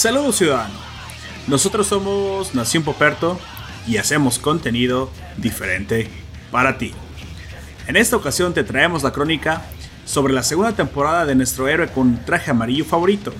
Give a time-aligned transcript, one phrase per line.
[0.00, 0.72] Saludos ciudadano.
[1.46, 3.38] Nosotros somos Nación Poperto
[3.86, 6.08] y hacemos contenido diferente
[6.50, 6.94] para ti.
[7.86, 9.60] En esta ocasión te traemos la crónica
[10.06, 13.34] sobre la segunda temporada de nuestro héroe con traje amarillo favorito.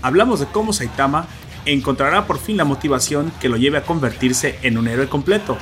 [0.00, 1.26] Hablamos de cómo Saitama
[1.64, 5.58] encontrará por fin la motivación que lo lleve a convertirse en un héroe completo,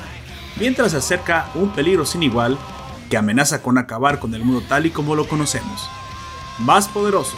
[0.57, 2.59] mientras se acerca un peligro sin igual
[3.09, 5.89] que amenaza con acabar con el mundo tal y como lo conocemos.
[6.59, 7.35] Más poderoso,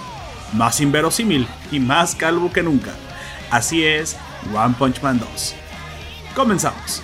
[0.53, 2.91] más inverosímil y más calvo que nunca.
[3.51, 4.15] Así es
[4.53, 5.55] One Punch Man 2.
[6.35, 7.03] Comenzamos.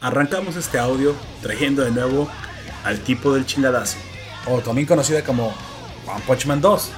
[0.00, 2.28] Arrancamos este audio trayendo de nuevo
[2.84, 3.96] al tipo del chingadazo,
[4.46, 5.46] o también conocida como
[6.06, 6.92] One Punch Man 2.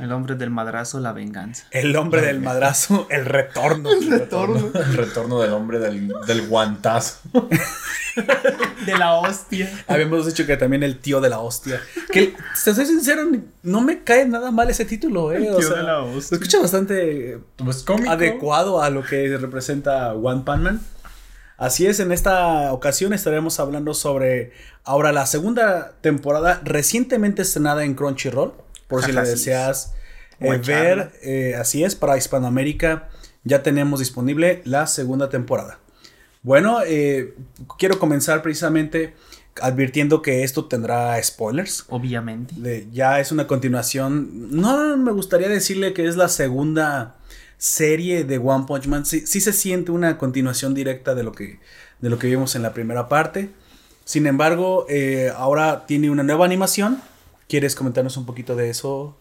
[0.00, 1.66] El hombre del madrazo, la venganza.
[1.70, 3.90] El hombre del madrazo, el retorno.
[3.92, 4.70] El retorno.
[4.74, 7.18] El retorno del hombre del, del guantazo.
[8.86, 9.70] De la hostia.
[9.86, 11.80] Habíamos dicho que también el tío de la hostia.
[12.10, 12.34] Que,
[12.64, 13.22] te soy sincero,
[13.62, 15.36] no me cae nada mal ese título, eh.
[15.36, 16.22] El o tío sea, de la hostia.
[16.22, 18.10] Se escucha bastante Pues cómico.
[18.10, 20.80] adecuado a lo que representa One Pan Man.
[21.56, 27.94] Así es, en esta ocasión estaremos hablando sobre ahora la segunda temporada recientemente estrenada en
[27.94, 28.52] Crunchyroll.
[28.90, 29.28] Por si es.
[29.28, 29.94] deseas
[30.40, 33.08] eh, ver, eh, así es, para Hispanoamérica
[33.44, 35.78] ya tenemos disponible la segunda temporada.
[36.42, 37.34] Bueno, eh,
[37.78, 39.14] quiero comenzar precisamente
[39.60, 41.84] advirtiendo que esto tendrá spoilers.
[41.88, 42.54] Obviamente.
[42.56, 44.48] De- ya es una continuación.
[44.50, 47.16] No me gustaría decirle que es la segunda
[47.58, 49.04] serie de One Punch Man.
[49.04, 51.60] Sí, sí se siente una continuación directa de lo que,
[52.00, 53.50] de lo que vimos en la primera parte.
[54.04, 57.02] Sin embargo, eh, ahora tiene una nueva animación.
[57.50, 59.18] ¿Quieres comentarnos un poquito de eso?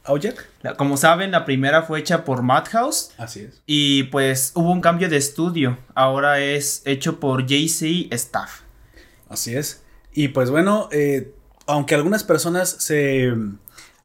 [0.61, 3.09] La- Como saben, la primera fue hecha por Madhouse.
[3.17, 3.63] Así es.
[3.65, 5.79] Y pues hubo un cambio de estudio.
[5.95, 8.61] Ahora es hecho por JC Staff.
[9.29, 9.81] Así es.
[10.13, 11.33] Y pues bueno, eh,
[11.65, 13.33] aunque algunas personas se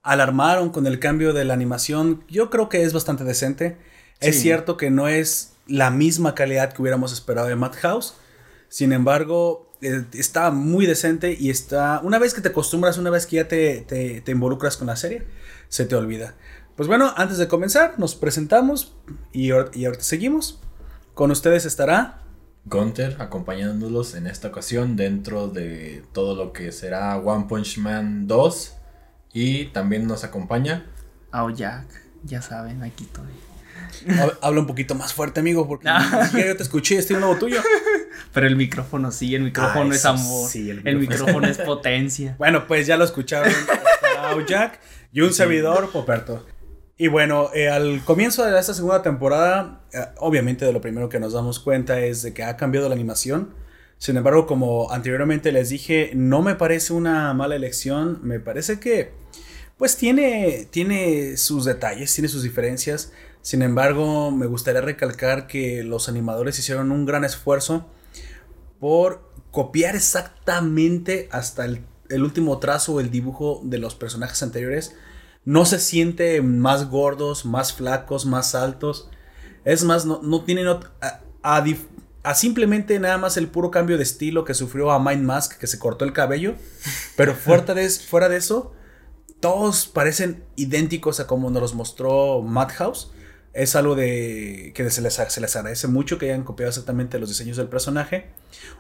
[0.03, 3.77] alarmaron con el cambio de la animación, yo creo que es bastante decente.
[4.21, 8.15] Es cierto que no es la misma calidad que hubiéramos esperado de Madhouse.
[8.69, 9.71] Sin embargo,
[10.13, 12.01] está muy decente y está...
[12.03, 14.97] Una vez que te acostumbras, una vez que ya te, te- te involucras con la
[14.97, 15.27] serie,
[15.69, 16.35] se te olvida.
[16.77, 18.95] Pues bueno, antes de comenzar, nos presentamos
[19.33, 20.61] y, y ahorita seguimos.
[21.15, 22.21] Con ustedes estará...
[22.67, 28.75] Gunter acompañándolos en esta ocasión dentro de todo lo que será One Punch Man 2.
[29.35, 30.87] Y también nos acompaña.
[31.31, 31.87] Aoyak,
[32.25, 33.25] ya saben, aquí estoy.
[34.09, 37.21] Hab- Habla un poquito más fuerte, amigo, porque ni siquiera yo te escuché, estoy un
[37.23, 37.61] nuevo tuyo.
[38.33, 40.49] Pero el micrófono sí, el micrófono Ah, es amor.
[40.51, 41.27] sí, el el, micrófono.
[41.41, 42.35] micrófono es potencia.
[42.39, 43.53] Bueno, pues ya lo escucharon.
[44.47, 44.81] Jack
[45.13, 46.45] y un servidor, Poperto.
[46.97, 51.19] Y bueno, eh, al comienzo de esta segunda temporada, eh, obviamente de lo primero que
[51.21, 53.55] nos damos cuenta es de que ha cambiado la animación.
[53.99, 58.21] Sin embargo, como anteriormente les dije, no me parece una mala elección.
[58.23, 59.13] Me parece que,
[59.77, 63.13] pues tiene, tiene sus detalles, tiene sus diferencias.
[63.45, 67.85] Sin embargo, me gustaría recalcar que los animadores hicieron un gran esfuerzo
[68.81, 74.97] por copiar exactamente hasta el, el último trazo o el dibujo de los personajes anteriores.
[75.45, 79.11] No se siente más gordos, más flacos, más altos.
[79.67, 80.67] Es más, no, no tienen
[81.43, 85.67] a simplemente nada más el puro cambio de estilo que sufrió a Mind Mask, que
[85.67, 86.55] se cortó el cabello.
[87.15, 88.73] Pero fuera de, fuera de eso,
[89.41, 93.11] todos parecen idénticos a como nos los mostró Madhouse.
[93.55, 97.29] Es algo de que se les, se les agradece mucho que hayan copiado exactamente los
[97.29, 98.27] diseños del personaje.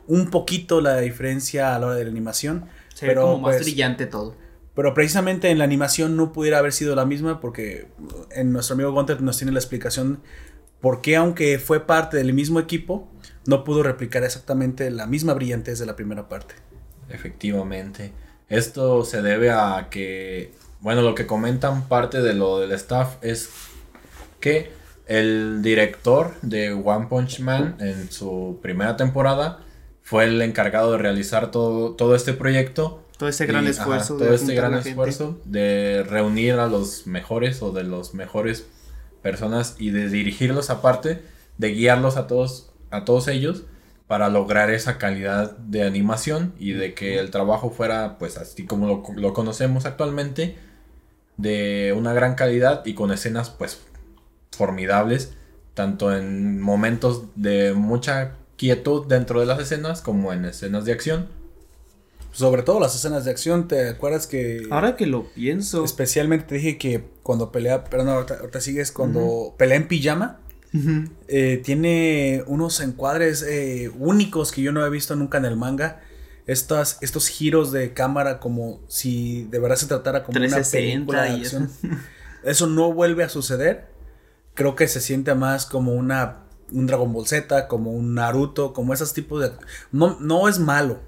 [0.06, 2.66] Un poquito la diferencia a la hora de la animación.
[2.92, 4.36] Se ve pero, como más pues, brillante todo.
[4.74, 7.86] pero precisamente en la animación no pudiera haber sido la misma porque
[8.32, 10.20] en nuestro amigo Gunter nos tiene la explicación
[10.80, 13.08] por qué aunque fue parte del mismo equipo,
[13.46, 16.54] no pudo replicar exactamente la misma brillantez de la primera parte.
[17.08, 18.12] Efectivamente.
[18.48, 23.48] Esto se debe a que, bueno, lo que comentan parte de lo del staff es
[24.44, 24.70] que
[25.06, 29.60] el director de One Punch Man en su primera temporada
[30.02, 33.02] fue el encargado de realizar todo, todo este proyecto.
[33.16, 34.16] Todo ese gran Y, esfuerzo.
[34.16, 38.66] ajá, todo este gran esfuerzo de reunir a los mejores o de los mejores
[39.22, 41.22] personas y de dirigirlos aparte,
[41.56, 43.62] de guiarlos a todos, a todos ellos
[44.06, 48.86] para lograr esa calidad de animación y de que el trabajo fuera pues así como
[48.88, 50.58] lo, lo conocemos actualmente
[51.38, 53.80] de una gran calidad y con escenas pues
[54.54, 55.32] formidables
[55.74, 61.28] tanto en momentos de mucha quietud dentro de las escenas como en escenas de acción
[62.32, 64.66] Sobre todo las escenas de acción, ¿te acuerdas que...
[64.70, 65.84] Ahora que lo pienso.
[65.84, 70.40] Especialmente te dije que cuando pelea, perdón, ahorita, ahorita sigues, cuando pelea en pijama,
[71.28, 76.00] Eh, tiene unos encuadres eh, únicos que yo no he visto nunca en el manga.
[76.46, 81.22] Estas, estos giros de cámara como si de verdad se tratara como una 360 película
[81.22, 81.58] de eso.
[81.58, 82.00] acción.
[82.44, 83.86] Eso no vuelve a suceder.
[84.54, 86.40] Creo que se siente más como una
[86.72, 89.52] un Dragon Ball Z, como un Naruto, como esos tipos de...
[89.92, 90.98] No, no es malo,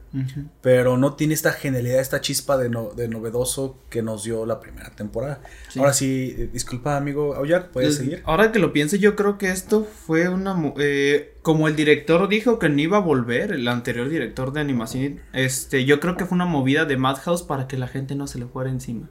[0.61, 4.61] pero no tiene esta genialidad, esta chispa de, no- de novedoso que nos dio la
[4.61, 5.41] primera temporada.
[5.69, 5.81] Sí.
[5.81, 8.23] Ahora sí, eh, disculpa amigo Aoyak, ¿puedes seguir?
[8.27, 10.55] Ahora que lo pienso, yo creo que esto fue una...
[10.79, 15.21] eh, como el director dijo que no iba a volver, el anterior director de animación,
[15.33, 18.39] este, yo creo que fue una movida de Madhouse para que la gente no se
[18.39, 19.09] le fuera encima.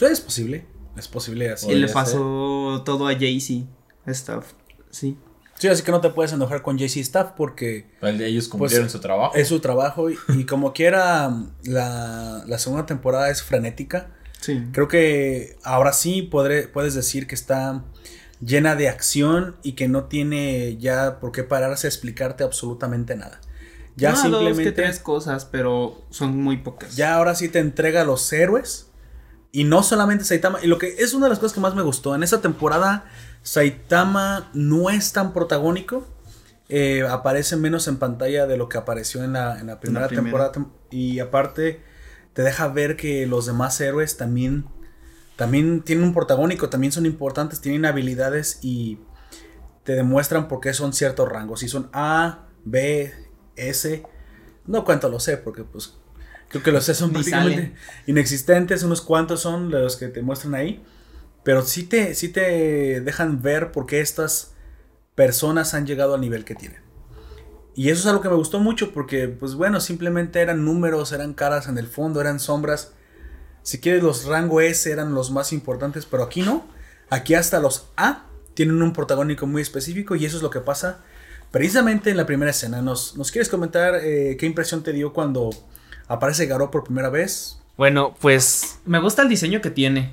[0.00, 1.70] Es posible, es posible así.
[1.70, 3.66] y le pasó todo a Jay-Z,
[4.12, 4.44] stuff,
[4.90, 5.16] sí.
[5.56, 8.98] Sí, así que no te puedes enojar con JC Staff porque Pues Ellos cumplieron su
[8.98, 9.34] trabajo.
[9.36, 11.32] es su trabajo y, y como quiera
[11.62, 14.10] la, la segunda temporada es frenética.
[14.40, 14.62] Sí.
[14.72, 17.84] Creo que ahora sí podré, puedes decir que está
[18.44, 23.40] llena de acción y que no tiene ya por qué pararse a explicarte absolutamente nada.
[23.96, 24.64] Ya dos, simplemente...
[24.64, 26.96] que tres cosas, pero son muy pocas.
[26.96, 28.88] Ya ahora sí te entrega a los héroes.
[29.56, 30.58] Y no solamente Saitama.
[30.62, 32.14] Y lo que es una de las cosas que más me gustó.
[32.16, 33.04] En esta temporada,
[33.42, 36.06] Saitama no es tan protagónico.
[36.68, 40.50] Eh, aparece menos en pantalla de lo que apareció en la, en la primera primera.
[40.50, 40.52] temporada.
[40.52, 41.82] tem- Y aparte,
[42.32, 44.66] te deja ver que los demás héroes también.
[45.36, 48.98] También tienen un protagónico, también son importantes, tienen habilidades y
[49.84, 51.60] te demuestran por qué son ciertos rangos.
[51.60, 53.12] Si son A, B,
[53.56, 54.02] S,
[54.66, 55.94] no cuánto lo sé, porque pues
[56.54, 57.74] creo que los C son prácticamente
[58.06, 60.80] inexistentes, unos cuantos son los que te muestran ahí.
[61.42, 64.52] Pero sí te, sí te dejan ver por qué estas
[65.16, 66.80] personas han llegado al nivel que tienen.
[67.74, 71.34] Y eso es algo que me gustó mucho porque, pues bueno, simplemente eran números, eran
[71.34, 72.92] caras en el fondo, eran sombras.
[73.62, 76.64] Si quieres, los rango S eran los más importantes, pero aquí no.
[77.10, 81.00] Aquí hasta los A tienen un protagónico muy específico y eso es lo que pasa
[81.50, 82.80] precisamente en la primera escena.
[82.80, 85.50] ¿Nos, nos quieres comentar eh, qué impresión te dio cuando
[86.08, 87.60] aparece Garou por primera vez?
[87.76, 90.12] Bueno, pues me gusta el diseño que tiene.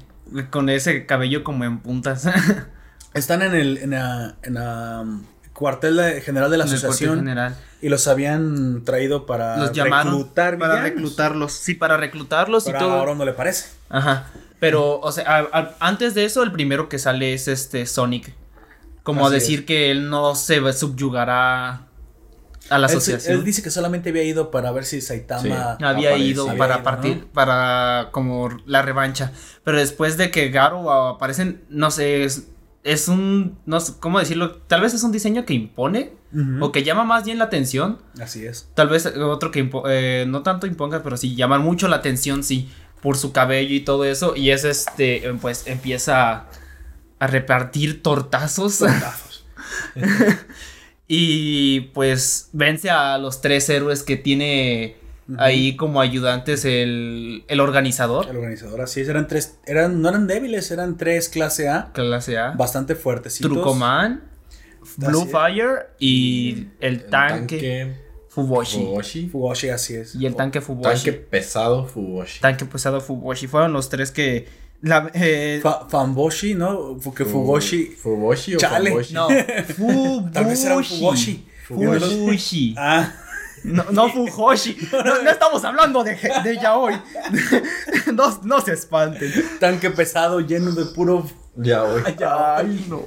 [0.50, 2.28] Con ese cabello como en puntas.
[3.14, 5.24] Están en el en la, en la, um,
[5.54, 7.56] cuartel de- general de la En el cuartel asociación general.
[7.82, 10.90] y los habían traído para Los llamaron reclutar para villanos.
[10.96, 11.52] reclutarlos.
[11.52, 12.92] Sí, para reclutarlos Pero y todo.
[12.94, 13.70] ahora no le parece.
[13.90, 14.28] Ajá.
[14.62, 18.34] Pero, o sea, a- a- antes de eso, el primero que sale es este Sonic.
[19.04, 19.66] Como a decir es.
[19.66, 21.88] que él no se subyugará
[22.72, 23.38] a la Él, asociación.
[23.38, 25.50] él dice que solamente había ido para ver si Saitama Sí.
[25.52, 26.18] había Aparece.
[26.20, 27.28] ido Había para ido, partir, ¿no?
[27.34, 29.32] para como la revancha.
[29.64, 32.48] Pero después de que Garo aparecen, no sé, es,
[32.84, 34.54] es un, no sé, ¿cómo decirlo?
[34.68, 36.66] Tal vez es un diseño que impone Ujú.
[36.66, 38.00] o que llama más bien la atención.
[38.22, 38.70] Así es.
[38.74, 42.72] Tal vez otro que eh, no tanto imponga, pero sí llama mucho la atención, sí,
[43.02, 44.36] por su cabello y todo eso.
[44.36, 46.48] Y es este, eh, pues empieza a,
[47.20, 48.82] a repartir tortazos.
[51.14, 54.96] y pues vence a los tres héroes que tiene
[55.38, 59.10] ahí como ayudantes el, el organizador, El organizador, así es.
[59.10, 63.40] Eran tres, eran, no eran débiles, eran tres clase A, clase A, bastante fuertes.
[63.40, 64.24] Trucoman,
[64.96, 65.26] Blue.
[65.26, 67.94] Fire y el, El tanque,
[68.30, 68.78] Fuboshi.
[68.78, 69.28] Fuboshi.
[69.28, 70.16] Fugoshi, así es.
[70.16, 70.84] Y el tanque Fuboshi.
[70.94, 72.40] Tanque pesado Fuboshi.
[72.40, 73.48] tanque pesado Fuboshi.
[73.48, 74.48] Fueron los tres que.
[74.82, 75.88] La, eh, Fa-
[76.56, 76.98] ¿no?
[77.04, 77.86] Porque Fugoshi.
[77.86, 78.90] Fuboshi o Chale.
[79.12, 80.32] No, Fuboshi.
[80.34, 82.76] Tal vez era Fugoshi.
[82.78, 83.14] Ah,
[83.64, 84.76] No, no Fujoshi.
[84.92, 86.96] No, no estamos hablando de, de yaoi.
[88.14, 89.32] No, no se espanten.
[89.60, 91.26] tanque pesado lleno de puro.
[91.56, 92.04] Ya, güey.
[92.28, 93.04] Ay, no.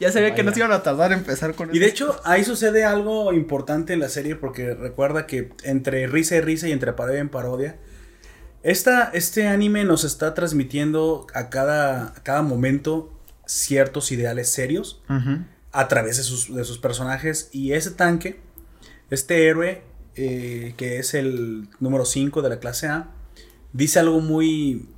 [0.00, 0.50] Ya sabía que Vaya.
[0.50, 4.00] nos iban a tardar en empezar con Y de hecho, ahí sucede algo importante en
[4.00, 7.76] la serie porque recuerda que entre risa y risa y entre parodia en parodia,
[8.64, 13.12] esta, este anime nos está transmitiendo a cada, a cada momento
[13.44, 15.02] ciertos ideales serios
[15.70, 17.50] a través de sus, de sus personajes.
[17.52, 18.40] Y ese tanque,
[19.10, 19.82] este héroe,
[20.16, 23.10] eh, que es el número 5 de la clase A,
[23.74, 24.88] dice algo muy...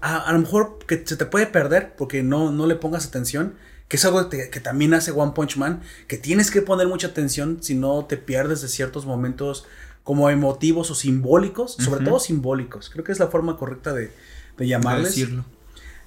[0.00, 3.56] A, a lo mejor que se te puede perder porque no, no le pongas atención.
[3.88, 5.82] Que es algo que también hace One Punch Man.
[6.06, 9.66] Que tienes que poner mucha atención si no te pierdes de ciertos momentos
[10.04, 11.74] como emotivos o simbólicos.
[11.78, 12.90] Sobre todo simbólicos.
[12.90, 14.10] Creo que es la forma correcta de, de
[14.56, 15.08] Para llamarles.
[15.10, 15.44] decirlo.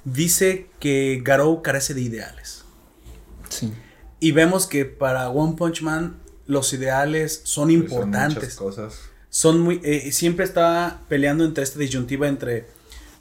[0.03, 2.63] Dice que Garou carece de ideales.
[3.50, 3.71] Sí.
[4.19, 6.17] Y vemos que para One Punch Man
[6.48, 8.36] los ideales son Pues Son importantes.
[8.43, 9.00] muchas cosas.
[9.29, 9.79] Son muy.
[9.83, 12.65] eh, siempre está peleando entre esta disyuntiva entre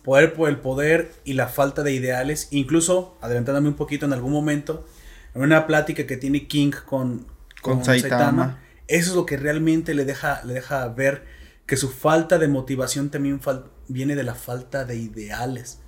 [0.02, 2.48] poder por el poder y la falta de ideales.
[2.50, 4.86] Incluso, adelantándome un poquito en algún momento,
[5.34, 7.26] en una plática que tiene King con,
[7.60, 8.58] Con Saitama.
[8.90, 11.24] Eso es lo que realmente le deja, le deja ver
[11.64, 13.40] que su falta de motivación también
[13.86, 15.80] viene de la falta de ideales.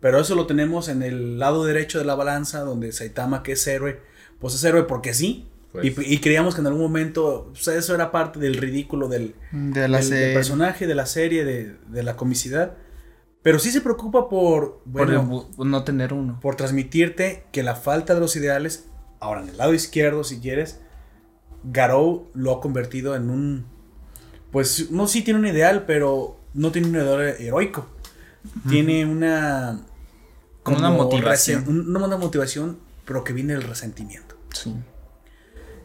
[0.00, 3.64] Pero eso lo tenemos en el lado derecho de la balanza, donde Saitama, que es
[3.68, 4.00] héroe,
[4.40, 5.48] pues es héroe porque sí.
[5.70, 5.94] Pues.
[5.96, 10.00] Y, creíamos que en algún momento pues, eso era parte del ridículo del, de la
[10.00, 12.74] del, personaje, de la serie, de, de, la comicidad.
[13.42, 16.40] Pero sí se preocupa por, bueno, por no tener uno.
[16.40, 18.88] Por transmitirte que la falta de los ideales,
[19.20, 20.80] ahora en el lado izquierdo, si quieres,
[21.64, 23.66] Garou lo ha convertido en un.
[24.50, 27.86] Pues no, sí tiene un ideal, pero no tiene un ideal heroico.
[28.68, 29.80] Tiene una.
[30.62, 31.64] Como una motivación.
[31.68, 34.36] una motivación, pero que viene del resentimiento.
[34.52, 34.74] Sí.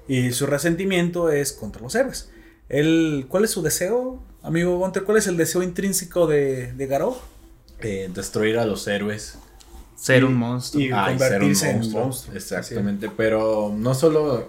[0.07, 2.29] Y su resentimiento es contra los héroes.
[2.69, 5.03] El, ¿Cuál es su deseo, amigo Gunter?
[5.03, 7.15] ¿Cuál es el deseo intrínseco de, de Garou?
[7.79, 9.37] Eh, destruir a los héroes.
[9.95, 10.83] Ser un monstruo.
[10.83, 12.35] Y convertirse en un monstruo.
[12.35, 13.09] Exactamente.
[13.15, 14.47] Pero no solo.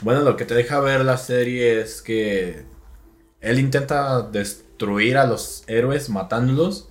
[0.00, 2.64] Bueno, lo que te deja ver la serie es que
[3.40, 6.88] él intenta destruir a los héroes matándolos.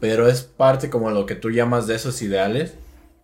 [0.00, 2.74] Pero es parte como lo que tú llamas de esos ideales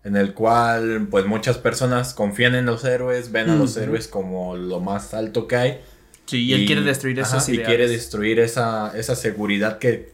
[0.07, 4.55] en el cual pues muchas personas confían en los héroes, ven a los héroes como
[4.55, 5.81] lo más alto que hay.
[6.27, 10.13] Sí, y, él quiere destruir esas Y quiere destruir esa, esa seguridad que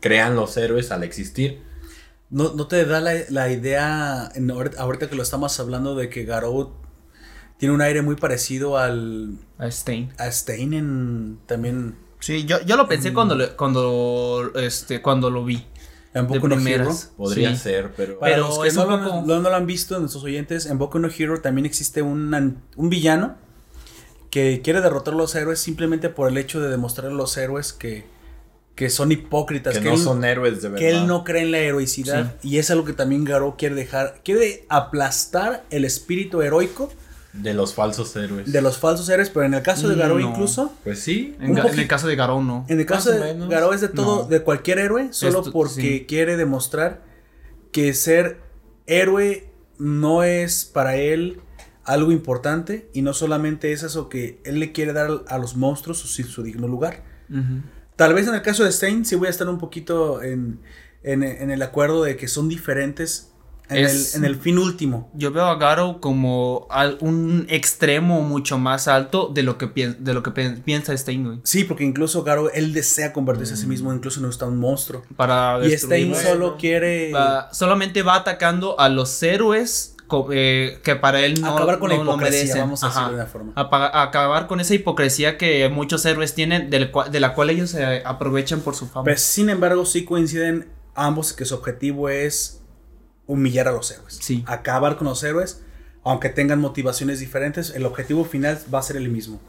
[0.00, 1.60] crean los héroes al existir.
[2.30, 6.72] ¿No, no te da la, idea, en, ahorita que lo estamos hablando, de que Garou
[7.60, 9.36] tiene un aire muy parecido al...
[9.58, 10.10] A Stein.
[10.16, 11.94] A Stein en también...
[12.18, 15.66] Sí, yo, yo lo pensé cuando, cuando, este, cuando lo vi.
[16.14, 16.90] En Boku no Hero.
[17.16, 18.18] Podría ser, pero.
[18.18, 22.02] Para los que no, lo, han visto, nuestros oyentes, en Boku no Hero también existe
[22.02, 23.36] un, un villano
[24.30, 27.72] que quiere derrotar a los héroes simplemente por el hecho de demostrar a los héroes
[27.72, 28.06] que,
[28.74, 29.78] que son hipócritas.
[29.78, 30.78] Que, no son héroes de verdad.
[30.78, 32.36] Que él no cree en la heroicidad.
[32.42, 34.20] Y es algo que también Garo quiere dejar.
[34.24, 36.90] Quiere aplastar el espíritu heroico
[37.32, 38.50] de los falsos héroes.
[38.50, 40.72] De los falsos héroes, pero en el caso de Garou incluso.
[40.82, 41.36] Pues sí.
[41.40, 42.66] En, el caso de Garou no.
[42.68, 47.02] En el caso de Garou es de todo, de cualquier héroe, solo porque quiere demostrar
[47.72, 48.40] que ser
[48.86, 51.40] héroe no es para él
[51.84, 55.98] algo importante y no solamente es eso que él le quiere dar a los monstruos
[55.98, 57.04] su, su digno lugar.
[57.96, 60.60] Tal vez en el caso de Stein sí voy a estar un poquito en,
[61.02, 63.29] en, en el acuerdo de que son diferentes
[63.70, 65.10] en, el, fin último.
[65.14, 66.68] Yo veo a Garo como
[67.00, 69.66] un extremo mucho más alto de lo que,
[69.98, 73.92] de lo que piensa Stein, Sí, porque incluso Garo, él desea convertirse a sí mismo,
[73.92, 75.02] incluso no está un monstruo.
[75.16, 77.12] Para y Stein solo quiere...
[77.52, 79.96] solamente va atacando a los héroes
[80.32, 83.52] eh, que para él no acabar con la hipocresía, vamos a decirlo de una forma.
[83.54, 88.74] acabar con esa hipocresía que muchos héroes tienen, de la cual ellos se aprovechan por
[88.74, 89.04] su fama.
[89.04, 92.59] Pues, sin embargo, sí coinciden ambos que su objetivo es
[93.30, 94.18] humillar a los héroes.
[94.20, 94.44] Sí.
[94.46, 95.62] Acabar con los héroes,
[96.02, 99.40] aunque tengan motivaciones diferentes, el objetivo final va a ser el mismo.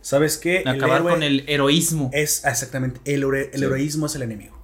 [0.00, 0.62] ¿Sabes qué?
[0.66, 2.10] Acabar con el heroísmo.
[2.12, 4.58] Es exactamente, el, el heroísmo es el enemigo.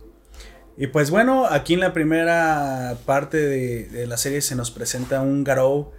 [0.76, 5.44] Y pues bueno, aquí en la primera parte de, la serie se nos presenta un
[5.44, 5.92] Garou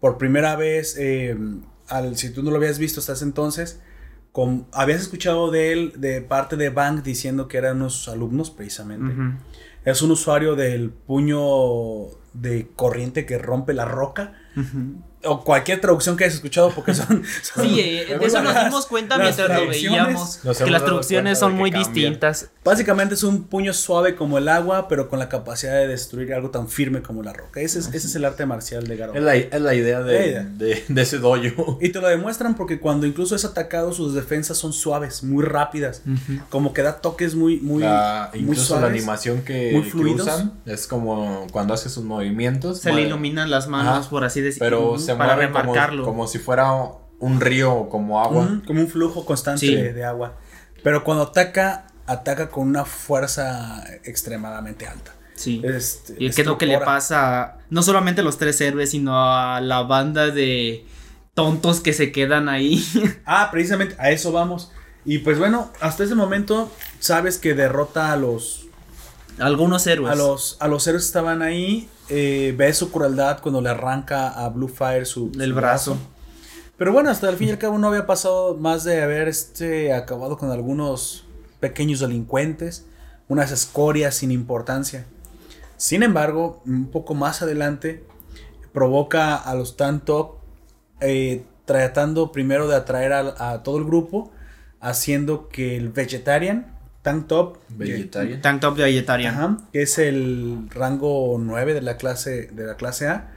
[0.00, 1.36] por primera vez, eh,
[1.88, 3.80] al, si tú no lo habías visto hasta ese entonces,
[4.32, 9.14] con, habías escuchado de él de parte de Bang diciendo que eran unos alumnos precisamente.
[9.86, 14.34] Es un usuario del puño de corriente que rompe la roca
[15.26, 17.22] o cualquier traducción que hayas escuchado porque son...
[17.42, 21.70] sí, eh, de eso nos dimos cuenta mientras lo veíamos, que las traducciones son muy
[21.70, 22.50] distintas.
[22.64, 26.50] Básicamente es un puño suave como el agua, pero con la capacidad de destruir algo
[26.50, 27.60] tan firme como la roca.
[27.60, 29.14] Ese es, ese es el arte marcial de Garo.
[29.14, 31.78] Es la, es la idea de, de, de, ese dojo.
[31.80, 36.02] Y te lo demuestran porque cuando incluso es atacado, sus defensas son suaves, muy rápidas.
[36.50, 41.46] Como que da toques muy, muy, la, incluso la animación que, muy usan es como
[41.52, 42.80] cuando haces sus movimientos.
[42.80, 44.66] Se le iluminan las manos, por así decirlo.
[44.66, 46.04] Pero se para remarcarlo.
[46.04, 46.72] Como, si fuera
[47.18, 48.60] un río como agua.
[48.66, 50.36] como un flujo constante de, agua.
[50.82, 55.12] Pero cuando ataca, ataca con una fuerza extremadamente alta.
[55.34, 55.60] Sí.
[55.64, 58.90] Este, y es que es lo que le pasa no solamente a los tres héroes,
[58.90, 60.86] sino a la banda de
[61.34, 62.84] tontos que se quedan ahí.
[63.26, 64.72] ah, precisamente a eso vamos.
[65.04, 68.66] Y pues bueno, hasta ese momento sabes que derrota a los
[69.38, 70.12] algunos héroes.
[70.12, 71.88] A los, a los héroes estaban ahí.
[72.08, 75.96] Eh, ve su crueldad cuando le arranca a Blue Fire su, El brazo.
[76.76, 79.92] Pero bueno, hasta el fin y al cabo no había pasado más de haber este,
[79.92, 81.24] acabado con algunos
[81.58, 82.86] pequeños delincuentes,
[83.28, 85.06] unas escorias sin importancia.
[85.78, 88.04] Sin embargo, un poco más adelante,
[88.72, 90.38] provoca a los Tanto
[91.00, 94.30] eh, tratando primero de atraer a, a, todo el grupo,
[94.80, 96.75] haciendo que el Vegetarian
[97.06, 97.58] Tank Top.
[97.68, 98.40] Vegetarian.
[98.42, 99.58] Tank Top de Vegetarian.
[99.72, 103.30] que es el rango 9 de la clase, de la clase A.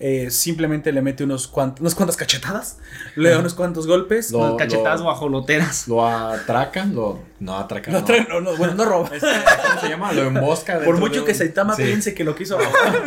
[0.00, 2.78] eh, simplemente le mete unos cuantos, unas cuantas cachetadas,
[3.16, 4.30] le da unos cuantos golpes.
[4.32, 5.88] Lo- Unas cachetadas lo- guajoloteras.
[5.88, 7.20] Lo atraca, lo.
[7.40, 7.90] No atraca.
[7.92, 8.06] Lo no.
[8.06, 9.08] trae- no, no, bueno, no roba.
[9.68, 10.12] ¿Cómo se llama?
[10.12, 10.74] Lo embosca.
[10.74, 11.84] Por dentro mucho de que un- Saitama Sí.
[11.84, 13.04] piense que lo quiso robar.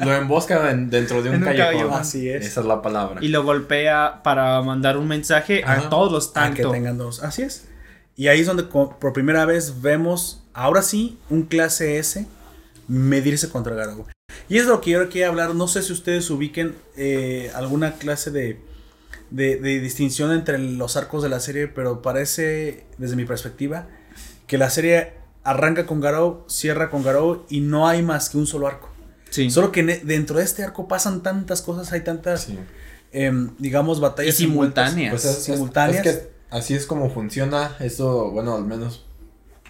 [0.06, 1.72] Lo embosca en- dentro de un En un callejón.
[1.74, 2.00] callejón.
[2.00, 2.46] Así es.
[2.46, 3.18] Esa es la palabra.
[3.22, 5.90] Y lo golpea para mandar un mensaje a Ajá.
[5.90, 6.70] todos los que tanto.
[6.70, 7.22] tengan dos.
[7.22, 7.66] Así es.
[8.20, 12.26] Y ahí es donde por primera vez vemos, ahora sí, un clase S
[12.86, 14.04] medirse contra Garou.
[14.46, 15.54] Y es lo que yo quiero hablar.
[15.54, 18.60] No sé si ustedes ubiquen eh, alguna clase de,
[19.30, 23.88] de, de distinción entre los arcos de la serie, pero parece, desde mi perspectiva,
[24.46, 28.46] que la serie arranca con Garou, cierra con Garou y no hay más que un
[28.46, 28.90] solo arco.
[29.30, 29.48] Sí.
[29.50, 32.58] Solo que dentro de este arco pasan tantas cosas, hay tantas, Sí.
[33.12, 35.10] em, digamos, batallas Y simultáneas.
[35.12, 36.04] Pues es, es- simultáneas.
[36.06, 39.04] es que así es como funciona eso, bueno, al menos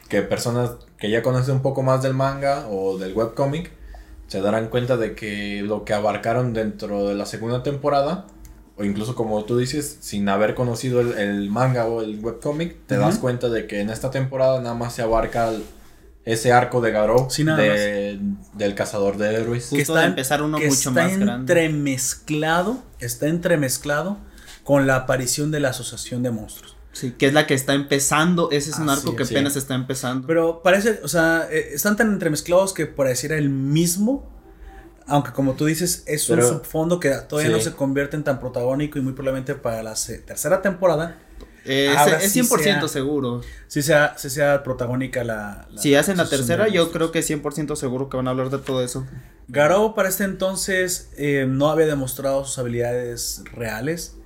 [0.09, 3.71] que personas que ya conocen un poco más del manga o del webcomic
[4.27, 8.27] se darán cuenta de que lo que abarcaron dentro de la segunda temporada,
[8.77, 12.97] o incluso como tú dices, sin haber conocido el, el manga o el webcomic, te
[12.97, 15.65] das cuenta de que en esta temporada nada más se abarca el-
[16.25, 18.21] ese arco de Garou Sí, nada de-
[18.55, 19.69] del cazador de héroes.
[19.71, 21.53] Justo de empezar uno que mucho está más grande.
[21.53, 24.19] entremezclado, está entremezclado
[24.65, 26.77] con la aparición de la asociación de monstruos.
[26.93, 28.51] Sí, que es la que está empezando.
[28.51, 29.35] Ese es un Así arco que es, sí.
[29.35, 30.27] apenas está empezando.
[30.27, 34.29] Pero parece, o sea, eh, están tan entremezclados que pareciera el mismo,
[35.07, 37.57] aunque como tú dices, es un subfondo que todavía sí.
[37.57, 41.17] no se convierte en tan protagónico y muy probablemente para la se- tercera temporada
[41.65, 43.41] Eh, es, es sí 100% sea- seguro.
[43.69, 45.69] sí sea, sí sea protagónica la...
[45.71, 48.59] la Si hacen la tercera, yo creo que 100% seguro que van a hablar de
[48.59, 49.07] todo eso.
[49.49, 54.17] Garou para este entonces eh, no había demostrado sus habilidades reales.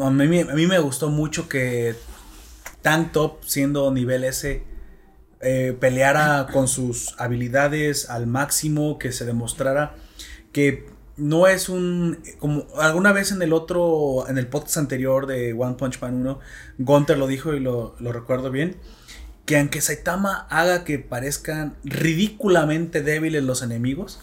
[0.00, 1.94] A mí, a mí me gustó mucho que
[2.82, 4.62] Tank Top, siendo nivel S,
[5.40, 9.94] eh, peleara con sus habilidades al máximo, que se demostrara
[10.52, 12.18] que no es un...
[12.38, 16.40] Como alguna vez en el otro, en el podcast anterior de One Punch Man 1,
[16.78, 18.76] Gunter lo dijo y lo, lo recuerdo bien,
[19.44, 24.20] que aunque Saitama haga que parezcan ridículamente débiles los enemigos,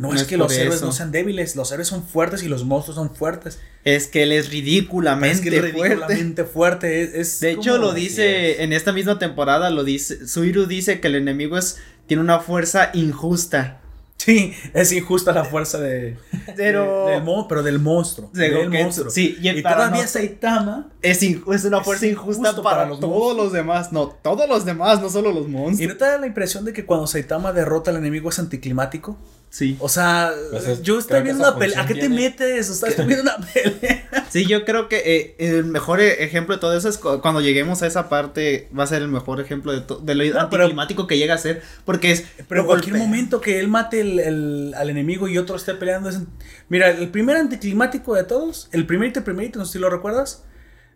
[0.00, 0.86] no, No es es que los héroes eso.
[0.86, 3.58] no sean débiles, los héroes son fuertes y los monstruos son fuertes.
[3.84, 7.02] Es que él es Es ridículamente que es ridículamente fuerte.
[7.02, 11.08] es- es De hecho, lo dice en esta misma temporada, lo dice, Suiru dice que
[11.08, 13.76] el enemigo es, tiene una fuerza injusta.
[14.16, 16.16] Sí, es injusta la fuerza de.
[16.56, 18.30] Pero- de- del mo- pero del monstruo.
[18.34, 19.10] De del monstruo.
[19.10, 20.90] sí, y y todavía no- Saitama.
[21.00, 23.36] Es, es una Es fuerza injusta para, para los todos monstruos.
[23.44, 23.92] los demás.
[23.92, 25.92] No, todos los demás, no solo los Y monstruos.
[25.92, 29.16] no te da la impresión de que cuando Saitama derrota al enemigo es anticlimático.
[29.50, 29.76] Sí.
[29.80, 31.82] O sea, Pues es- yo estoy viendo una pelea.
[31.82, 32.70] ¿A qué te metes?
[32.70, 34.06] O sea, estoy viendo una pelea.
[34.30, 37.40] Sí, yo creo que eh, el mejor e- ejemplo de todo eso es cu- cuando
[37.40, 40.62] lleguemos a esa parte, va a ser el mejor ejemplo de, de lo No, pero-
[40.62, 42.24] anticlimático que llega a ser, porque es...
[42.48, 43.08] Pero cualquier golpea.
[43.08, 46.10] momento que él mate el- el- al enemigo y otro esté peleando.
[46.10, 46.20] es-
[46.68, 50.44] Mira, el primer anticlimático de todos, el primerito, primerito, no sé si lo recuerdas,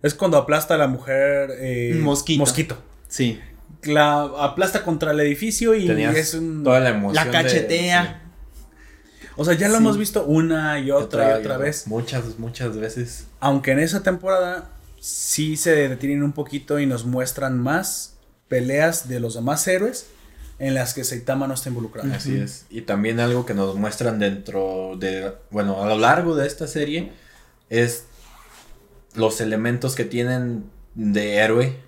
[0.04, 1.50] es cuando aplasta a la mujer.
[1.58, 2.38] eh, Mosquito.
[2.38, 2.78] Mosquito.
[3.08, 3.40] Sí.
[3.82, 6.62] La aplasta contra el edificio y Tenías es un.
[6.62, 7.14] toda la emoción.
[7.16, 8.20] La de- cachetea.
[9.36, 9.80] O sea, ya lo Sí.
[9.80, 11.86] hemos visto una y otra y otra vez.
[11.86, 13.26] Muchas, muchas veces.
[13.40, 14.70] Aunque en esa temporada
[15.00, 18.14] sí se detienen un poquito y nos muestran más
[18.48, 20.06] peleas de los demás héroes
[20.60, 22.12] en las que Saitama no está involucrado.
[22.14, 22.66] Así es.
[22.70, 27.12] Y también algo que nos muestran dentro de, bueno, a lo largo de esta serie
[27.70, 28.04] es
[29.14, 31.80] los elementos que tienen de héroe.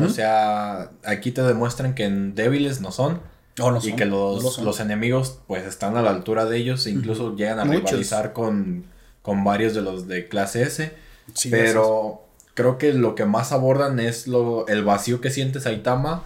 [0.00, 3.20] O sea, aquí te demuestran que en débiles no son.
[3.60, 6.86] O no y son, que los, los enemigos pues están a la altura de ellos
[6.86, 7.90] e incluso llegan a Muchos.
[7.90, 8.84] rivalizar con,
[9.22, 10.92] con varios de los de clase S.
[11.34, 12.22] Sí, pero
[12.54, 16.24] creo que lo que más abordan es lo, el vacío que siente Saitama,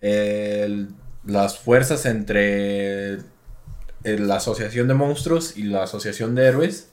[0.00, 0.88] el-
[1.24, 3.20] las fuerzas entre eh,
[4.18, 6.88] la asociación de monstruos y la asociación de héroes,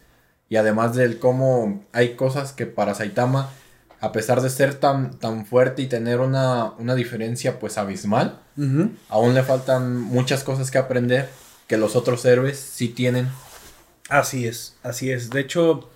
[0.49, 3.49] y además del cómo hay cosas que para Saitama,
[4.03, 8.37] a pesar de ser tan, tan fuerte y tener una, una diferencia pues abismal,
[9.07, 11.29] aún le faltan muchas cosas que aprender
[11.67, 13.29] que los otros héroes sí tienen.
[14.09, 15.29] Así es, así es.
[15.29, 15.89] De hecho,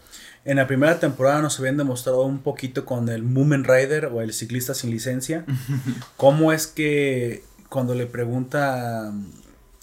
[0.46, 4.32] en la primera temporada nos habían demostrado un poquito con el Moomin Rider o el
[4.32, 5.44] ciclista sin licencia,
[6.16, 9.12] cómo es que cuando le pregunta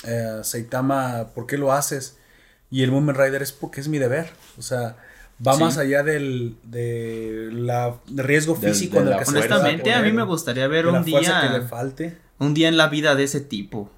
[0.04, 2.16] eh, Saitama por qué lo haces
[2.70, 4.96] y el Moomin Rider es porque es mi deber, o sea,
[5.46, 5.62] va Sí.
[5.62, 9.30] más allá del de la de riesgo Del- físico de en el la que se
[9.32, 12.18] fuerza, Honestamente, a mí me gustaría ver de la un fuerza que le día, falte.
[12.38, 13.90] un día en la vida de ese tipo.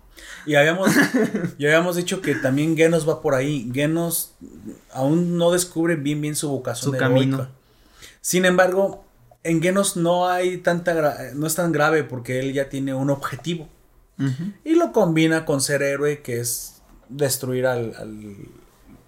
[0.47, 0.89] Y habíamos,
[1.59, 3.69] y habíamos dicho que también Genos va por ahí.
[3.75, 4.33] Genos
[4.93, 6.93] aún no descubre bien bien su vocación.
[6.93, 7.15] Su heroica.
[7.15, 7.49] camino.
[8.21, 9.05] Sin embargo,
[9.43, 13.69] en Genos no hay tanta no es tan grave porque él ya tiene un objetivo.
[14.65, 17.93] Y lo combina con ser héroe, que es destruir al,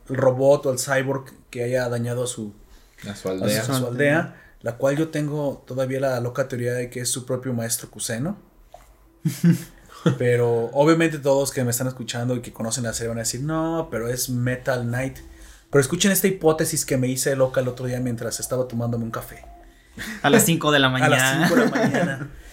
[0.08, 2.54] robot o el cyborg que haya dañado a su,
[3.08, 3.64] A su a aldea.
[3.64, 7.08] su- a su aldea, la cual yo tengo todavía la loca teoría de que es
[7.08, 8.38] su propio maestro Kuseno.
[10.18, 13.42] pero obviamente todos que me están escuchando y que conocen la serie van a decir,
[13.42, 15.18] no, pero es Metal Knight.
[15.70, 19.10] Pero escuchen esta hipótesis que me hice loca el otro día mientras estaba tomándome un
[19.10, 19.44] café.
[20.22, 21.16] A las 5 de la A mañana.
[21.40, 22.30] las 5 de la mañana.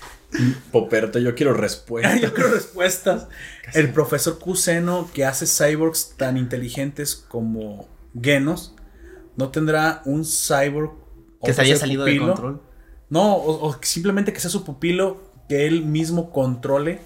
[0.71, 2.15] Poperto, yo quiero respuesta.
[2.21, 3.28] Yo quiero respuestas.
[3.74, 7.88] El profesor Kuseno, que hace cyborgs tan inteligentes como
[8.19, 8.76] Genos,
[9.36, 10.91] no tendrá un cyborg
[11.43, 12.62] que se haya salido de control.
[13.10, 17.00] No, o, o simplemente que sea su pupilo, que él mismo controle.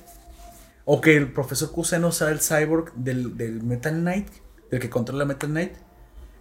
[0.86, 4.28] O que el profesor Kuseno sea el cyborg del, del Metal Knight,
[4.72, 5.74] del que controla Metal Knight.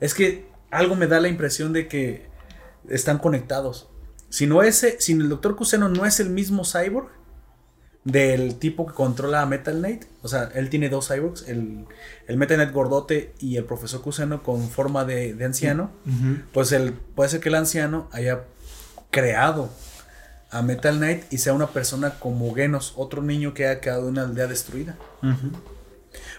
[0.00, 2.28] Es que algo me da la impresión de que
[2.88, 3.90] están conectados.
[4.28, 7.08] Si no ese, si el doctor Kuseno no es el mismo cyborg
[8.04, 11.84] del tipo que controla a Metal Knight, o sea, él tiene dos cyborgs, el,
[12.26, 15.90] el Metal Knight gordote y el profesor Kuseno con forma de, de anciano,
[16.52, 18.44] pues el, puede ser que el anciano haya
[19.10, 19.70] creado
[20.50, 24.08] a Metal Knight y sea una persona como Genos, otro niño que ha quedado en
[24.10, 24.96] una aldea destruida.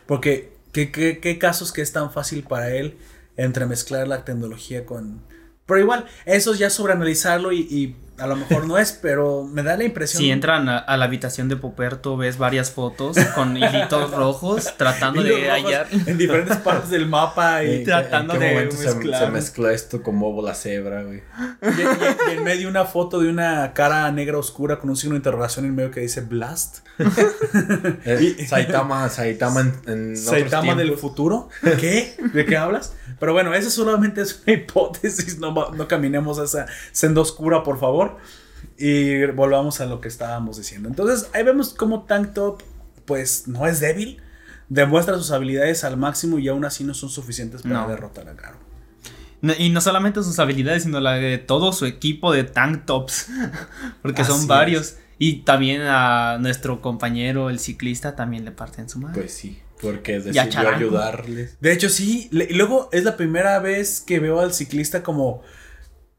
[0.08, 2.97] Porque, ¿qué, qué, qué casos que es tan fácil para él
[3.38, 5.21] entremezclar la tecnología con...
[5.69, 9.63] Pero igual, eso es ya sobreanalizarlo y, y a lo mejor no es, pero me
[9.63, 10.21] da la impresión...
[10.21, 15.23] Si entran a, a la habitación de Poperto, ves varias fotos con hilitos rojos tratando
[15.23, 15.88] de rojos hallar.
[16.05, 19.25] En diferentes partes del mapa y, ¿En qué- tratando en qué de momento se- mezclar.
[19.25, 21.17] Se, mezcla esto con Bobo la cebra, güey.
[21.62, 25.13] y- y- y en medio una foto de una cara negra oscura con un signo
[25.13, 26.79] de interrogación en medio que dice Blast.
[28.47, 31.49] Saitama, Saitama en, en otros Saitama del futuro.
[31.79, 32.15] ¿Qué?
[32.34, 32.93] ¿De qué hablas?
[33.19, 35.39] Pero bueno, eso solamente es una hipótesis.
[35.39, 38.09] No, va- no caminemos a esa senda oscura, por favor.
[38.78, 40.88] Y volvamos a lo que estábamos diciendo.
[40.89, 42.62] Entonces, ahí vemos cómo Tank Top,
[43.06, 44.22] pues, no es débil.
[44.69, 47.88] Demuestra sus habilidades al máximo y aún así no son suficientes para No.
[47.89, 48.58] derrotar a Garo.
[49.41, 53.28] No- Y no solamente sus habilidades, sino la de todo su equipo de tank tops.
[54.02, 54.48] Porque Así son es.
[54.48, 54.95] varios.
[55.17, 59.19] Y también a nuestro compañero, el ciclista, también le parten su madre.
[59.19, 61.58] Pues sí, porque decidió ayudarles.
[61.60, 62.30] De hecho, sí.
[62.32, 65.41] le- y luego es la primera vez que veo al ciclista como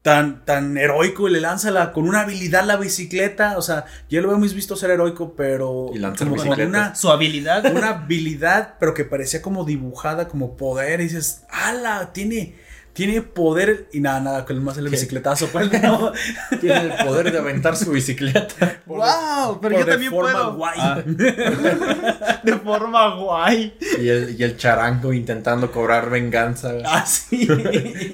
[0.01, 3.57] tan, tan heroico y le lanza la, con una habilidad la bicicleta.
[3.57, 7.09] O sea, ya lo hemos visto ser heroico, pero Y lanzar como con una, Su
[7.09, 7.71] habilidad.
[7.73, 11.01] una habilidad, pero que parecía como dibujada, como poder.
[11.01, 12.11] Y dices, ¡ala!
[12.13, 12.55] Tiene,
[12.93, 13.87] tiene poder.
[13.93, 14.91] Y nada, nada, con más el ¿Qué?
[14.91, 15.47] bicicletazo.
[15.47, 16.11] pues, no.
[16.59, 18.81] Tiene el poder de aventar su bicicleta.
[18.85, 19.59] ¡Wow!
[19.61, 20.55] Pero yo de también forma puedo.
[20.55, 20.73] guay.
[20.77, 21.01] Ah,
[22.43, 23.73] De forma guay.
[23.99, 26.71] y, el, y el charango intentando cobrar venganza.
[26.73, 26.83] güey.
[26.85, 27.47] Así.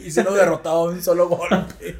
[0.05, 1.97] y se lo derrotado de un solo golpe.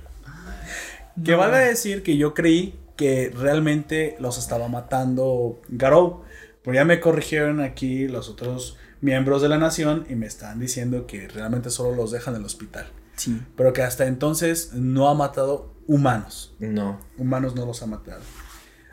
[1.23, 1.37] Que No.
[1.39, 6.23] vale decir que yo creí que realmente los estaba matando Garou.
[6.63, 11.05] Pero ya me corrigieron aquí los otros miembros de la nación y me están diciendo
[11.07, 12.87] que realmente solo los dejan en el hospital.
[13.15, 13.41] Sí.
[13.55, 16.53] Pero que hasta entonces no ha matado humanos.
[16.59, 16.99] No.
[17.17, 18.21] Humanos no los ha matado.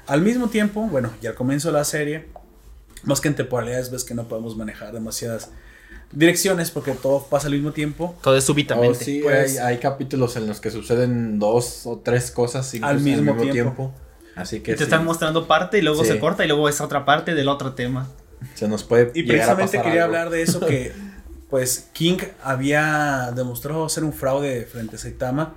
[0.07, 2.29] Al mismo tiempo, bueno, y al comienzo de la serie,
[3.05, 5.51] más que en temporalidades ves que no podemos manejar demasiadas
[6.13, 8.15] direcciones porque todo pasa al mismo tiempo.
[8.23, 8.99] Todo es súbitamente.
[8.99, 12.91] Oh, sí, pues- hay, hay capítulos en los que suceden dos o tres cosas incluso
[12.95, 13.93] Al mismo tiempo.
[14.37, 16.11] Así Y que te sí, están mostrando parte y luego Sí.
[16.11, 18.09] se corta y luego es otra parte del otro tema.
[18.55, 20.17] Se nos puede Y llegar a precisamente pasar quería algo.
[20.17, 20.93] hablar de eso que
[21.51, 25.55] pues King había demostrado ser un fraude frente a Saitama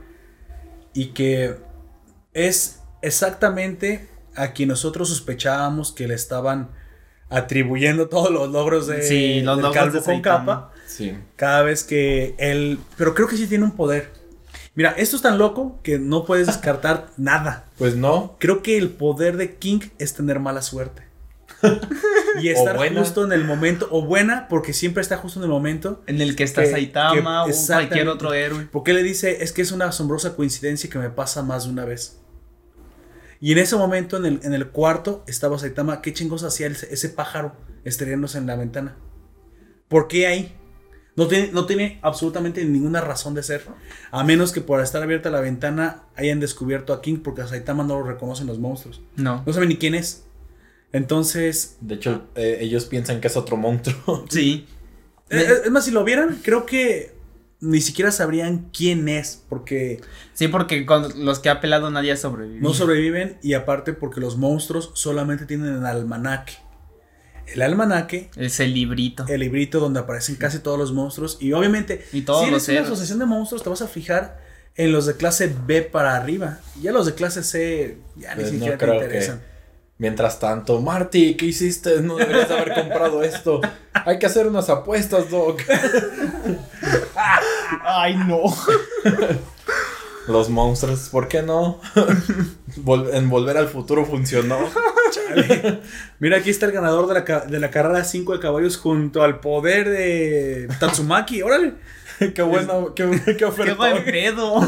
[0.93, 1.55] y que
[2.33, 6.69] es exactamente a quien nosotros sospechábamos que le estaban
[7.29, 11.17] atribuyendo todos los logros de Sí, los del logros calvo de con capa Sí.
[11.35, 14.11] cada vez que él pero creo que sí tiene un poder
[14.75, 18.35] mira esto es tan loco que no puedes descartar nada Pues no.
[18.39, 21.03] creo que el poder de King es tener mala suerte.
[22.41, 26.03] y estar justo en el momento, o buena, porque siempre está justo en el momento.
[26.07, 28.67] En el que está Que- Saitama que- o cualquier otro héroe.
[28.71, 31.85] Porque le dice, es que es una asombrosa coincidencia que me pasa más de una
[31.85, 32.19] vez.
[33.39, 36.01] Y en ese momento, en el, en el cuarto, estaba Saitama.
[36.01, 38.95] ¿Qué chingos hacía ese, ese pájaro estrellándose en la ventana?
[39.87, 40.55] ¿Por qué ahí?
[41.15, 43.63] No tiene, no tiene absolutamente ninguna razón de ser.
[44.11, 47.83] A menos que por estar abierta la ventana hayan descubierto a King, porque a Saitama
[47.83, 49.01] no lo reconocen los monstruos.
[49.15, 49.41] No.
[49.45, 50.26] No saben ni quién es.
[50.97, 54.25] Entonces, De hecho, eh, ellos piensan que es otro monstruo.
[54.29, 54.67] Sí.
[55.29, 57.15] eh, es, es más, si lo vieran, creo que
[57.59, 59.99] ni siquiera sabrían quién es, porque
[60.33, 62.61] Sí, porque con los que ha pelado nadie ha sobrevivido.
[62.67, 66.53] no sobreviven y aparte porque los monstruos solamente tienen el almanaque.
[67.47, 69.25] El almanaque, Es el librito.
[69.27, 72.81] el librito donde aparecen casi todos los monstruos y obviamente Y todos si los eres
[72.81, 74.39] una asociación de monstruos te vas a fijar
[74.75, 76.59] en los de clase B para arriba.
[76.81, 79.41] Ya los de clase C ya ni Pues no siquiera te interesan.
[79.99, 82.01] Mientras tanto, Marty, ¿qué hiciste?
[82.01, 83.61] No deberías haber comprado esto.
[84.05, 85.59] Hay que hacer unas apuestas, Doc.
[87.83, 88.41] Ay, no.
[90.27, 91.79] Los monstruos, ¿por qué no?
[92.83, 94.59] Vol- en Volver al Futuro funcionó.
[95.11, 95.79] Chale.
[96.19, 99.23] Mira, aquí está el ganador de la, ca- de la carrera 5 de caballos junto
[99.23, 101.41] al poder de Tatsumaki.
[101.41, 101.73] Órale.
[102.35, 103.77] qué bueno, qué, qué Qué ofertón.
[103.77, 104.59] buen pedo.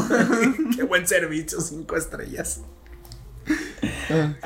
[0.74, 2.62] Qué buen servicio, 5 estrellas.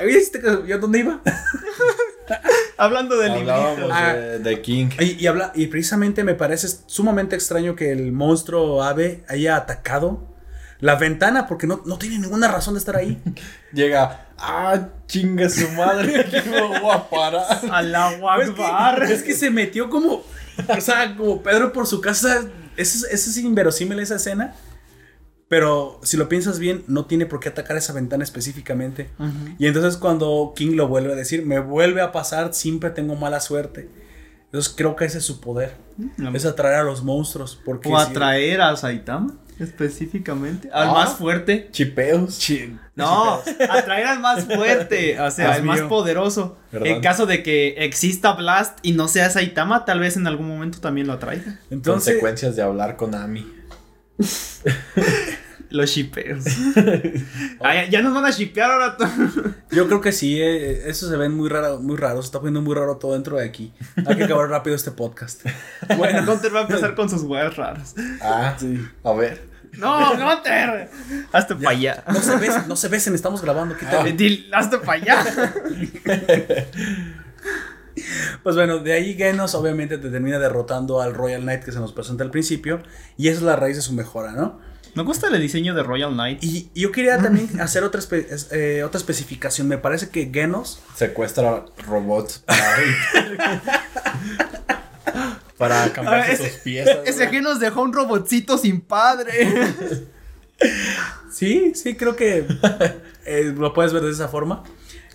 [0.05, 1.21] Viste que yo dónde iba.
[2.77, 3.91] Hablando del Hablábamos.
[3.93, 4.13] Ah.
[4.15, 4.89] de, de King.
[4.99, 10.23] Y, y habla, y precisamente me parece sumamente extraño que el monstruo ave haya atacado
[10.81, 13.21] la ventana porque no, no tiene ninguna razón de estar ahí.
[13.73, 17.61] Llega, ah, chinga su madre, aquí me voy a parar.
[17.71, 20.23] Al agua Es que, es que se metió como,
[20.69, 22.45] o sea, como Pedro por su casa.
[22.77, 24.55] Eso, es- eso es inverosímil esa escena.
[25.57, 29.09] Pero si lo piensas bien, no tiene por qué atacar esa ventana específicamente.
[29.57, 33.39] Y entonces cuando King lo vuelve a decir, me vuelve a pasar, siempre tengo mala
[33.39, 33.89] suerte.
[34.47, 35.77] Entonces creo que ese es su poder.
[36.35, 37.61] Es atraer a los monstruos.
[37.65, 40.69] Porque O si- atraer a Saitama, específicamente.
[40.73, 40.93] Al Ah.
[40.93, 41.69] más fuerte.
[41.71, 42.37] Chipeos.
[42.41, 43.41] Chi- No,
[43.71, 46.57] atraer al más fuerte, o sea, al más poderoso.
[46.73, 46.89] ¿Verdad?
[46.89, 50.81] En caso de que exista Blast y no sea Saitama, tal vez en algún momento
[50.81, 51.61] también lo atraiga.
[51.71, 53.47] Entonces, Consecuencias de hablar con Ami.
[55.75, 56.45] Los shipeos.
[57.61, 58.97] Ay, ya nos van a shipear ahora.
[59.73, 62.63] yo creo que sí, eh, eso se ven muy raro, muy raro, se está poniendo
[62.63, 63.73] muy raro todo dentro de aquí.
[64.07, 65.45] Hay que acabar rápido este podcast.
[65.99, 67.95] Bueno, Gunter va a empezar con sus weas raras.
[68.23, 68.57] Ah,
[69.03, 69.49] a ver.
[69.73, 70.89] No, Gunter.
[71.33, 72.05] Hazte para allá.
[72.07, 73.77] No se besen, no se besen, estamos grabando.
[73.77, 74.17] quítale.
[74.17, 75.53] Dil- Hazte para allá.
[78.45, 81.93] Pues bueno, de ahí Genos obviamente te termina derrotando al Royal Knight que se nos
[81.93, 82.81] presenta al principio.
[83.17, 84.61] Y esa es la raíz de su mejora, ¿no?
[84.95, 86.43] Me gusta el diseño de Royal Knight.
[86.45, 89.69] Y, y yo quería también hacer otra, espe- eh, otra especificación.
[89.69, 92.77] Me parece que Genos Secuestra robots para,
[95.59, 96.99] para cambiarse Ah, ese- sus piezas.
[97.07, 99.49] Ese que nos dejó un robotcito sin padre.
[101.33, 102.47] Sí, sí, creo que
[103.27, 104.63] eh, lo puedes ver de esa forma.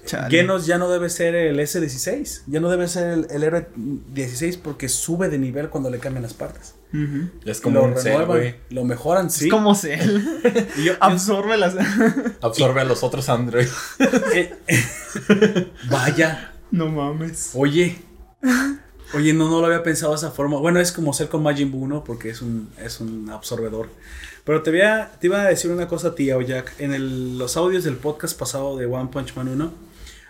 [0.06, 0.30] Chale.
[0.30, 4.58] Genos ya no debe ser el S16, ya no debe ser el, el héroe 16
[4.58, 6.74] porque sube de nivel cuando le cambian las partes.
[7.46, 8.56] Es como lo un cel, renuevan, güey.
[8.72, 9.46] lo mejoran, sí.
[9.46, 10.22] Es como Cell.
[10.78, 11.76] Y yo- Absorbe las.
[12.42, 13.72] Absorbe a los otros androides.
[14.34, 14.54] eh,
[15.90, 17.52] vaya, no mames.
[17.54, 17.98] oye,
[19.14, 20.58] oye, no, no lo había pensado de esa forma.
[20.58, 22.04] Bueno, es como ser con Majin Buu, ¿no?
[22.04, 23.90] Porque es un, es un absorbedor.
[24.44, 26.74] Pero te, voy a- te iba a decir una cosa a ti, Jack.
[26.80, 29.72] En el- los audios del podcast pasado de One Punch Man 1,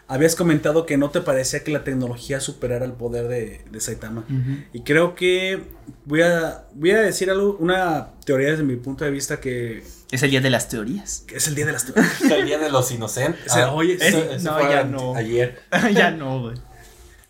[0.09, 4.25] habías comentado que no te parecía que la tecnología superara el poder de, de Saitama.
[4.73, 5.63] Y creo que
[6.05, 10.23] voy a, voy a decir algo, una teoría desde mi punto de vista que, Es
[10.23, 11.23] el día de las teorías.
[11.27, 12.21] que es el día de las teorías.
[12.29, 13.49] El día de los inocentes.
[13.51, 15.15] O sea, oye, eso- sí, eso no, fue ya no.
[15.15, 15.61] Ayer.
[15.93, 16.55] ya no, güey.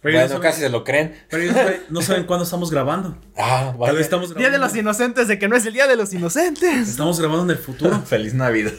[0.01, 1.13] Pero ellos bueno, no saben- casi se lo creen.
[1.29, 1.55] pero ellos
[1.89, 3.17] no saben- cuándo estamos grabando.
[3.37, 3.93] Ah, Tal vale.
[3.97, 6.87] vez estamos Día de los inocentes, de que no es el día de los inocentes.
[6.87, 8.01] Estamos grabando en el futuro.
[8.05, 8.71] Feliz Navidad.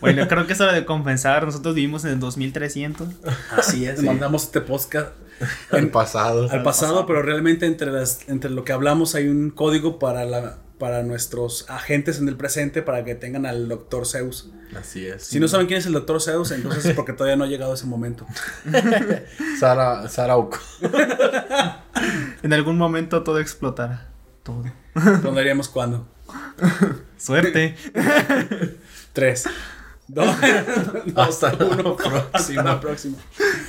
[0.00, 1.44] Bueno, creo que es hora de compensar.
[1.44, 3.08] Nosotros vivimos en el 2300.
[3.50, 4.02] Así es.
[4.02, 5.12] Mandamos este podcast
[5.72, 6.50] El pasado.
[6.50, 10.58] al pasado, pero realmente entre las entre lo que hablamos hay un código para la
[10.78, 14.50] para nuestros agentes en el presente para que tengan al doctor Zeus.
[14.78, 15.22] Así es.
[15.24, 17.74] Si no saben quién es el doctor Zeus, entonces es porque todavía no ha llegado
[17.74, 18.26] ese momento.
[19.58, 20.58] Sara, Sara Uco.
[22.42, 24.08] En algún momento todo explotará.
[24.42, 24.64] Todo.
[25.22, 26.06] ¿Dónde haríamos cuándo?
[27.16, 27.76] Suerte.
[29.14, 29.44] Tres.
[30.08, 30.36] Dos.
[31.16, 31.96] Hasta uno.
[31.98, 32.62] Hasta próxima.
[32.62, 33.16] la próxima.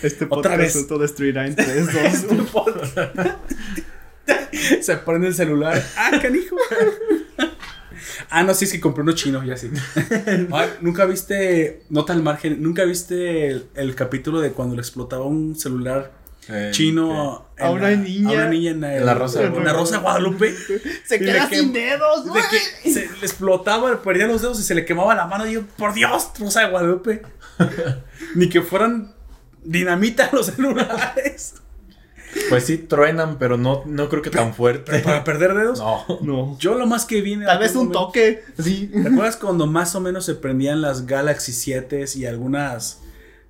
[0.01, 0.99] Este Otra podcast vez.
[0.99, 2.45] destruirá en 3, 2, 1.
[4.81, 5.81] Se prende el celular.
[5.95, 6.57] Ah, canijo.
[8.29, 9.69] Ah, no, sí, es que compré uno chino, ya sí.
[10.51, 15.25] Ah, Nunca viste, nota al margen, nunca viste el, el capítulo de cuando le explotaba
[15.25, 16.11] un celular
[16.47, 18.29] Eh, chino A una la- niña.
[18.29, 19.79] a una niña en, el- En la Rosa de en la Guadalupe.
[19.81, 20.55] Rosa de Guadalupe.
[21.05, 22.43] Se queda quem- sin dedos, De güey.
[22.83, 25.47] que se le explotaba, perdía los dedos y se le quemaba la mano.
[25.47, 27.21] Y yo, por Dios, Rosa de Guadalupe.
[28.35, 29.13] Ni que fueran
[29.63, 31.55] dinamita los celulares.
[32.49, 34.99] Pues sí, truenan, pero no, no creo que tan fuerte.
[34.99, 35.79] Para perder dedos.
[35.79, 36.05] No.
[36.21, 36.57] No.
[36.59, 38.43] Yo lo más que vi Tal vez un momento- toque.
[38.61, 38.91] Sí.
[38.91, 42.99] ¿Te acuerdas cuando más o menos se prendían las Galaxy 7 y algunas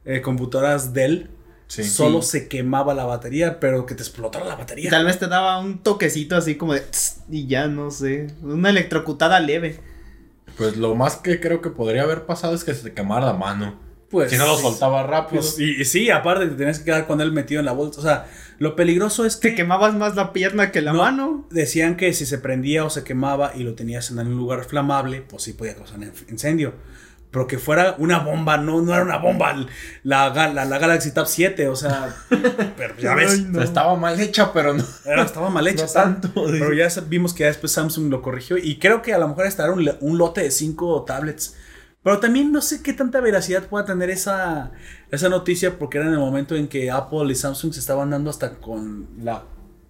[0.06, 1.32] eh, computadoras Dell?
[1.68, 1.84] Sí.
[1.84, 2.30] Solo Sí.
[2.32, 4.90] se quemaba la batería, pero que te explotara la batería.
[4.92, 6.82] Tal vez te daba un toquecito así como de.
[6.82, 8.28] tss, y ya no sé.
[8.44, 9.80] Una electrocutada leve.
[10.58, 13.34] Pues lo más que creo que podría haber pasado es que se te quemara la
[13.34, 13.84] mano.
[14.10, 15.42] Pues, si no lo soltaba rápido.
[15.42, 18.00] Pues, y, y sí, aparte te tenías que quedar con él metido en la bolsa.
[18.00, 18.28] O sea,
[18.60, 21.00] lo peligroso es que Te quemabas más la pierna que la No.
[21.00, 21.48] mano.
[21.50, 25.22] decían que si se prendía o se quemaba y lo tenías en un lugar flamable,
[25.24, 26.74] pues sí podía causar un incendio.
[27.36, 29.54] Pero que fuera una bomba, no, no era una bomba
[30.04, 32.16] la, la, la Galaxy Tab 7, o sea,
[32.78, 33.42] pero ya ves.
[33.42, 33.62] No.
[33.62, 34.82] Estaba mal hecha, pero no.
[35.04, 35.86] Era, estaba mal hecha.
[35.86, 36.30] No tanto.
[36.34, 39.48] Pero ya vimos que ya después Samsung lo corrigió y creo que a lo mejor
[39.48, 41.58] estará un, un lote de 5 tablets.
[42.04, 44.72] Pero también no sé qué tanta veracidad pueda tener esa,
[45.12, 48.30] esa noticia porque era en el momento en que Apple y Samsung se estaban dando
[48.30, 49.44] hasta con la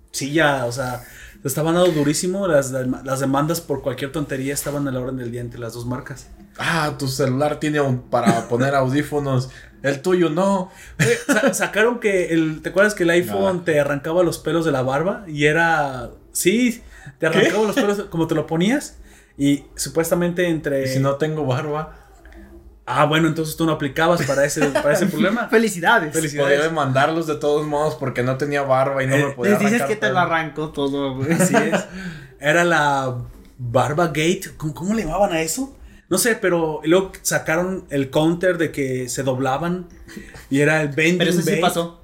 [0.10, 1.03] silla, o sea,
[1.43, 5.31] se estaban dando durísimo, las, las demandas por cualquier tontería estaban a la orden del
[5.31, 6.27] día entre las dos marcas.
[6.57, 9.49] Ah, tu celular tiene un, para poner audífonos,
[9.83, 10.71] el tuyo no.
[10.99, 14.81] Eh, sacaron que, el, ¿te acuerdas que el iPhone te arrancaba los pelos de la
[14.81, 15.23] barba?
[15.27, 16.81] Y era, sí,
[17.19, 18.97] te arrancaba los pelos como te lo ponías.
[19.37, 20.85] Y supuestamente entre...
[20.85, 22.05] ¿Y si no tengo barba.
[22.87, 25.49] Ah, bueno, entonces tú no aplicabas para ese, para ese problema.
[25.49, 26.13] Felicidades.
[26.13, 26.51] Felicidades.
[26.51, 29.81] Podía demandarlos de todos modos porque no tenía barba y no me podía Les dices
[29.83, 31.31] que te lo arrancó todo, güey.
[31.33, 31.85] Así es.
[32.39, 33.17] Era la
[33.57, 34.51] Barba Gate.
[34.57, 35.75] ¿Cómo, ¿Cómo, le llamaban a eso?
[36.15, 39.88] No sé, pero luego sacaron el counter de que se doblaban
[40.49, 41.62] y era el bending Pero eso sí bait.
[41.62, 42.01] pasó.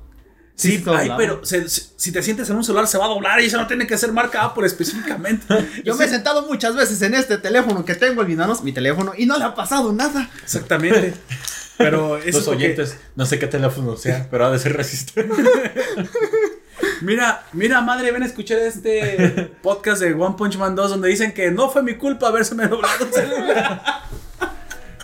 [0.56, 3.46] Sí, ay, pero se, si te sientes en un celular se va a doblar y
[3.46, 5.46] eso no tiene que ser marca Apple específicamente.
[5.84, 9.26] Yo me he sentado muchas veces en este teléfono que tengo, olvidanos mi teléfono, y
[9.26, 10.30] no le ha pasado nada.
[10.44, 11.14] Exactamente.
[11.78, 15.34] Pero eso Los oyentes, no sé qué teléfono sea, pero ha de ser resistente.
[17.01, 21.33] Mira, mira, madre, ven a escuchar este podcast de One Punch Man 2 donde dicen
[21.33, 23.83] que no fue mi culpa haberse me doblado el celular.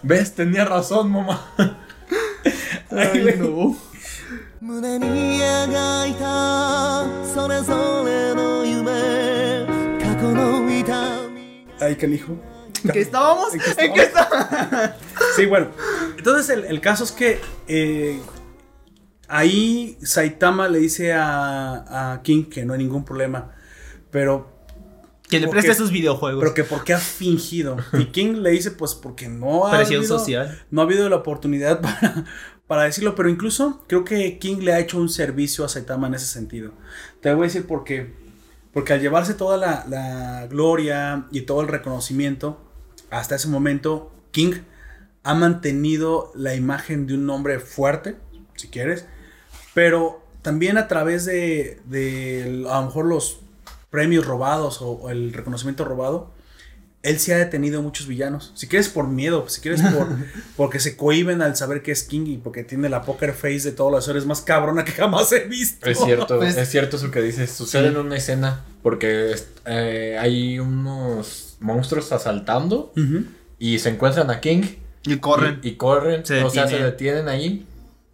[0.03, 0.35] ¿Ves?
[0.35, 1.53] Tenía razón, mamá.
[2.91, 3.77] Ay, no.
[4.63, 9.67] 胸に描いたそれぞれの夢
[10.01, 12.37] 過去の痛み Ay, canijo.
[12.85, 13.53] ¿En qué estábamos?
[13.55, 14.91] ¿En qué ¿En qué estábamos?
[15.35, 15.67] Sí, bueno.
[16.17, 18.21] Entonces el, el caso es que eh,
[19.28, 23.52] ahí Saitama le dice a, a King que no hay ningún problema.
[24.12, 24.50] Pero
[25.30, 26.42] Que le preste sus videojuegos.
[26.42, 27.78] Pero que porque ha fingido.
[27.94, 30.62] Y King le dice, pues porque no ha Presión habido, social.
[30.72, 32.26] No ha habido la oportunidad para,
[32.68, 33.16] para decirlo.
[33.16, 36.72] Pero incluso creo que King le ha hecho un servicio a Saitama en ese sentido.
[37.22, 38.14] Te voy a decir por qué.
[38.74, 42.62] Porque al llevarse toda la, la gloria y todo el reconocimiento,
[43.10, 44.54] hasta ese momento, King
[45.24, 48.18] ha mantenido la imagen de un hombre fuerte,
[48.56, 49.08] si quieres,
[49.78, 53.42] pero también a través de, de a lo mejor los
[53.92, 56.32] premios robados o, o el reconocimiento robado,
[57.04, 58.54] él sí ha detenido a muchos villanos.
[58.56, 60.08] Si quieres por miedo, si quieres por
[60.58, 63.72] porque se cohiben al saber que es King y porque tiene la poker face de
[63.72, 65.88] todos los seres más cabrona que jamás he visto.
[65.88, 67.52] Es cierto, Pues- es cierto eso que dices.
[67.52, 69.36] Sucede en una escena porque
[69.68, 72.94] eh, hay unos monstruos asaltando
[73.60, 74.64] y se encuentran a King
[75.06, 75.60] Y corren.
[75.62, 77.67] y, y corren, Se o sea, se detienen ahí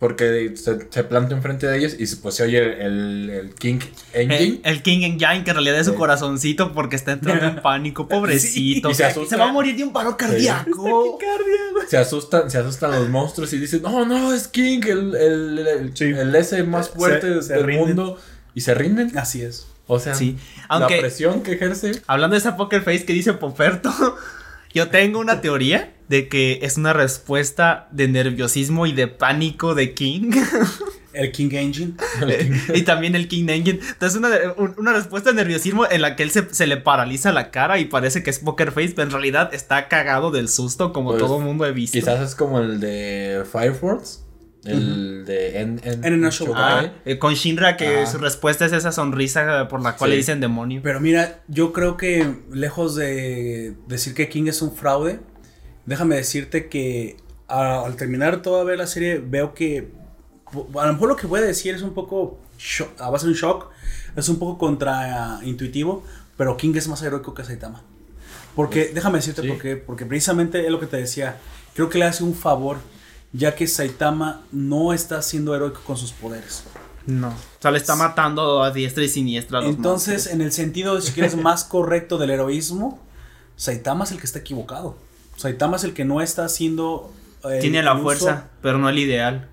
[0.03, 3.79] porque se, se planta enfrente de ellos y se- pues se oye el, el King
[4.11, 4.35] Engine.
[4.37, 5.97] El, el King Engine, que en realidad es su Sí.
[5.97, 8.89] corazoncito porque está entrando en pánico, pobrecito.
[8.89, 9.37] Y se asusta.
[9.37, 11.19] va a morir de un paro cardíaco.
[11.87, 15.91] Se asustan, se asustan los monstruos y dicen, no, no, es King, el, el, el,
[15.97, 16.05] Sí.
[16.05, 17.87] el ese más fuerte se del rinden.
[17.87, 18.19] mundo.
[18.55, 19.17] Y se rinden.
[19.17, 19.67] Así es.
[19.87, 20.37] O sea, Sí,
[20.69, 21.91] la aunque- presión que ejerce.
[22.07, 23.89] Hablando de esa poker face que dice Poperto,
[24.73, 29.93] yo tengo una teoría de que es una respuesta de nerviosismo y de pánico de
[29.93, 30.31] King.
[31.13, 31.93] El King Engine.
[32.73, 33.79] y también el King Engine.
[33.87, 37.31] Entonces, una, un- una respuesta de nerviosismo en la que él se, se le paraliza
[37.31, 40.91] la cara y parece que es poker face, pero en realidad está cagado del susto,
[40.91, 41.99] como Pues, todo mundo he visto.
[41.99, 44.21] Quizás es como el de Fire Force.
[44.65, 48.05] El de en, en, En National Ah, eh, con Shinra, que Ah.
[48.07, 50.11] su respuesta es esa sonrisa por la cual Sí.
[50.13, 50.79] le dicen demonio.
[50.83, 55.19] Pero mira, yo creo que lejos de decir que King es un fraude,
[55.85, 57.17] déjame decirte que
[57.47, 59.91] a- al terminar toda ver la serie veo que
[60.79, 63.31] a lo mejor lo que voy a decir es un poco sho- a base de
[63.31, 63.69] un shock,
[64.15, 66.03] es un poco contraintuitivo,
[66.37, 67.81] pero King es más heroico que Saitama.
[68.55, 69.47] Porque déjame decirte sí.
[69.47, 71.37] por qué, porque precisamente es lo que te decía,
[71.73, 72.77] creo que le hace un favor
[73.31, 76.63] ya que Saitama no está siendo heroico con sus poderes.
[77.07, 77.29] No.
[77.29, 80.35] O sea, le está matando a diestra y siniestra a los Entonces, monstruos.
[80.35, 82.99] en el sentido, si quieres, más correcto del heroísmo,
[83.55, 84.95] Saitama es el que está equivocado.
[85.35, 87.11] Saitama es el que no está haciendo...
[87.43, 89.49] eh, Tiene la uso, fuerza, pero no el ideal.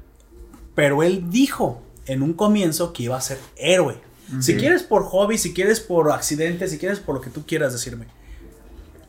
[0.74, 3.98] pero él dijo en un comienzo que iba a ser héroe.
[4.40, 7.72] Si quieres por hobby, si quieres por accidente, si quieres por lo que tú quieras
[7.72, 8.06] decirme.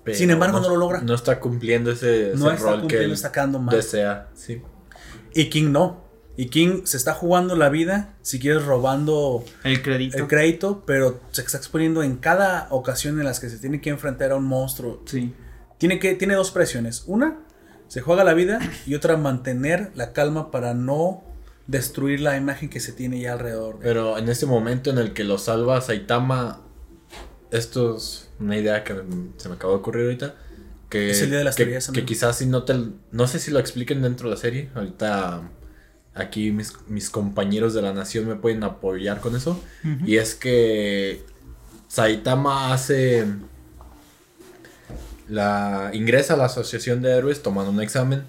[0.03, 1.01] Pero Sin embargo, no lo logra.
[1.01, 3.75] No está cumpliendo ese, No ese está rol que cumpliendo, él está quedando mal.
[3.75, 4.29] desea.
[4.33, 4.63] Sí.
[5.35, 6.01] Y King no.
[6.37, 10.17] Y King se está jugando la vida, si quieres, robando El crédito.
[10.17, 13.91] el crédito, pero se está exponiendo en cada ocasión en las que se tiene que
[13.91, 15.35] enfrentar a un monstruo sí.
[15.81, 17.05] Tiene, que, tiene dos presiones.
[17.07, 17.39] Una,
[17.87, 21.23] se juega la vida y otra, mantener la calma para no
[21.65, 23.79] destruir la imagen que se tiene ya alrededor.
[23.79, 23.85] de.
[23.85, 26.61] Pero en ese momento en el que lo salva Saitama,
[27.49, 28.93] esto es una idea que
[29.37, 30.35] se me acabó de ocurrir ahorita.
[30.87, 32.75] que, Es el día de las que, teorías, que quizás si no te
[33.11, 35.49] no sé si lo expliquen dentro de la serie ahorita
[36.13, 39.59] aquí mis, mis compañeros de la nación me pueden apoyar con eso
[40.05, 41.23] y es que
[41.87, 43.25] Saitama hace
[45.31, 48.25] la ingresa a la asociación de héroes tomando un examen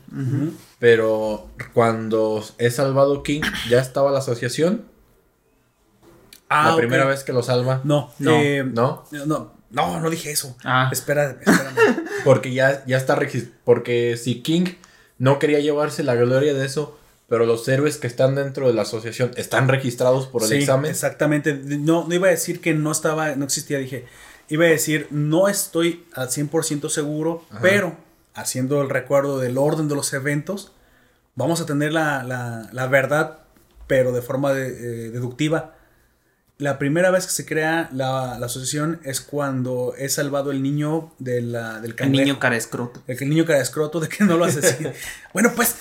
[0.79, 4.85] pero cuando es salvado King ya estaba la asociación
[6.49, 10.31] Ah, la primera vez que lo salva No, No, eh, no no, no, no dije
[10.31, 10.55] eso.
[10.65, 10.91] Ah.
[10.93, 12.05] Espera, espérame.
[12.25, 13.57] Porque ya, ya está registrado.
[13.65, 14.67] Porque si King
[15.19, 18.83] no quería llevarse la gloria de eso, pero los héroes que están dentro de la
[18.83, 20.91] asociación están registrados por el Sí, examen.
[20.91, 21.55] Exactamente.
[21.65, 24.05] No, no iba a decir que no estaba, no existía, dije.
[24.53, 27.61] Iba a decir, no estoy al 100% seguro, Ajá.
[27.63, 27.97] pero
[28.35, 30.73] haciendo el recuerdo del orden de los eventos,
[31.37, 33.39] vamos a tener la, la- la verdad,
[33.87, 35.75] pero de forma de- eh, deductiva.
[36.63, 41.13] La primera vez que se crea la, la asociación es cuando es salvado el niño
[41.19, 42.25] de la- del El cangrejo.
[42.25, 43.03] niño cara escroto.
[43.09, 44.93] El el niño cara de escroto de que no lo asesina.
[45.35, 45.75] bueno, pues,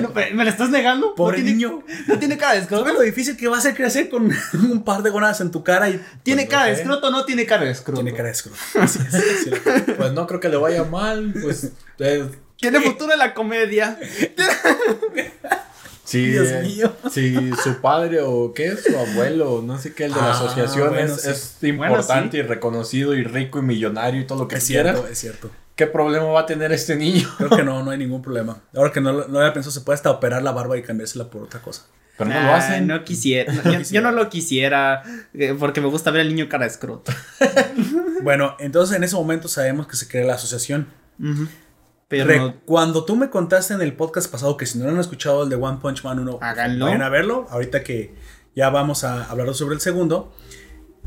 [0.00, 1.14] No, ¿Me la estás negando?
[1.14, 1.82] pobre ¿No tiene- niño.
[2.06, 2.84] ¿No tiene cara de escroto?
[2.84, 5.62] ¿Sabes lo difícil que va a ser crecer con un par de gonadas en tu
[5.62, 8.00] cara y ¿Tiene Pues no cara de escroto o no tiene cara de escroto?
[8.02, 8.58] tiene cara de escroto?
[8.80, 9.94] Así es, así es.
[9.96, 11.34] Pues no creo que le vaya mal.
[11.42, 11.70] Pues.
[11.98, 12.26] eh,
[12.58, 13.98] Tiene futuro en la comedia.
[16.06, 16.92] Si, Dios eh, mío.
[17.10, 20.88] si su padre o qué, su abuelo, no sé qué, el de la Ah, asociación
[20.88, 21.28] bueno, es, sí.
[21.30, 24.92] es importante Bueno, y reconocido y rico y millonario y todo lo que Es quiera,
[24.92, 25.50] cierto, es cierto.
[25.74, 27.28] ¿qué problema va a tener este niño?
[27.36, 28.62] Creo que no, no hay ningún problema.
[28.74, 31.28] Ahora que no, lo- no había pensado, se puede hasta operar la barba y cambiársela
[31.28, 31.82] por otra cosa.
[32.16, 32.86] Pero no Nah, lo hacen.
[32.86, 33.52] No quisiera.
[33.52, 35.02] no, yo, yo no lo quisiera.
[35.34, 37.12] eh, Porque me gusta ver al niño cara de escroto.
[38.22, 40.86] Bueno, entonces en ese momento sabemos que se crea la asociación.
[42.08, 45.00] Pero Re- Cuando tú me contaste en el podcast pasado que si no lo han
[45.00, 46.84] escuchado el de One Punch Man 1, Háganlo.
[46.86, 47.46] vayan a verlo.
[47.50, 48.14] Ahorita que
[48.54, 50.32] ya vamos a hablar sobre el segundo.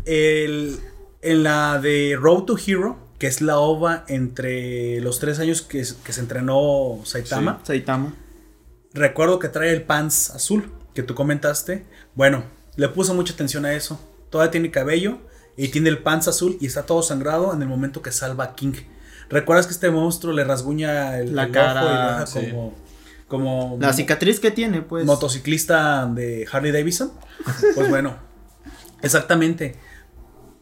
[0.06, 0.78] El,
[1.22, 5.84] en la de Road to Hero, que es la ova entre los tres años que,
[6.04, 7.60] que se entrenó Saitama.
[7.64, 8.14] Saitama.
[8.94, 11.86] Recuerdo que trae el pants azul que tú comentaste.
[12.16, 12.44] Bueno,
[12.76, 14.00] le puso mucha atención a eso.
[14.30, 15.20] Todavía tiene cabello
[15.58, 18.56] y tiene el pants azul y está todo sangrado en el momento que salva a
[18.56, 18.74] King.
[19.30, 22.52] ¿Recuerdas que este monstruo le rasguña el, La el cara, ojo y lo deja sí.
[22.52, 22.74] como,
[23.28, 25.06] como La cicatriz que tiene, pues.
[25.06, 27.12] motociclista de Harley Davidson?
[27.76, 28.18] Pues bueno,
[29.02, 29.76] exactamente.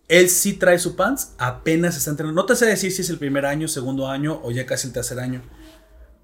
[0.08, 2.42] Él sí trae su pants, apenas está entrenando.
[2.42, 4.94] No te sé decir si es el primer año, segundo año o ya casi el
[4.94, 5.42] tercer año,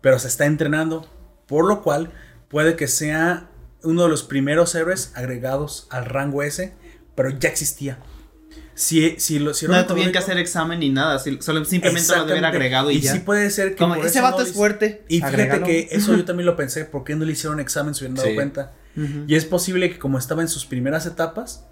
[0.01, 1.07] pero se está entrenando,
[1.47, 2.11] por lo cual
[2.49, 3.49] puede que sea
[3.83, 6.73] uno de los primeros héroes agregados al rango S,
[7.15, 7.99] pero ya existía.
[8.75, 11.19] Si, si lo, si no tuvieron que hacer examen ni nada.
[11.19, 12.47] si- Solo simplemente lo Exactamente.
[12.47, 13.11] agregado y, y ya.
[13.13, 15.03] sí puede ser que Como ese vato no es fuerte.
[15.07, 15.65] y fíjate agrégalo.
[15.65, 18.29] que eso yo también lo pensé, ¿por qué no le hicieron examen si hubieran dado
[18.29, 18.35] Sí.
[18.35, 18.73] cuenta?
[19.27, 21.65] Y es posible que como estaba en sus primeras etapas,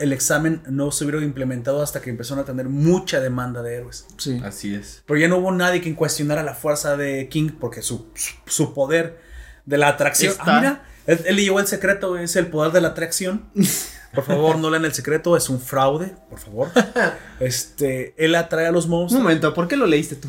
[0.00, 4.06] el examen no se hubiera implementado hasta que empezaron a tener mucha demanda de héroes.
[4.18, 4.40] Sí.
[4.44, 5.02] Así es.
[5.06, 8.74] Pero ya no hubo nadie quien cuestionara la fuerza de King porque su, su, su
[8.74, 9.20] poder
[9.66, 10.32] de la atracción...
[10.32, 10.56] Está.
[10.56, 13.44] Ah, mira, él, él le llevó el secreto, es el poder de la atracción.
[14.14, 16.68] Por favor, no lean el secreto, es un fraude, por favor.
[17.40, 19.22] Este, él atrae a los Un monstruos.
[19.22, 20.28] momento, ¿por qué lo leíste tú?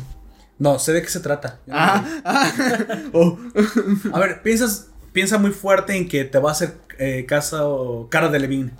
[0.58, 1.60] No, sé de qué se trata.
[1.70, 2.52] Ah, ah.
[3.12, 3.38] Oh.
[4.12, 8.08] A ver, piensas, piensa muy fuerte en que te va a hacer eh, casa o
[8.08, 8.72] cara de Levine.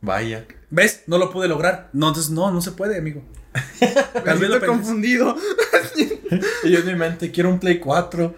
[0.00, 0.46] Vaya.
[0.70, 1.02] ¿Ves?
[1.06, 1.90] No lo pude lograr.
[1.92, 3.22] No, entonces no, no se puede, amigo.
[4.24, 5.36] Tal vez Me lo confundido.
[6.64, 8.34] Y yo en mi mente quiero un Play 4.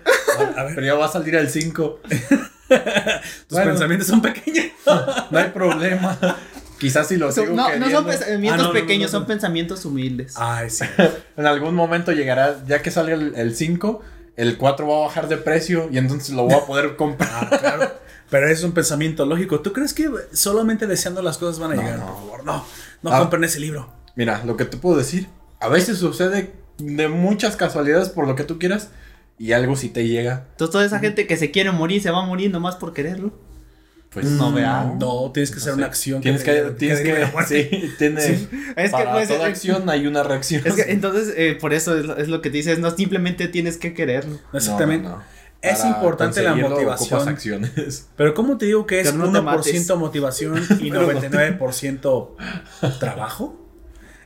[0.56, 2.00] A ver, Pero ya va a salir el 5.
[3.48, 3.70] tus bueno.
[3.70, 4.66] pensamientos son pequeños.
[5.30, 6.18] No hay problema.
[6.78, 9.24] Quizás si lo Son- sigo no, no son pensamientos Ah, no, pequeños, no, no.
[9.24, 10.34] son pensamientos humildes.
[10.36, 10.84] Ay, sí.
[11.36, 14.02] En algún momento llegará, ya que salga el, el 5,
[14.36, 17.30] el 4 va a bajar de precio y entonces lo voy a poder comprar.
[17.50, 17.92] Ah, claro.
[18.30, 19.60] Pero es un pensamiento lógico.
[19.60, 21.98] ¿Tú crees que solamente deseando las cosas van a No, llegar?
[22.00, 22.06] no.
[22.06, 22.66] Por favor, no.
[23.02, 23.18] No Ah.
[23.20, 23.92] compren ese libro.
[24.16, 25.28] Mira, lo que te puedo decir,
[25.60, 28.88] a veces sucede de muchas casualidades por lo que tú quieras
[29.38, 32.22] y algo si te llega, Entonces, toda esa gente que se quiere morir se va
[32.22, 33.32] a morir nomás por quererlo.
[34.10, 34.94] pues No, vea.
[35.00, 36.20] No, tienes que hacer una acción.
[36.20, 37.68] Tienes que, derive- tienes que, muerte.
[37.70, 38.48] sí, tiene, Sí.
[38.76, 40.62] Es que, para pues, toda eh, acción hay una reacción.
[40.66, 43.78] Es que entonces, eh, por eso es lo, es lo que dices, no simplemente tienes
[43.78, 44.38] que quererlo.
[44.52, 45.08] Exactamente.
[45.08, 45.22] No, no.
[45.62, 47.28] Es Para importante la motivación.
[47.28, 48.08] acciones.
[48.16, 49.90] Pero ¿cómo te digo que es Pero no te 1% mates.
[49.96, 52.36] motivación y Pero no te- 99%
[52.98, 53.58] trabajo?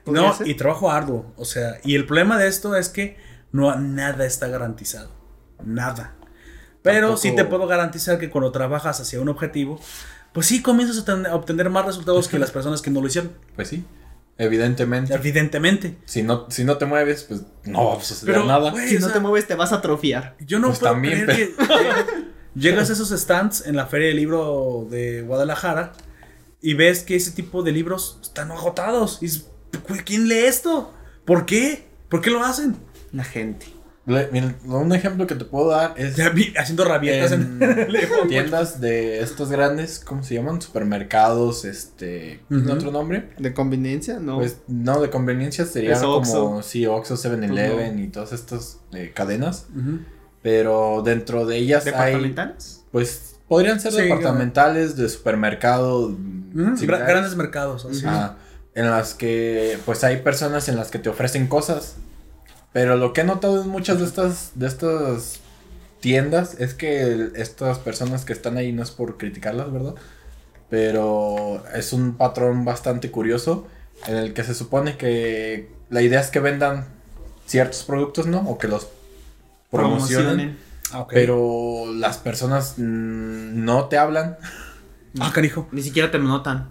[0.04, 0.48] ¿Podría No, ser?
[0.48, 1.32] y trabajo arduo.
[1.36, 3.16] O sea, y el problema de esto es que
[3.56, 5.10] no nada está garantizado.
[5.64, 6.14] Nada.
[6.82, 9.80] Pero Tampoco- sí te puedo garantizar que cuando trabajas hacia un objetivo,
[10.32, 13.06] pues sí comienzas a, ten- a obtener más resultados que las personas que no lo
[13.08, 13.32] hicieron.
[13.56, 13.84] Pues sí,
[14.38, 15.14] evidentemente.
[15.14, 15.96] Evidentemente.
[16.04, 18.70] Si no, si no te mueves, pues no va a suceder nada.
[18.86, 20.36] Si o no sea, te mueves, te vas a atrofiar.
[20.40, 21.64] Yo no Pues puedo también, creer que
[22.54, 25.92] llegas a esos stands en la Feria del Libro de Guadalajara
[26.60, 29.18] y ves que ese tipo de libros están agotados.
[29.22, 29.46] Y dices,
[29.88, 30.92] "Güey, ¿quién lee esto?
[31.24, 31.86] ¿Por qué?
[32.08, 32.76] ¿Por qué lo hacen?
[33.16, 33.66] La gente.
[34.06, 37.88] Le- mira, un ejemplo que te puedo dar es Ya vi- haciendo rabietas en, en
[38.28, 40.62] tiendas de estos grandes, ¿cómo se llaman?
[40.62, 42.72] Supermercados, este, ¿tiene Ujú.
[42.74, 43.30] otro nombre?
[43.38, 44.20] ¿De conveniencia?
[44.20, 44.38] No.
[44.38, 47.98] Pues no, de conveniencia sería Es como, sí, Oxxo, 7-Eleven Ujú.
[48.04, 49.66] y todas estas eh, cadenas,
[50.42, 52.84] pero dentro de ellas hay, ¿Departamentales?
[52.92, 56.10] pues, podrían ser Sí, departamentales, de supermercado,
[56.54, 57.84] gra- grandes mercados.
[57.84, 58.02] así.
[58.06, 58.36] Ah,
[58.74, 61.96] en las que pues hay personas en las que te ofrecen cosas.
[62.76, 65.40] Pero lo que he notado en muchas de estas de estas
[66.00, 69.94] tiendas es que el- estas personas que están ahí no es por criticarlas, ¿verdad?
[70.68, 73.66] Pero es un patrón bastante curioso
[74.06, 76.84] en el que se supone que la idea es que vendan
[77.46, 78.40] ciertos productos, ¿no?
[78.40, 78.88] O que los
[79.70, 80.58] promocionen.
[80.92, 81.06] Ah.
[81.08, 84.36] Pero las personas mm, no te hablan.
[85.18, 85.66] Ah, canijo.
[85.72, 86.68] Ni siquiera te notan.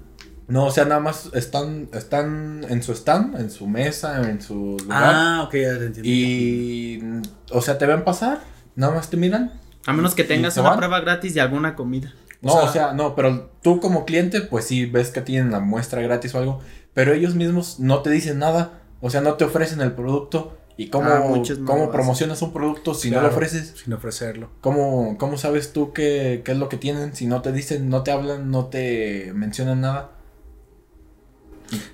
[0.47, 4.77] No, o sea, nada más están, están en su stand, en su mesa, en su
[4.81, 5.13] lugar.
[5.15, 6.01] Ah, ok, ya te entiendo.
[6.03, 7.03] y,
[7.51, 8.39] o sea, te ven pasar,
[8.75, 9.51] nada más te miran.
[9.87, 10.77] A menos que tengas una van?
[10.77, 12.13] prueba gratis de alguna comida.
[12.41, 15.59] No, O o sea- no, pero tú como cliente, pues sí ves que tienen la
[15.59, 16.61] muestra gratis o algo,
[16.93, 20.57] pero ellos mismos no te dicen nada, o sea, no te ofrecen el producto.
[20.77, 21.23] ¿Y cómo, Ah,
[21.65, 23.73] cómo promocionas un producto si no lo ofreces?
[23.81, 24.49] Sin ofrecerlo.
[24.59, 28.03] ¿Cómo, cómo sabes tú qué, qué es lo que tienen si no te dicen, no
[28.03, 30.11] te hablan, no te mencionan nada?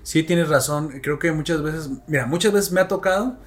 [0.04, 1.00] Sí, tienes razón.
[1.02, 3.38] Creo que muchas veces, mira, muchas veces me ha tocado.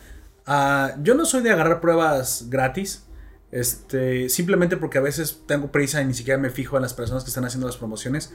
[0.47, 3.05] ah, yo no soy de agarrar pruebas gratis.
[3.51, 7.23] Este, simplemente porque a veces tengo prisa y ni siquiera me fijo en las personas
[7.23, 8.33] que están haciendo las promociones.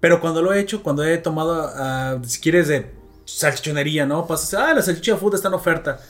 [0.00, 2.94] Pero cuando lo he hecho, cuando he tomado, ah, si quieres, de
[3.24, 4.26] salchichonería, ¿no?
[4.26, 6.00] Pasas, ah, la salchicha food está en oferta.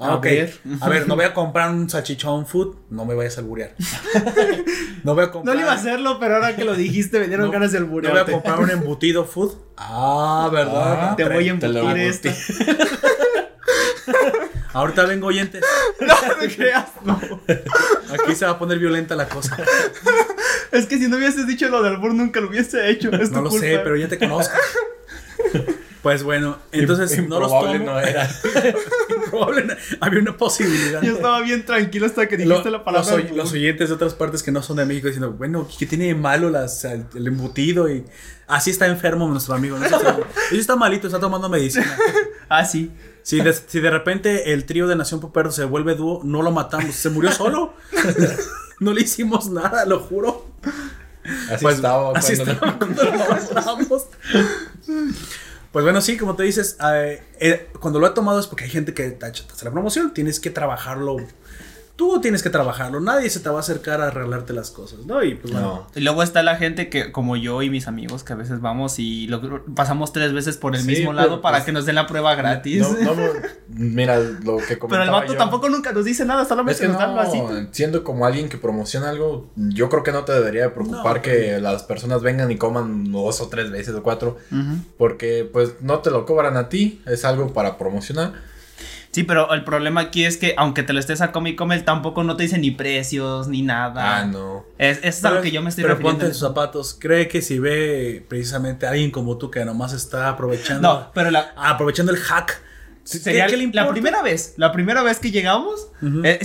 [0.00, 0.24] Ah, A ok.
[0.24, 0.54] ver.
[0.80, 2.74] A ver, no voy a comprar un salchichón food.
[2.88, 3.74] No me vayas a alburear.
[5.04, 5.44] no voy a comprar.
[5.44, 7.80] No le iba a hacerlo, pero ahora que lo dijiste me dieron No, ganas de
[7.80, 9.52] no voy a comprar un embutido food.
[9.76, 11.10] Ah, ¿verdad?
[11.10, 12.30] Ah, Te voy a Te embutir esta.
[14.72, 15.62] Ahorita vengo oyentes.
[16.00, 17.20] No me creas, no.
[18.14, 19.56] Aquí se va a poner violenta la cosa.
[20.72, 23.10] Es que si no hubieses dicho lo del albur nunca lo hubiese hecho.
[23.12, 23.66] Es No tu lo culpa.
[23.66, 24.56] sé, pero ya te conozco.
[26.02, 27.90] Pues bueno, entonces no los Improbable tomo.
[27.92, 28.30] no era.
[29.16, 31.02] Improbable no- Había una posibilidad.
[31.02, 33.16] Yo estaba bien tranquilo hasta que Lo- dijiste la palabra.
[33.16, 36.06] los, los oyentes de otras partes que no son de México diciendo, bueno, ¿qué tiene
[36.06, 37.90] de malo las, el, el embutido?
[37.90, 38.04] Y
[38.46, 39.78] así está enfermo nuestro amigo.
[39.78, 39.84] ¿no?
[39.86, 41.96] Eso está, malito, está tomando medicina.
[42.52, 42.90] Ah, sí.
[43.22, 46.50] Si de, si de repente el trío de Nación Poperto se vuelve dúo, no lo
[46.50, 47.74] matamos, se murió solo.
[48.80, 50.46] no le hicimos nada, lo juro.
[51.48, 52.10] Así Pues, estaba.
[52.18, 54.06] así cuando- estaba cuando lo compramos.
[55.72, 58.70] Pues bueno, sí, como te dices, eh, eh, cuando lo he tomado es porque hay
[58.70, 61.18] gente que hace la promoción, tienes que trabajarlo.
[62.00, 65.22] Tú tienes que trabajarlo, nadie se te va a acercar a arreglarte las cosas, ¿no?
[65.22, 65.86] Y pues bueno, No.
[65.94, 68.98] Y luego está la gente que, como yo y mis amigos, que a veces vamos
[68.98, 71.84] y lo, pasamos tres veces por el Sí, mismo pero, lado para pues, que nos
[71.84, 72.80] den la prueba gratis.
[73.02, 73.22] No, no,
[73.68, 76.80] mira, lo que comentaba pero el vato yo- tampoco nunca nos dice nada, Es solamente
[76.80, 77.38] que nos así.
[77.72, 81.22] siendo como alguien que promociona algo, yo creo que no te debería de preocupar No,
[81.22, 84.38] que las personas vengan y coman dos o tres veces o cuatro,
[84.96, 88.48] porque pues no te lo cobran a ti, es algo para promocionar.
[89.12, 92.22] Sí, pero el problema aquí es que aunque te lo estés a come, él tampoco
[92.22, 94.18] no te dice ni precios ni nada.
[94.18, 94.64] Ah, no.
[94.78, 96.18] Es, es a lo que yo me estoy pero refiriendo.
[96.18, 96.96] ponte en sus zapatos.
[96.98, 100.88] Cree que si ve precisamente a alguien como tú que nomás está aprovechando.
[100.88, 102.62] No, pero la, Aprovechando el hack.
[103.04, 103.92] Sería ¿Qué- qué le la importa?
[103.92, 105.88] primera vez, la primera vez que llegamos,
[106.24, 106.38] eh,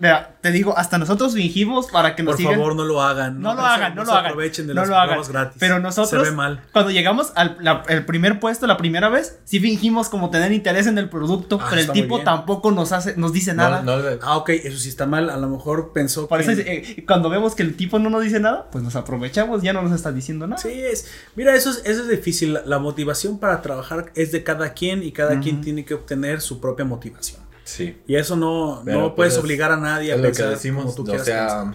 [0.00, 2.54] mira, te digo, hasta nosotros fingimos para que nos Por sigan.
[2.54, 3.40] favor, no lo hagan.
[3.40, 4.26] No lo hagan, no lo hagan.
[4.26, 5.20] aprovechen de no las lo hagan.
[5.28, 5.56] gratis.
[5.58, 6.62] Pero nosotros, Se ve mal.
[6.72, 10.86] cuando llegamos al la- el primer puesto, la primera vez, sí fingimos como tener interés
[10.86, 13.82] en el producto, Ah, pero el tipo tampoco nos hace, nos dice nada.
[13.82, 15.30] No, no le- Ah, ok, eso sí está mal.
[15.30, 16.52] A lo mejor pensó Por que.
[16.52, 19.72] eso, eh, cuando vemos que el tipo no nos dice nada, pues nos aprovechamos, ya
[19.72, 20.60] no nos está diciendo nada.
[20.60, 21.06] Sí, es.
[21.36, 22.54] Mira, eso es, eso es difícil.
[22.54, 26.40] La, la motivación para trabajar es de cada quien y cada quien tiene que obtener
[26.40, 27.40] su propia motivación.
[27.64, 28.00] sí.
[28.06, 30.34] Y eso no, Pero, no pues, puedes es- obligar a nadie a Es lo que
[30.34, 31.74] pensar decimos, como tú o quieras sea, pensar.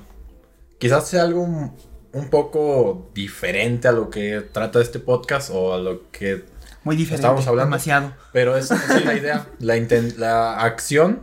[0.80, 1.76] quizás sea algo un,
[2.14, 6.46] un poco diferente a lo que trata este podcast o a lo que
[6.86, 7.16] Muy diferente.
[7.16, 7.68] Estábamos hablando.
[7.72, 8.14] Demasiado.
[8.32, 9.48] Pero esa, esa es la idea.
[9.60, 11.22] La, inten- la acción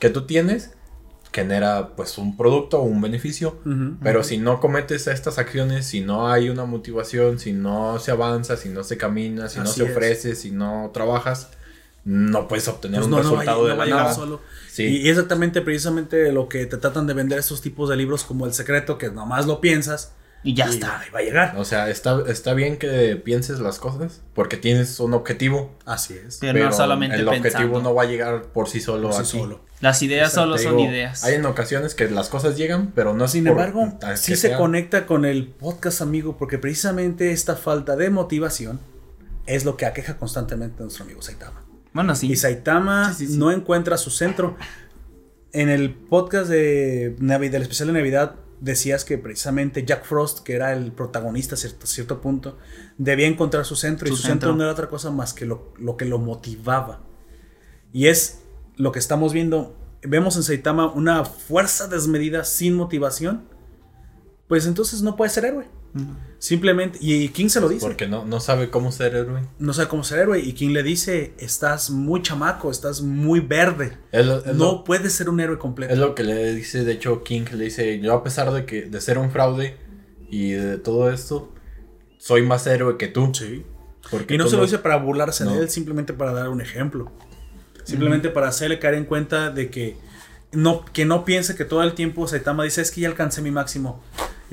[0.00, 0.70] que tú tienes
[1.32, 3.58] genera pues un producto o un beneficio.
[4.02, 8.56] Pero si no cometes estas acciones, si no hay una motivación, si no se avanza,
[8.56, 9.90] si no se camina, si no se es.
[9.90, 11.48] ofrece, si no trabajas,
[12.04, 14.14] no puedes obtener Pues un no, no resultado no de a la nada.
[14.14, 14.40] solo.
[14.70, 14.84] Sí.
[14.84, 18.46] Y, y exactamente, precisamente lo que te tratan de vender estos tipos de libros como
[18.46, 20.98] El Secreto, que nomás lo piensas Y ya y está.
[21.00, 21.54] ahí va a llegar.
[21.58, 25.76] O sea, está, está bien que pienses las cosas porque tienes un objetivo.
[25.84, 26.38] Así es.
[26.40, 27.82] Pero, no solamente el objetivo pensando.
[27.82, 29.38] no va a llegar por sí solo Por sí aquí.
[29.40, 29.60] solo.
[29.80, 31.22] Las ideas O sea, solo te son digo, ideas.
[31.24, 34.56] Hay en ocasiones que las cosas llegan, pero no Sin por- embargo, sí se sea-
[34.58, 38.80] conecta con el podcast, amigo, porque precisamente esta falta de motivación
[39.46, 41.61] es lo que aqueja constantemente a nuestro amigo Saitama.
[41.94, 42.30] Bueno, sí.
[42.32, 43.38] Y Saitama Sí, sí, sí.
[43.38, 44.56] no encuentra su centro.
[45.52, 50.54] En el podcast de Navi- del especial de Navidad decías que precisamente Jack Frost, que
[50.54, 52.56] era el protagonista a cierto, cierto punto,
[52.96, 54.06] debía encontrar su centro.
[54.06, 54.48] Su y su centro.
[54.50, 54.56] centro.
[54.56, 57.00] no era otra cosa más que lo, lo que lo motivaba.
[57.92, 58.40] Y es
[58.76, 59.76] lo que estamos viendo.
[60.02, 63.44] Vemos en Saitama una fuerza desmedida sin motivación.
[64.48, 65.66] Pues entonces no puede ser héroe.
[66.38, 67.86] Simplemente, y King se lo dice.
[67.86, 69.42] Porque no, no sabe cómo ser héroe.
[69.58, 70.40] No sabe cómo ser héroe.
[70.40, 73.96] Y King le dice, estás muy chamaco, estás muy verde.
[74.10, 75.92] Es lo, es no lo- puedes ser un héroe completo.
[75.92, 78.82] es lo que le dice, de hecho, King le dice, yo a pesar de que
[78.82, 79.76] de ser un fraude
[80.30, 81.52] y de todo esto,
[82.18, 83.30] soy más héroe que tú.
[83.34, 83.64] Sí.
[84.10, 85.52] Porque Y no se lo dice para burlarse No.
[85.54, 87.12] de él, simplemente para dar un ejemplo.
[87.84, 89.96] Simplemente para hacerle caer en cuenta de que
[90.50, 93.50] no, que no piense que todo el tiempo Saitama dice, es que ya alcancé mi
[93.52, 94.02] máximo.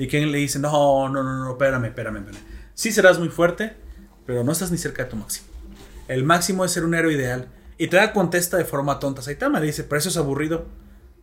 [0.00, 2.42] Y King le dice, no, no, no, no, espérame, espérame, espérame.
[2.72, 3.76] Sí serás muy fuerte,
[4.24, 5.46] pero no estás ni cerca de tu máximo.
[6.08, 7.48] El máximo es ser un héroe ideal.
[7.76, 9.20] Y Todavía contesta de forma tonta.
[9.20, 10.64] Saitama le dice, pero eso es aburrido.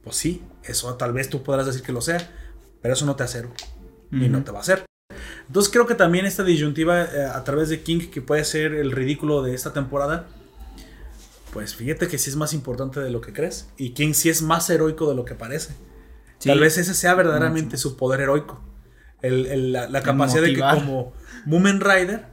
[0.03, 2.19] Pues sí, eso tal vez tú podrás decir que lo sea,
[2.79, 3.53] pero eso no te hace héroe.
[4.11, 4.85] Y no te va a hacer.
[5.47, 8.91] Entonces creo que también esta disyuntiva eh, a través de King, que puede ser el
[8.91, 10.27] ridículo de esta temporada,
[11.51, 13.69] pues fíjate que sí es más importante de lo que crees.
[13.75, 15.73] Y King sí es más heroico de lo que parece.
[16.47, 16.51] Sí.
[16.53, 18.61] Tal vez ese sea verdaderamente su poder heroico.
[19.21, 20.75] El- el- la, la capacidad de motivar.
[20.75, 21.13] que como
[21.45, 22.25] Moomin Rider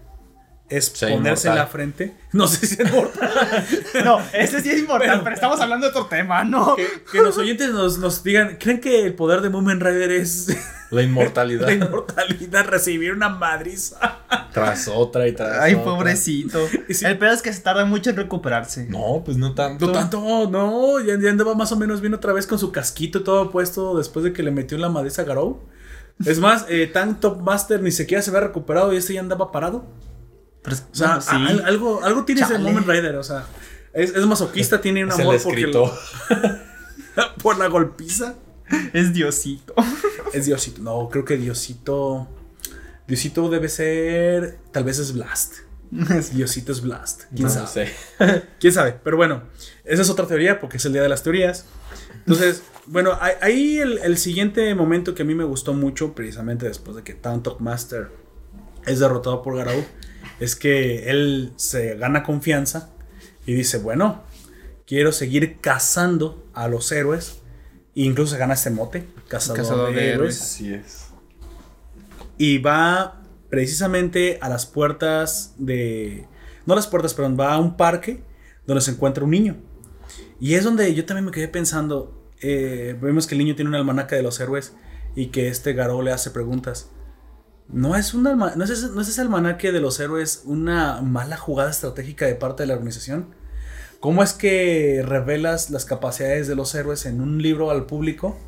[0.68, 1.56] es Sea ponerse en inmortal.
[1.56, 2.16] la frente.
[2.32, 3.30] No sé si es mortal.
[4.04, 6.74] No, ese sí es importante, Pero- pero, estamos hablando de otro tema, ¿no?
[6.76, 10.48] que, que los oyentes nos, nos digan, ¿creen que el poder de Moomin Rider es
[10.90, 14.20] La inmortalidad la inmortalidad, recibir una madriza?
[14.52, 15.84] tras otra y tras Ay, otra.
[15.84, 16.60] pobrecito.
[16.88, 17.04] Y sí.
[17.04, 18.86] El peor es que se tarda mucho en recuperarse.
[18.86, 19.86] No, pues no tanto.
[19.86, 23.18] No tanto, no, ya, ya andaba más o menos bien otra vez con su casquito
[23.18, 25.60] y todo puesto después de que le metió en la madriza a Garou.
[26.24, 29.50] Es más, eh, tan Top Master ni siquiera se había recuperado y este ya andaba
[29.50, 29.86] parado.
[30.64, 31.30] Pero es- O sea, sí.
[31.32, 32.64] a- algo, algo tiene ese Chale.
[32.64, 33.46] Moment Rider, o sea,
[33.92, 35.70] es, es masoquista, tiene un Es amor porque
[37.42, 38.34] por la golpiza.
[38.92, 39.74] es Diosito.
[40.32, 42.26] Es Diosito, no, creo que Diosito,
[43.06, 45.54] Diosito debe ser, tal vez es Blast.
[46.32, 47.68] Diosito es Blast, quién No sabe.
[47.68, 47.92] sé.
[48.58, 48.98] ¿Quién sabe?
[49.04, 49.42] Pero bueno,
[49.84, 51.66] esa es otra teoría porque es el día de las teorías.
[52.20, 56.66] Entonces, bueno, ahí- ahí el, el siguiente momento que a mí me gustó mucho, precisamente
[56.66, 58.08] después de que Town Talk Master
[58.86, 59.84] es derrotado por Garou,
[60.40, 62.90] es que él se gana confianza
[63.46, 64.22] y dice, bueno,
[64.86, 67.40] quiero seguir cazando a los héroes.
[67.96, 70.40] E incluso se gana este mote, cazador, Cazador de, de héroes.
[70.40, 71.08] Así es.
[72.36, 76.26] Y va precisamente a las puertas de...
[76.66, 78.22] No las puertas, perdón, va a un parque
[78.66, 79.56] donde se encuentra un niño.
[80.40, 83.76] Y es donde yo también me quedé pensando, eh, vemos que el niño tiene un
[83.76, 84.74] almanaque de los héroes
[85.14, 86.90] y que este Garou le hace preguntas.
[87.68, 91.00] ¿No es, un alma- no, es ese, ¿No es ese almanaque de los héroes una
[91.00, 93.26] mala jugada estratégica de parte de la organización?
[94.00, 98.38] ¿Cómo es que revelas las capacidades de los héroes en un libro al público?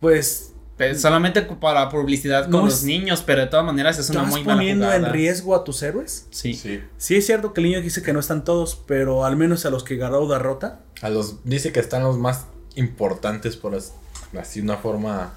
[0.00, 4.10] Pues Pero solamente para publicidad con No los es- niños, pero de todas maneras es
[4.10, 5.06] una ¿Estás muy mala poniendo jugada.
[5.08, 6.26] en riesgo a tus héroes?
[6.30, 6.52] Sí.
[6.52, 6.82] Sí.
[6.98, 9.70] Sí, es cierto que el niño dice que no están todos, pero al menos a
[9.70, 10.80] los que Garou derrota.
[11.00, 13.94] A los, dice que están los más importantes por as-
[14.38, 15.32] así una forma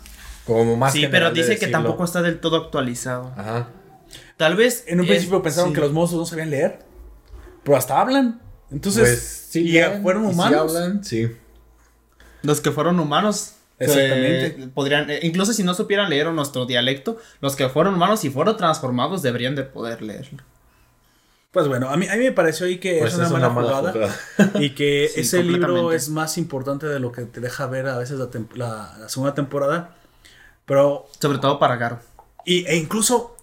[0.58, 3.34] como más Sí, pero de dice que tampoco está del todo actualizado.
[3.38, 3.70] Ajá.
[4.38, 5.76] Tal vez En un es- principio pensaron sí.
[5.76, 6.80] que los monstruos no sabían leer,
[7.64, 8.42] pero hasta hablan.
[8.72, 10.76] Entonces, pues sí, ¿y leen, fueron y sí humanos?
[10.76, 11.32] hablan, sí.
[12.44, 14.46] los que fueron humanos Exactamente.
[14.64, 18.30] eh, podrían eh, incluso si no supieran leer nuestro dialecto, los que fueron humanos y
[18.30, 20.44] fueron transformados deberían de poder leerlo.
[21.52, 23.92] Pues bueno, a mí, a mí me pareció ahí que Pues es una, mala, jugada,
[23.92, 24.16] jugada.
[24.60, 27.98] y que Sí, ese libro es más importante de lo que te deja ver a
[27.98, 29.96] veces la, tem- la- la segunda temporada.
[30.70, 32.00] Pero Sobre todo para Garo.
[32.46, 33.36] Y, e incluso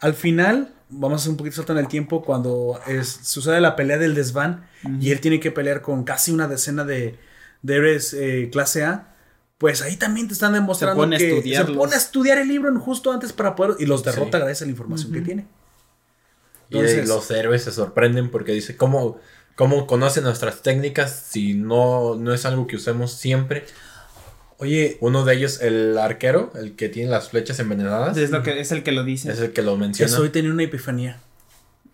[0.00, 3.74] al final, vamos a hacer un poquito salto en el tiempo, cuando es, sucede la
[3.74, 4.68] pelea del desván
[5.00, 7.18] y él tiene que pelear con casi una decena de,
[7.62, 9.14] de héroes eh, clase A,
[9.56, 12.78] pues ahí también te están demostrando pone a que se pone a estudiar el libro
[12.78, 13.76] justo antes para poder...
[13.78, 14.42] Y los derrota Sí.
[14.44, 15.46] gracias a la información que tiene.
[16.68, 19.18] Y Entonces- los héroes se sorprenden porque dice, ¿cómo,
[19.56, 23.64] cómo conocen nuestras técnicas si no, no es algo que usemos siempre?
[24.58, 28.60] Oye, Uno de ellos, el arquero, el que tiene las flechas envenenadas, Es lo que
[28.60, 29.30] es el que lo dice.
[29.32, 30.18] es el que lo que menciona.
[30.18, 31.20] hoy tenía una epifanía.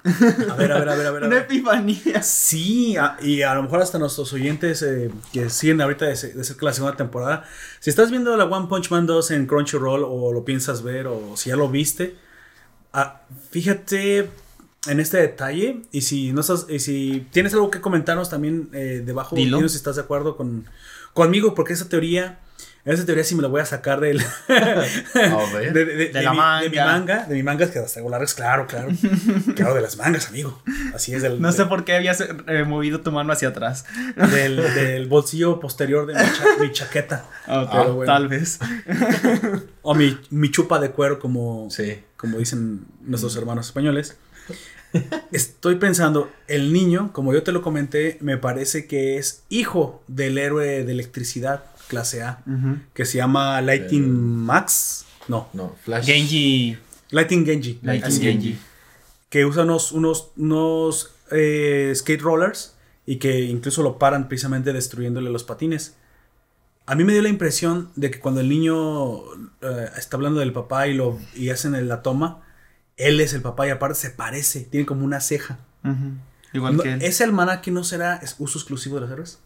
[0.02, 1.24] A ver, a ver, a ver, a ver.
[1.24, 2.22] Una epifanía.
[2.22, 6.44] Sí, a- y a lo mejor hasta nuestros oyentes eh, que siguen ahorita de, de
[6.44, 7.44] cerca la segunda temporada,
[7.80, 11.36] si estás viendo la One Punch Man 2 en Crunchyroll o lo piensas ver o
[11.36, 12.16] si ya lo viste,
[12.94, 14.30] ah, fíjate
[14.88, 19.02] en este detalle y si no estás, y si tienes algo que comentarnos también eh,
[19.04, 19.58] debajo, Dilo.
[19.58, 20.64] dinos si estás de acuerdo con,
[21.12, 22.38] conmigo porque esa teoría
[22.84, 25.72] Esa teoría sí me la voy a sacar del, A ver.
[25.74, 26.62] de, de- de- de la mi, manga.
[26.62, 27.26] de mi manga.
[27.26, 28.88] De mi manga es que las traigo largas, claro, claro.
[29.54, 30.62] claro, de las mangas, amigo.
[30.94, 33.84] Así es del, No sé por qué habías eh, movido tu mano hacia atrás.
[34.32, 37.26] del, del bolsillo posterior de mi, cha- mi chaqueta.
[37.52, 38.12] Ah, Pero bueno.
[38.12, 38.60] Tal vez.
[39.82, 41.98] O mi, mi chupa de cuero, como, Sí.
[42.16, 44.16] como dicen nuestros hermanos españoles.
[45.32, 50.38] Estoy pensando, el niño, como yo te lo comenté, me parece que es hijo del
[50.38, 52.42] héroe de electricidad clase A,
[52.94, 55.04] que se llama Lighting Max.
[55.28, 56.06] No, No, Flash.
[56.06, 56.78] Genji.
[57.10, 57.78] Lighting Genji.
[57.82, 58.58] Lighting Así, Genji.
[59.28, 62.74] Que usa unos, unos, unos eh, skate rollers
[63.06, 65.94] y que incluso lo paran precisamente destruyéndole los patines.
[66.86, 69.18] A mí me dio la impresión de que cuando el niño
[69.60, 72.42] eh, está hablando del papá y, lo, y hacen la toma,
[72.96, 75.58] él es el papá y aparte se parece, tiene como una ceja.
[75.84, 76.14] Ujú.
[76.52, 77.02] Igual No, que él.
[77.02, 79.38] ¿Ese almanaque no será uso exclusivo de los héroes?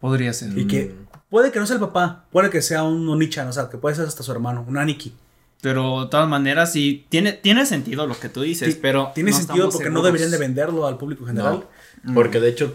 [0.00, 0.56] Podría ser.
[0.58, 0.94] Y que
[1.32, 3.96] puede que no sea el papá, puede que sea un Onichan, o sea, que puede
[3.96, 5.14] ser hasta su hermano, un Aniki.
[5.62, 9.12] Pero de todas maneras, sí, tiene, tiene sentido lo que tú dices, Ti- pero.
[9.14, 10.12] Tiene no sentido estamos porque no seguros.
[10.12, 11.64] deberían de venderlo al público general.
[12.02, 12.74] No, porque de hecho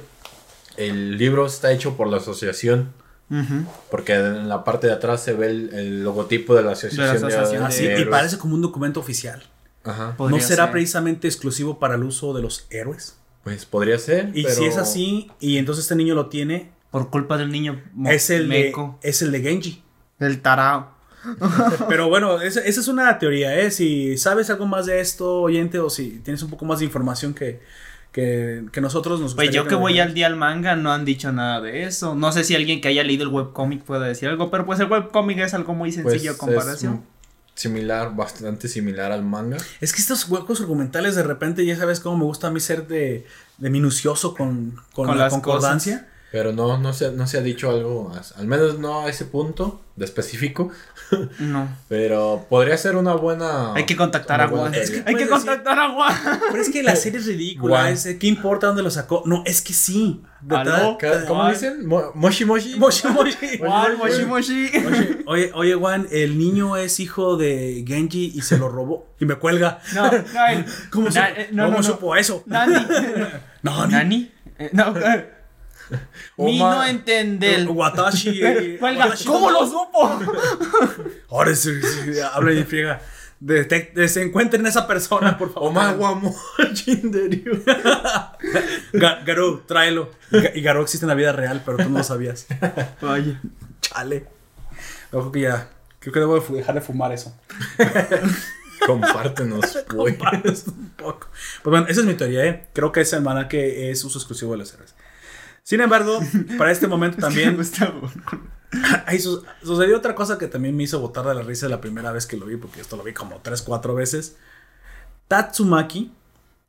[0.78, 2.91] el libro está hecho por la asociación.
[3.30, 3.66] Ujú.
[3.91, 7.05] Porque en la parte de atrás se ve el, el logotipo de la asociación.
[7.08, 8.08] De asociación y héroes.
[8.10, 9.43] parece como un documento oficial.
[9.84, 10.16] Ajá.
[10.18, 10.72] ¿No será ser.
[10.72, 13.18] precisamente exclusivo para el uso de los héroes?
[13.43, 14.32] Pues podría ser.
[14.34, 17.82] Y pero- si es así, y entonces este niño lo tiene, Por culpa del niño
[18.08, 19.00] es el, de, meco.
[19.04, 19.84] es el de Genji.
[20.20, 20.96] Del tarao.
[21.90, 23.72] Pero bueno, esa, esa es una teoría, ¿eh?
[23.72, 27.34] Si sabes algo más de esto, oyente, o si tienes un poco más de información
[27.34, 27.60] que,
[28.12, 31.32] que, que nosotros nos Pues yo que voy al día al manga no han dicho
[31.32, 32.16] nada de eso.
[32.16, 34.90] No sé si alguien que haya leído el webcómic pueda decir algo, pero pues el
[34.90, 37.04] webcómic es algo muy pues, sencillo a es comparación.
[37.54, 39.58] similar, bastante similar al manga.
[39.82, 42.88] Es que estos huecos argumentales de repente, ya sabes cómo me gusta a mí ser
[42.88, 43.26] de,
[43.58, 46.08] de minucioso con, con, Con la las concordancia.
[46.32, 49.82] Pero no, no se, no se ha dicho algo, al menos no a ese punto
[49.96, 50.72] de específico.
[51.40, 51.70] No.
[51.88, 53.74] Pero podría ser una buena.
[53.76, 55.04] Hay que contactar a buena Juan.
[55.06, 56.14] Hay que contactar a Juan.
[56.52, 57.90] Pero es que la serie es ridícula.
[57.90, 59.24] Es- ¿Qué importa dónde lo sacó?
[59.26, 60.22] No, es que sí.
[60.50, 61.54] ¿Cómo Juan.
[61.54, 61.88] dicen?
[61.88, 62.76] Mo- Moshi Moshi.
[62.78, 63.58] Moshi, moshi.
[63.58, 64.70] Juan, moshi, moshi.
[64.86, 69.08] Oye, oye, oye, Juan, el niño es hijo de Genji y se lo robó.
[69.18, 69.80] Y me cuelga.
[69.96, 70.24] No, no,
[70.92, 71.84] ¿Cómo, Na- supo- eh, no, ¿cómo no, no.
[71.84, 72.44] supo eso?
[72.48, 72.76] Nani.
[73.64, 74.30] No, ¿Nani?
[74.60, 74.94] Eh, No.
[76.38, 77.68] Mi Oma- no entender.
[77.68, 78.42] Watashi.
[78.44, 78.78] eh.
[78.82, 80.20] Watashi- ¿Cómo lo supo?
[81.30, 83.02] Ahora sí, sí, habla y friega.
[83.40, 85.70] Detec- de- se encuentren esa persona, por favor.
[85.70, 87.64] Omawa Mojinderyu.
[88.94, 90.12] Ga- Garou, tráelo.
[90.56, 92.48] Y Garou existe en la vida real, pero tú no lo sabías.
[93.02, 93.40] Vaya.
[93.82, 94.26] Chale.
[95.12, 95.70] Ojo que ya.
[96.00, 97.36] Creo que debo de dejar de fumar eso.
[98.86, 100.18] Compártenos, güey.
[100.18, 101.28] Compartes un poco.
[101.64, 102.68] Pues bueno, esa es mi teoría, ¿eh?
[102.74, 104.94] Creo que ese almanaque es uso exclusivo de los héroes.
[105.68, 106.22] Sin embargo,
[106.57, 107.59] para este momento también
[109.05, 112.13] ahí su- sucedió otra cosa que también me hizo botar de la risa la primera
[112.13, 114.38] vez que lo vi, porque esto lo vi como 3, 4 veces.
[115.28, 116.13] Tatsumaki,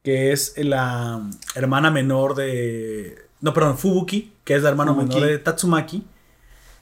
[0.03, 1.23] que es la
[1.55, 3.25] hermana menor de...
[3.41, 5.15] No, perdón, Fubuki, que es la hermana Fubuki.
[5.15, 6.05] menor de Tatsumaki.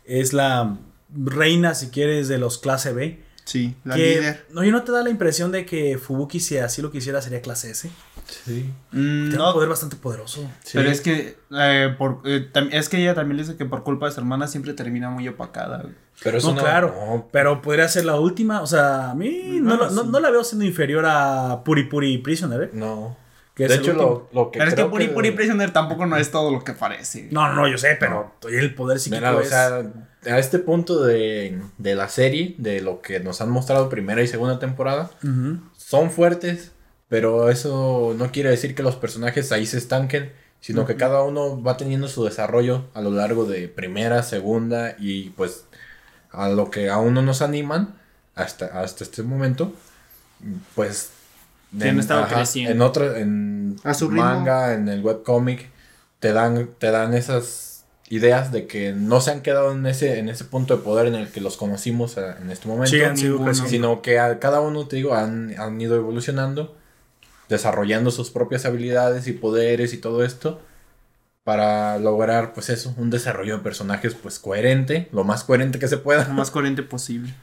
[0.07, 0.75] Es la
[1.15, 3.23] reina, si quieres, de los clase B.
[3.45, 4.47] Sí, la que, líder.
[4.53, 7.43] No, ¿y no te da la impresión de que Fubuki, si así lo quisiera, sería
[7.43, 7.91] clase S?
[8.27, 8.73] Sí.
[8.93, 10.49] Mm, Tiene no, un poder bastante poderoso.
[10.73, 14.13] Pero es que eh, por, eh, es que ella también dice que por culpa de
[14.13, 15.83] su hermana siempre termina muy opacada.
[15.83, 15.95] güey.
[16.23, 16.95] Pero eso no, no, claro.
[17.07, 18.63] no, Pero podría ser la última.
[18.63, 20.09] O sea, a mí no, No, no, sí.
[20.11, 22.71] no la veo siendo inferior a Puri Puri Prisoner, ¿eh?
[22.73, 23.17] no.
[23.55, 26.19] Que es de hecho, lo, lo que Pero es que Puri Puri Prisoner tampoco no
[26.19, 27.29] es todo lo que parece.
[27.31, 29.81] No, no, yo sé, pero el poder psíquico Mira, o es- sea,
[30.27, 34.27] a este punto de, de la serie, de lo que nos han mostrado primera y
[34.27, 35.09] segunda temporada,
[35.79, 36.73] son fuertes,
[37.09, 41.63] pero eso no quiere decir que los personajes ahí se estanquen, sino que cada uno
[41.63, 45.65] va teniendo su desarrollo a lo largo de primera, segunda y pues
[46.33, 47.95] a lo que aún no nos animan
[48.35, 49.73] hasta, hasta este momento,
[50.75, 51.11] pues
[51.79, 52.73] Que han estado creciendo.
[52.73, 54.25] en otro, en A su ritmo.
[54.25, 55.71] manga, en el webcomic,
[56.21, 60.29] te dan, te dan esas ideas de que no se han quedado en ese, en
[60.29, 63.17] ese punto de poder en el que los conocimos eh, en este momento Sí, han
[63.17, 66.77] sido sino que a cada uno, te digo, han, han ido evolucionando,
[67.49, 70.61] desarrollando sus propias habilidades y poderes y todo esto,
[71.45, 75.97] para lograr, pues eso, un desarrollo de personajes, pues coherente, lo más coherente que se
[75.97, 76.29] Lo pueda.
[76.29, 77.35] más coherente posible.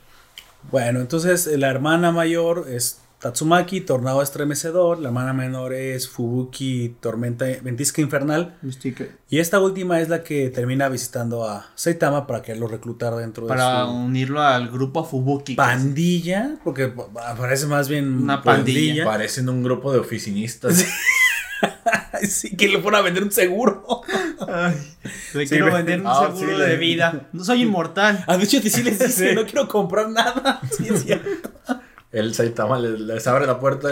[0.72, 5.00] Bueno, entonces la hermana mayor es Tatsumaki, Tornado Estremecedor.
[5.00, 8.58] La hermana menor es Fubuki, Tormenta Ventisca Infernal.
[8.62, 9.12] Mystique.
[9.30, 13.48] Y esta última es la que termina visitando a Saitama para que lo reclutara dentro
[13.48, 15.56] Para de su unirlo al grupo Fubuki.
[15.56, 16.56] pandilla.
[16.66, 17.08] Porque pa-
[17.38, 19.06] parece más bien Una pandilla.
[19.06, 20.86] Parecen un grupo de oficinistas.
[22.28, 24.02] sí, que le fueron a vender un seguro.
[24.46, 24.76] Ay,
[25.34, 27.30] le Sí, quiero me- vender un Ah, seguro sí, de vida.
[27.32, 28.22] No soy inmortal.
[28.28, 29.34] Ah, de hecho, sí les dice, Sí.
[29.34, 30.60] no quiero comprar nada.
[30.78, 31.52] Sí, es cierto.
[32.14, 33.90] El Saitama les, les abre la puerta.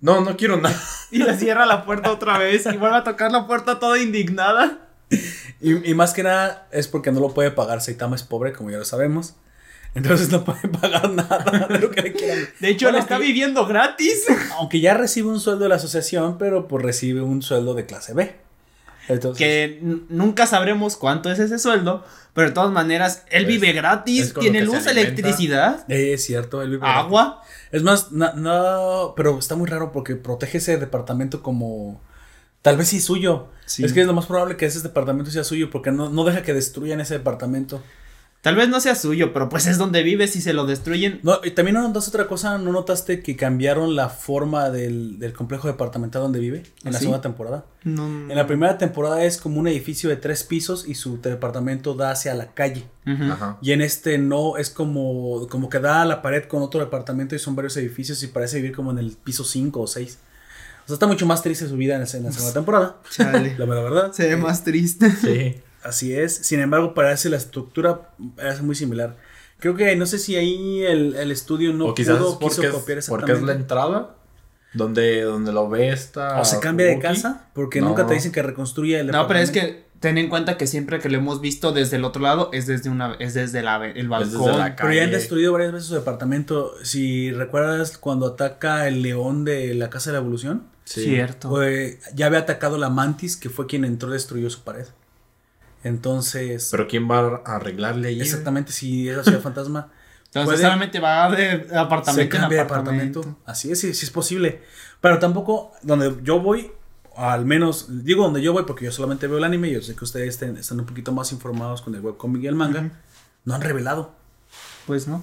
[0.00, 0.78] No, no quiero nada.
[1.10, 4.80] Y le cierra la puerta otra vez y vuelve a tocar la puerta toda indignada.
[5.60, 7.80] Y, y más que nada es porque no lo puede pagar.
[7.80, 9.36] Saitama es pobre, como ya lo sabemos.
[9.94, 12.48] Entonces no puede pagar nada de lo que le quieran.
[12.58, 14.24] De hecho, Bueno, le está viviendo gratis.
[14.58, 18.12] Aunque ya recibe un sueldo de la asociación, pero pues recibe un sueldo de clase
[18.12, 18.34] B.
[19.08, 19.78] Entonces, Que
[20.08, 22.04] nunca sabremos cuánto es ese sueldo.
[22.32, 24.34] Pero de todas maneras, él Pues, vive gratis.
[24.34, 27.42] Tiene luz, electricidad, eh, es cierto, él vive agua.
[27.70, 32.00] Es más, no, pero está muy raro porque protege ese departamento como
[32.62, 33.48] tal vez sí suyo.
[33.66, 33.84] Sí.
[33.84, 36.42] Es que es lo más probable que ese departamento sea suyo porque no, no deja
[36.42, 37.82] que destruyan ese departamento.
[38.44, 40.28] Tal vez no sea suyo, pero pues es donde vive.
[40.28, 43.96] Si se lo destruyen, No, y también no notaste otra cosa, ¿no notaste que cambiaron
[43.96, 47.64] la forma del, del complejo departamental donde vive en la segunda temporada?
[47.84, 48.06] no.
[48.06, 52.10] En la primera temporada es como un edificio de tres pisos y su departamento da
[52.10, 52.84] hacia la calle.
[53.06, 53.56] Ajá.
[53.62, 57.34] Y en este no, es como, como que da a la pared con otro departamento
[57.34, 60.18] y son varios edificios y parece vivir como en el piso 5 o 6.
[60.84, 62.96] O sea, está mucho más triste su vida en la, en la segunda temporada.
[63.10, 63.56] Chale.
[63.56, 64.12] La verdad.
[64.12, 65.10] Se ve más triste.
[65.10, 65.62] Sí.
[65.84, 66.34] Así es.
[66.34, 69.16] Sin embargo, parece la estructura parece muy similar.
[69.60, 72.62] Creo que no sé si ahí el, el estudio no o quizás pudo, porque, quiso
[72.68, 73.52] es, copiar porque es la exactamente.
[73.62, 74.16] entrada.
[74.72, 76.40] Donde, donde lo ve esta.
[76.40, 77.88] O se cambia de casa porque No.
[77.90, 80.98] nunca te dicen que reconstruya el No, pero es que ten en cuenta que siempre
[80.98, 83.94] que lo hemos visto desde el otro lado es desde una es desde la, el
[83.94, 84.58] desde balcón.
[84.58, 85.16] la Pero ya han calle.
[85.16, 86.74] destruido varias veces su departamento.
[86.82, 91.04] Si recuerdas cuando ataca el león de la Casa de la Evolución, Sí.
[91.04, 91.48] Cierto.
[91.48, 94.84] Fue- ya había atacado la mantis, que fue quien entró y destruyó su pared.
[95.84, 98.20] Entonces, Pero ¿quién va a arreglarle ahí?
[98.20, 99.92] exactamente si es la ciudad fantasma,
[100.34, 103.20] Entonces solamente va de se apartamento en cambia de apartamento.
[103.20, 103.42] apartamento.
[103.50, 104.62] Así es, sí, sí es posible.
[105.00, 106.72] Pero tampoco, donde yo voy,
[107.16, 110.02] al menos, digo donde yo voy porque yo solamente veo el anime, yo sé que
[110.04, 112.90] ustedes estén- están un poquito más informados con el webcomic y el manga,
[113.44, 114.12] no han revelado.
[114.86, 115.22] Pues no.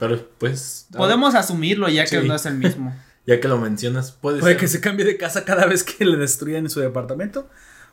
[0.00, 0.88] Pero pues.
[0.96, 2.92] Podemos asumirlo ya que no es el mismo.
[3.24, 4.60] Ya que lo mencionas, puede, Puede ser.
[4.60, 7.48] que se cambie de casa cada vez que le destruyan su departamento.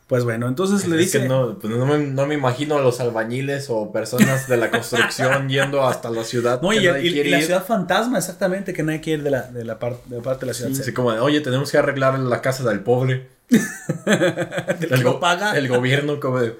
[0.09, 1.21] Pues bueno, entonces le Es dice...
[1.21, 4.71] que no, pues no, me, no me imagino a los albañiles o personas de la
[4.71, 6.61] construcción yendo hasta la ciudad.
[6.63, 7.45] No, que y, nadie y- y quiere la ir.
[7.45, 10.41] ciudad fantasma, exactamente, que nadie quiere ir de la, de la, par- de la parte
[10.41, 10.71] de la ciudad.
[10.71, 13.27] Así como, de, oye, tenemos que arreglar la casa del pobre.
[14.05, 15.55] El, lo go- paga.
[15.57, 16.55] el gobierno, como de,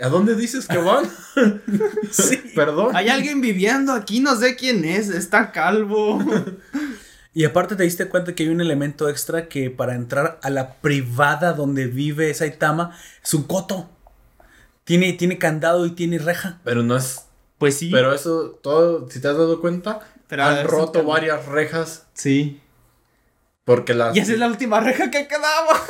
[0.00, 1.04] ¿a dónde dices que van?
[2.10, 2.40] Sí.
[2.54, 2.94] Perdón.
[2.96, 6.22] Hay alguien viviendo aquí, no sé quién es, está calvo.
[7.34, 10.74] Y aparte te diste cuenta que hay un elemento extra que para entrar a la
[10.74, 13.90] privada donde vive Saitama es un coto.
[14.84, 16.60] Tiene, tiene candado y tiene reja.
[16.62, 17.24] Pero no es.
[17.58, 17.90] Pues sí.
[17.90, 22.60] Pero eso, todo, si te has dado cuenta, Pero han roto varias rejas Sí.
[23.64, 24.14] porque las.
[24.14, 25.80] Y esa es la última reja que quedaba.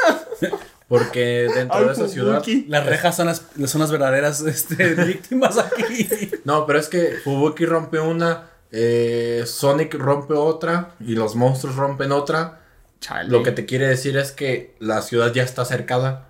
[0.86, 2.34] Porque dentro Ay, de esa ciudad.
[2.34, 2.66] Fubuki.
[2.68, 6.30] Las rejas son las, son las verdaderas este, víctimas aquí.
[6.44, 12.10] No, pero es que Fubuki rompe una, eh, Sonic rompe otra y los monstruos rompen
[12.12, 12.60] otra.
[13.00, 13.28] Chale.
[13.30, 16.28] Lo que te quiere decir es que la ciudad ya está cercada.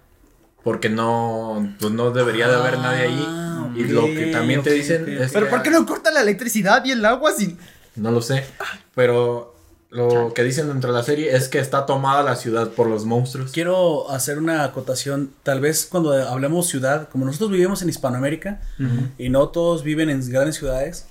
[0.62, 3.24] Porque no, pues no debería de haber nadie ahí.
[3.26, 5.32] Ah, Y lo que también te dicen es.
[5.32, 7.58] Pero que- ¿por qué no corta la electricidad y el agua sin
[7.96, 8.44] No lo sé.
[8.94, 9.54] Pero
[9.90, 13.04] lo que dicen dentro de la serie es que está tomada la ciudad por los
[13.04, 13.52] monstruos.
[13.52, 15.30] Quiero hacer una acotación.
[15.42, 18.60] Tal vez cuando hablemos ciudad, como nosotros vivimos en Hispanoamérica
[19.18, 21.06] y no todos viven en grandes ciudades,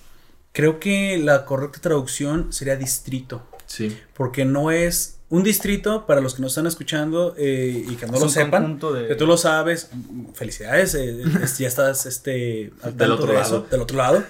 [0.54, 3.45] creo que la correcta traducción sería distrito.
[3.66, 3.97] Sí.
[4.14, 8.14] Porque no es un distrito, para los que nos están escuchando eh, y que no
[8.14, 9.89] Es lo sepan, de- que tú lo sabes,
[10.36, 13.45] felicidades, eh, es- ya estás este, al Del tanto otro de lado.
[13.58, 14.24] eso, del otro lado.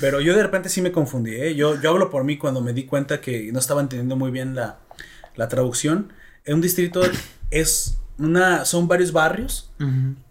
[0.00, 1.54] Pero yo de repente sí me confundí, ¿eh?
[1.54, 4.54] yo, yo hablo por mí cuando me di cuenta que no estaba entendiendo muy bien
[4.54, 4.78] la,
[5.36, 6.12] la traducción.
[6.46, 7.02] Un distrito
[7.50, 9.70] es una, son varios barrios,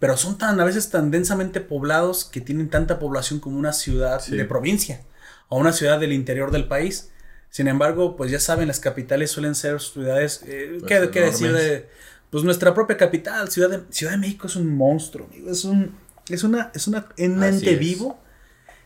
[0.00, 4.20] pero son tan, a veces tan densamente poblados que tienen tanta población como una ciudad
[4.20, 4.36] Sí.
[4.36, 5.00] de provincia
[5.48, 7.10] o una ciudad del interior del país.
[7.50, 11.88] Sin embargo, pues ya saben, las capitales suelen ser ciudades, eh, Pues ¿qué, decir de,
[12.30, 15.96] pues nuestra propia capital, Ciudad de, Ciudad de México es un monstruo, amigo, es un,
[16.28, 18.20] es una, es una, un ente vivo,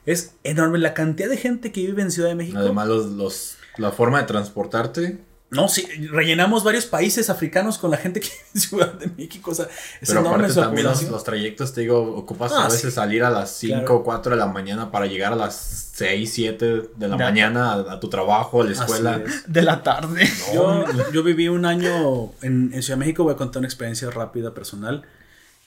[0.07, 2.59] es enorme la cantidad de gente que vive en Ciudad de México.
[2.59, 5.19] Además, los, los, la forma de transportarte.
[5.53, 9.51] No, sí, rellenamos varios países africanos con la gente que vive en Ciudad de México,
[9.53, 9.67] o sea,
[10.01, 12.81] es pero enorme aparte su también los, los trayectos, te digo, ocupas Ah, a veces
[12.81, 12.91] sí.
[12.91, 13.97] salir a las 5 Claro.
[13.97, 17.93] o 4 de la mañana para llegar a las 6, 7 de la mañana a,
[17.93, 19.23] a tu trabajo, a la escuela.
[19.25, 19.45] es.
[19.53, 20.29] de la tarde.
[20.55, 24.11] Yo, yo viví un año en, en Ciudad de México, voy a contar una experiencia
[24.11, 25.03] rápida, personal.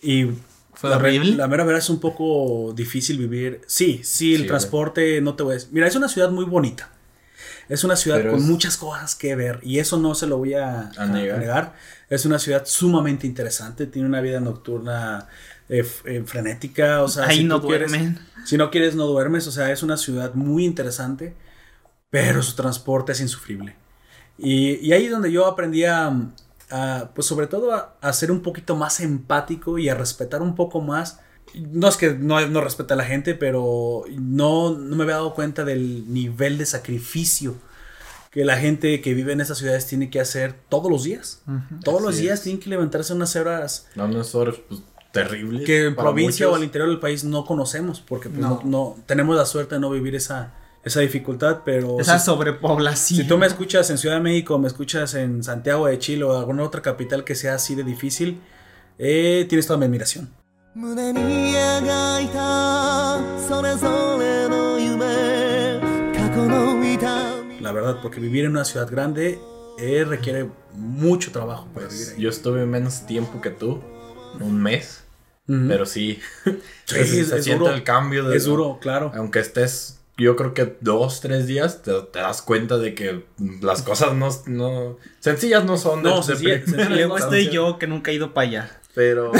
[0.02, 0.26] Y
[0.74, 1.36] ¿Fue la, horrible?
[1.38, 3.62] la mera verdad es un poco difícil vivir.
[3.66, 5.70] Sí, sí, el Sí, transporte, no te voy a decir.
[5.72, 6.90] Mira, es una ciudad muy bonita.
[7.70, 10.38] Es una ciudad Pero con es- muchas cosas que ver y eso no se lo
[10.38, 11.74] voy a, A negar.
[12.10, 15.28] Es una ciudad sumamente interesante, tiene una vida nocturna
[15.70, 18.20] eh, eh, frenética, o sea, Ahí si no quieres- duermen.
[18.46, 19.48] si no quieres, no duermes.
[19.48, 21.36] O sea, es una ciudad muy interesante,
[22.12, 23.76] pero su transporte es insufrible.
[24.38, 26.14] Y, y ahí es donde yo aprendí a,
[26.70, 30.56] a, pues sobre todo a, a ser un poquito más empático y a respetar un
[30.56, 31.20] poco más.
[31.62, 35.34] No es que no, no respete a la gente, pero no, no me había dado
[35.34, 37.56] cuenta del nivel de sacrificio
[38.32, 41.42] que la gente que vive en esas ciudades tiene que hacer todos los días.
[41.84, 42.44] Todos los días es.
[42.44, 44.82] tienen que levantarse unas horas No, no es hora, pues,
[45.14, 45.64] terrible.
[45.64, 48.62] que en provincia o al interior del país no conocemos, porque pues, no.
[48.66, 48.70] No.
[48.70, 50.54] no- tenemos la suerte de no vivir esa,
[50.84, 53.22] esa dificultad, pero Esa si, sobrepoblación.
[53.22, 56.38] si tú me escuchas en Ciudad de México, me escuchas en Santiago de Chile o
[56.38, 58.42] alguna otra capital que sea así de difícil,
[59.00, 60.30] eh, tienes toda mi admiración.
[60.75, 61.21] 胸に
[61.53, 63.19] 描いた
[63.49, 65.81] それぞれの夢
[66.15, 69.39] 過去の痛み La verdad, porque vivir en una ciudad grande
[69.79, 72.21] eh, requiere mucho trabajo para vivir ahí.
[72.23, 73.83] Yo estuve menos tiempo que tú,
[74.41, 75.03] un mes,
[75.49, 75.67] Ujú.
[75.69, 76.21] pero sí.
[76.45, 77.75] Sí, se, es- se es siente duro.
[77.75, 78.25] el cambio.
[78.29, 79.13] De, es duro, claro.
[79.15, 83.25] Aunque estés, yo creo que dos, tres días, te, te das cuenta de que
[83.61, 86.03] las cosas no, no sencillas no son.
[86.03, 87.53] de- No, de sencillas- primera sencillas Luego estoy instancia.
[87.73, 88.81] yo que nunca he ido para allá.
[88.95, 89.31] Pero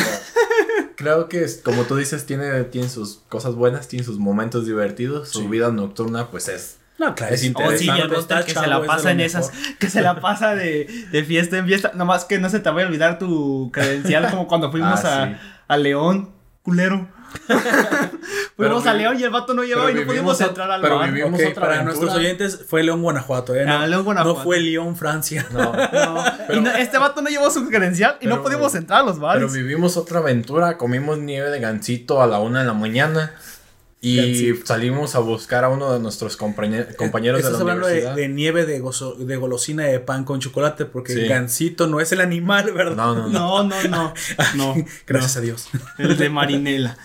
[0.96, 5.30] creo que, es- como tú dices, tiene, tiene sus cosas buenas, tiene sus momentos divertidos.
[5.30, 5.48] Su Sí.
[5.48, 6.78] vida nocturna, pues es.
[6.98, 7.86] No, claro, Es Oh, Interesante.
[7.86, 9.42] ya Está que se la pasa en mejor.
[9.42, 12.70] esas, que se la pasa de, de fiesta en fiesta, nomás que no se te
[12.70, 15.36] vaya a olvidar tu credencial como cuando fuimos Ah, a, sí.
[15.68, 16.30] a León,
[16.64, 17.10] culero.
[18.56, 20.82] fuimos Pero a León y el vato no llevaba y no pero pudimos entrar al
[20.82, 21.12] pero bar.
[21.12, 21.84] vivimos- otra para aventura.
[21.84, 23.56] nuestros oyentes fue León, Guanajuato.
[23.56, 23.66] ¿eh?
[23.66, 24.38] No, Ah, León, Guanajuato.
[24.40, 25.46] no fue León, Francia.
[25.52, 26.24] No, No,
[26.56, 29.16] y no- este vato no llevó su credencial y no Pero- pudimos entrar a los
[29.16, 29.54] Pero bares.
[29.54, 33.34] vivimos otra aventura, comimos nieve de gansito a la una de la mañana
[34.08, 34.66] y Gansito.
[34.68, 38.16] salimos a buscar a uno de nuestros compañe- compañeros de Estás la hablando de, universidad.
[38.16, 41.22] de nieve de, gozo- de golosina de pan con chocolate, porque Sí.
[41.22, 42.96] el gansito no es el animal, ¿verdad?
[42.96, 43.30] No, no, no.
[43.30, 44.14] No, no, no.
[44.56, 44.76] No.
[45.08, 45.68] Gracias a Dios.
[45.98, 46.98] El de Marinela.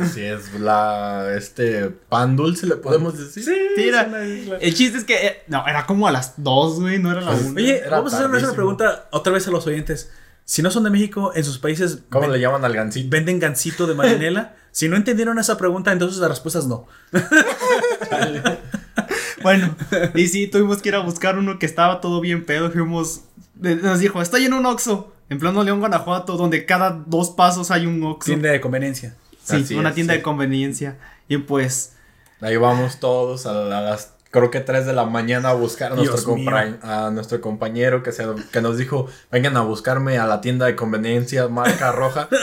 [0.00, 3.44] Así es, la, este pan dulce le podemos decir.
[3.76, 4.10] Mira,
[4.60, 5.14] el chiste es que.
[5.26, 7.54] eh, no, era como a las 2, güey, no era la Pues, 1.
[7.60, 10.10] Oye, Era vamos a hacer una pregunta otra vez a los oyentes.
[10.48, 13.08] Si no son de México, en sus países ¿Cómo ven- le llaman al gansito?
[13.10, 14.54] venden gansito de marinela.
[14.72, 16.86] si no entendieron esa pregunta, entonces la respuesta es no.
[19.42, 19.76] Bueno,
[20.14, 22.70] y sí, tuvimos que ir a buscar uno que estaba todo bien pedo.
[22.70, 23.22] Fuimos.
[23.60, 25.12] Nos dijo, estoy en un Oxxo.
[25.28, 28.26] En plano León, Guanajuato, donde cada dos pasos hay un Oxxo.
[28.30, 29.16] Tienda de conveniencia.
[29.42, 30.18] Sí, Así una es, tienda sí.
[30.18, 30.96] de conveniencia.
[31.28, 31.92] Y pues.
[32.40, 35.92] Ahí vamos todos a, la- a las, creo que 3 de la mañana a buscar
[35.92, 40.66] a nuestro, a compañero que, se, que nos dijo, vengan a buscarme a la tienda
[40.66, 42.28] de conveniencia marca roja.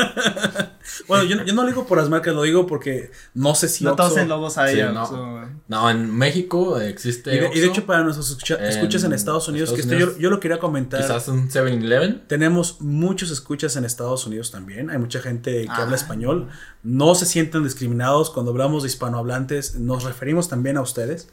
[1.07, 3.83] Bueno, yo, yo no lo digo por las marcas, lo digo porque no sé si
[3.85, 5.49] no todos Oxxo- en lobos hay Sí, no.
[5.69, 9.03] No, en México existe Y de, y de Oxxo, hecho, para nuestros escucha- En escuchas
[9.05, 11.01] en Estados Unidos, Estados que esto yo, yo lo quería comentar.
[11.01, 12.27] quizás un 7-Eleven.
[12.27, 14.89] Tenemos muchos escuchas en Estados Unidos también.
[14.89, 15.83] Hay mucha gente que Ah.
[15.83, 16.49] habla español.
[16.83, 18.29] No se sienten discriminados.
[18.29, 21.29] Cuando hablamos de hispanohablantes, nos referimos también a ustedes.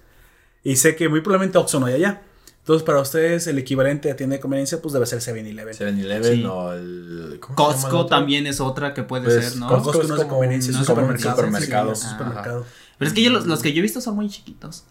[0.65, 2.23] Y sé que muy probablemente Oxxo no hay allá.
[2.59, 5.75] Entonces, para ustedes, el equivalente a tienda de conveniencia, pues debe ser 7-Eleven.
[5.75, 6.45] 7-Eleven Sí.
[6.45, 7.39] o el...
[7.41, 9.69] ¿cómo se llama el Costco también es otra que puede Pues, ser, ¿no?
[9.69, 11.37] Costco Costco es no es de conveniencia, es supermercado.
[11.37, 11.95] supermercado.
[11.95, 12.63] Sí, Ah.
[12.99, 14.85] Pero es que yo los, los que yo he visto son muy chiquitos.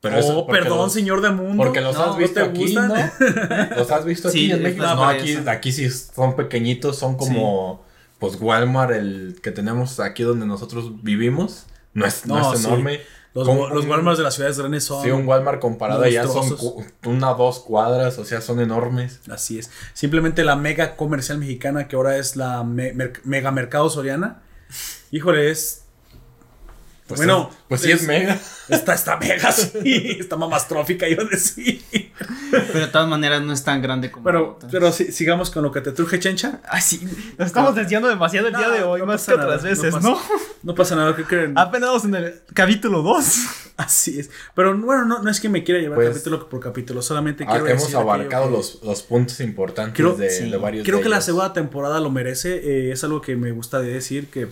[0.00, 1.56] Pero oh, perdón, los- señor de mundo.
[1.64, 2.88] Porque los No, has visto ¿no te aquí, gustan?
[2.88, 2.94] ¿no?
[3.76, 4.84] Los has visto aquí Sí, en México.
[4.84, 7.84] No, aquí, aquí sí son pequeñitos, son como
[8.20, 11.66] pues Walmart, el que tenemos aquí donde nosotros vivimos.
[11.94, 12.66] No es, no No, es sí.
[12.68, 13.00] enorme.
[13.34, 15.02] Los, Como los Walmarts de las ciudades grandes son.
[15.04, 16.56] Sí, un Walmart comparado allá son
[17.04, 19.20] una dos cuadras, o sea, son enormes.
[19.30, 19.70] Así es.
[19.92, 24.42] Simplemente la mega comercial mexicana, que ahora es la me- mer- mega mercado soriana.
[25.10, 25.82] Híjole, es.
[27.08, 28.38] Pues bueno, es- pues sí es mega.
[28.68, 30.18] Está, está mega, sí.
[30.20, 31.82] Está mamastrófica, iba a decir.
[32.50, 35.72] Pero de todas maneras no es tan grande como Pero, pero sí, sigamos con lo
[35.72, 36.60] que te truje, Chencha.
[36.68, 37.00] Ay, sí.
[37.38, 39.94] Nos estamos desviando demasiado el día de hoy, no más que nada, otras no veces,
[39.94, 40.06] pasa.
[40.10, 40.20] ¿no?
[40.62, 41.50] No pasa nada, que.
[41.56, 43.36] Apenas vamos en el capítulo 2.
[43.78, 44.28] Así es.
[44.54, 47.52] Pero bueno, no, no es que me quiera llevar Pues, capítulo por capítulo, solamente Ah,
[47.52, 50.50] quiero hemos decir abarcado que- los, los puntos importantes Creo- de, sí.
[50.50, 52.56] de varios Creo de que la segunda temporada lo merece.
[52.88, 54.48] eh, es algo que me gusta de decir que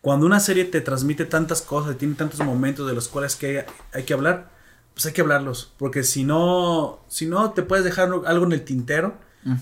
[0.00, 3.64] cuando una serie te transmite tantas cosas, tiene tantos momentos de los cuales que hay,
[3.92, 4.50] hay que hablar,
[4.94, 5.72] pues hay que hablarlos.
[5.78, 9.14] Porque si no, si no te puedes dejar algo en el tintero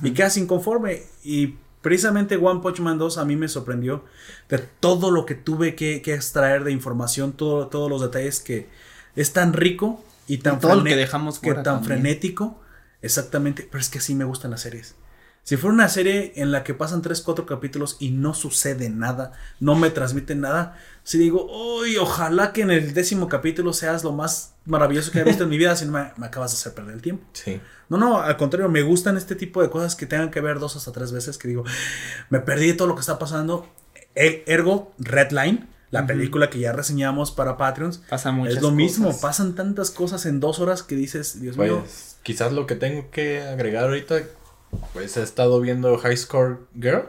[0.03, 1.03] y quedas inconforme.
[1.25, 4.05] Y precisamente One Punch Man 2 a mí me sorprendió
[4.49, 8.69] de todo lo que tuve que, que extraer de información, todo, todos los detalles que
[9.15, 12.01] es tan rico y tan, todo lo frene- que dejamos que fuera tan también.
[12.01, 12.61] frenético.
[13.03, 14.97] Exactamente, pero es que así me gustan las series.
[15.47, 19.31] Si fuera una serie en la que pasan 3, 4 capítulos y no sucede nada,
[19.61, 21.47] no me transmiten nada, si digo,
[21.79, 25.51] uy, ojalá que en el décimo capítulo seas lo más maravilloso que he visto en
[25.51, 27.25] mi vida, si no me, me acabas de hacer perder el tiempo.
[27.33, 27.61] Sí.
[27.89, 30.75] No, no, al contrario, me gustan este tipo de cosas que tengan que ver dos
[30.75, 31.63] hasta tres veces, que digo,
[32.29, 33.69] me perdí de todo lo que está pasando.
[34.17, 37.99] E- Ergo Redline, la película que ya reseñamos para Patreons.
[38.11, 41.79] Pasa muchas es lo mismo, pasan tantas cosas en dos horas que dices, Dios mío.
[41.83, 44.23] Pues quizás lo que tengo que agregar ahorita,
[44.93, 47.03] pues he estado viendo High Score Girl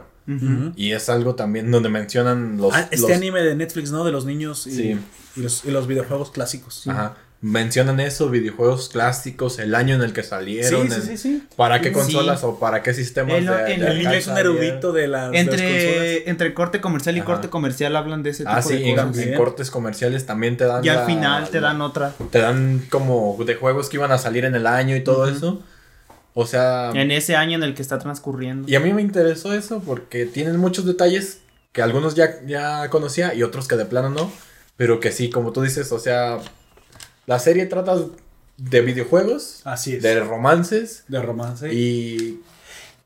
[0.76, 2.74] y es algo también donde mencionan los...
[2.74, 4.04] Ah, este los- anime de Netflix, ¿no?
[4.04, 4.98] De los niños y, Sí.
[5.36, 6.86] y los, y los videojuegos clásicos.
[6.86, 7.16] Ajá.
[7.40, 11.42] Mencionan eso, videojuegos clásicos, el año en el que salieron, Sí, sí, en- sí, sí.
[11.56, 11.94] para qué Sí.
[11.94, 15.06] consolas o para qué sistemas El- de, el- de el niño es un erudito de,
[15.08, 15.70] las de las consolas.
[15.70, 17.26] Entre, entre corte comercial y Ajá.
[17.26, 19.18] corte comercial hablan de ese tipo Ah, sí, de en, cosas.
[19.18, 22.12] en cortes comerciales también te dan Y al final te la- dan otra.
[22.30, 25.62] te dan como de juegos que iban a salir en el año y todo eso.
[26.40, 28.68] O sea, En ese año en el que está transcurriendo.
[28.70, 31.40] y a mí me interesó eso porque tienen muchos detalles
[31.72, 34.30] que algunos ya, ya conocía y otros que de plano no.
[34.76, 36.38] Pero que sí, como tú dices, o sea,
[37.26, 37.96] la serie trata
[38.56, 40.02] de videojuegos, Así es.
[40.04, 41.74] de De, romances romance.
[41.74, 42.40] y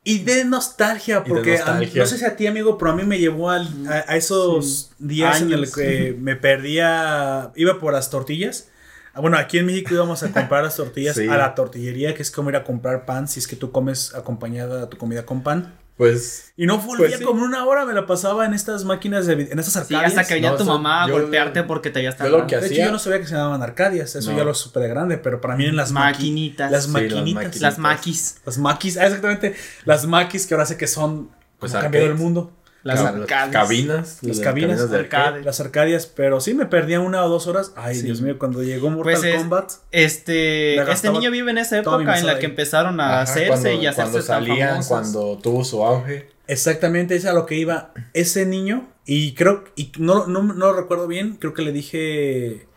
[0.03, 2.03] Y de nostalgia, de porque a- nostalgia.
[2.03, 4.91] no sé si a ti, amigo, pero a mí me llevó al- a, a esos
[4.99, 5.69] días en Años.
[5.69, 8.67] el que me perdía, iba por las tortillas.
[9.13, 11.27] Ah, Bueno, aquí en México íbamos a comprar las tortillas Sí.
[11.27, 14.13] a la tortillería, que es como ir a comprar pan, si es que tú comes
[14.15, 15.75] acompañada tu comida con pan.
[15.95, 17.23] pues Y no volvía Pues sí.
[17.23, 20.05] como una hora, me la pasaba en estas máquinas, de, en estas Sí, arcadias.
[20.17, 22.23] hasta que venía No, tu o sea, mamá a yo- golpearte porque te habías yo
[22.25, 22.47] lo tardado.
[22.47, 24.37] que de hecho, hacía- yo no sabía que se llamaban arcadias, eso No.
[24.39, 26.71] ya lo supe de grande, pero para mí en las maqui- Maquinitas.
[26.71, 27.61] Las Sí, las maquinitas.
[27.61, 28.37] Las maquis.
[28.43, 29.55] Las maquis, ah, exactamente.
[29.85, 32.51] Las maquis que ahora sé que son Pues cambiado el mundo.
[32.83, 33.53] Las ca- arcades.
[33.53, 35.23] cabinas, Las cabinas, de arcade.
[35.25, 35.43] arcade.
[35.43, 37.71] Las arcadias, pero sí me perdía una o dos horas.
[37.77, 38.01] Ay, Sí.
[38.03, 39.71] Dios mío, cuando llegó Mortal Pues es- Kombat.
[39.91, 43.71] Este, este niño vive en esa época en la que empezaron a Ajá, hacerse cuando,
[43.71, 46.29] y a hacerse cuando salían, cuando tuvo su auge.
[46.47, 48.87] Exactamente, es a lo que iba ese niño.
[49.05, 52.67] Y creo, y no, no, no lo recuerdo bien, creo que le dije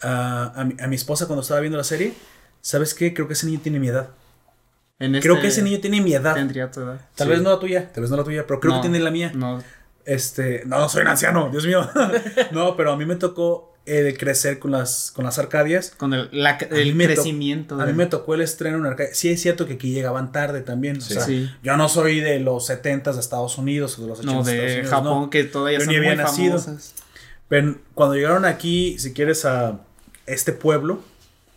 [0.00, 2.14] a, a mi, a mi esposa cuando estaba viendo la serie,
[2.60, 3.12] ¿sabes qué?
[3.14, 4.08] Creo que ese niño tiene mi edad.
[5.00, 6.34] En Creo este que ese niño tiene mi edad.
[6.34, 7.00] tendría tu edad.
[7.14, 7.32] Tal Sí.
[7.34, 9.10] vez no la tuya, tal vez no la tuya, pero creo No, que tiene la
[9.10, 9.30] mía.
[9.34, 9.62] No,
[10.04, 11.88] Este, no, soy un anciano, Dios mío.
[12.52, 15.92] no, pero a mí me tocó eh, crecer con las, con las arcadias.
[15.96, 17.80] con el, la- el to- crecimiento.
[17.80, 19.14] A mí me tocó el estreno en arcade.
[19.14, 21.00] Sí, es cierto que aquí llegaban tarde también.
[21.00, 21.12] Sí.
[21.12, 21.50] O sea, Sí.
[21.62, 24.52] yo no soy de los 70s de Estados Unidos o de los 80s No, de
[24.52, 24.90] Estados de Unidos.
[24.90, 25.30] Japón, no.
[25.30, 26.58] que todavía Yo son ni muy había nacido.
[26.58, 26.94] famosas.
[27.48, 29.80] Pero cuando llegaron aquí, si quieres, a
[30.26, 31.00] este pueblo,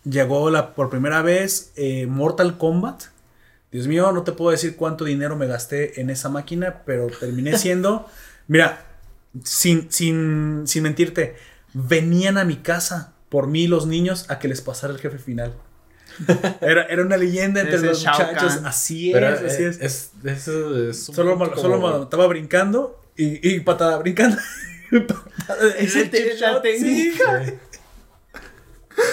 [0.04, 3.02] llegó la, por primera vez eh, Mortal Kombat.
[3.72, 7.56] Dios mío, no te puedo decir cuánto dinero me gasté en esa máquina, pero terminé
[7.58, 8.06] siendo.
[8.46, 8.84] Mira,
[9.42, 11.36] sin, sin, sin mentirte,
[11.72, 15.54] venían a mi casa por mí los niños a que les pasara el jefe final.
[16.60, 18.56] Era, era una leyenda entre Ese los Shao muchachos.
[18.56, 18.66] Kahn.
[18.66, 19.80] Así es, Pero así eh, es.
[19.80, 24.36] es, es Solo, solo estaba brincando y, y patada, brincando.
[26.40, 27.44] La técnica.
[27.46, 27.54] Sí.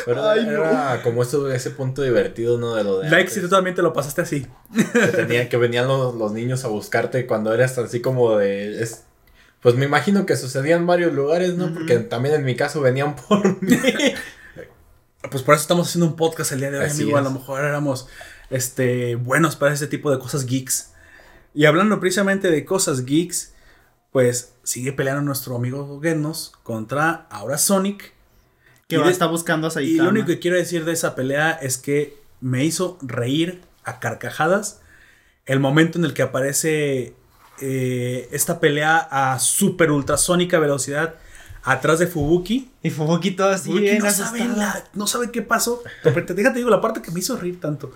[0.05, 2.75] Pero era como eso, ese punto divertido, ¿no?
[2.75, 4.47] De lo de Like antes, si tú también te lo pasaste así.
[4.93, 8.81] que, tenía- que venían los, los niños a buscarte cuando eras así como de...
[8.81, 9.03] es-
[9.61, 11.73] pues me imagino que sucedía en varios lugares, ¿no?
[11.73, 13.77] Porque también en mi caso venían por mí.
[15.29, 17.17] Pues por eso estamos haciendo un podcast el día de hoy, Así amigo.
[17.17, 18.07] A lo mejor éramos
[18.49, 20.91] este, buenos para ese tipo de cosas geeks.
[21.53, 23.53] Y hablando precisamente de cosas geeks,
[24.11, 28.13] pues sigue peleando nuestro amigo Genos contra ahora Sonic.
[28.89, 30.03] Que Y va de- a estar buscando a Y Saitama.
[30.03, 34.81] lo único que quiero decir de esa pelea es que me hizo reír a carcajadas
[35.45, 37.13] el momento en el que aparece
[37.61, 41.15] eh, esta pelea a super ultrasónica velocidad
[41.63, 42.71] atrás de Fubuki.
[42.81, 44.57] Y Fubuki todo así Fubuki bien no, sabe asustado.
[44.59, 45.83] la- no sabe qué pasó.
[46.03, 47.91] Pero te, déjate digo la parte que me hizo reír tanto.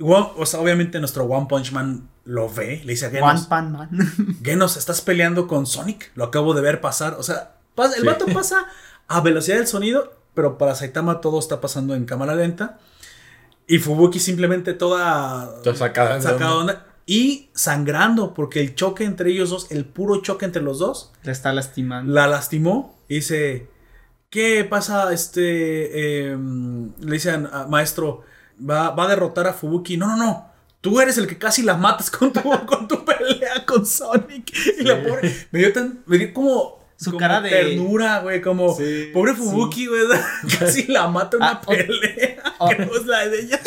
[0.00, 3.46] One- o sea, obviamente nuestro One Punch Man lo ve, le dice a One Genos,
[3.46, 3.88] Pan Man.
[4.42, 6.10] Genos, ¿estás peleando con Sonic?
[6.14, 7.14] Lo acabo de ver pasar.
[7.18, 8.06] O sea, pasa- el Sí.
[8.06, 8.66] vato pasa
[9.08, 12.78] a velocidad del sonido, pero para Saitama todo está pasando en cámara lenta.
[13.66, 16.86] Y Fubuki simplemente toda sacada de sacada onda.
[17.06, 21.32] y sangrando, porque el choque entre ellos dos, el puro choque entre los dos, Le
[21.32, 22.12] está lastimando.
[22.12, 22.98] la lastimó.
[23.08, 23.68] Y dice,
[24.30, 25.12] ¿qué pasa?
[25.12, 28.22] Este, em, le dicen, "Ah, maestro,
[28.58, 29.96] va, va a derrotar a Fubuki.
[29.96, 30.50] No, no, no.
[30.82, 34.52] Tú eres el que casi la matas con tu, con tu pelea con Sonic.
[34.78, 36.83] Y la pobre, me dio tan, me dio como...
[37.04, 40.02] Su como cara de- ternura, güey, como Sí, pobre Fubuki, güey,
[40.58, 42.36] casi la mata una Ah, pelea,
[42.70, 43.60] que no es la de ella.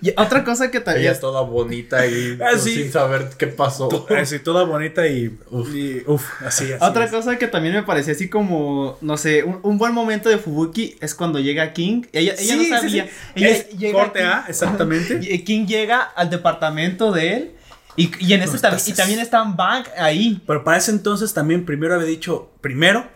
[0.00, 1.10] Y otra cosa que también.
[1.10, 3.88] Ella toda bonita y Ah, sin saber qué pasó.
[4.16, 5.74] Así toda bonita y Uf.
[5.74, 7.10] y, uf, así, así Otra es.
[7.10, 10.96] cosa que también me pareció así como, no sé, un, un buen momento de Fubuki
[11.00, 12.02] es cuando llega King.
[12.12, 13.04] Ella, ella Sí, no sí, sabía.
[13.06, 13.10] sí.
[13.36, 15.20] Ella Es llega corte King- A, exactamente.
[15.22, 17.50] y King llega al departamento de él.
[17.96, 20.42] Y, y en ese estás- también, y también está Bang ahí.
[20.46, 23.06] Pero para ese entonces también primero había dicho, primero,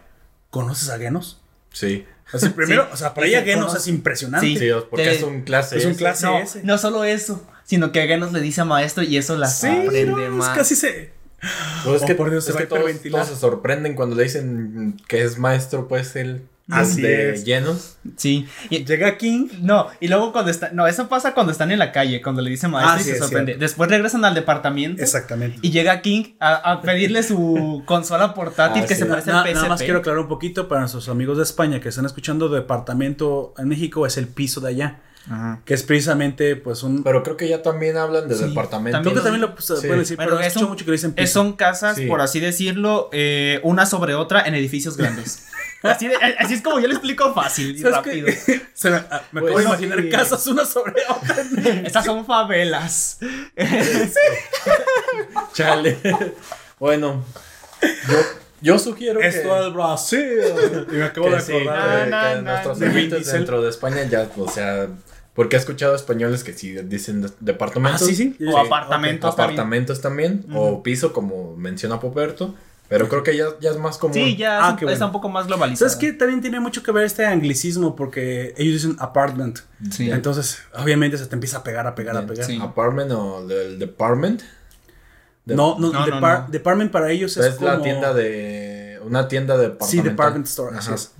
[0.50, 1.40] ¿conoces a Genos?
[1.72, 2.04] Sí.
[2.32, 2.88] O sea, primero, Sí.
[2.92, 4.46] o sea, para ella Genos es impresionante.
[4.46, 4.58] Sí.
[4.58, 5.78] Sí, porque Te- es un clase.
[5.78, 6.26] es un clase.
[6.26, 6.62] No, ese.
[6.64, 10.04] no solo eso, sino que Genos le dice a Maestro y eso la Sí, aprende
[10.06, 10.56] no, es más.
[10.56, 11.12] casi se
[11.84, 14.24] Pues es Oh, que, por Dios, se es va que todos se sorprenden cuando le
[14.24, 17.44] dicen que es maestro, pues él Así de es.
[17.44, 17.96] llenos.
[18.16, 18.46] Sí.
[18.70, 19.48] Y- Llega King.
[19.60, 20.70] no, y luego cuando está.
[20.72, 23.10] No, eso pasa cuando están en la calle, cuando le dicen maestro Ah, y sí,
[23.12, 23.52] se sorprende.
[23.52, 23.60] cierto.
[23.64, 25.00] Después regresan al departamento.
[25.00, 25.58] Exactamente.
[25.62, 29.00] Y llega King a, a pedirle su consola portátil Ah, que sí.
[29.02, 29.54] se parece Na- al PSP.
[29.54, 33.54] nada más quiero aclarar un poquito para nuestros amigos de España que están escuchando departamento
[33.58, 35.60] en México es el piso de allá, Ajá.
[35.64, 39.00] que es precisamente pues un Pero creo que ya también hablan de Sí, departamento.
[39.02, 39.74] creo que también- lo pues, Sí.
[39.86, 41.32] pueden decir, Pero pero es un- mucho que le dicen piso.
[41.32, 42.06] son casas, Sí.
[42.06, 45.44] por así decirlo, eh, una sobre otra en edificios grandes.
[45.82, 48.28] así, de- así es como yo lo explico fácil y ¿Sabes rápido.
[48.74, 50.08] Se me, ah, me Pues, acabo de imaginar sí.
[50.10, 51.36] casas una sobre otra.
[51.84, 53.18] Estas son favelas.
[55.52, 55.98] Chale.
[56.78, 57.24] bueno,
[57.82, 58.18] yo,
[58.60, 60.40] yo sugiero que, Esto es Brasil.
[60.90, 62.04] Y me acabo que de sí, acordar.
[62.04, 63.24] que- Na, que na, nuestros Diesel.
[63.32, 64.88] dentro de España ya, o sea,
[65.34, 68.06] porque he escuchado españoles que sí dicen de- Ah, departamentos.
[68.06, 68.36] sí, sí.
[68.46, 69.32] O apartamentos.
[69.32, 72.54] Ok, Apartamentos también, o piso, como menciona Poperto.
[72.88, 74.14] Pero creo que ya, ya es más común.
[74.14, 74.90] Sí, ya Ah, es un- bueno.
[74.92, 75.88] está un poco más globalizado.
[75.90, 76.12] ¿Sabes qué?
[76.12, 79.58] También tiene mucho que ver este anglicismo porque ellos dicen apartment.
[79.90, 80.10] Sí.
[80.10, 82.44] Entonces, obviamente se te empieza a pegar, a pegar, a pegar.
[82.46, 82.58] Sí.
[82.62, 84.42] Apartment o el department.
[85.44, 86.50] De- No, no, No, no, depar- no.
[86.52, 89.00] department para ellos es, es la tienda de.
[89.04, 91.12] Una tienda de Sí, department store, así es.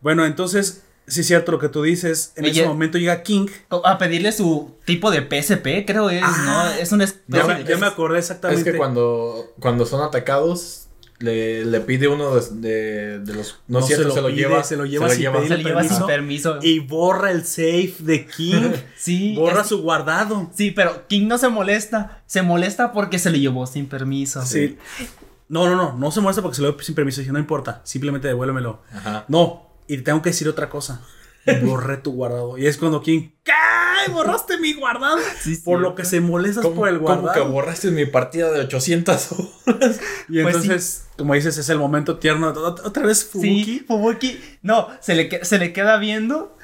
[0.00, 2.32] Bueno, entonces, sí es cierto lo que tú dices.
[2.36, 2.52] En Oye.
[2.60, 3.48] ese momento llega King.
[3.84, 6.42] A pedirle su tipo de PSP, creo es, Ah.
[6.74, 6.80] ¿no?
[6.80, 8.60] Es una especie Ya, me, ya me acordé exactamente.
[8.60, 10.85] Es que cuando, cuando son atacados,
[11.18, 13.58] le, le pide uno de, de, de los.
[13.68, 14.64] No, No es cierto, se lo se lo pide, lleva.
[14.64, 16.06] se lo lleva sin se pedirle le lleva sin permiso.
[16.06, 16.58] permiso.
[16.62, 18.72] Y borra el safe de King.
[18.96, 20.50] sí, borra es- su guardado.
[20.54, 22.22] sí, pero King no se molesta.
[22.26, 24.44] Se molesta porque se le llevó sin permiso.
[24.44, 24.76] Sí.
[25.48, 25.96] No, no, no.
[25.96, 27.20] No se muestra porque se lo dio sin permiso.
[27.20, 27.80] Dice, no importa.
[27.84, 28.82] Simplemente devuélvemelo.
[28.92, 29.24] Ajá.
[29.28, 29.70] No.
[29.88, 31.00] Y te tengo que decir otra cosa.
[31.62, 32.58] Borré tu guardado.
[32.58, 33.30] Y es cuando King.
[33.44, 33.52] ¿Qué?
[34.12, 35.18] Borraste mi guardado.
[35.40, 35.62] Sí, sí.
[35.64, 37.32] Por lo que se molestas ¿Cómo, por el guardado.
[37.32, 40.00] que borraste mi partida de 800 horas?
[40.28, 42.52] Y Pues entonces, como dices, es el momento tierno.
[42.54, 43.64] Ot- Otra vez Fubuki.
[43.64, 44.40] Sí, Fubuki.
[44.62, 46.56] No, se le, se le queda viendo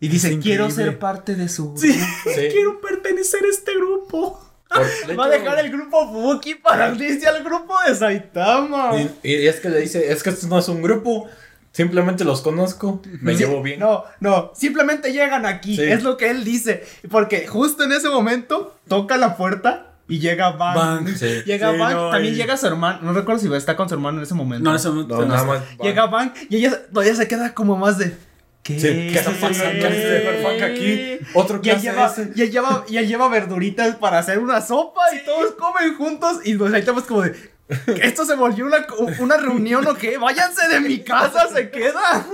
[0.00, 1.80] y dice, quiero ser parte de su grupo.
[1.80, 1.98] Sí,
[2.52, 4.38] quiero pertenecer a este grupo.
[4.68, 8.92] Por- Va a dejar el grupo Fubuki para unirse al grupo de Saitama.
[9.22, 11.26] Y, y es que le dice, es que esto no es un grupo,
[11.72, 13.80] simplemente los conozco, me Sí, llevo bien.
[13.80, 15.76] No, no, simplemente llegan aquí.
[15.76, 15.82] Sí.
[15.82, 16.84] Es lo que él dice.
[17.10, 20.76] Porque justo en ese momento toca la puerta y llega Bang.
[20.76, 21.08] Bang.
[21.16, 21.42] Sí.
[21.46, 22.98] Llega Sí, Bang, no, también y- llega su hermano.
[23.02, 24.64] No recuerdo si está con su hermano en ese momento.
[24.64, 25.20] No, en ese momento.
[25.20, 25.62] No, nada más.
[25.80, 28.16] Llega Bang y ella todavía se queda como más de.
[28.64, 28.78] ¿Qué?
[28.78, 29.88] Sí, ¿qué está pasando?
[29.88, 31.26] ¿Qué aquí?
[31.32, 32.30] Otro clase lleva, ese.
[32.34, 36.40] y él lleva, y él lleva verduritas para hacer una sopa y todos comen juntos.
[36.44, 37.34] Y pues ahí estamos como de.
[38.02, 38.86] ¿Esto se volvió una,
[39.20, 40.18] una reunión o qué?
[40.18, 42.26] Váyanse de mi casa, se queda.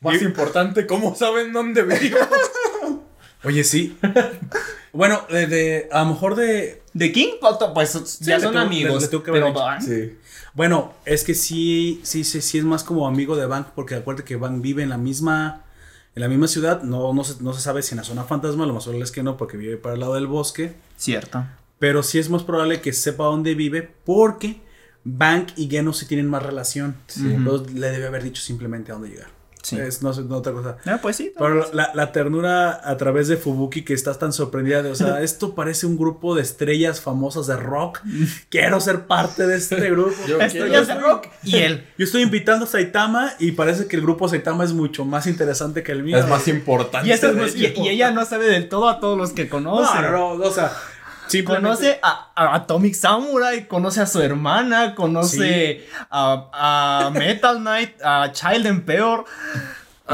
[0.00, 2.18] Más importante, ¿cómo saben dónde vivo?
[3.44, 3.96] Oye, sí.
[4.92, 6.82] bueno, de, de- a lo mejor de.
[6.92, 7.34] ¿De King?
[7.74, 9.02] Pues ya le son tuvo- amigos.
[9.10, 9.52] le- le pero.
[9.52, 10.16] Bang- Sí.
[10.54, 14.26] Bueno, es que sí, sí, sí, sí es más como amigo de Bank, porque acuérdate
[14.26, 15.62] que Bank vive en la misma.
[16.16, 18.66] En la misma ciudad, no, no, se, no se sabe si en la zona fantasma,
[18.66, 20.72] lo más probable es que no, porque vive para el lado del bosque.
[20.96, 21.44] Cierto.
[21.78, 24.60] Pero sí es más probable que sepa dónde vive, porque
[25.04, 26.96] Bank y Geno sí tienen más relación.
[27.16, 29.38] Entonces le debe haber dicho simplemente a dónde llegar.
[29.62, 29.78] Sí.
[29.78, 30.76] Es, no, no otra cosa.
[30.86, 31.32] Ah, pues sí.
[31.36, 35.20] Pero la, la ternura a través de Fubuki que estás tan sorprendida de, o sea,
[35.22, 38.00] esto parece un grupo de estrellas famosas de rock.
[38.50, 40.16] Quiero ser parte de este grupo.
[40.26, 41.86] Yo Estrellas de rock y él.
[41.98, 45.82] Yo estoy invitando a Saitama y parece que el grupo Saitama es mucho más interesante
[45.82, 46.16] que el mío.
[46.16, 47.08] Es más importante.
[47.08, 49.94] Y, y ella no sabe del todo a todos los que conoce.
[50.02, 50.72] no, no, no, o sea,
[51.44, 58.32] Conoce a, a Atomic Samurai, conoce a su hermana, conoce a, a Metal Knight, a
[58.32, 59.24] Child Emperor,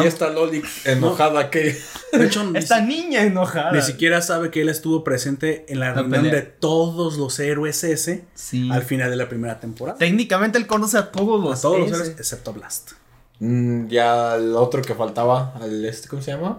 [0.03, 1.79] Y esta Loli enojada que.
[2.13, 3.71] De hecho, ni, esta niña enojada.
[3.73, 6.35] ni siquiera sabe que él estuvo presente en la La reunión pelea.
[6.35, 8.69] de todos los héroes ese Sí.
[8.73, 9.99] al final de la primera temporada.
[9.99, 12.93] Técnicamente él conoce a todos A los todos los héroes excepto a Blast.
[13.39, 16.59] Mm, ya el otro que faltaba, el este, ¿cómo se llama?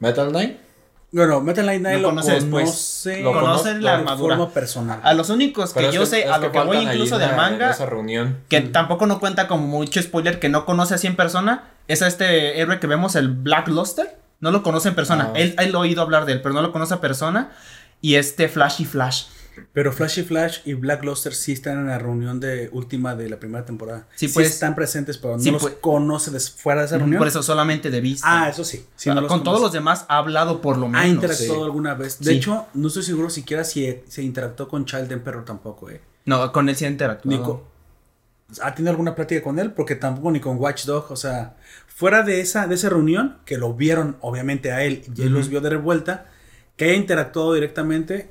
[0.00, 0.58] Metal Knight.
[1.10, 2.64] Bueno, Metal Knight Nine Lo lo conoce después.
[2.64, 4.36] conoce, Lo conoce la de armadura.
[4.36, 5.00] forma personal.
[5.02, 8.38] A los únicos que yo sé, a lo que voy incluso del manga, esa reunión.
[8.48, 12.06] que tampoco no cuenta como mucho spoiler, que no conoce así en persona, es a
[12.06, 14.18] este héroe que vemos, el Black Luster.
[14.40, 15.30] No lo conoce en persona.
[15.30, 15.38] Ah.
[15.38, 17.50] Él, él lo ha oído hablar de él, pero no lo conoce en persona.
[18.00, 19.24] Y este Flashy Flash.
[19.72, 23.38] Pero Flashy Flash y Black Luster sí están en la reunión de última de la
[23.38, 24.06] primera temporada.
[24.16, 24.48] Sí, Sí, pues.
[24.48, 25.74] están presentes, pero no Sí, los pues.
[25.80, 27.18] conoce des- fuera de esa reunión.
[27.18, 28.26] Por eso solamente de vista.
[28.44, 28.84] Ah, eso sí.
[28.96, 31.02] sí Ah, no con todos los demás ha hablado por lo menos.
[31.02, 31.64] Ha interactuado sí.
[31.64, 32.18] alguna vez.
[32.20, 32.36] De Sí.
[32.38, 36.00] hecho, no estoy seguro siquiera si se interactuó con Child Emperor tampoco, eh.
[36.24, 37.36] No, con él sí ha interactuado.
[37.38, 37.60] Ni con-
[38.62, 39.72] ¿Ha tenido alguna plática con él?
[39.72, 41.12] Porque tampoco ni con Watchdog.
[41.12, 41.56] O sea,
[41.86, 45.48] fuera de esa, de esa reunión, que lo vieron obviamente a él y él los
[45.50, 46.26] vio de revuelta,
[46.76, 48.30] que haya interactuado directamente,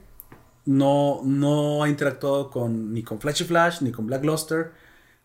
[0.68, 4.72] no, no ha interactuado con, ni con Flashy Flash, ni con Black Luster.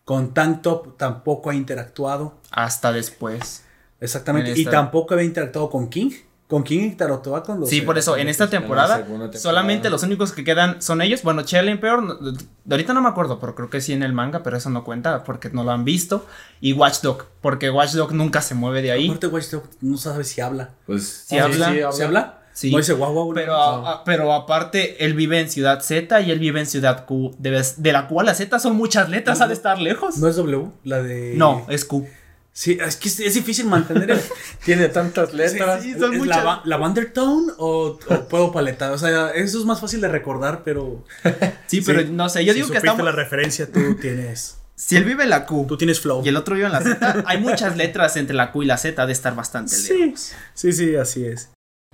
[0.05, 2.35] Con Tank Top tampoco ha interactuado.
[2.51, 3.63] Hasta después.
[4.01, 4.51] Exactamente.
[4.51, 6.11] En Y tampoco había interactuado con King.
[6.49, 9.07] Con King interactuaba cuando Sí, se- por eso, en esta temporada,
[9.37, 11.23] solamente los únicos que quedan son ellos.
[11.23, 12.35] Bueno, Shell Emperor, no- de
[12.69, 15.23] ahorita no me acuerdo, pero creo que sí en el manga, pero eso no cuenta
[15.23, 16.25] porque no lo han visto.
[16.59, 19.07] Y Watchdog, porque Watchdog nunca se mueve de ahí.
[19.07, 20.71] Aparte, Watchdog no sabe si habla.
[20.85, 21.91] Pues Sí habla.
[21.93, 22.42] ¿Se habla?
[22.53, 22.71] Sí.
[22.71, 23.33] No dice guau.
[23.33, 23.57] Pero, no.
[23.87, 27.35] a- a- pero aparte, él vive en Ciudad Z y él vive en Ciudad Q,
[27.39, 30.17] de, de la cual la Z son muchas letras, ha de estar lejos.
[30.17, 31.33] ¿No es W, la de.
[31.35, 32.07] No, es Q.
[32.55, 34.21] Sí, es que es, es difícil mantener el.
[34.63, 35.81] Tiene tantas letras.
[35.81, 36.43] Sí, son ¿Es muchas.
[36.43, 38.91] la, la Wandertone o, o puedo paletar?
[38.91, 41.03] O sea, eso es más fácil de recordar, pero.
[41.67, 43.03] Sí, pero no sé, yo si digo que estamos...
[43.03, 44.57] la referencia, tú tienes.
[44.75, 46.21] Si él vive en la Q Tú tienes flow.
[46.25, 48.77] y el otro vive en la Z, hay muchas letras entre la Q y la
[48.77, 50.33] Z, ha de estar bastante Sí, lejos.
[50.53, 51.49] sí, sí, así es.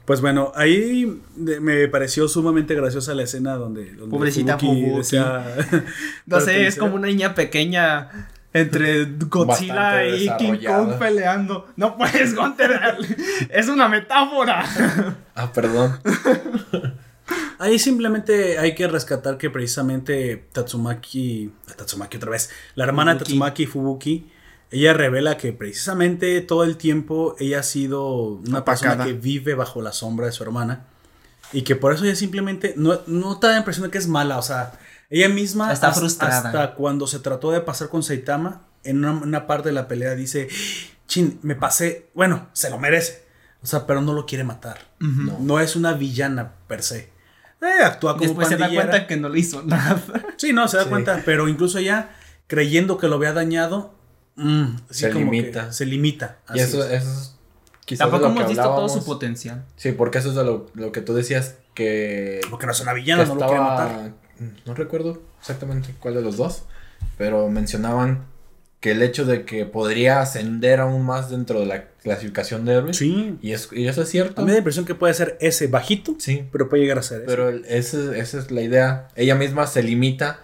[0.09, 3.91] Pues bueno, ahí me pareció sumamente graciosa la escena donde.
[3.91, 5.17] donde Pobrecita Fubuki.
[6.25, 11.67] No sé, es como una niña pequeña entre Godzilla Bastante y King Kong peleando.
[11.75, 12.97] No puedes, Gunter.
[13.51, 14.65] es una metáfora.
[15.35, 15.99] Ah, perdón.
[17.59, 23.29] Ahí simplemente hay que rescatar que precisamente Tatsumaki, Tatsumaki otra vez, la hermana de Fubuki.
[23.29, 24.31] Tatsumaki Fubuki,
[24.71, 28.07] ella revela que precisamente todo el tiempo ella ha sido
[28.47, 29.05] una persona Apacada.
[29.05, 30.85] que vive bajo la sombra de su hermana
[31.51, 34.07] y que por eso ella simplemente no, no te da la impresión de que es
[34.07, 34.73] mala, o sea,
[35.09, 36.37] ella misma Está hasta- frustrada.
[36.49, 40.13] hasta cuando se trató de pasar con Saitama, en una, una parte de la pelea
[40.15, 40.47] dice,
[41.07, 43.23] chin, me pasé, bueno, se lo merece,
[43.63, 44.77] o sea, pero no lo quiere matar.
[44.99, 45.37] No.
[45.39, 47.09] No es una villana per se.
[47.61, 48.87] Eh, actúa como Después se da pandillera.
[48.89, 50.01] cuenta que no le hizo nada.
[50.37, 50.89] Sí, no, se da Sí.
[50.89, 51.23] cuenta.
[51.25, 52.11] Pero incluso ella,
[52.47, 53.95] creyendo que lo había dañado,
[54.43, 55.71] mm, Se como que limita.
[55.71, 56.37] se limita.
[56.53, 57.03] Y eso, es.
[57.03, 57.35] eso es
[57.85, 59.65] quizás Tampoco lo que hemos visto todo su potencial.
[59.75, 62.93] Sí, porque eso es de lo, lo que tú decías que, Porque no es una
[62.93, 64.11] que villana, no lo quiere estaba- matar.
[64.65, 66.63] No recuerdo exactamente cuál de los dos,
[67.17, 68.25] pero mencionaban
[68.79, 72.95] que el hecho de que podría ascender aún más dentro de la clasificación de héroes.
[72.97, 73.37] Sí.
[73.41, 74.39] Y, es, y eso es cierto.
[74.39, 76.97] A mí me da la impresión que puede ser ese bajito, Sí, pero puede llegar
[76.99, 77.27] a ser ese.
[77.27, 79.09] pero el- ese- esa es la idea.
[79.17, 80.39] Ella misma se limita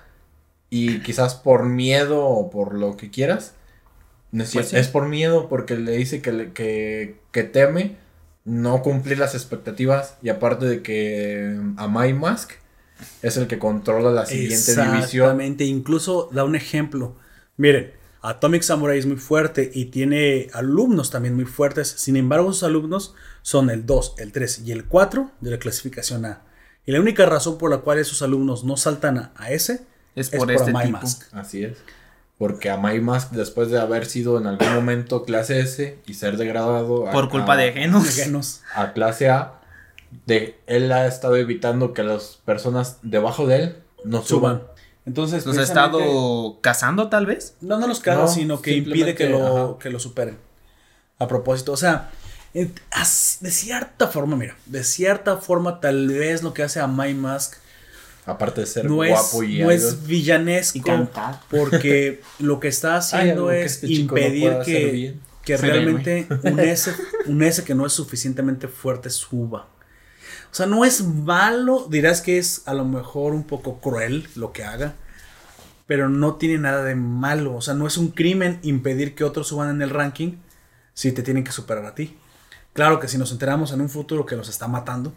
[0.70, 3.54] y quizás por miedo o por lo que quieras.
[4.36, 4.78] No es, Pues sí.
[4.78, 7.98] es por miedo porque le dice que, le- que, que teme
[8.44, 12.52] no cumplir las expectativas y aparte de que Amai Mask
[13.22, 14.96] es el que controla la siguiente división.
[15.02, 15.64] Exactamente.
[15.66, 17.16] Incluso da un ejemplo.
[17.58, 17.92] Miren,
[18.22, 21.88] Atomic Samurai es muy fuerte y tiene alumnos también muy fuertes.
[21.88, 26.26] Sin embargo, sus alumnos son el 2, el 3 y el 4 de la clasificación
[26.26, 26.42] A.
[26.86, 29.82] Y la única razón por la cual esos alumnos no saltan a, a ese
[30.16, 30.98] Es por este Amai tipo.
[31.00, 31.24] Mask.
[31.34, 31.78] Así es.
[32.38, 37.08] Porque Amai Mask, después de haber sido en algún momento clase S y ser degradado
[37.08, 38.10] a, Por culpa a- de genos.
[38.10, 38.62] Genos.
[38.76, 39.54] a clase A,
[40.26, 44.58] de, él ha estado evitando que las personas debajo de él no suban.
[44.60, 44.76] Suban.
[45.06, 47.56] Entonces, Los ha estado cazando, tal vez.
[47.62, 49.80] No, no los caga, No, sino que impide que lo, ajá.
[49.80, 50.38] que lo superen.
[51.20, 52.10] A propósito, o sea,
[52.92, 57.14] as- de cierta forma, mira, de cierta forma, tal vez lo que hace a My
[57.14, 57.54] Mask
[58.26, 59.72] Aparte de ser no, es, guapo y no algo.
[59.72, 61.42] es villanesco, Y cantar.
[61.50, 66.92] porque lo que está haciendo que es este no impedir que, que realmente un S,
[67.28, 69.68] un S que no es suficientemente fuerte suba.
[70.52, 74.54] O sea, no es malo, dirás que es a lo mejor un poco cruel lo
[74.54, 74.96] que haga,
[75.86, 77.56] pero no tiene nada de malo.
[77.56, 80.38] O sea, no es un crimen impedir que otros suban en el ranking
[80.94, 82.18] si te tienen que superar a ti.
[82.74, 85.14] Claro que si nos enteramos en un futuro que los está matando,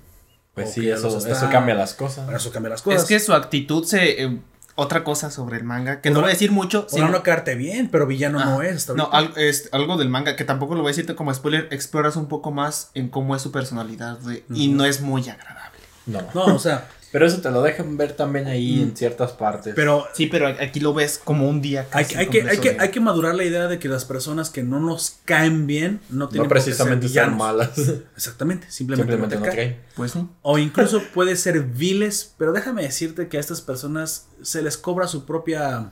[0.64, 2.28] Pues sí, eso, está- eso cambia las cosas.
[2.34, 3.02] Eso cambia las cosas.
[3.02, 4.22] Es que su actitud se.
[4.24, 4.38] eh,
[4.80, 6.86] otra cosa sobre el manga, que no voy a decir mucho.
[6.88, 8.76] Sino- no quedarte bien, pero villano no es.
[8.76, 11.66] hasta No, al- es algo del manga que tampoco lo voy a decirte como spoiler.
[11.72, 15.78] Exploras un poco más en cómo es su personalidad de- y no es muy agradable.
[16.06, 16.22] No.
[16.32, 19.72] No, o sea, Pero eso te lo dejan ver también ahí en ciertas partes.
[19.74, 21.86] pero Sí, pero aquí lo ves como un día.
[21.92, 24.04] hay, casi que- hay, que, hay, que, hay que madurar la idea de que las
[24.04, 27.70] personas que no nos caen bien no tienen no por qué precisamente ser malas.
[28.16, 29.80] Exactamente, simplemente, Simplemente no caen.
[29.96, 30.14] Pues.
[30.42, 35.08] O incluso puede ser viles, pero déjame decirte que a estas personas se les cobra
[35.08, 35.90] su propia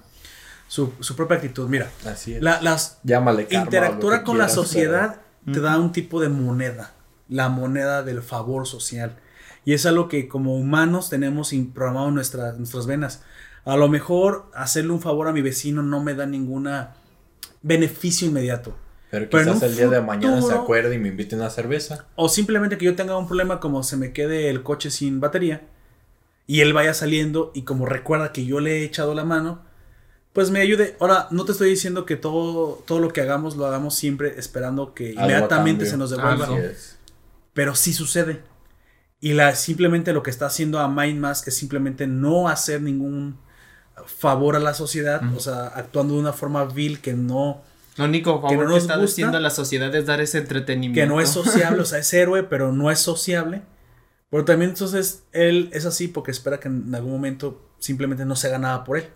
[0.68, 1.68] su, su propia actitud.
[1.68, 2.42] Mira, Así es.
[2.42, 5.20] la- las Llámale karma interactuar con la sociedad
[5.50, 6.92] te da un tipo de moneda,
[7.28, 9.16] la moneda del favor social.
[9.66, 13.22] Y es algo que como humanos tenemos programado en nuestra- nuestras venas.
[13.66, 16.94] A lo mejor hacerle un favor a mi vecino no me da ninguna
[17.62, 18.76] beneficio inmediato.
[19.10, 22.06] Pero quizás el día de mañana se acuerde y me invite una cerveza.
[22.16, 25.62] O simplemente que yo tenga un problema como se me quede el coche sin batería
[26.46, 29.62] y él vaya saliendo y como recuerda que yo le he echado la mano,
[30.32, 30.96] pues me ayude.
[31.00, 34.94] Ahora, no te estoy diciendo que todo, todo lo que hagamos lo hagamos siempre esperando
[34.94, 36.46] que Algo inmediatamente se nos devuelva,
[37.52, 38.42] pero sí sucede.
[39.20, 43.38] Y la, simplemente lo que está haciendo a Mind Mask es simplemente no hacer ningún
[44.06, 47.62] favor a la sociedad, o sea, actuando de una forma vil que no,
[47.96, 49.12] Lo único Que favor no que, nos está gusta.
[49.12, 51.00] haciendo la sociedad es dar ese entretenimiento.
[51.00, 53.62] que no es sociable, o sea, es héroe, pero no es sociable.
[54.28, 58.48] Pero también entonces él es así porque espera que en algún momento simplemente no se
[58.48, 59.08] haga nada por él.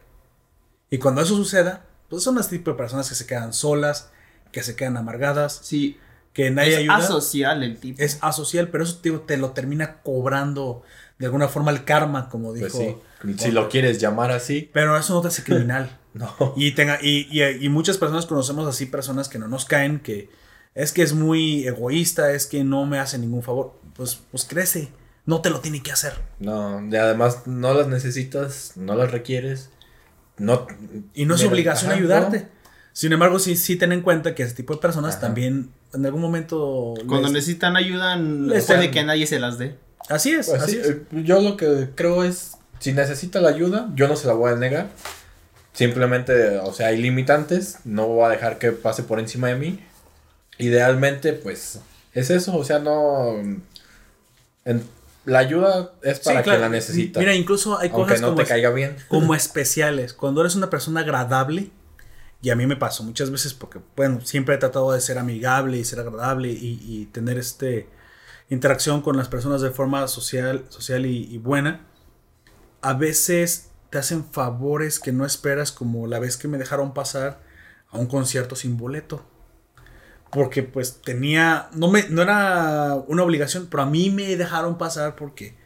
[0.88, 4.10] Y cuando eso suceda, pues son este tipo de personas que se quedan solas,
[4.50, 5.98] que se quedan amargadas, Sí.
[6.32, 6.96] Que nadie es ayuda.
[6.96, 8.02] asocial el tipo.
[8.02, 10.82] es asocial, pero eso te, te lo termina cobrando
[11.18, 12.68] de alguna forma el karma, como dijo.
[12.70, 13.34] Pues sí.
[13.38, 15.98] Si lo quieres llamar así, Pero eso no te hace criminal.
[16.14, 16.34] no.
[16.56, 20.30] y, tenga, y, y, y muchas personas conocemos así personas que no nos caen, que
[20.74, 23.78] es que es muy egoísta, es que no me hace ningún favor.
[23.94, 24.88] Pues, pues crece,
[25.26, 26.14] no te lo tiene que hacer.
[26.38, 29.68] No, y además no las necesitas, no las requieres.
[30.38, 30.66] No,
[31.12, 32.38] Y no es obligación ajá, ayudarte.
[32.40, 32.60] no.
[32.92, 35.26] Sin embargo, sí, sí ten en cuenta que ese tipo de personas Ajá.
[35.26, 36.94] también en algún momento...
[37.06, 39.76] Cuando les- necesitan ayuda, les puede que nadie se las dé.
[40.08, 40.88] Así es, Pues así sí, es.
[40.88, 44.52] eh, yo lo que creo es, si necesita la ayuda, yo no se la voy
[44.52, 44.88] a negar.
[45.72, 49.80] Simplemente, o sea, hay limitantes, no voy a dejar que pase por encima de mí.
[50.58, 51.80] Idealmente, pues,
[52.12, 53.36] es eso, o sea, no...
[54.64, 54.82] en-
[55.26, 56.58] la ayuda es Sí, para claro.
[56.58, 57.20] quien la necesita.
[57.20, 58.96] Mira, incluso hay cosas no como, te caiga bien.
[59.08, 60.14] como especiales.
[60.14, 61.70] Cuando eres una persona agradable,
[62.42, 65.78] y a mí me pasó muchas veces porque, bueno, siempre he tratado de ser amigable
[65.78, 67.88] y ser agradable y, y tener este
[68.48, 71.86] interacción con las personas de forma social, social y, y buena.
[72.82, 77.40] A veces te hacen favores que no esperas, como la vez que me dejaron pasar
[77.90, 79.24] a un concierto sin boleto.
[80.30, 85.16] Porque pues tenía, no, me, no era una obligación, pero a mí me dejaron pasar
[85.16, 85.56] porque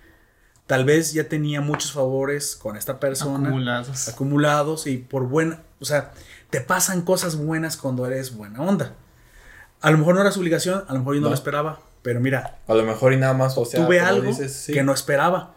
[0.67, 4.09] tal vez ya tenía muchos favores con esta persona Acumulados.
[4.09, 6.13] acumulados y por buena, o sea,
[6.55, 8.95] te pasan cosas buenas cuando eres buena onda.
[9.81, 11.31] A lo mejor no era su obligación, a lo mejor yo no, No.
[11.31, 14.53] lo esperaba, pero mira, A lo mejor y nada más, o sea, tuve algo dices,
[14.53, 14.73] sí.
[14.73, 15.55] que no esperaba.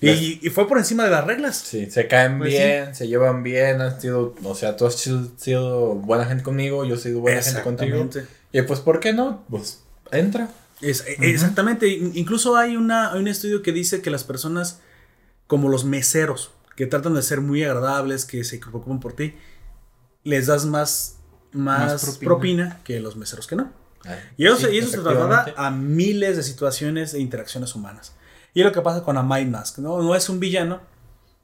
[0.00, 1.58] Y, fue por encima de las reglas.
[1.58, 5.28] Sí, se caen Pues bien, se llevan bien, han sido, o sea, tú has sido,
[5.36, 7.96] sido buena gente conmigo, yo he sido buena gente contigo.
[7.98, 8.34] Exactamente.
[8.52, 9.44] Y pues, ¿por qué no?
[9.50, 10.48] Pues, entra.
[10.80, 11.86] Es- e- Exactamente.
[11.88, 14.80] In- Incluso hay, una, hay un estudio que dice que las personas,
[15.46, 19.34] como los meseros, que tratan de ser muy agradables, que se preocupan por ti,
[20.24, 21.16] les das más,
[21.52, 22.28] más, Más propina.
[22.68, 22.80] propina.
[22.84, 23.72] que los meseros que no.
[24.06, 27.74] Ah, Y eso, sí, se- y eso se traslada a miles de situaciones e interacciones
[27.74, 28.14] humanas.
[28.54, 30.02] Y es lo que pasa con Amai Mask, ¿no?
[30.02, 30.80] No es un villano,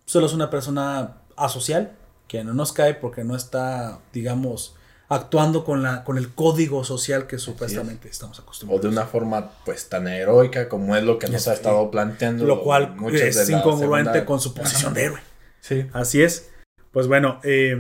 [0.07, 1.93] solo es una persona asocial
[2.29, 4.75] que no nos cae porque no está, digamos,
[5.09, 8.83] actuando con, la, con el código social que supuestamente estamos O acostumbrados.
[8.83, 11.51] de una forma, pues, tan heroica como es lo que nos Sí.
[11.51, 12.45] ha estado planteando.
[12.45, 15.21] Lo cual es de incongruente segunda- con su posición de héroe.
[15.61, 15.87] Sí.
[15.93, 16.51] Así es.
[16.91, 17.77] Pues bueno, eh,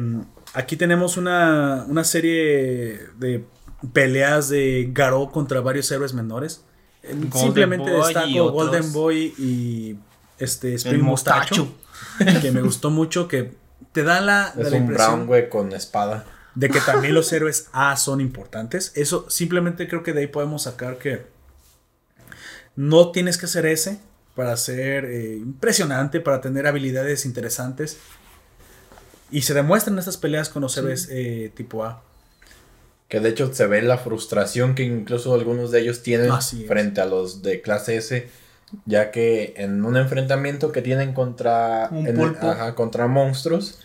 [0.56, 3.44] aquí tenemos una, una serie de
[3.92, 6.64] peleas de Garou contra varios héroes menores.
[7.02, 8.50] Golden Simplemente Boy destaco.
[8.52, 9.96] Golden Boy y
[10.38, 11.68] este El Spring Mostacho,
[12.42, 13.52] que me gustó mucho, que
[13.92, 16.24] te da la, da Es la un impresión brown, güey, con espada.
[16.54, 18.92] de que también los héroes A son importantes.
[18.96, 21.26] Eso simplemente creo que de ahí podemos sacar que
[22.74, 24.00] no tienes que ser ese
[24.34, 27.98] para ser eh, impresionante, para tener habilidades interesantes.
[29.30, 32.02] Y se demuestran estas peleas con los héroes eh, tipo A.
[33.08, 36.68] Que de hecho se ve la frustración que incluso algunos de ellos tienen Así es.
[36.68, 38.28] frente a los de clase S.
[38.84, 42.48] Ya que en un enfrentamiento que tienen contra, Un en- pulpo.
[42.50, 43.78] ajá, contra monstruos,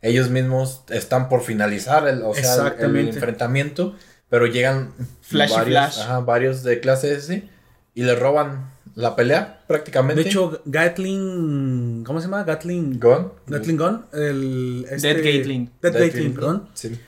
[0.00, 3.94] ellos mismos están por finalizar el, o sea, el- enfrentamiento,
[4.30, 6.00] pero llegan Flash y varios, Flash.
[6.00, 7.48] ajá, varios de clase S
[7.94, 10.22] y le roban la pelea prácticamente.
[10.22, 12.04] De hecho, Gatling.
[12.04, 12.44] ¿Cómo se llama?
[12.44, 12.98] Gatling.
[13.00, 13.32] Gon.
[13.46, 14.04] Gatling Gun.
[14.12, 15.70] El, este- Dead Gatling.
[15.82, 16.68] Dead Dead Gatling, perdón.
[16.74, 16.98] Sí.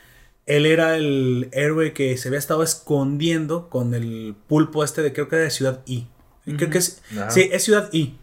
[0.45, 5.27] Él era el héroe que se había estado escondiendo con el pulpo este de creo
[5.27, 6.07] que era de Ciudad I.
[6.57, 7.01] Creo que es.
[7.11, 7.29] Ajá.
[7.31, 8.17] Sí, es Ciudad I.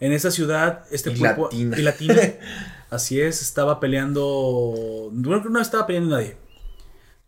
[0.00, 1.44] En esa ciudad, este Y pulpo.
[1.44, 1.78] latina.
[1.78, 2.16] Y latina.
[2.90, 5.10] así es, estaba peleando.
[5.12, 6.36] No, no estaba peleando nadie.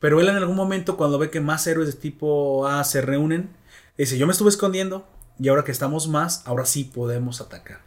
[0.00, 3.50] Pero él en algún momento, cuando ve que más héroes de tipo A se reúnen,
[3.96, 5.06] dice: Yo me estuve escondiendo.
[5.38, 7.80] Y ahora que estamos más, ahora sí podemos atacar.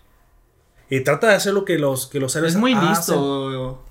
[0.90, 2.90] Y trata de hacer lo que los, que los héroes Es muy hacen.
[2.90, 3.84] listo.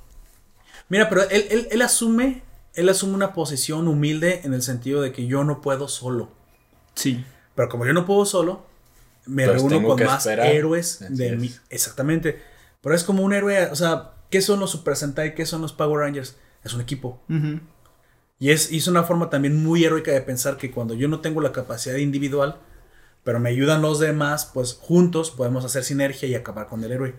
[0.89, 2.43] Mira, pero él, él, él asume,
[2.74, 6.28] él asume una posición humilde en el sentido de que yo no puedo solo.
[6.94, 7.24] Sí.
[7.55, 8.64] Pero como yo no puedo solo,
[9.26, 10.47] me Pues reúno con más esperar.
[10.48, 11.39] héroes Así de es.
[11.40, 11.52] mí.
[11.70, 12.43] Exactamente.
[12.81, 15.35] Pero es como un héroe, o sea, ¿qué son los Super Sentai?
[15.35, 16.36] ¿Qué son los Power Rangers?
[16.62, 17.20] Es un equipo.
[18.39, 21.20] Y es, y es una forma también muy heroica de pensar que cuando yo no
[21.20, 22.59] tengo la capacidad individual,
[23.24, 27.14] pero me ayudan los demás, pues juntos podemos hacer sinergia y acabar con el héroe.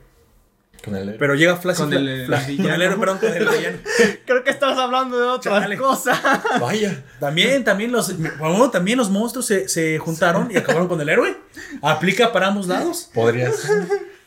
[0.84, 3.48] Con el Pero llega Flash Con el, Fla- el con el héroe, perdón, con el
[3.50, 3.78] villano.
[4.26, 5.78] Creo que estás hablando de otra Chale.
[5.78, 6.44] cosa.
[6.62, 7.04] Vaya.
[7.20, 11.38] También, también los, bueno, también los monstruos se, se juntaron y acabaron con el héroe.
[11.82, 13.10] Aplica para ambos lados.
[13.16, 13.68] Podrías.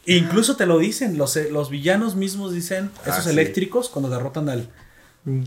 [0.04, 3.30] E incluso te lo dicen, los, los villanos mismos dicen, esos Ah, sí.
[3.30, 4.68] eléctricos, cuando derrotan al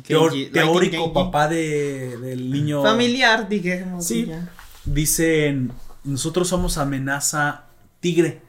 [0.08, 1.14] teórico Genji.
[1.14, 2.84] papá de, del niño.
[2.84, 4.06] Familiar, digamos.
[4.06, 4.28] Sí.
[4.28, 4.48] ya.
[4.86, 5.72] Dicen,
[6.04, 7.66] nosotros somos amenaza
[8.00, 8.42] tigre,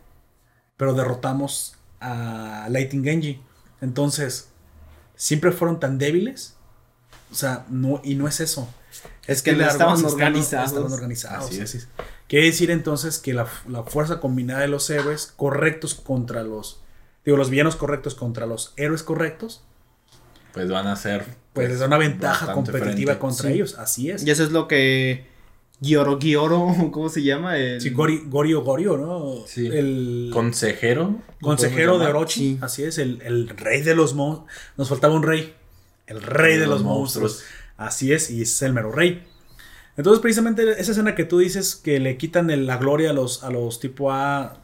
[0.76, 3.40] pero derrotamos a Lighting Genji.
[3.80, 4.48] Entonces,
[5.16, 6.56] siempre fueron tan débiles.
[7.30, 8.68] O sea, no, y no es eso.
[9.26, 10.70] Es que no estaban organizados.
[10.70, 11.46] Estaban organizados.
[11.46, 11.62] Así es.
[11.62, 11.88] así es.
[12.28, 16.82] Quiere decir entonces que la, la fuerza combinada de los héroes correctos contra los.
[17.24, 19.62] Digo, los villanos correctos contra los héroes correctos,
[20.52, 21.24] Pues van a ser.
[21.52, 23.18] pues les da una ventaja competitiva frente.
[23.18, 23.54] contra Sí.
[23.54, 23.78] ellos.
[23.78, 24.24] Así es.
[24.26, 25.30] Y eso es lo que.
[25.82, 27.59] Gioro Gioro, ¿cómo se llama?
[27.59, 27.80] El...
[27.80, 29.34] Sí, Gori- Gorio Gorio, ¿no?
[29.46, 29.66] Sí.
[29.66, 31.16] El Consejero.
[31.40, 32.06] ¿lo consejero de?
[32.06, 32.40] Orochi.
[32.40, 32.59] Sí.
[32.60, 34.50] Así es, el, el rey de los monstruos.
[34.76, 35.54] Nos faltaba un rey.
[36.06, 37.42] El rey de, los, monstruos.
[37.76, 39.24] Así es, y es el mero rey.
[39.96, 43.42] Entonces, precisamente esa escena que tú dices que le quitan el- la gloria a los,
[43.44, 44.59] a los tipo A.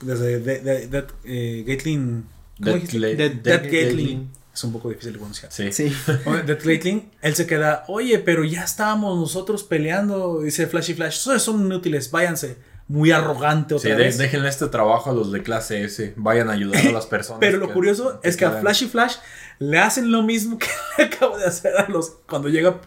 [0.00, 2.24] Desde de, de- de- eh, Gatling.
[2.58, 4.30] Death Gatling.
[4.54, 5.50] Es un poco difícil de pronunciar.
[5.52, 5.72] Sí.
[5.72, 5.92] Sí.
[6.46, 10.40] Death Gatling, él se queda, oye, pero ya estábamos nosotros peleando.
[10.42, 12.56] Dice Flashy Flash, "Ustedes son inútiles, váyanse.
[12.86, 14.18] Muy arrogante Sí, otra de- vez.
[14.18, 16.12] déjenle este trabajo a los de clase S.
[16.16, 17.40] Vayan a ayudar a las personas.
[17.40, 18.60] Pero lo que- curioso es que a quedan.
[18.60, 19.16] Flashy Flash
[19.58, 20.66] le hacen lo mismo que
[20.98, 22.10] le acabo de hacer a los.
[22.28, 22.80] Cuando llega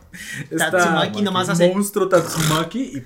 [0.51, 3.03] esta Tatsumaki nomás hace- monstruo Tatsumaki y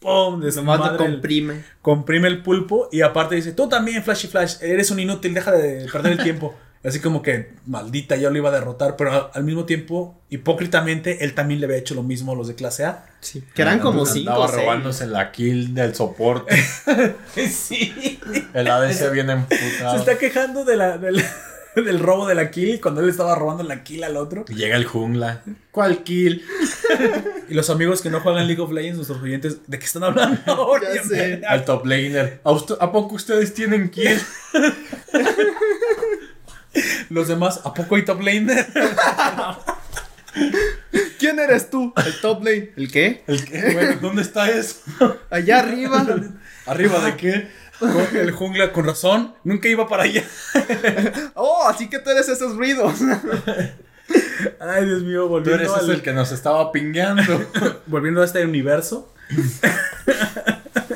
[0.00, 0.34] ¡pum!
[0.34, 1.64] Nomás lo Desmadre el- comprime.
[1.80, 5.86] comprime el pulpo y aparte dice: Tú también, Flashy Flash, eres un inútil, deja de
[5.90, 6.54] perder el tiempo.
[6.84, 11.32] Así como que, maldita, yo lo iba a derrotar, pero al mismo tiempo, hipócritamente, él
[11.34, 13.06] también le había hecho lo mismo a los de clase A.
[13.20, 13.42] Sí.
[13.54, 16.54] Que eran como Andaba cinco robándose la kill del soporte.
[17.50, 18.20] sí.
[18.52, 19.96] El ADC viene Se emputado.
[19.96, 21.24] está quejando de la, del,
[21.76, 24.44] del robo de la kill cuando él estaba robando la kill al otro.
[24.44, 25.42] Llega el jungla.
[25.70, 26.44] ¿Cuál kill?
[27.46, 30.40] Y los amigos que no juegan League of Legends, nuestros oyentes, ¿de qué están hablando
[30.46, 30.88] ahora?
[30.94, 31.42] Ya sé.
[31.46, 32.40] Al top laner.
[32.42, 34.18] ¿A, usted- ¿A poco ustedes tienen kill?
[37.10, 38.66] Los demás, ¿a poco hay top laner?
[41.18, 41.92] ¿Quién eres tú?
[42.04, 42.72] El top lane.
[42.76, 43.24] ¿El qué?
[43.26, 43.70] ¿El qué?
[43.72, 44.80] Bueno, ¿dónde está eso?
[45.30, 46.04] Allá arriba.
[46.66, 47.48] ¿Arriba de qué?
[47.78, 50.24] Con El jungla, con razón, nunca iba para allá.
[51.34, 52.94] oh, así que tú eres esos ruidos.
[54.60, 57.22] Ay, Dios mío, Tú volviendo, eres al- el que nos estaba pingueando.
[57.86, 59.12] volviendo a este universo.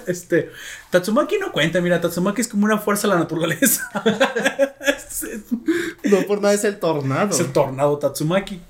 [0.08, 0.50] Este,
[0.90, 3.88] Tatsumaki no cuenta, mira, Tatsumaki es como una fuerza de la naturaleza.
[6.04, 7.30] no por nada es el tornado.
[7.30, 8.60] es el tornado Tatsumaki.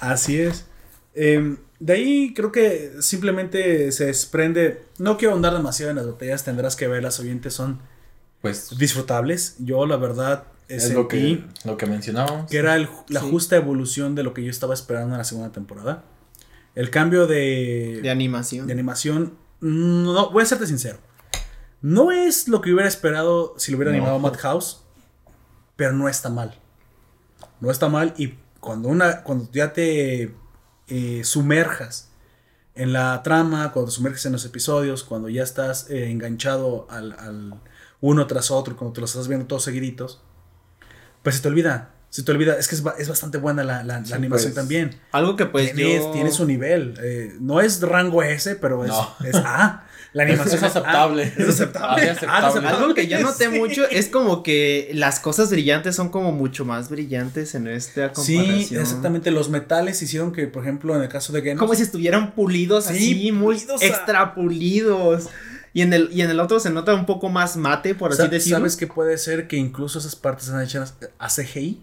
[0.00, 0.66] Así es.
[1.14, 4.82] Em, de ahí creo que simplemente se desprende.
[4.98, 7.80] No quiero ahondar demasiado en las batallas, tendrás que ver, las oyentes son
[8.42, 9.56] Pues disfrutables.
[9.58, 12.50] Yo, la verdad, es lo que, lo que mencionábamos.
[12.50, 13.30] que era el- la Sí.
[13.30, 16.04] justa evolución de lo que yo estaba esperando en la segunda temporada.
[16.74, 18.66] El cambio de, De animación.
[18.66, 19.34] de animación,
[19.70, 20.98] no, voy a serte sincero.
[21.80, 23.98] No es lo que hubiera esperado si lo hubiera No.
[23.98, 24.82] animado Madhouse,
[25.76, 26.58] pero no está mal.
[27.60, 30.34] No está mal y cuando, una, cuando ya te
[30.88, 32.10] eh, sumerjas
[32.74, 37.12] en la trama, cuando te sumerges en los episodios, cuando ya estás eh, enganchado al,
[37.12, 37.60] al
[38.00, 40.20] uno tras otro, cuando te los estás viendo todos seguiditos,
[41.22, 41.93] pues se te olvida.
[42.14, 42.56] Se te olvida.
[42.56, 44.94] Es que es, ba- es bastante buena la, la- la Sí, animación pues, también.
[45.10, 46.10] Algo que pues tiene, yo...
[46.12, 46.94] tiene su nivel.
[47.02, 49.16] eh, no es rango S, pero es, No.
[49.24, 49.84] es A.
[50.12, 51.24] La animación Es aceptable.
[51.24, 51.42] A.
[51.42, 51.88] Es aceptable.
[51.88, 52.68] Ah, Ah, es aceptable.
[52.68, 53.58] Algo que yo noté Sí.
[53.58, 58.36] mucho es como que las cosas brillantes son como mucho más brillantes en esta Sí,
[58.36, 58.80] comparación.
[58.82, 59.32] exactamente.
[59.32, 61.58] Los metales hicieron que, por ejemplo, en el caso de Genos.
[61.58, 65.30] Como si estuvieran pulidos Sí, así, muy pulidos a- extra pulidos.
[65.72, 68.22] Y en, el, y en el otro se nota un poco más mate, por así
[68.22, 68.58] Sa- decirlo.
[68.58, 71.82] ¿Sabes que puede ser que incluso esas partes están hechas a CGI?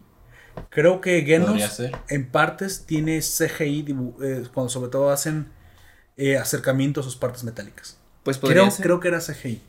[0.69, 3.85] Creo que Genos en partes tiene CGI,
[4.21, 5.47] eh, cuando sobre todo hacen
[6.17, 7.97] eh, acercamientos a sus partes metálicas.
[8.23, 8.83] Pues Creo, ser.
[8.83, 9.61] creo que era CGI.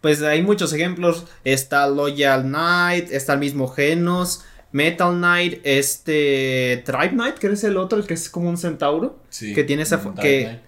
[0.00, 1.26] Pues hay muchos ejemplos.
[1.44, 7.76] Está Loyal Knight, está el mismo Genos, Metal Knight, este Tribe Knight, que es el
[7.76, 9.18] otro, el que es como un centauro.
[9.30, 10.60] Sí, que tiene esa que- Knight.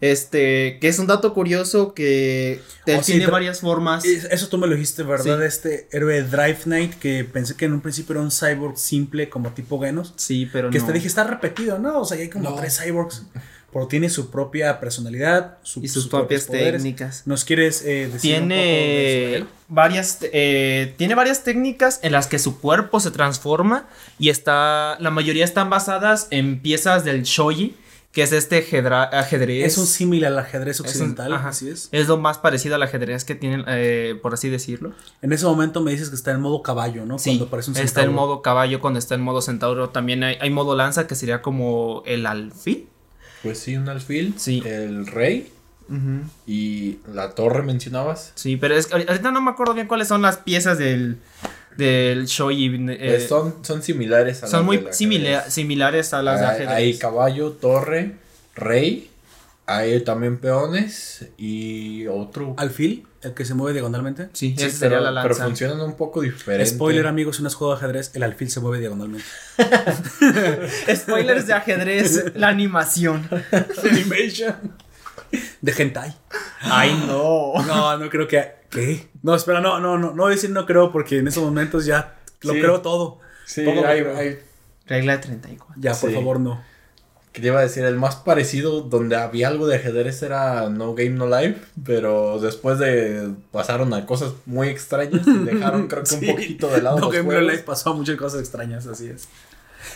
[0.00, 4.04] Este, que es un dato curioso que él Oh, sí, tiene varias formas.
[4.04, 5.38] Es- Eso tú me lo dijiste, ¿verdad?
[5.38, 5.44] Sí.
[5.44, 9.50] Este héroe Drive Knight que pensé que en un principio era un cyborg simple como
[9.52, 10.14] tipo Genos.
[10.16, 10.86] Sí, pero Que no.
[10.86, 12.00] te dije, está repetido, ¿no?
[12.00, 12.56] O sea, hay como No.
[12.56, 13.24] tres cyborgs.
[13.72, 16.82] Pero tiene su propia personalidad su- y sus, propias poderes.
[16.82, 17.22] técnicas.
[17.26, 22.26] ¿Nos quieres eh, decir un poco de Tiene varias, eh, tiene varias técnicas en las
[22.26, 23.86] que su cuerpo se transforma
[24.18, 27.76] y está, la mayoría están basadas en piezas del shoji,
[28.12, 29.64] que es este ajedra- ajedrez.
[29.64, 31.50] Es un símil al ajedrez Es un- occidental, ajá.
[31.50, 31.88] así es.
[31.92, 34.92] Es lo más parecido al ajedrez que tienen, eh, por así decirlo.
[35.22, 37.18] En ese momento me dices que está en modo caballo, ¿no?
[37.20, 39.90] Sí, Cuando aparece un está en modo caballo cuando está en modo centauro.
[39.90, 42.88] También hay, hay modo lanza que sería como el alfil.
[43.44, 44.34] Pues sí, un alfil.
[44.38, 44.60] Sí.
[44.66, 45.52] El rey.
[46.46, 48.32] Y la torre mencionabas.
[48.36, 51.18] Sí, pero es que ahori- ahorita no me acuerdo bien cuáles son las piezas del,
[51.76, 52.66] del shogi.
[52.90, 54.96] eh, Pues son, son similares a son las muy ajedrez.
[54.96, 56.74] simila- similares a las de Hay, ajedrez.
[56.76, 58.16] hay caballo, torre,
[58.54, 59.06] rey.
[59.66, 62.54] Hay también peones y otro.
[62.58, 64.28] Alfil, el que se mueve diagonalmente.
[64.32, 66.66] Sí, Sí, esa sería pero, la pero funcionan un poco diferente.
[66.66, 69.24] Spoiler, amigos, si no es juego de ajedrez, el alfil se mueve diagonalmente.
[70.96, 73.28] Spoilers de ajedrez, la animación.
[73.90, 74.56] Animation.
[75.60, 76.16] De hentai.
[76.62, 77.52] Ay, no.
[77.64, 78.59] No, no creo que.
[78.70, 79.08] ¿Qué?
[79.22, 80.12] No, espera, no, no, no.
[80.12, 82.60] No voy a decir no creo porque en esos momentos ya lo Sí.
[82.60, 83.18] creo todo.
[83.46, 84.16] Sí, Todo hay, creo.
[84.16, 84.38] hay-
[84.86, 85.74] Regla de 34.
[85.80, 86.14] Ya, por Sí.
[86.16, 86.68] favor, no.
[87.32, 90.94] que te iba a decir, el más parecido donde había algo de ajedrez era No
[90.96, 96.08] Game No Life, pero después de pasaron a cosas muy extrañas y dejaron creo que
[96.10, 96.26] Sí.
[96.28, 97.40] un poquito de lado No los Game No.
[97.40, 99.28] Life pasó muchas cosas extrañas, así es.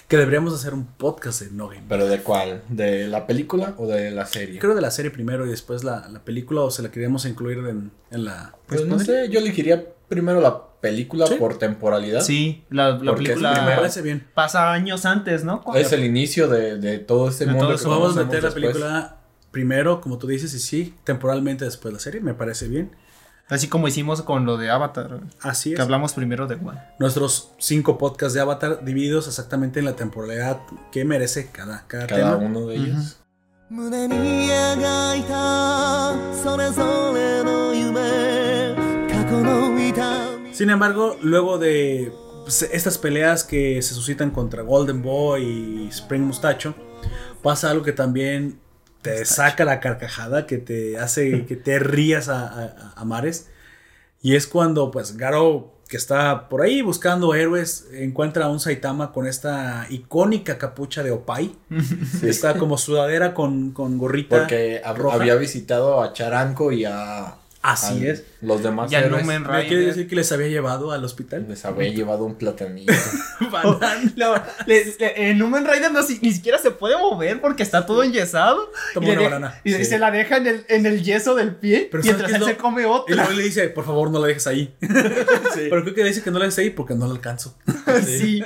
[0.08, 1.84] Que deberíamos hacer un podcast de No Game.
[1.88, 2.62] ¿Pero de cuál?
[2.68, 4.58] ¿De la película o de la serie?
[4.60, 7.58] Creo de la serie primero y después la, la película o se la queríamos incluir
[7.58, 8.54] en, en la...
[8.66, 11.36] Pues no sé, yo elegiría primero la película Sí.
[11.38, 12.20] por temporalidad.
[12.20, 14.26] Sí, la, la es Me película parece bien.
[14.34, 15.62] pasa años antes, ¿no?
[15.74, 17.66] Es el inicio de, de todo este De mundo.
[17.68, 17.88] todo que eso.
[17.88, 18.72] Podemos conocemos meter la después.
[18.74, 19.16] película
[19.50, 22.90] primero, como tú dices, y sí, temporalmente después la serie, me parece bien.
[23.47, 25.21] Así como hicimos con lo de Avatar.
[25.41, 25.75] Así es.
[25.75, 26.79] Que hablamos primero de One.
[26.99, 30.59] Nuestros cinco podcasts de Avatar divididos exactamente en la temporalidad
[30.91, 32.45] que merece cada, cada, Cada tema.
[32.45, 33.15] uno de ellos.
[33.71, 34.15] 胸に
[34.49, 38.75] 描いたそれぞれの夢
[39.07, 42.11] 過去の痛み Sin embargo, luego de
[42.45, 46.73] pues, estas peleas que se suscitan contra Golden Boy y Spring Mustacho,
[47.43, 48.59] pasa algo que también
[49.04, 53.48] te saca la carcajada, que te hace que te rías a, a- a mares.
[54.22, 59.12] Y es cuando, pues, Garo, que está por ahí buscando héroes, encuentra a un Saitama
[59.12, 61.54] con esta icónica capucha de Opai.
[62.22, 64.38] Está como sudadera con, con gorrita.
[64.38, 65.16] Porque roja.
[65.16, 67.34] había visitado a Charanco y a.
[67.66, 68.24] Así es.
[68.42, 69.22] Los demás Y a héroes.
[69.22, 71.46] Numen ¿Me quiere decir que les había llevado al hospital?
[71.48, 72.92] Les había llevado un platanillo.
[74.16, 74.34] No,
[74.66, 78.02] le- le- el Numen Rider no, si- ni siquiera se puede mover porque está todo
[78.02, 78.70] enyesado.
[78.92, 79.60] Toma y una banana.
[79.64, 79.84] Y Sí.
[79.86, 82.48] se la deja en el, en el yeso del pie Pero ¿sabes mientras él es
[82.48, 83.14] se lo- come Y otra.
[83.16, 84.74] luego le dice, por favor, no la dejes ahí.
[84.80, 87.56] Pero creo que le dice que no la dejes ahí porque no la alcanzo.
[88.04, 88.42] Sí.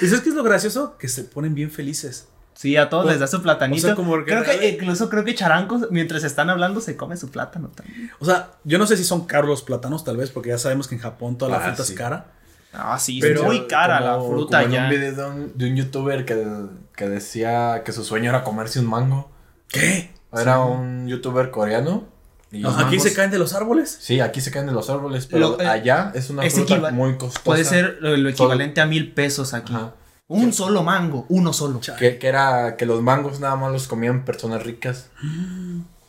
[0.00, 0.96] ¿Y sabes qué es lo gracioso?
[0.98, 2.26] Que se ponen bien felices.
[2.62, 3.78] Sí, a todos les da su platanito.
[3.84, 7.16] o sea, como que Creo que incluso creo que Charanco, mientras están hablando, se come
[7.16, 8.12] su plátano también.
[8.20, 10.86] O sea, yo no sé si son caros los plátanos, tal vez, porque ya sabemos
[10.86, 11.92] que en Japón toda la Ah, fruta sí.
[11.94, 12.26] es cara.
[12.72, 14.84] Ah, sí, Pero es muy cara la fruta como en ya.
[14.84, 16.46] un video de un, de un youtuber que,
[16.94, 19.28] que decía que su sueño era comerse un mango.
[19.66, 20.12] ¿Qué?
[20.32, 22.04] Era un youtuber coreano.
[22.52, 23.98] y ¿Aquí mangos- se caen de los árboles?
[24.00, 26.92] Sí, aquí se caen de los árboles, pero Lo- eh, allá es una es fruta
[26.92, 27.42] muy costosa.
[27.44, 29.74] Puede ser lo, lo equivalente a mil pesos aquí.
[29.74, 29.94] Ajá.
[30.32, 31.80] Un solo mango, uno solo.
[31.98, 35.10] Que, que era que los mangos nada más los comían personas ricas.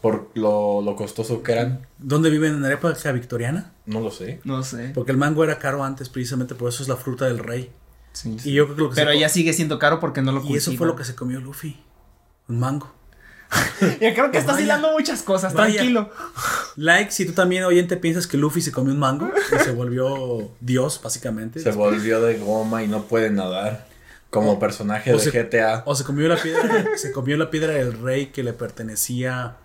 [0.01, 1.87] Por lo, lo costoso que eran.
[1.97, 3.71] ¿Dónde viven en la época victoriana?
[3.85, 4.41] No lo sé.
[4.43, 4.91] No sé.
[4.93, 7.71] Porque el mango era caro antes, precisamente por eso es la fruta del rey.
[8.11, 8.37] Sí.
[8.43, 10.43] Y yo creo que lo que Pero se ya sigue siendo caro porque no lo
[10.43, 11.81] Y eso fue lo que se comió Luffy.
[12.47, 12.93] Un mango.
[14.01, 15.75] Ya creo que estás hilando muchas cosas, Vaya.
[15.75, 16.09] tranquilo.
[16.75, 20.49] Like, si tú también oyente piensas que Luffy se comió un mango y se volvió
[20.59, 21.59] Dios, básicamente.
[21.59, 23.87] Se volvió de goma y no puede nadar.
[24.33, 25.83] Como personaje o de se- GTA.
[25.85, 29.57] O se comió la piedra, se comió la piedra del rey que le pertenecía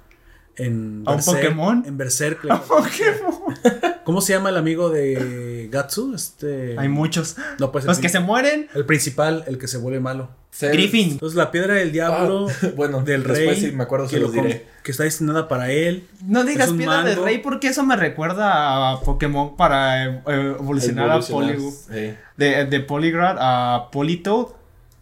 [0.57, 1.85] en ¿A un Pokémon?
[1.87, 2.43] En Berserk.
[2.45, 4.03] le pertenecía.
[4.05, 6.15] ¿Cómo se llama el amigo de Gatsu?
[6.15, 6.75] Este.
[6.79, 7.37] Hay muchos.
[7.61, 8.69] No, pues Los que se mueren.
[8.75, 10.31] el principal, el que se vuelve malo.
[10.51, 11.11] Se- Griffin.
[11.13, 14.21] Entonces la piedra del diablo Ah, bueno, del después rey sí me acuerdo, que, se
[14.21, 14.67] los diré.
[14.83, 16.09] que está destinada para él.
[16.25, 20.23] No digas piedra del rey porque eso me recuerda a Pokémon para eh,
[20.59, 22.15] evolucionar a Poly sí.
[22.37, 24.47] de, de Poligrad a Politoad.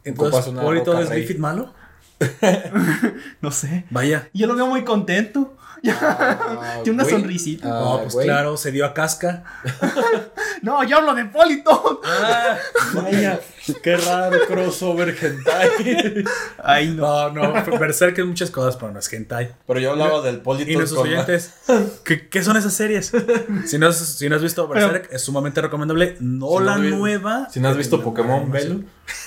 [0.07, 1.11] Entonces, una ¿por y todo roca es.
[1.11, 1.73] Griffith malo?
[3.41, 3.85] No sé.
[3.91, 4.28] Vaya.
[4.33, 5.55] Yo lo veo muy contento.
[5.89, 7.15] Ah, Tiene una güey.
[7.16, 7.69] sonrisita.
[7.69, 8.27] Ah, no, pues güey.
[8.27, 9.45] claro, se dio a casca.
[10.62, 11.99] No, yo hablo de Politoad.
[12.03, 12.57] Ah,
[12.95, 13.39] Vaya,
[13.83, 16.24] qué raro crossover hentai.
[16.65, 17.31] Ay, no.
[17.31, 19.55] No, no, Berserk es muchas cosas, pero no es hentai.
[19.66, 21.53] Pero yo hablaba del Y polito nuestros con oyentes,
[22.05, 23.12] ¿qué, qué son esas series?
[23.66, 26.16] Si no, has- si no has visto Berserk, es sumamente recomendable.
[26.20, 27.49] No Si no la vi- nueva.
[27.51, 28.81] Si no has visto Pokémon, velo.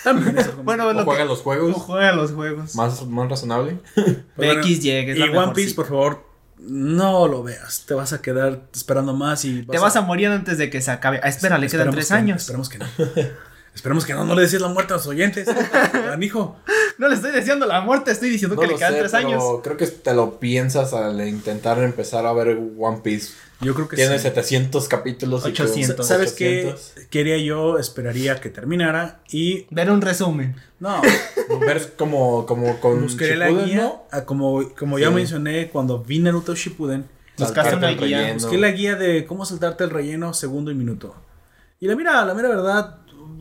[0.03, 0.35] También.
[0.64, 1.76] Bueno, O juega que- los no juegos.
[1.77, 2.76] juega los juegos.
[2.76, 3.80] Más, más razonable.
[4.35, 4.84] Bueno, es
[5.18, 5.76] la y One Piece, sí.
[5.76, 6.26] por favor,
[6.60, 7.85] no lo veas.
[7.88, 10.91] Te vas a quedar esperando más y Te vas a morir antes de que se
[10.91, 11.19] acabe.
[11.23, 12.41] Ah, espera, le quedan tres que- años.
[12.41, 12.85] Esperemos que no.
[13.76, 15.47] Esperemos que no, no le decís la muerte a los oyentes.
[16.22, 16.57] hijo.
[16.97, 19.27] No le estoy deseando la muerte, estoy diciendo No que le quedan sé, tres pero
[19.30, 19.43] años.
[19.64, 23.31] creo que te lo piensas al intentar empezar a ver One Piece.
[23.61, 24.23] Yo creo que Tiene sí.
[24.23, 25.41] 700 capítulos.
[25.45, 26.07] y que- 800.
[26.07, 26.68] ¿Sabes qué?
[26.72, 27.07] 800.
[27.10, 29.65] Quería yo, esperaría que terminara y...
[29.69, 30.56] Ver un resumen.
[30.80, 31.02] No,
[31.60, 33.77] Ver como, como con buscaré la guía.
[34.11, 34.26] ¿no?
[34.26, 37.06] Como, como ya mencioné, cuando vi Naruto Shippuden,
[37.38, 38.19] Buscaste una guía.
[38.19, 38.34] relleno.
[38.36, 41.15] busqué la guía de cómo saltarte el relleno segundo y minuto.
[41.81, 42.98] Y la mira, la mera verdad,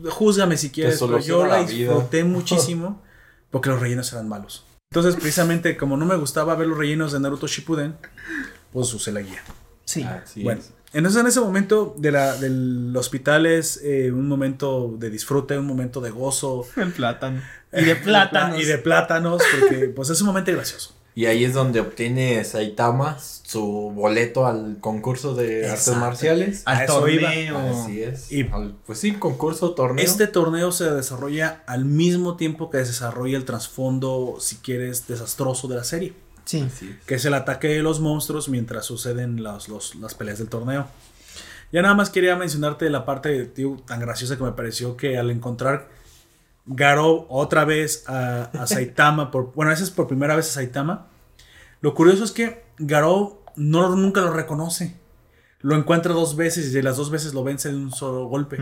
[0.09, 1.91] júzgame si quieres, pero yo la la vida.
[1.93, 3.01] disfruté muchísimo
[3.51, 4.63] porque los rellenos eran malos.
[4.91, 7.95] Entonces, precisamente, como no me gustaba ver los rellenos de Naruto Shippuden,
[8.73, 9.41] pues usé la guía.
[9.89, 10.03] Sí.
[10.03, 10.71] Así Bueno, es.
[10.93, 15.65] entonces en ese momento de la, del hospital es eh, un momento de disfrute, un
[15.65, 16.65] momento de gozo.
[16.75, 17.41] El plátano.
[17.73, 18.59] Y de plátanos.
[18.59, 20.93] Y de plátanos, porque pues es un momento gracioso.
[21.15, 26.61] Y ahí es donde obtiene Saitama su boleto al concurso de artes marciales.
[26.65, 27.57] A Al torneo.
[27.57, 28.31] Así es.
[28.31, 30.05] Y- Al- pues sí, concurso, torneo.
[30.05, 35.67] Este torneo se desarrolla al mismo tiempo que se desarrolla el trasfondo, si quieres, desastroso
[35.67, 36.13] de la serie,
[36.49, 36.67] Sí.
[36.67, 37.05] Es.
[37.05, 40.87] que es el ataque de los monstruos mientras suceden las, los- las peleas del torneo.
[41.71, 45.29] Ya nada más quería mencionarte la parte tío, tan graciosa que me pareció que al
[45.29, 45.89] encontrar
[46.65, 51.07] Garou otra vez a, a Saitama, por, bueno, esa es por primera vez a Saitama,
[51.81, 54.95] lo curioso es que Garou no, nunca lo reconoce.
[55.61, 58.57] Lo encuentra dos veces y de las dos veces lo vence de un solo golpe.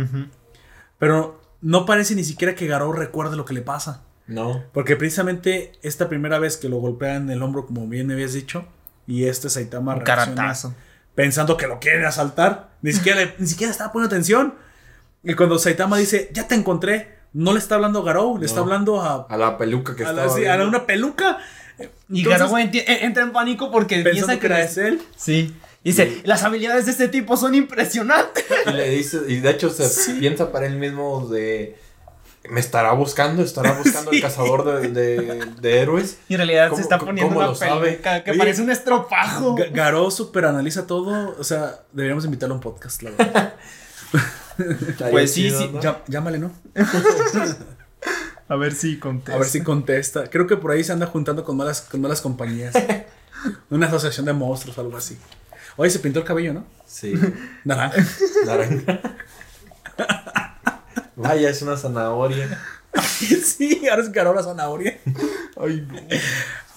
[0.99, 4.03] Pero no parece ni siquiera que Garou recuerde lo que le pasa.
[4.27, 4.63] No.
[4.73, 8.33] Porque precisamente esta primera vez que lo golpean en el hombro, como bien me habías
[8.33, 8.65] dicho,
[9.07, 10.75] y este Saitama Un caratazo.
[11.15, 14.55] pensando que lo quieren asaltar, ni siquiera, le- ni siquiera estaba poniendo atención.
[15.23, 18.59] Y cuando Saitama dice, ya te encontré, no le está hablando a Garou, le está
[18.61, 21.37] hablando a, A la peluca que a, la- estaba sí, a una peluca.
[22.09, 25.01] Y Entonces, Garou eh, entra en pánico porque piensa que ese él.
[25.15, 25.55] Sí.
[25.83, 28.43] Dice, las habilidades de este tipo son impresionantes.
[28.65, 30.13] Y le dice, y de hecho se Sí.
[30.19, 31.77] piensa para él mismo de
[32.49, 34.17] me estará buscando, estará buscando Sí.
[34.17, 36.17] el cazador de, de- de héroes.
[36.29, 37.91] Y en realidad ¿Cómo- se está poniendo una sabe?
[37.93, 39.55] peluca que Oye, parece un estropajo.
[39.55, 41.35] Ga- Garou super analiza todo.
[41.39, 43.53] O sea, deberíamos invitarlo a un podcast, la verdad.
[45.11, 45.69] Pues sí, sí,
[46.07, 46.51] llámale, ¿no?
[48.49, 49.33] A ver si contesta.
[49.35, 50.29] A ver si contesta.
[50.31, 52.73] Creo que por ahí se anda juntando con malas, con malas compañías.
[53.69, 55.15] Una asociación de monstruos o algo así.
[55.75, 56.65] Oye, se pintó el cabello, ¿no?
[56.87, 57.13] Sí,
[57.65, 58.03] Naranja.
[58.45, 58.99] naranja.
[61.17, 62.63] Vaya, es una zanahoria.
[63.43, 64.99] sí, ahora es la zanahoria.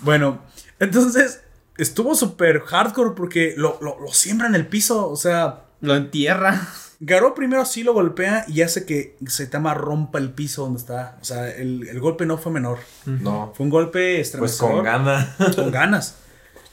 [0.01, 0.41] Bueno,
[0.79, 1.43] entonces
[1.77, 5.09] estuvo súper hardcore porque lo, lo, lo siembra en el piso.
[5.09, 6.69] O sea, Lo entierra.
[7.03, 11.17] Garou primero sí lo golpea y hace que Saitama rompa el piso donde está.
[11.23, 12.79] O sea, el, el golpe no fue menor.
[13.07, 14.71] No, Fue un golpe pues estremecedor.
[14.73, 15.37] con gana.
[15.55, 16.17] con ganas.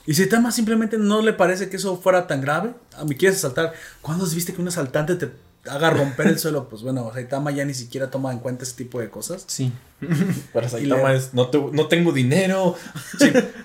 [0.06, 2.74] Y Saitama simplemente no le parece que eso fuera tan grave.
[2.96, 3.72] A mí quieres asaltar.
[4.02, 5.30] ¿Cuándo has visto que un asaltante te
[5.70, 6.68] haga romper el suelo?
[6.68, 9.44] Pues bueno, Saitama ya ni siquiera toma en cuenta ese tipo de cosas.
[9.46, 9.72] Sí.
[10.52, 12.76] Para Saitama le- es, no, te- no tengo dinero,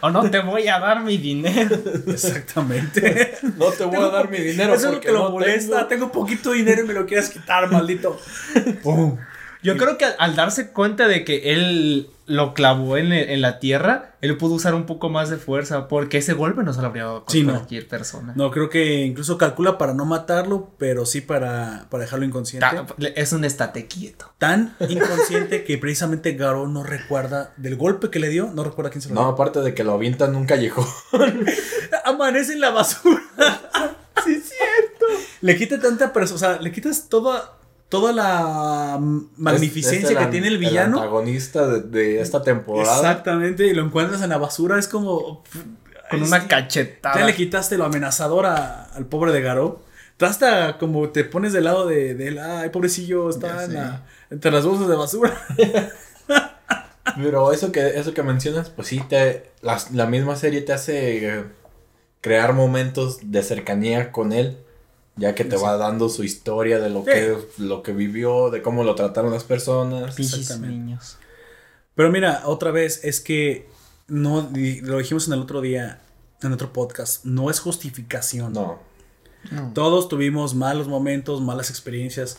[0.02, 1.78] O no te voy a dar mi dinero.
[2.08, 3.36] Exactamente.
[3.58, 5.88] no te voy a dar mi dinero Eso es lo porque que lo no molesta.
[5.88, 6.08] tengo.
[6.08, 6.12] Tengo.
[6.12, 8.20] poquito dinero y me lo quieres quitar, maldito.
[8.84, 9.18] Pum.
[9.62, 13.60] Yo creo que al, al darse cuenta de que él lo clavó en, en la
[13.60, 16.88] tierra, él pudo usar un poco más de fuerza, porque ese golpe no se lo
[16.88, 17.54] habría dado con Sí, no.
[17.54, 18.32] cualquier persona.
[18.38, 22.66] No, creo que incluso calcula para no matarlo, pero sí para, para dejarlo inconsciente.
[22.66, 22.86] Ta-
[23.16, 24.32] es un estate quieto.
[24.38, 29.02] Tan inconsciente que precisamente Garou no recuerda del golpe que le dio, no recuerda quién
[29.02, 29.30] se lo No, dio.
[29.32, 30.88] aparte de que lo avientan en un callejón.
[32.06, 33.22] Amanece en la basura.
[34.26, 35.06] sí, es cierto.
[35.42, 37.58] Le quita tanta persona, o sea, le quitas toda,
[37.94, 38.98] toda la
[39.38, 40.98] magnificencia Es- es que tiene el villano.
[40.98, 42.96] antagonista de, de esta temporada.
[42.98, 45.44] Exactamente, y lo encuentras en la basura, es como...
[46.10, 47.20] Con es una cachetada.
[47.20, 49.78] Ya le quitaste lo amenazador a- al pobre de Garou.
[50.18, 54.06] Tú hasta como te pones del lado de, de él, ay, pobrecillo, está en la-
[54.32, 55.32] entre las bolsas de basura.
[57.16, 61.28] Pero eso que, eso que mencionas, pues sí, te, la, la misma serie te hace
[61.30, 61.44] eh,
[62.22, 64.58] crear momentos de cercanía con él,
[65.16, 65.64] ya que te Sí.
[65.64, 67.06] va dando su historia de lo, Sí.
[67.12, 70.18] que, lo que vivió, de cómo lo trataron las personas.
[70.20, 70.68] Exactamente.
[70.76, 71.18] niños.
[71.96, 73.68] Pero mira, otra vez, es que
[74.08, 74.50] no,
[74.82, 76.02] lo dijimos en el otro día,
[76.42, 78.54] en otro podcast, no es justificación.
[78.54, 78.80] No,
[79.52, 79.72] No.
[79.74, 82.38] Todos tuvimos malos momentos, malas experiencias.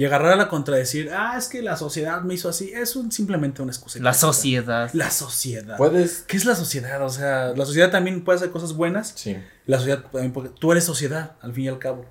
[0.00, 3.12] Y agarrar a la contradecir, ah, es que la sociedad me hizo así, es un,
[3.12, 3.98] simplemente una excusa.
[3.98, 4.88] La sociedad.
[4.94, 5.76] La sociedad.
[5.76, 6.22] puedes...
[6.26, 7.04] ¿Qué es la sociedad?
[7.04, 9.12] O sea, la sociedad también puede hacer cosas buenas.
[9.14, 9.36] Sí.
[9.66, 12.06] La sociedad también puede- Tú eres sociedad, al fin y al cabo.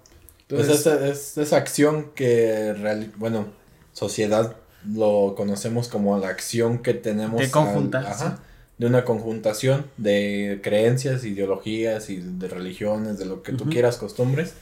[0.47, 3.47] Pues Entonces, esa, es esa acción que, bueno,
[3.91, 4.55] sociedad
[4.87, 7.39] lo conocemos como la acción que tenemos.
[7.41, 8.39] De conjuntar, al- ajá,
[8.77, 14.53] de una conjuntación de creencias, ideologías y de religiones, de lo que tú quieras, costumbres,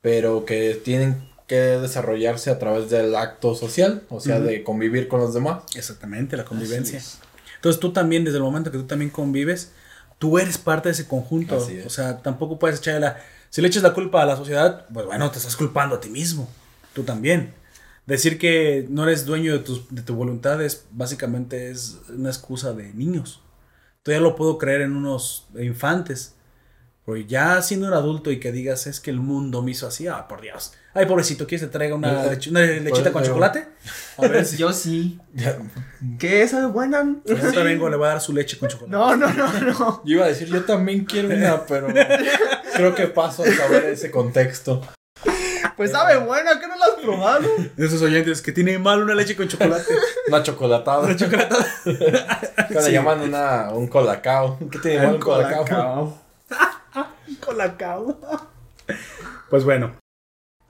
[0.00, 5.18] pero que tienen que desarrollarse a través del acto social, o sea, de convivir con
[5.18, 5.64] los demás.
[5.74, 7.02] Exactamente, la convivencia.
[7.56, 9.72] Entonces tú también, desde el momento que tú también convives,
[10.20, 11.56] tú eres parte de ese conjunto.
[11.56, 11.86] Así es.
[11.86, 13.18] O sea, tampoco puedes echarle la...
[13.48, 16.08] Si le echas la culpa a la sociedad, pues bueno, te estás culpando a ti
[16.08, 16.48] mismo.
[16.94, 17.52] Tú también.
[18.06, 22.74] Decir que no eres dueño de, tus, de tu voluntad es básicamente es una excusa
[22.74, 23.42] de niños.
[24.04, 26.36] Todavía lo puedo creer en unos infantes.
[27.04, 30.06] Pero ya siendo un adulto y que digas es que el mundo me hizo así,
[30.06, 30.74] ah, por Dios.
[30.92, 33.68] Ay, pobrecito, ¿quieres que te traiga una, lech- una lechita con chocolate?
[34.18, 35.18] A ver si Yo sí.
[36.18, 36.98] ¿Qué es buena?
[37.28, 38.90] ahorita vengo, le voy a dar su leche con chocolate.
[38.90, 40.02] No, no, no, no.
[40.04, 41.88] Yo iba a decir, yo también quiero una, pero
[42.74, 44.80] creo que paso a saber ese contexto.
[45.76, 47.48] Pues sabe buena, ¿qué no la has probado?
[47.76, 49.94] De esos oyentes que tiene mal una leche con chocolate.
[50.28, 51.00] Una chocolatada.
[51.00, 51.66] Una chocolatada.
[51.84, 52.92] Que le Sí.
[52.92, 54.58] llaman una, un colacao.
[54.70, 56.18] ¿Qué tiene mal un colacao?
[57.40, 58.18] Colacao.
[59.48, 59.92] Pues bueno.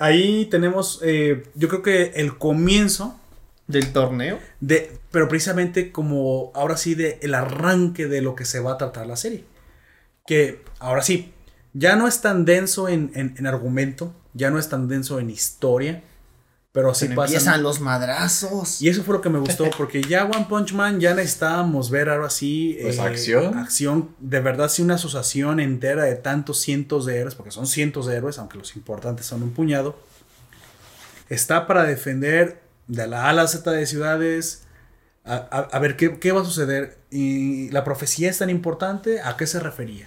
[0.01, 3.20] Ahí tenemos, eh, yo creo que el comienzo
[3.68, 4.40] ¿Del torneo?
[4.60, 8.78] de, pero precisamente como ahora sí de el arranque de lo que se va a
[8.78, 9.44] tratar la serie.
[10.27, 11.32] Que ahora sí,
[11.74, 15.31] ya no es tan denso en, en- en argumento, ya no es tan denso en
[15.31, 16.02] historia,
[16.73, 18.81] pero sí Pero pasan- empiezan los madrazos.
[18.81, 22.09] Y eso fue lo que me gustó, porque ya One Punch Man ya necesitábamos ver
[22.09, 22.79] ahora sí.
[22.81, 23.59] Pues, acción.
[23.59, 28.07] Acción, de verdad, sí, una asociación entera de tantos cientos de héroes, porque son cientos
[28.07, 29.97] de héroes, aunque los importantes son un puñado.
[31.29, 34.63] Está para defender de la A a la Z de ciudades.
[35.25, 36.99] A, a- a ver ¿qué, qué va a suceder.
[37.11, 40.07] Y la profecía es tan importante, ¿a qué se refería?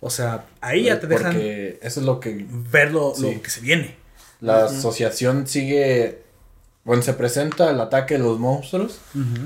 [0.00, 3.34] O sea, ahí ya te dejan Porque eso es lo que ver lo, Sí.
[3.34, 3.96] lo que se viene.
[4.40, 6.22] La asociación sigue.
[6.84, 8.98] Bueno, se presenta el ataque de los monstruos.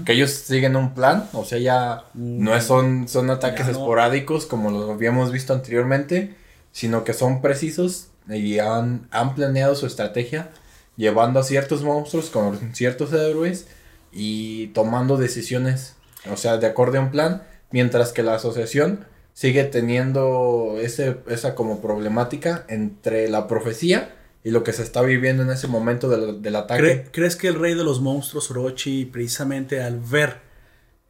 [0.04, 1.26] Que ellos siguen un plan.
[1.32, 3.72] O sea, ya no es- son, son ataques no.
[3.72, 6.34] esporádicos como los habíamos visto anteriormente.
[6.72, 10.50] Sino que son precisos y han, han planeado su estrategia.
[10.96, 13.66] Llevando a ciertos monstruos con ciertos héroes.
[14.12, 15.94] Y tomando decisiones.
[16.30, 17.42] O sea, de acuerdo a un plan.
[17.70, 24.64] Mientras que la asociación sigue teniendo ese, esa como problemática entre la profecía y lo
[24.64, 26.82] que se está viviendo en ese momento del, del ataque.
[26.82, 30.38] ¿Cre- ¿Crees que el rey de los monstruos, Orochi, precisamente al ver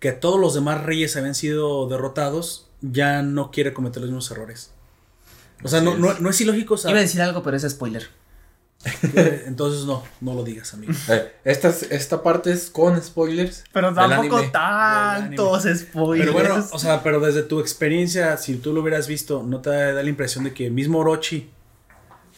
[0.01, 4.73] que todos los demás reyes habían sido derrotados, ya no quiere cometer los mismos errores?
[5.63, 5.99] O sea, no, es.
[5.99, 8.09] no, no es ilógico Iba a decir algo, pero es spoiler.
[9.15, 10.95] Eh, Entonces no, no lo digas, amigo.
[11.11, 13.65] Eh, esta, es- esta parte es con spoilers.
[13.73, 14.51] Pero tampoco anime.
[14.53, 16.31] tantos spoilers.
[16.31, 19.69] Pero bueno, o sea, pero desde tu experiencia, si tú lo hubieras visto, ¿no te
[19.69, 21.51] da la impresión de que mismo Orochi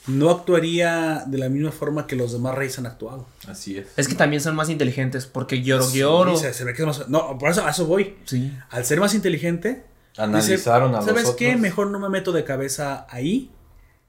[0.06, 3.26] no actuaría de la misma forma que los demás reyes han actuado?
[3.46, 3.86] Así es.
[3.96, 6.36] es que también son más inteligentes porque Yoro Sí, Gyoro.
[6.36, 8.16] se, se ve que es más- No, por eso a eso voy.
[8.24, 8.52] Sí.
[8.70, 9.84] Al ser más inteligente,
[10.16, 11.36] Analizaron Dice, a los ¿Sabes otros.
[11.36, 11.56] qué?
[11.56, 13.50] Mejor no me meto de cabeza ahí.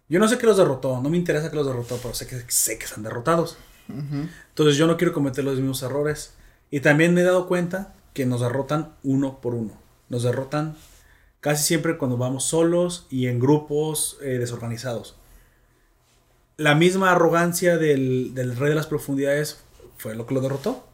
[0.10, 2.44] Yo no sé que los derrotó, no me interesa que los derrotó, pero sé que,
[2.50, 3.58] sé que están derrotados.
[3.88, 6.34] Entonces yo no quiero cometer los mismos errores.
[6.72, 9.72] Y también me he dado cuenta que nos derrotan uno por uno.
[10.10, 10.76] Nos derrotan
[11.40, 15.16] casi siempre cuando vamos solos y en grupos eh, desorganizados.
[16.58, 19.58] La misma arrogancia del, del rey de las profundidades
[19.98, 20.86] fue lo que lo derrotó.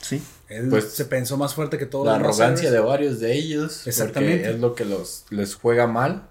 [0.00, 0.22] Sí.
[0.48, 3.34] Él Pues, se pensó más fuerte que todos La los demás arrogancia de varios de
[3.34, 3.86] ellos.
[3.86, 4.38] Exactamente.
[4.44, 6.28] Porque es lo que los, les juega mal.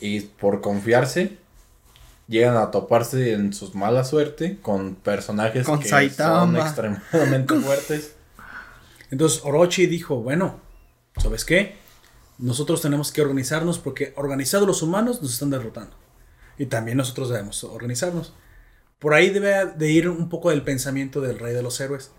[0.00, 1.38] Y por confiarse,
[2.28, 6.40] llegan a toparse en su mala suerte con personajes Con que Saitama.
[6.40, 8.14] son extremadamente fuertes.
[9.10, 10.60] Entonces Orochi dijo, bueno,
[11.16, 11.76] ¿sabes qué?
[12.38, 15.96] Nosotros tenemos que organizarnos porque organizados los humanos nos están derrotando.
[16.58, 18.34] Y también nosotros debemos organizarnos.
[18.98, 22.10] Por ahí debe de ir un poco del pensamiento del rey de los héroes.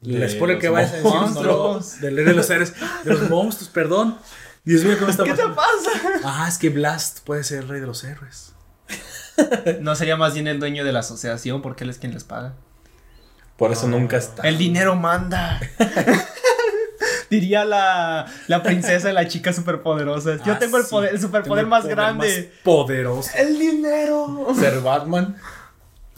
[0.00, 2.00] De Les pone que los vayas a decir monstruos.
[2.00, 2.72] del rey de los héroes,
[3.04, 4.18] de los monstruos, perdón.
[4.64, 5.56] Dios mío, ¿cómo está ¿Qué te pasando?
[5.56, 6.20] pasa?
[6.24, 8.52] Ah, es que Blast puede ser el rey de los héroes.
[9.80, 12.54] No sería más bien el dueño de la asociación porque él es quien les paga.
[13.56, 14.42] Por eso nunca está.
[14.42, 15.58] El dinero manda.
[17.32, 20.36] Diría la, la princesa de la chica superpoderosa.
[20.44, 20.90] Yo Ah, tengo el, sí.
[20.90, 22.28] poder, el Tengo superpoder el más poder grande.
[22.52, 23.30] más poderoso.
[23.36, 24.48] El dinero.
[24.58, 25.36] Ser Batman.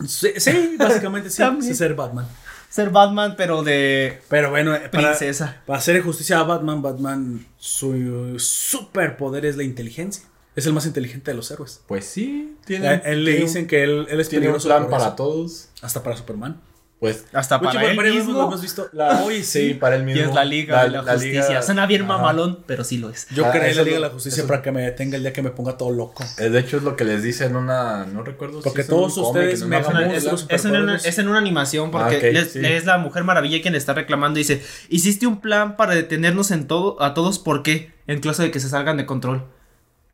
[0.09, 1.73] Sí, sí, básicamente sí, También.
[1.73, 2.27] sí ser Batman.
[2.69, 5.63] Ser Batman, pero de Pero bueno, eh, para, princesa.
[5.65, 10.25] Para hacer justicia a Batman, Batman, su superpoder es la inteligencia.
[10.57, 11.81] Es el más inteligente de los héroes.
[11.87, 12.57] Pues sí.
[12.65, 15.69] Tiene, él le tiene dicen que él, él es tiene un plan para todos.
[15.83, 16.61] Hasta para Superman.
[17.01, 18.41] Pues Hasta Mucho, para él varias veces mismo.
[18.43, 18.89] lo hemos visto.
[18.93, 19.75] La- Oye, sí, sí.
[19.75, 20.29] para él Y mismo.
[20.31, 21.49] es la Liga de la, Justicia.
[21.49, 22.13] Liga- Suena bien Ajá.
[22.17, 23.27] mamalón, pero sí lo es.
[23.35, 25.33] Yo Ah, creé la Liga de la Justicia eso- para que me detenga el día
[25.33, 26.25] que me ponga todo loco.
[26.39, 28.07] Eh, De hecho, es lo que les dice en una.
[28.07, 30.15] No recuerdo Porque un todos cómic, ustedes en me una.
[30.15, 32.61] Es, es en una, es en una animación porque Ah, ok, les- sí.
[32.65, 34.39] es la Mujer Maravilla quien le está reclamando.
[34.39, 37.93] Dice, hiciste un plan para detenernos en todo, a todos, ¿por qué?
[38.07, 39.45] En caso de que se salgan de control.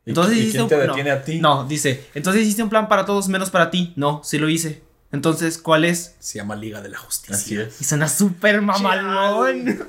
[0.05, 1.39] ¿Y, Entonces y hiciste quién un te no, detiene a ti?
[1.39, 3.93] No, dice, entonces hiciste un plan para todos menos para ti.
[3.95, 4.81] No, sí lo hice.
[5.11, 6.15] Entonces, ¿cuál es?
[6.19, 7.35] Se llama Liga de la Justicia.
[7.35, 7.81] Así es.
[7.81, 9.79] Y suena súper mamalón.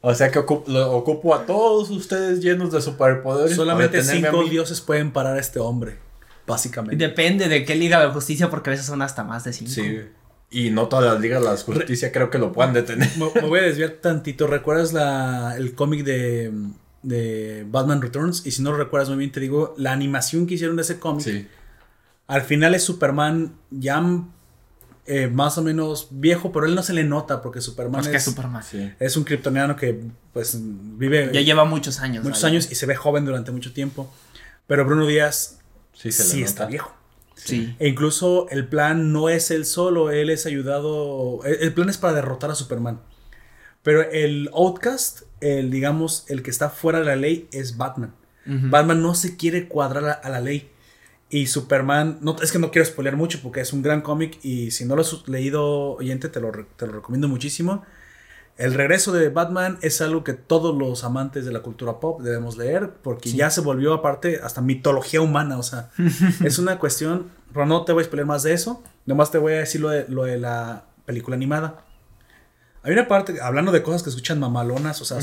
[0.00, 3.56] O sea que ocupo, lo ocupo a todos ustedes llenos de superpoderes.
[3.56, 5.98] Solamente cinco dioses pueden parar a este hombre.
[6.46, 6.96] Básicamente.
[6.96, 9.72] Depende de qué liga de justicia, porque a veces son hasta más de cinco.
[9.72, 10.00] Sí.
[10.50, 13.10] Y no todas las ligas de la justicia creo que lo puedan detener.
[13.18, 14.46] Me, me voy a desviar tantito.
[14.46, 16.52] ¿Recuerdas la, el cómic de,
[17.02, 18.46] de Batman Returns?
[18.46, 20.98] Y si no lo recuerdas muy bien, te digo, la animación que hicieron de ese
[20.98, 21.24] cómic.
[21.24, 21.48] Sí.
[22.28, 24.02] Al final es Superman ya
[25.08, 28.26] eh, más o menos viejo, pero él no se le nota porque Superman Porque es,
[28.26, 28.62] es Superman.
[28.62, 28.92] Sí.
[29.00, 30.00] es un kryptoniano que
[30.32, 32.22] pues vive Ya lleva muchos años.
[32.24, 34.12] muchos años y se ve joven durante mucho tiempo.
[34.66, 35.58] Pero Bruno Díaz
[35.94, 36.70] Sí, sí, se le está nota.
[36.70, 36.94] viejo.
[37.34, 37.74] Sí.
[37.78, 41.40] E incluso el plan no es él solo, él es ayudado.
[41.44, 43.00] El, el plan es para derrotar a Superman.
[43.82, 48.14] Pero el Outcast, el digamos, el que está fuera de la ley es Batman.
[48.44, 50.70] Batman no se quiere cuadrar a, a la ley.
[51.30, 54.70] Y Superman, no, es que no quiero spoilear mucho porque es un gran cómic y
[54.70, 57.84] si no lo has leído, oyente, te lo, te lo recomiendo muchísimo.
[58.56, 62.56] El regreso de Batman es algo que todos los amantes de la cultura pop debemos
[62.56, 65.90] leer porque ya se volvió aparte hasta mitología humana, o sea,
[66.44, 69.52] es una cuestión, pero no te voy a spoilear más de eso, nomás te voy
[69.52, 71.84] a decir lo de, lo de la película animada.
[72.82, 75.18] Hay una parte, hablando de cosas que escuchan mamalonas, o sea,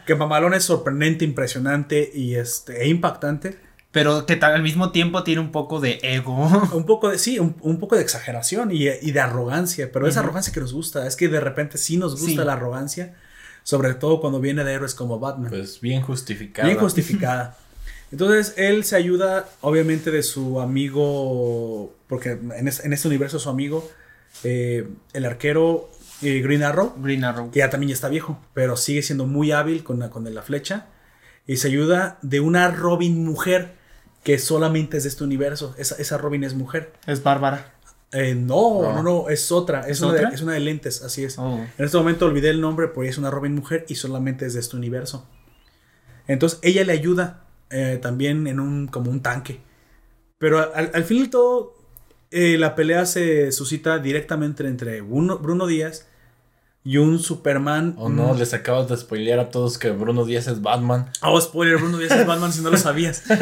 [0.06, 3.65] que mamalona es sorprendente, impresionante y este, e impactante.
[3.96, 6.36] Pero que al mismo tiempo tiene un poco de ego.
[6.74, 10.20] Un poco de, sí, un, un poco de exageración y, y de arrogancia, pero esa
[10.20, 12.46] arrogancia que nos gusta, es que de repente sí nos gusta Sí.
[12.46, 13.14] la arrogancia,
[13.62, 15.48] sobre todo cuando viene de héroes como Batman.
[15.50, 16.68] Pues bien justificado.
[16.68, 17.56] Bien justificada.
[18.12, 23.48] Entonces él se ayuda, obviamente, de su amigo, porque en, es- en este universo su
[23.48, 23.88] amigo,
[24.44, 25.88] eh, el arquero
[26.22, 27.50] eh, Green Arrow, Green Arrow.
[27.50, 30.42] que ya también ya está viejo, pero sigue siendo muy hábil con la, con la
[30.42, 30.86] flecha.
[31.46, 33.75] Y se ayuda de una Robin mujer
[34.26, 35.72] que solamente es de este universo.
[35.78, 36.92] Esa, esa Robin es mujer.
[37.06, 37.74] Es Bárbara.
[38.10, 38.92] Eh, no, No.
[38.94, 39.82] no, no, es otra.
[39.82, 40.30] Es, ¿Es una, otra?
[40.30, 41.38] De, es una de lentes, así es.
[41.38, 41.64] Oh.
[41.78, 44.58] En este momento olvidé el nombre porque es una Robin mujer y solamente es de
[44.58, 45.28] este universo.
[46.26, 49.60] Entonces ella le ayuda eh, también en un como un tanque.
[50.38, 51.76] Pero al, al fin y todo,
[52.32, 56.08] eh, la pelea se suscita directamente entre Bruno, Bruno Díaz
[56.86, 57.94] y un Superman.
[57.98, 61.10] O no, mm, les acabas de spoilear a todos que Bruno Díaz es Batman.
[61.20, 63.24] Oh, spoiler, Bruno Díaz es Batman si no lo sabías.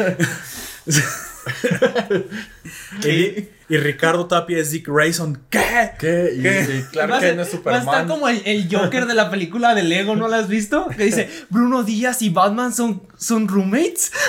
[3.03, 5.39] y, y Ricardo Tapia es Dick Grayson.
[5.49, 5.91] ¿Qué?
[5.99, 6.33] ¿Qué?
[6.37, 6.61] Y, ¿Qué?
[6.61, 7.81] y ser- no es Va a Superman.
[7.81, 10.87] estar como el, el Joker de la película de Lego, ¿no la has visto?
[10.87, 14.11] Que dice, Bruno Díaz y Batman son, son roommates.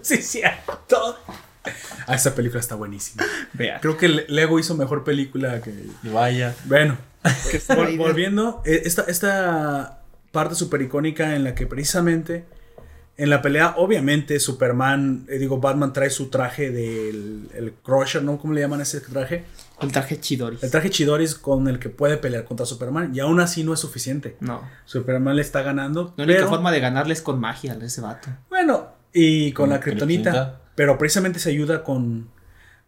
[0.00, 1.18] Sí, cierto.
[2.06, 3.24] Ah, esa película está buenísima.
[3.52, 3.80] Vea.
[3.80, 5.70] Creo que Le- Lego hizo mejor película que.
[6.02, 6.54] Y Vaya.
[6.64, 6.96] Bueno,
[7.68, 10.00] vol- volviendo, eh, esta, esta
[10.32, 12.44] parte súper icónica en la que precisamente
[13.16, 18.38] en la pelea, obviamente, Superman, eh, digo, Batman trae su traje del el Crusher, ¿no?
[18.38, 19.44] ¿Cómo le llaman ese traje?
[19.80, 20.56] El traje Chidori.
[20.62, 23.12] El traje Chidoris con el que puede pelear contra Superman.
[23.14, 24.36] Y aún así no es suficiente.
[24.38, 24.62] No.
[24.84, 26.14] Superman le está ganando.
[26.16, 28.28] La única pero- forma de ganarle es con magia a ese vato.
[28.50, 30.60] Bueno, y con Con la kriptonita.
[30.78, 32.30] Pero precisamente se ayuda con,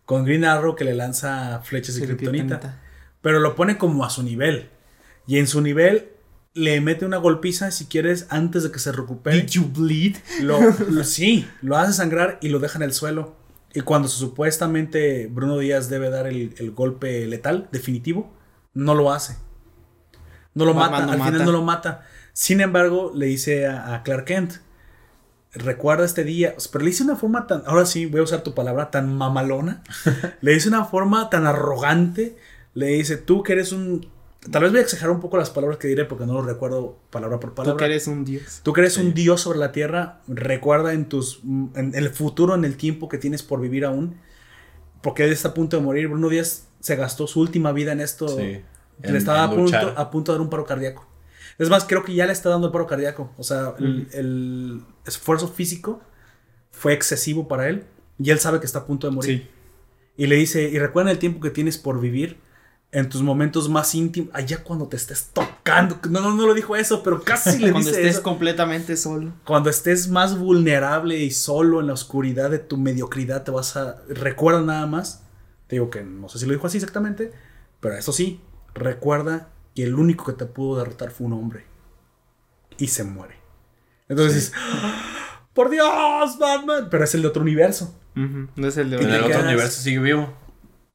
[0.05, 2.79] con Green Arrow que le lanza flechas de kriptonita.
[3.21, 4.69] Pero lo pone como a su nivel.
[5.27, 6.11] Y en su nivel
[6.55, 9.41] le mete una golpiza, si quieres, antes de que se recupere.
[9.43, 10.17] Did you bleed?
[10.41, 13.35] Lo, lo- sí, lo hace sangrar y lo deja en el suelo.
[13.75, 18.33] Y cuando supuestamente Bruno Díaz debe dar el, el golpe letal, definitivo,
[18.73, 19.37] no lo hace.
[20.55, 21.33] No lo mata, no al mata.
[21.33, 22.07] final no lo mata.
[22.35, 24.53] Sin embargo, le dice a, a Clark Kent,
[25.53, 28.55] recuerda este día, pero le dice una forma tan, ahora sí voy a usar tu
[28.55, 29.83] palabra, tan mamalona.
[30.41, 32.37] le dice una forma tan arrogante.
[32.75, 34.09] Le dice, tú que eres un...
[34.51, 36.97] Tal vez voy a exagerar un poco las palabras que diré porque no lo recuerdo
[37.11, 37.75] palabra por palabra.
[37.75, 38.61] Tú que eres un dios.
[38.63, 39.01] Tú que eres Sí.
[39.03, 41.41] un dios sobre la tierra, recuerda en tus
[41.75, 44.17] en el futuro, en el tiempo que tienes por vivir aún,
[45.03, 46.09] porque él está a punto de morir.
[46.09, 48.29] Bruno Díaz se gastó su última vida en esto.
[48.29, 48.63] Sí.
[49.03, 51.07] Le En- estaba en a, punto, a punto de dar un paro cardíaco.
[51.61, 53.31] Es más, creo que ya le está dando el paro cardíaco.
[53.37, 56.01] O sea, el, el esfuerzo físico
[56.71, 57.85] fue excesivo para él
[58.19, 59.51] y él sabe que está a punto de morir.
[60.17, 62.39] Y le dice, y recuerda el tiempo que tienes por vivir
[62.93, 65.99] en tus momentos más íntimos, allá cuando te estés tocando.
[66.09, 68.23] No, no, no lo dijo eso, pero casi le Cuando dice estés eso.
[68.23, 69.35] completamente solo.
[69.45, 74.03] Cuando estés más vulnerable y solo en la oscuridad de tu mediocridad, te vas a.
[74.09, 75.25] Recuerda nada más.
[75.67, 77.33] Te digo que no sé si lo dijo así exactamente,
[77.81, 78.41] pero eso sí,
[78.75, 79.51] recuerda
[79.83, 81.65] el único que te pudo derrotar fue un hombre.
[82.79, 83.35] Y se muere.
[84.09, 85.47] Entonces "¡Ah!
[85.55, 86.89] ¡Por Dios, Batman!
[86.91, 87.95] Pero es el de otro universo.
[88.15, 90.33] No es el de En el otro universo sigue vivo.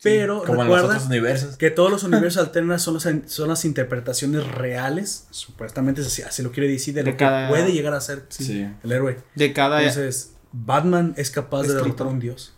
[0.03, 1.57] Pero Como en los otros universos.
[1.57, 6.67] que todos los universos alternos son, las- son las interpretaciones reales, supuestamente así, lo quiere
[6.69, 8.67] decir, de lo cada- que puede llegar a ser Sí.
[8.83, 9.17] el héroe.
[9.35, 9.79] De cada.
[9.79, 12.53] Entonces, Batman es capaz de derrotar a un dios.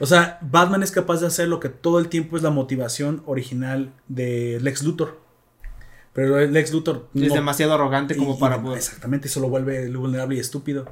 [0.00, 3.22] O sea, Batman es capaz de hacer lo que todo el tiempo es la motivación
[3.26, 5.21] original de Lex Luthor.
[6.14, 8.78] Pero el Lex Luthor Es no- demasiado arrogante como y- para y- poder.
[8.78, 10.86] Exactamente, eso lo vuelve vulnerable y estúpido.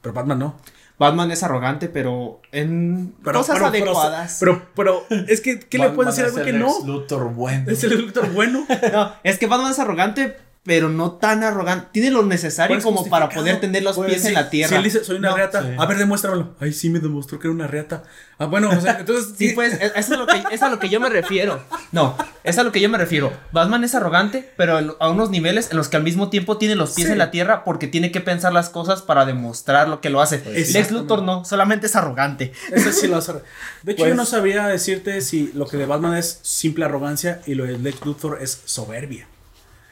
[0.00, 0.56] Pero Batman no.
[0.98, 4.36] Batman es arrogante, pero en Pero, cosas pero- adecuadas.
[4.38, 6.86] Pero, pero, es que, ¿qué le puedes decir algo que es el no?
[6.86, 7.70] Luthor bueno.
[7.70, 8.64] Es el Luthor bueno.
[8.92, 11.88] No, es que Batman es arrogante, pero no tan arrogante.
[11.92, 14.48] Tiene lo necesario ¿Cuál es como para poder tener los Pues, pies sí, en la
[14.48, 14.68] tierra.
[14.68, 15.68] Si él dice, soy una No, reata, sí.
[15.76, 16.54] a ver, demuéstramelo.
[16.60, 18.04] Ay, sí, me demostró que era una reata.
[18.38, 19.34] Ah, bueno, o sea, entonces.
[19.38, 21.60] Sí, pues, es- eso es, lo que, es a lo que yo me refiero.
[21.90, 23.32] No, es a lo que yo me refiero.
[23.50, 26.92] Batman es arrogante, pero a unos niveles en los que al mismo tiempo tiene los
[26.92, 27.12] pies Sí.
[27.12, 30.38] en la tierra porque tiene que pensar las cosas para demostrar lo que lo hace.
[30.38, 30.72] Pues.
[30.72, 32.52] Lex Luthor no, solamente es arrogante.
[32.70, 33.32] Ese sí lo hace.
[33.32, 33.38] De
[33.92, 37.54] hecho, Pues- yo no sabría decirte si lo que de Batman es simple arrogancia y
[37.56, 39.26] lo de Lex Luthor es soberbia.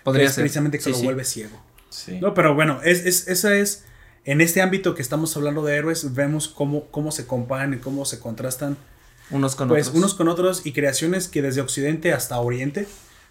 [0.04, 0.42] Podría es ser.
[0.42, 1.04] precisamente que Sí, lo sí.
[1.04, 1.60] vuelve ciego.
[1.90, 2.18] Sí.
[2.20, 3.84] No, pero bueno, es, es, esa es.
[4.24, 8.04] En este ámbito que estamos hablando de héroes, vemos cómo, cómo se comparan y cómo
[8.04, 8.76] se contrastan
[9.30, 9.98] Unos con pues otros.
[9.98, 12.86] unos con otros y creaciones que desde Occidente hasta Oriente,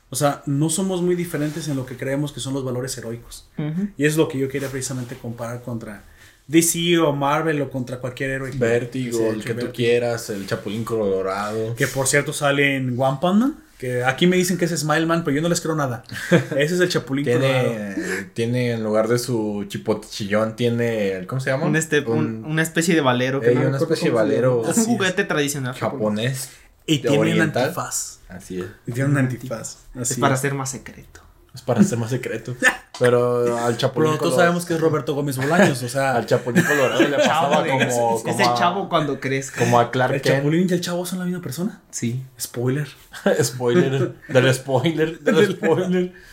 [0.10, 3.48] o sea, no somos muy diferentes en lo que creemos que son los valores heroicos.
[3.60, 3.90] Ujú.
[3.98, 6.04] Y es lo que yo quería precisamente comparar contra
[6.48, 8.50] DC o Marvel o contra cualquier héroe.
[8.56, 11.76] Vértigo, el que tú quieras, el Chapulín Colorado.
[11.76, 15.06] Que por cierto sale en One Punch Man, que aquí me dicen que es Smile
[15.06, 16.04] Man, pero yo no les creo nada.
[16.58, 17.24] Ese es el Chapulín.
[17.26, 17.96] Tiene,
[18.34, 21.66] tiene en lugar de su chipotichillón, tiene, ¿cómo se llama?
[21.66, 23.40] Un este, un- una especie de valero.
[23.40, 25.74] Que no- una especie de valero es un juguete tradicional.
[25.76, 26.50] japonés.
[26.86, 28.20] Y tiene un antifaz.
[28.28, 28.66] Así es.
[28.86, 29.78] Y tiene un antifaz.
[30.00, 30.42] Es para es.
[30.42, 31.22] ser más secreto.
[31.54, 32.56] Es para ser más secreto.
[33.00, 34.38] Pero al Chapulín Pero todos Colorado.
[34.38, 37.94] sabemos que es Roberto Gómez Bolaños, o sea, Al Chapulín Colorado le pasaba como, es,
[37.96, 39.60] como el a- chavo cuando crezca.
[39.60, 40.36] como a Clark el Kent.
[40.38, 41.82] Chapulín y el Chavo son la misma persona.
[41.92, 42.24] Sí.
[42.40, 42.88] Spoiler.
[43.42, 44.16] spoiler.
[44.28, 45.20] Del spoiler.
[45.20, 46.14] Del spoiler.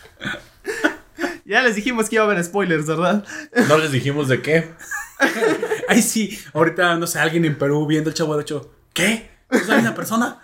[1.44, 3.24] Ya les dijimos que iba a haber spoilers, ¿verdad?
[3.68, 4.72] No les dijimos de qué.
[5.88, 9.30] Ay, sí, ahorita, no sé, alguien en Perú viendo el Chavo de hecho, ¿qué?
[9.50, 10.40] ¿Es la misma persona?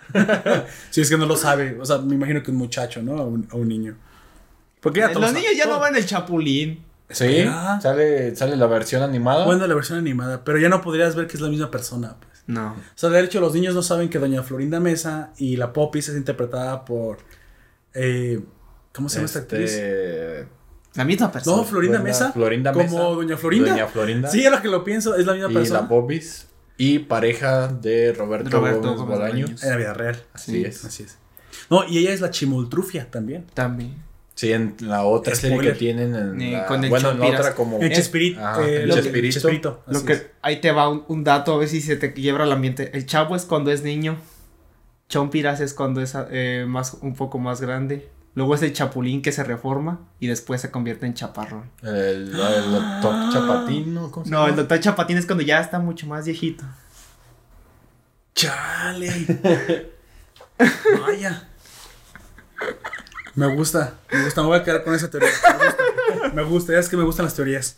[0.91, 3.15] si es que no lo sabe, o sea, me imagino que un muchacho, ¿no?
[3.15, 3.97] O un, o un niño.
[4.83, 6.83] Porque ya Los niños ya no van el chapulín.
[7.09, 7.45] Sí,
[7.81, 9.45] sale, sale la versión animada.
[9.45, 12.43] Bueno, la versión animada, pero ya no podrías ver que es la misma persona, pues.
[12.47, 12.71] No.
[12.73, 16.09] O sea, de hecho, los niños no saben que Doña Florinda Mesa y la Popis
[16.09, 17.19] es interpretada por.
[17.93, 18.41] eh,
[18.93, 19.71] ¿Cómo se llama esta actriz?
[19.73, 20.47] Este,
[20.95, 21.57] La misma persona.
[21.57, 22.31] No, Florinda Doña Mesa.
[22.33, 22.99] Florinda como Mesa.
[23.01, 23.69] Doña Florinda.
[23.71, 24.29] Doña Florinda.
[24.29, 25.81] Sí, a lo que lo pienso, es la misma y persona.
[25.81, 26.47] la Bobis.
[26.77, 29.41] Y pareja de Roberto, Roberto Gómez Gómez Bolaños.
[29.51, 29.63] Bolaños.
[29.63, 30.23] En la vida real.
[30.33, 30.65] Así Sí.
[30.65, 30.83] es.
[30.85, 31.17] Así es.
[31.69, 33.45] No, y ella es la Chimoltrufia también.
[33.53, 33.95] También.
[34.35, 35.73] Sí, en la otra serie Spoiler.
[35.73, 38.39] que tienen en Eh, la, con el bueno, en la otra como El Eh, Chespirito.
[38.61, 39.33] eh, Chespirito.
[39.33, 42.43] Chespirito, Lo que ahí te va un, un dato a ver si se te quiebra
[42.45, 42.89] el ambiente.
[42.97, 44.17] El chavo es cuando es niño.
[45.07, 48.09] Chompiras es cuando es eh, más un poco más grande.
[48.33, 51.69] Luego es el chapulín que se reforma y después se convierte en chaparrón.
[51.83, 54.49] el, el doctor Chapatino, ¿cómo se No, llama?
[54.49, 56.63] el doctor Chapatín es cuando ya está mucho más viejito.
[58.33, 59.11] Chale.
[61.05, 61.47] Vaya.
[63.35, 65.29] Me gusta, me gusta, me voy a quedar con esa teoría.
[65.31, 67.77] Me gusta, me gusta, es que me gustan las teorías.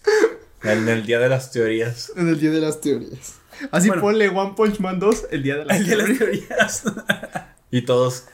[0.63, 2.11] En el día de las teorías.
[2.15, 3.35] En el día de las teorías.
[3.71, 4.01] Así Bueno.
[4.01, 6.83] ponle One Punch Man 2, el día de las El de las teorías.
[7.71, 8.25] Y todos.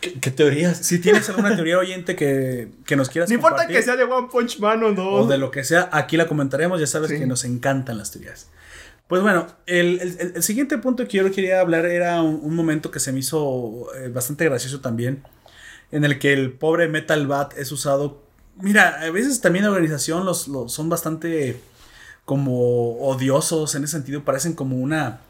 [0.00, 0.78] ¿Qué, qué teorías?
[0.78, 4.28] Si tienes alguna teoría oyente que, que nos quieras No importa que sea de One
[4.30, 5.08] Punch Man o no.
[5.14, 6.78] o de lo que sea, aquí la comentaremos.
[6.78, 7.18] Ya sabes Sí.
[7.18, 8.48] que nos encantan las teorías.
[9.08, 12.54] Pues bueno, el, el- el- el siguiente punto que yo quería hablar era un, un
[12.54, 15.24] momento que se me hizo eh, bastante gracioso también,
[15.90, 18.22] en el que el pobre Metal Bat es usado.
[18.56, 21.60] Mira, a veces también la organización los, los son bastante
[22.24, 25.20] como odiosos en ese sentido, parecen como una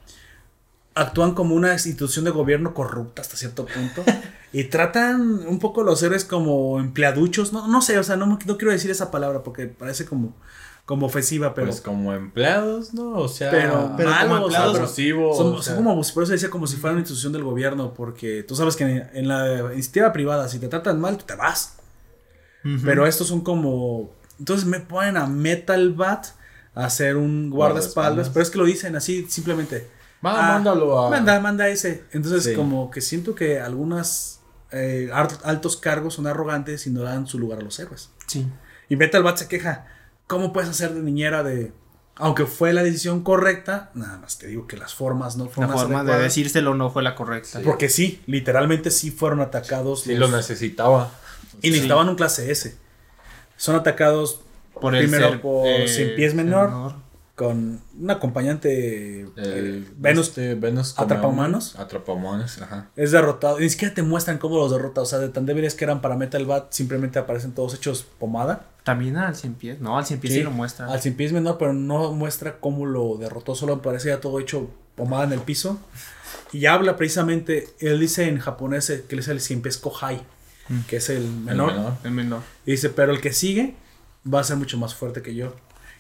[0.95, 4.05] actúan como una institución de gobierno corrupta hasta cierto punto.
[4.51, 8.25] Y tratan un poco a los héroes como empleaduchos, no, no sé, o sea, no,
[8.25, 10.35] no quiero decir esa palabra porque parece como,
[10.89, 13.11] como ofensiva, pero, Pues como empleados, ¿no?
[13.11, 15.77] O sea, pero, pero como malos, o sea, empleados pero abusivos, son, o son sea.
[15.77, 18.85] como, por eso decía como si fuera una institución del gobierno, porque tú sabes que
[18.85, 21.75] en, en la iniciativa privada, si te tratan mal, tú te vas.
[22.85, 24.11] Pero estos son como.
[24.39, 26.27] Entonces me ponen a Metal Bat
[26.75, 27.95] a hacer un guardaespaldas.
[27.95, 28.29] Guardaespaldas.
[28.31, 29.87] Pero es que lo dicen así simplemente.
[30.25, 31.11] Va, Ah, mándalo a.
[31.11, 32.05] Manda, manda ese.
[32.13, 32.55] Entonces, Sí.
[32.55, 34.41] como que siento que algunas
[34.71, 35.11] eh,
[35.45, 38.11] altos cargos son arrogantes y no dan su lugar a los héroes.
[38.27, 38.47] Sí.
[38.89, 39.87] Y Metal Bat se queja.
[40.29, 41.73] ¿Cómo puedes hacer de niñera de.?
[42.21, 45.71] Aunque fue la decisión correcta, nada más te digo que las formas no La fueron
[45.73, 47.61] las forma de decírselo no fue la correcta.
[47.65, 50.03] Porque sí, literalmente sí fueron atacados.
[50.03, 51.11] Sí, los- lo necesitaba.
[51.63, 52.77] y necesitaban un clase S.
[53.57, 54.41] Son atacados
[54.81, 56.95] Por el primero ser, por eh, Cien Pies Menor.
[57.39, 59.21] Con un acompañante.
[59.21, 61.79] El eh, Venus este, Venus Atrapahumanos.
[61.79, 62.91] Atrapahumanos, ajá.
[62.97, 63.61] es derrotado.
[63.61, 65.03] Ni siquiera te muestran cómo los derrota.
[65.03, 68.67] O sea, de tan débiles que eran para Metal Bat, simplemente aparecen todos hechos pomada.
[68.83, 69.81] También al cien pies.
[69.81, 70.87] No, al cien pies sí, Sí, lo muestra.
[70.87, 73.55] Al Cien Pies Menor, pero no muestra cómo lo derrotó.
[73.55, 75.79] Solo aparece ya todo hecho pomada en el piso.
[76.53, 80.23] Y habla precisamente, él dice en japonés eh, que él es el cien pies kohai,
[80.89, 81.73] que es el El menor.
[81.73, 81.93] menor.
[82.03, 82.43] El menor.
[82.67, 83.75] Y dice, pero el que sigue
[84.33, 85.55] va a ser mucho más fuerte que yo.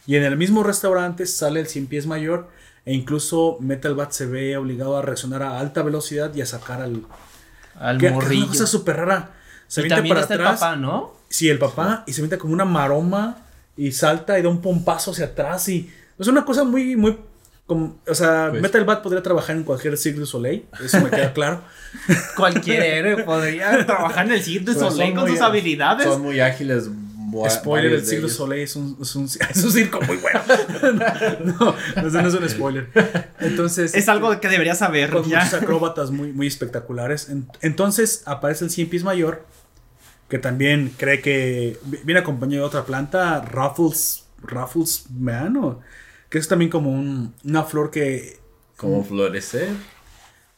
[0.08, 2.48] Y en el mismo restaurante sale el cien pies mayor
[2.86, 6.80] e incluso Metal Bat se ve obligado a reaccionar a alta velocidad y a sacar
[6.80, 7.02] al...
[7.78, 8.42] Al que- que es morrillo.
[8.44, 9.30] una cosa súper rara.
[9.66, 10.54] Se y también para está atrás.
[10.54, 11.12] el papá, ¿no?
[11.28, 12.04] Sí, el papá.
[12.06, 13.36] Y se mete como una maroma
[13.76, 15.68] y salta y da un pompazo hacia atrás.
[15.68, 17.18] Y es una cosa muy, muy...
[17.66, 20.64] como- o sea, Pues- Metal Bat podría trabajar en cualquier Cirque du Soleil.
[20.82, 21.60] Eso me queda claro.
[22.34, 26.06] Cualquier héroe podría trabajar en el Cirque du Soleil con sus habilidades.
[26.06, 26.88] Son muy ágiles.
[27.50, 28.32] Spoiler, el ellos.
[28.32, 30.40] Soleil es un, es, un, es un circo muy bueno.
[31.44, 31.74] no,
[32.06, 32.88] eso no es un spoiler.
[33.40, 35.10] Entonces, Es algo que deberías saber.
[35.10, 35.38] con ya.
[35.44, 37.28] muchos acróbatas muy, muy espectaculares.
[37.28, 39.44] En- Entonces aparece el cien pies mayor,
[40.28, 45.80] que también cree que vi- viene acompañado de otra planta, Ruffles, Ruffles Man, o-
[46.28, 48.38] que es también como un- una flor que,
[48.76, 49.70] Como florecer.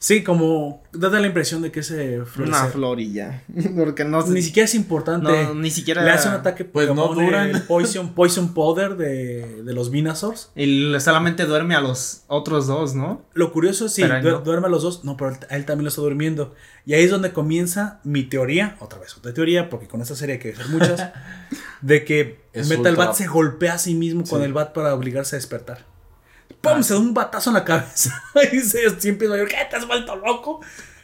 [0.01, 2.70] Sí, como da la impresión de que ese Una florecer.
[2.72, 3.43] florilla.
[3.77, 5.31] Porque no Ni siquiera es importante.
[5.44, 6.02] No, ni siquiera.
[6.02, 7.64] Le hace un ataque Pues no duran.
[7.68, 10.51] Poison, poison Powder de, de los Venusaurs.
[10.56, 13.22] Y solamente duerme a los otros dos, ¿no?
[13.35, 14.40] Lo curioso es du- no.
[14.40, 16.55] duerme a los dos, no, pero él, él también lo está durmiendo.
[16.86, 20.35] Y ahí es donde comienza mi teoría, otra vez, otra teoría, porque con esta serie
[20.36, 21.10] hay que hacer muchas,
[21.82, 24.44] de que Es Metal ultra- Bat se golpea a sí mismo con Sí.
[24.47, 25.86] el bat para obligarse a despertar.
[26.60, 26.72] ¡Pum!
[26.77, 28.22] Ah, se da un batazo en la cabeza.
[28.52, 29.56] y dice, siempre mayor, ¿qué?
[29.68, 30.60] ¿Te has vuelto loco?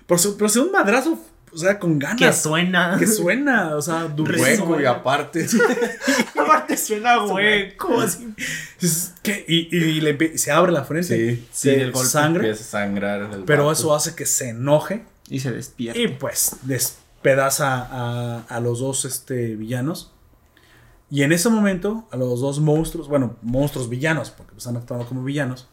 [0.07, 1.19] Pero, se- pero se da un madrazo,
[1.53, 2.43] o sea, con Que ganas.
[2.43, 2.97] suena.
[2.99, 4.67] Que suena, o sea, durísimo.
[4.67, 5.47] Hueco y aparte.
[6.39, 8.01] Aparte suena hueco.
[8.01, 8.29] así.
[8.81, 11.37] Es que- y, y le se abre la frente.
[11.37, 11.99] Sí, sí, golpe.
[12.09, 12.49] sangre.
[12.51, 13.21] Empieza a sangrar.
[13.33, 13.73] el Pero vato.
[13.79, 15.05] eso hace que se enoje.
[15.29, 15.99] Y se despierta.
[16.01, 20.13] Y pues despedaza a, a los dos este, villanos.
[21.11, 25.23] Y en ese momento, a los dos monstruos, bueno, monstruos villanos, porque están actuando como
[25.23, 25.69] villanos.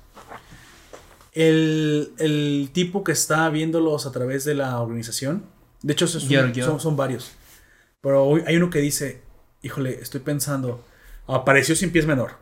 [1.32, 5.46] El, el tipo que está viéndolos a través de la organización,
[5.82, 6.22] de hecho, son,
[6.56, 7.32] son, son varios.
[8.02, 9.22] Pero hoy hay uno que dice:
[9.64, 10.84] Híjole, estoy pensando,
[11.26, 12.34] apareció sin pies menor,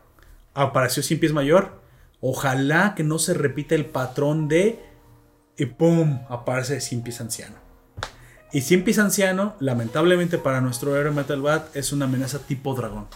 [0.54, 1.80] apareció sin pies mayor.
[2.20, 4.78] Ojalá que no se repita el patrón de
[5.56, 6.20] y ¡pum!
[6.28, 7.56] aparece Sin Pies Anciano.
[8.54, 13.06] Y Simpis Anciano, lamentablemente para nuestro héroe Metal Bat, es una amenaza tipo dragón.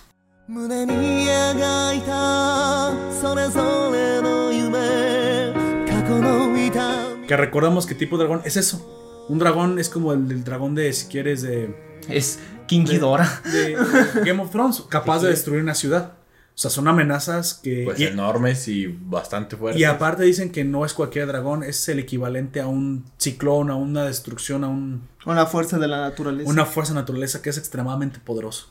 [7.28, 9.26] Que recordamos que tipo dragón es eso.
[9.28, 12.00] Un dragón es como el, el dragón de, si quieres, de...
[12.08, 13.42] Es King Ghidorah.
[13.44, 13.76] De
[14.24, 16.14] Game of Thrones, capaz de destruir una ciudad.
[16.56, 17.82] O sea, son amenazas que...
[17.84, 19.78] Pues y, enormes y bastante fuertes.
[19.78, 23.74] y aparte dicen que no es cualquier dragón, es el equivalente a un ciclón, a
[23.74, 26.48] una destrucción, a un, la fuerza de la naturaleza.
[26.48, 28.70] una fuerza naturaleza que es extremadamente poderoso.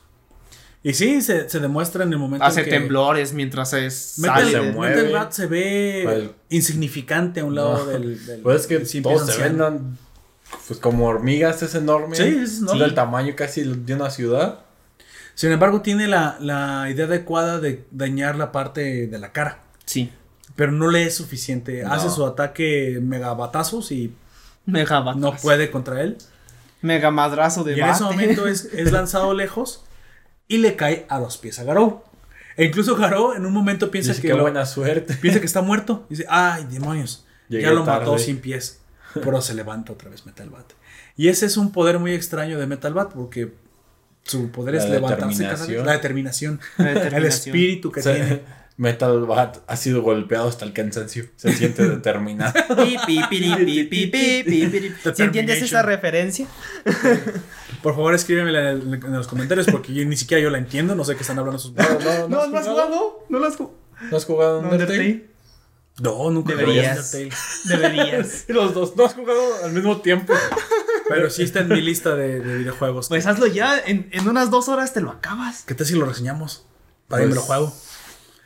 [0.82, 2.70] Y sí, se, se demuestra en el momento Hace en que...
[2.72, 4.14] temblores mientras es.
[4.18, 4.96] Metal, se de- mueve.
[4.96, 7.86] Metal Bat se ve Pues- insignificante a un lado No.
[7.86, 9.96] del, del- Pues es que del todos se vendan.
[10.66, 12.16] Pues como hormigas es enorme.
[12.16, 12.82] Sí, es enorme.
[12.82, 14.65] Del tamaño casi de una ciudad.
[15.36, 19.60] Sin embargo, tiene la, la idea adecuada de dañar la parte de la cara.
[19.84, 20.10] Sí.
[20.56, 21.82] Pero no le es suficiente.
[21.84, 21.92] No.
[21.92, 24.12] Hace su ataque megabatazos y
[24.64, 26.16] Mega bat- no puede contra él.
[26.82, 29.84] Mega madrazo de Y en ese momento es, es lanzado lejos
[30.48, 32.02] y le cae a los pies a Garou.
[32.56, 35.14] E incluso Garou en un momento piensa Dice que, qué lo- buena suerte.
[35.20, 36.06] piensa que está muerto.
[36.08, 37.26] Dice, ay, demonios.
[37.48, 38.80] Llegué ya lo mató sin pies.
[39.14, 40.72] Pero se levanta otra vez Metal Bat.
[41.16, 43.52] Y ese es un poder muy extraño de Metal Bat porque
[44.26, 45.60] su poder La es levantarse cada vez.
[45.68, 45.86] determinación.
[45.86, 46.60] La determinación.
[46.78, 48.40] El espíritu que O sea, tiene.
[48.78, 51.24] Metal Bat ha sido golpeado hasta el cansancio.
[51.36, 52.52] Se siente determinado.
[55.14, 56.46] ¿Sí entiendes esa referencia?
[57.82, 60.94] Por favor, escríbemela en, en los comentarios porque yo- ni siquiera yo la entiendo.
[60.94, 61.72] No sé qué están hablando sus.
[61.72, 63.24] No, no, No, no has jugado.
[63.28, 63.76] No lo has jugado.
[64.10, 65.26] ¿No has jugado Undertale?
[66.02, 67.14] No, nunca Deberías.
[67.14, 67.30] Undertale.
[67.64, 68.44] Deberías.
[68.48, 68.94] Y los dos.
[68.96, 70.34] No has jugado al mismo tiempo.
[71.08, 73.08] Pero sí está en mi lista de, de videojuegos.
[73.08, 73.78] Pues hazlo ya.
[73.86, 75.62] En, en unas dos horas te lo acabas.
[75.62, 76.64] ¿Qué tal si lo reseñamos?
[77.08, 77.72] Para que me lo Pues, juego.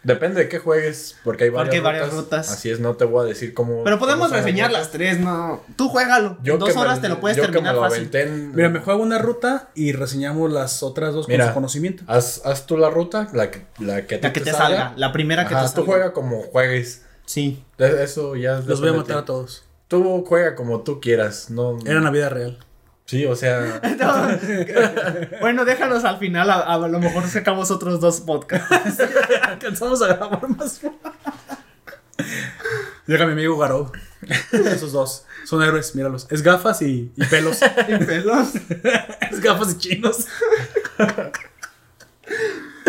[0.03, 2.47] Depende de qué juegues, porque hay varias, Porque hay varias rutas.
[2.47, 2.51] rutas.
[2.53, 3.85] Así es, no te voy a decir cómo.
[3.85, 5.62] Pero podemos reseñar las tres, no.
[5.77, 6.39] Tú juégalo.
[6.43, 8.09] Yo en dos que me- horas te lo puedes yo que terminar me lo fácil.
[8.16, 12.03] en- Mira, me juego una ruta y reseñamos las otras dos con su conocimiento.
[12.07, 14.95] Haz, haz tú la ruta, la que, la que, que te salga.
[14.97, 15.87] La primera que Ajá, te tú salga.
[15.87, 17.03] juega como juegues.
[17.27, 17.62] Sí.
[17.77, 18.61] De- Eso ya.
[18.65, 19.65] Los voy a matar a todos.
[19.91, 21.51] Tú juega como tú quieras.
[21.51, 22.61] No, Era la vida real.
[23.07, 23.81] Sí, o sea.
[25.41, 26.49] bueno, déjanos al final.
[26.49, 29.03] A, a lo mejor sacamos otros dos podcasts.
[29.43, 30.81] Alcanzamos a grabar más.
[33.09, 33.91] Llega mi amigo Garou.
[34.53, 35.25] Esos dos.
[35.45, 36.29] Son héroes, míralos.
[36.31, 37.59] Es gafas y, y pelos.
[37.89, 38.55] Y pelos.
[38.55, 40.29] es gafas y chinos.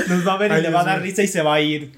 [0.07, 1.61] Nos va a ver y Ay, le va a dar risa y se va a
[1.61, 1.93] ir.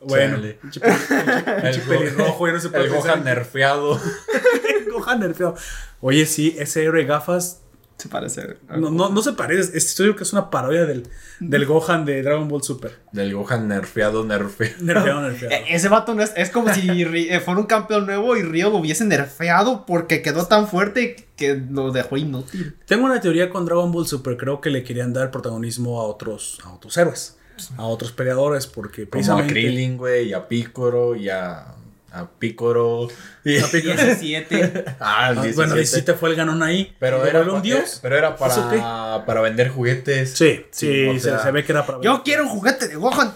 [0.00, 4.00] Bueno, Go- pelirrojo, ya no se puede El Gohan nerfeado.
[4.92, 5.54] Gohan nerfeado.
[6.00, 7.62] Oye, sí, ese héroe de gafas
[7.96, 8.56] Se parece.
[8.68, 9.76] no, no, no se parece.
[9.76, 11.08] Estoy seguro que es una parodia del,
[11.40, 12.98] del Gohan de Dragon Ball Super.
[13.12, 14.74] Del Gohan nerfeado, nerfeado.
[14.80, 15.54] Nerfeado, nerfeado.
[15.54, 18.70] Eh, Ese vato no es, es como si eh, fuera un campeón nuevo y Río
[18.70, 22.76] lo hubiese nerfeado porque quedó tan fuerte que lo dejó inútil.
[22.86, 24.36] Tengo una teoría con Dragon Ball Super.
[24.36, 27.36] Creo que le querían dar protagonismo a otros, a otros héroes,
[27.76, 29.52] a otros peleadores, porque Como a precisamente.
[29.52, 31.74] Krillin, güey, y a Picoro, y a,
[32.12, 33.08] a Picoro.
[33.44, 34.84] Y, 17.
[35.00, 35.54] ah, el Ah, 17.
[35.56, 36.94] bueno, 17 fue el ganón ahí.
[36.98, 37.98] Pero ¿Lo era, un dios.
[38.02, 40.32] pero era para, para vender juguetes.
[40.32, 42.00] Sí, sí, se- ve que era para.
[42.00, 43.34] Yo quiero un juguete de Gohan.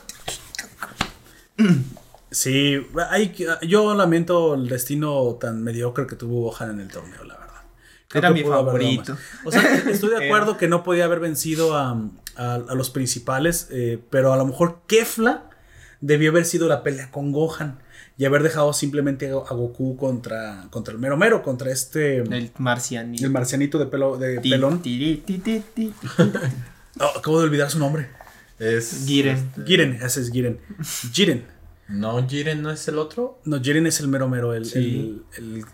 [2.30, 7.34] Sí, hay, yo lamento el destino tan mediocre que tuvo Gohan en el torneo, la
[7.36, 7.52] verdad.
[8.08, 9.16] Creo Era mi favorito.
[9.44, 11.94] O sea, estoy de acuerdo que no podía haber vencido a,
[12.36, 15.50] a- a los principales, eh, pero a lo mejor Kefla
[16.00, 17.78] debió haber sido la pelea con Gohan
[18.18, 22.18] y haber dejado simplemente a, Goku contra, contra el mero mero, contra este.
[22.18, 23.28] El, El marcianito.
[23.30, 24.82] marcianito de pelo de Ti, pelón.
[24.82, 25.92] tiri, ti, ti, ti.
[27.00, 28.08] Oh, acabo de olvidar su nombre.
[28.58, 29.04] Es.
[29.06, 29.36] Giren.
[29.36, 30.60] este, Giren, ese es Giren.
[31.12, 31.44] Jiren.
[31.88, 33.40] No, Jiren no es el otro.
[33.44, 35.22] No, Jiren es el mero mero, el, Sí.
[35.38, 35.64] el- el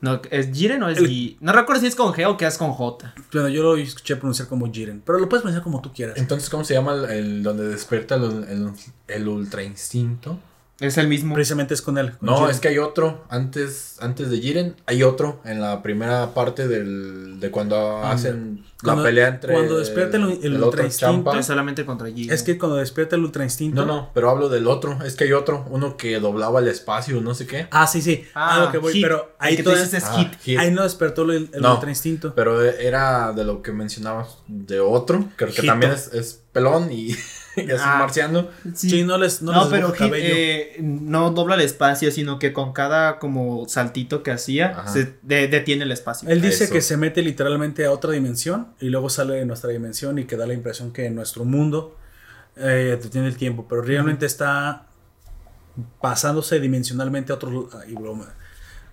[0.00, 1.36] No, ¿es Jiren o es El- Gi?
[1.40, 3.14] No recuerdo si es con G o que es con J.
[3.32, 6.16] Bueno, yo lo escuché pronunciar como Jiren, pero lo puedes pronunciar como tú quieras.
[6.18, 8.70] Entonces, ¿cómo se llama el, el donde despierta el, el,
[9.08, 10.38] el ultra instinto?
[10.80, 11.34] Es el mismo.
[11.34, 12.16] Precisamente es con él.
[12.18, 12.50] con No, Jiren.
[12.52, 13.24] es que hay otro.
[13.30, 18.64] Antes, antes de Jiren, hay otro en la primera parte del, de cuando Ah, hacen
[18.84, 19.54] Cuando- la pelea entre.
[19.54, 21.38] cuando despierta el- el otro ultra instinto, champa.
[21.38, 22.32] Es solamente contra Jiren.
[22.32, 23.84] Es que cuando despierta el ultra instinto.
[23.84, 25.02] No, no, pero hablo del otro.
[25.04, 25.66] Es que hay otro.
[25.68, 27.66] Uno que doblaba el espacio, no sé qué.
[27.72, 28.24] Ah, sí, sí.
[28.34, 29.02] Ah, Ah, lo que voy, Hit.
[29.02, 30.40] pero El ahí que dices es Ah, Hit.
[30.42, 30.58] Hit.
[30.60, 31.74] Ahí no despertó el, el No.
[31.74, 32.32] ultra instinto.
[32.36, 35.24] Pero era de lo que mencionabas de otro.
[35.34, 35.66] Creo que Hito.
[35.66, 37.16] también es, es pelón y,
[37.66, 37.92] y es Ah.
[37.94, 38.48] un marciano.
[38.74, 40.34] Sí, no les no, No, les pero dibuja Hit, cabello.
[40.36, 44.88] eh, no dobla el espacio, sino que con cada como saltito que hacía, Ajá.
[44.92, 46.28] se de- detiene el espacio.
[46.28, 46.72] Él dice Eso.
[46.72, 50.36] que se mete literalmente a otra dimensión y luego sale de nuestra dimensión y que
[50.36, 51.96] da la impresión que nuestro mundo
[52.56, 54.86] eh, tiene el tiempo, pero realmente está
[56.00, 57.94] pasándose dimensionalmente a otro y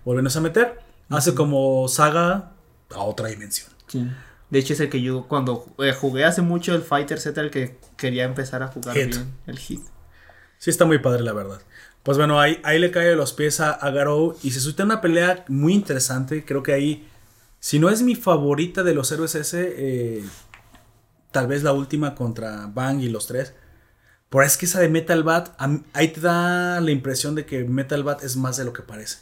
[0.04, 0.78] volviéndose a meter.
[1.08, 2.52] Hace como saga
[2.94, 3.68] a otra dimensión.
[3.88, 4.08] Sí.
[4.50, 7.50] De hecho, es el que yo cuando eh, jugué hace mucho el Fighter Z, el
[7.50, 9.06] que quería empezar a jugar Hit.
[9.08, 9.32] bien.
[9.46, 9.80] El Hit.
[10.58, 11.60] Sí, está muy padre, la verdad.
[12.02, 14.84] Pues bueno, ahí, ahí le cae de los pies a, a Garou y se suscita
[14.84, 16.44] una pelea muy interesante.
[16.44, 17.08] Creo que ahí,
[17.58, 20.24] si no es mi favorita de los héroes ese, eh,
[21.32, 23.54] tal vez la última contra Bang y los tres.
[24.30, 25.60] Pero es que esa de Metal Bat,
[25.92, 29.18] ahí te da la impresión de que Metal Bat es más de lo que parece.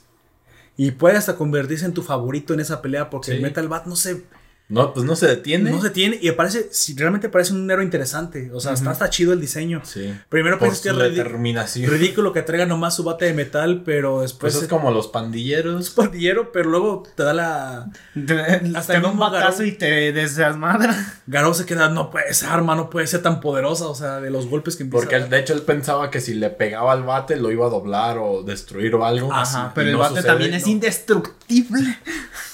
[0.76, 3.42] Y puede hasta convertirse en tu favorito en esa pelea porque Sí.
[3.42, 4.24] Metal Bat no se,
[4.66, 5.70] No, pues no se detiene.
[5.70, 8.50] no se tiene y parece, si realmente parece un héroe interesante.
[8.52, 9.82] O sea, está, está chido el diseño.
[9.84, 10.14] Sí.
[10.30, 14.64] Primero piensas que es ridículo que traiga nomás su bate de metal, pero después Pues
[14.64, 15.90] es como los pandilleros.
[15.90, 17.90] pandillero, pero luego te da la.
[18.74, 19.66] Hasta en un batazo Garou.
[19.66, 21.14] y te desmadra.
[21.26, 24.30] Garou se queda, no puede ser arma, no puede ser tan poderosa, o sea, de
[24.30, 27.02] los golpes que empieza Porque él- de hecho él pensaba que si le pegaba al
[27.02, 29.30] bate lo iba a doblar o destruir o algo.
[29.30, 31.98] Ajá, pero el no bate sucede, también es indestructible.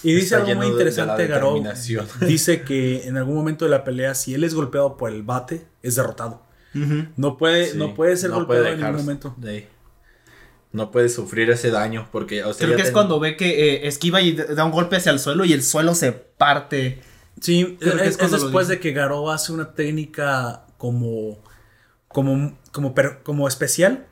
[0.03, 1.63] Y dice Está algo muy interesante, Garou.
[2.21, 5.67] Dice que en algún momento de la pelea, si él es golpeado por el bate,
[5.83, 6.43] es derrotado.
[7.17, 9.35] No puede, Sí, no puede ser no golpeado puede en ningún momento.
[9.39, 9.69] de-
[10.73, 13.89] no puede sufrir ese daño porque o sea, Creo que es cuando ve que eh,
[13.89, 17.03] esquiva y da un golpe hacia el suelo y el suelo se parte.
[17.41, 21.43] Sí, Creo que es, es después de que Garou hace una técnica como,
[22.07, 24.07] como, como, per- como especial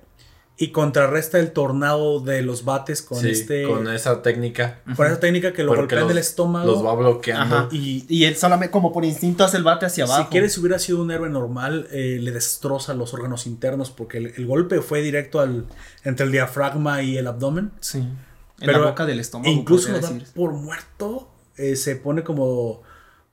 [0.61, 3.63] y contrarresta el tornado de los bates con sí, este.
[3.63, 6.67] con esa técnica Con esa técnica que lo Porque golpea en los- el estómago.
[6.73, 7.57] los va bloqueando.
[7.57, 7.69] Ajá.
[7.71, 10.25] Y Y él solamente como por instinto hace el bate hacia abajo.
[10.25, 14.27] si quieres, hubiera sido un héroe normal, eh, le destroza los órganos internos porque el,
[14.37, 15.67] el golpe fue directo al,
[16.03, 17.71] entre el diafragma y el abdomen.
[17.79, 17.99] Sí.
[17.99, 19.49] En Pero la boca del estómago.
[19.53, 20.35] Incluso lo podría da decir.
[20.35, 21.31] por muerto.
[21.57, 22.83] eh, se pone como,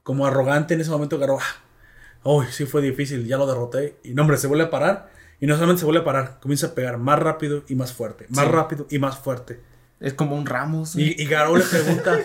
[0.03, 1.17] como arrogante en ese momento.
[1.17, 1.55] Garou, ah,
[2.23, 3.97] uy, sí fue difícil, ya lo derroté.
[4.03, 5.14] Y no, hombre, se vuelve a parar.
[5.41, 8.25] Y no solamente se vuelve a parar, comienza a pegar más rápido y más fuerte.
[8.29, 8.51] Más Sí.
[8.51, 9.59] rápido y más fuerte.
[9.99, 10.95] Es como un Ramos.
[10.95, 12.19] Y, y Garou le pregunta,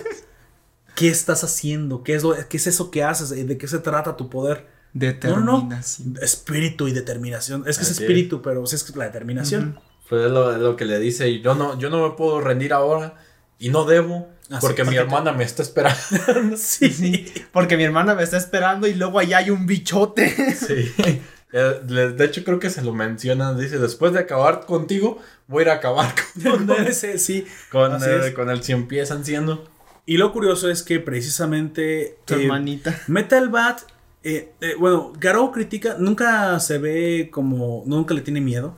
[0.94, 2.02] ¿qué estás haciendo?
[2.02, 3.30] ¿Qué es, lo, ¿Qué es eso que haces?
[3.30, 4.66] ¿De qué se trata tu poder?
[4.92, 5.52] No, no, no.
[5.60, 6.18] Determinación.
[6.20, 7.62] Espíritu y determinación.
[7.66, 8.08] Es que es Así es.
[8.10, 9.78] espíritu, pero sí es la determinación.
[10.08, 12.72] Pues es lo, lo que le dice y yo no yo no me puedo rendir
[12.72, 13.14] ahora
[13.60, 15.96] y no debo Así, porque mi porque te- hermana me está esperando.
[16.56, 17.32] Sí.
[17.52, 20.28] Porque mi hermana me está esperando y luego allá hay un bichote.
[20.56, 20.92] Sí.
[21.52, 23.54] Eh, De hecho, creo que se lo menciona.
[23.54, 25.18] Dice: Después de acabar contigo,
[25.48, 27.46] voy a ir a acabar con, ser, sí.
[27.70, 28.34] con, el, es.
[28.34, 29.64] con el cien pies anciano.
[30.06, 32.98] Y lo curioso es que precisamente Tu eh, hermanita.
[33.06, 33.82] Metal Bat,
[34.22, 38.76] eh, eh, bueno, Garou critica, nunca se ve como, nunca le tiene miedo.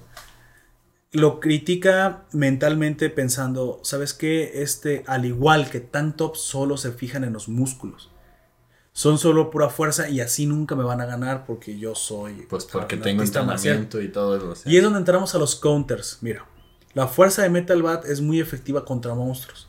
[1.13, 4.63] lo critica mentalmente pensando, ¿sabes qué?
[4.63, 8.12] Este, al igual que tanto solo se fijan en los músculos.
[8.95, 12.47] Son solo pura fuerza y así nunca me van a ganar porque yo soy...
[12.49, 13.77] Pues porque tengo artista marcial".
[13.77, 14.55] entrenamiento y todo eso.
[14.55, 14.71] sea.
[14.73, 16.19] Y es donde entramos a los counters.
[16.21, 16.45] Mira,
[16.93, 19.69] la fuerza de Metal Bat es muy efectiva contra monstruos.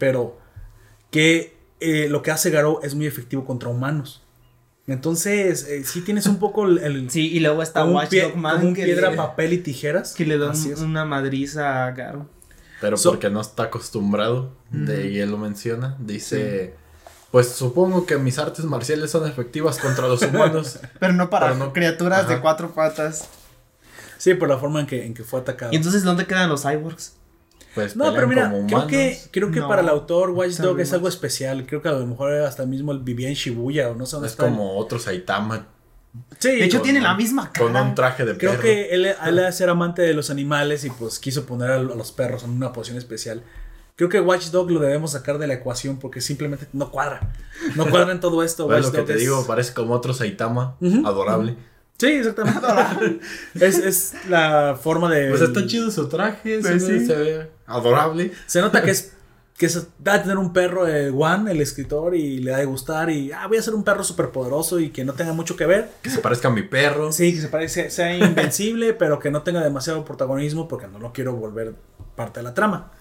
[0.00, 0.38] Pero
[1.10, 4.22] que eh, lo que hace Garou es muy efectivo contra humanos.
[4.88, 6.78] Entonces, eh, sí tienes un poco el...
[6.78, 9.10] el- Sí, y luego está como un, Watch pie- Dog Man como un que, piedra,
[9.10, 10.14] le, papel y tijeras.
[10.14, 10.80] que le da Así un- es.
[10.80, 12.28] una madriza a Garo.
[12.80, 16.74] Pero So- porque no está acostumbrado, de y él lo menciona, dice,
[17.30, 20.78] pues supongo que mis artes marciales son efectivas contra los humanos.
[21.00, 23.28] Pero no para Pero no- criaturas de cuatro patas.
[24.18, 25.72] Sí, por la forma en que, en que fue atacado.
[25.72, 27.14] ¿Y entonces dónde quedan los cyborgs?
[27.74, 30.80] Pues No, pero mira, como creo que, creo que No, para el autor Watch Dog
[30.80, 31.66] es algo especial.
[31.66, 34.28] Creo que a lo mejor hasta mismo él vivía en Shibuya o no sé dónde
[34.28, 34.44] Es está.
[34.44, 35.66] como otro Saitama
[36.38, 37.66] Sí, De hecho, con- tiene la misma cara.
[37.66, 38.62] con un traje de creo perro.
[38.62, 41.80] que él, él es ser amante de los animales y pues quiso poner a, a
[41.80, 43.42] los perros en una posición especial.
[43.96, 47.32] Creo que Watch Dog lo debemos sacar de la ecuación porque simplemente no cuadra.
[47.76, 48.66] No cuadra en todo esto.
[48.68, 51.56] Watch lo que Dog te es- digo, parece como otro Saitama, adorable.
[51.98, 52.60] Sí, exactamente.
[53.54, 55.30] es, es la forma de.
[55.30, 57.06] Pues está chido su traje, Pues se, ve, sí.
[57.06, 58.32] se ve adorable.
[58.46, 59.12] Se nota que es
[59.56, 62.66] que se da a tener un perro eh, Juan, el escritor, y le da de
[62.66, 65.56] gustar y ah, voy a ser un perro súper poderoso y que no tenga mucho
[65.56, 65.88] que ver.
[66.02, 67.10] Que se parezca a mi perro.
[67.12, 71.14] Sí, que se parece, sea invencible, pero que no tenga demasiado protagonismo porque no lo
[71.14, 71.74] quiero volver
[72.14, 72.92] parte de la trama.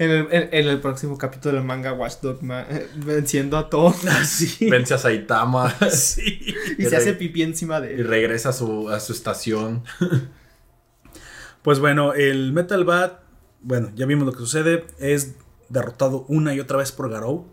[0.00, 3.68] En el, en- en el próximo capítulo del manga Watch Dog Man, eh, venciendo a
[3.68, 4.04] todos.
[4.06, 4.68] Así.
[4.70, 6.54] Vence a Saitama Sí.
[6.78, 8.06] y se hace pipí encima de y él.
[8.08, 9.82] regresa a su, a su estación.
[11.62, 13.20] Pues bueno, el Metal Bat,
[13.60, 15.34] bueno, ya vimos lo que sucede, es
[15.68, 17.46] derrotado una y otra vez por Garou.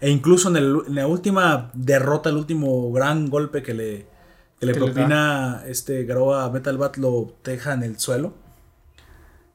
[0.00, 4.06] E incluso en, el- en la última derrota, el último gran golpe que le,
[4.58, 8.34] que le Que le propina este Garou a Metal Bat, lo deja en el suelo.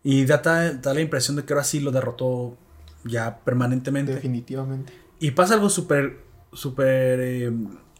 [0.05, 2.55] Y da, da la impresión de que ahora sí lo derrotó
[3.03, 4.13] ya permanentemente.
[4.15, 4.93] Definitivamente.
[5.19, 6.19] Y pasa algo súper,
[6.53, 7.51] súper eh,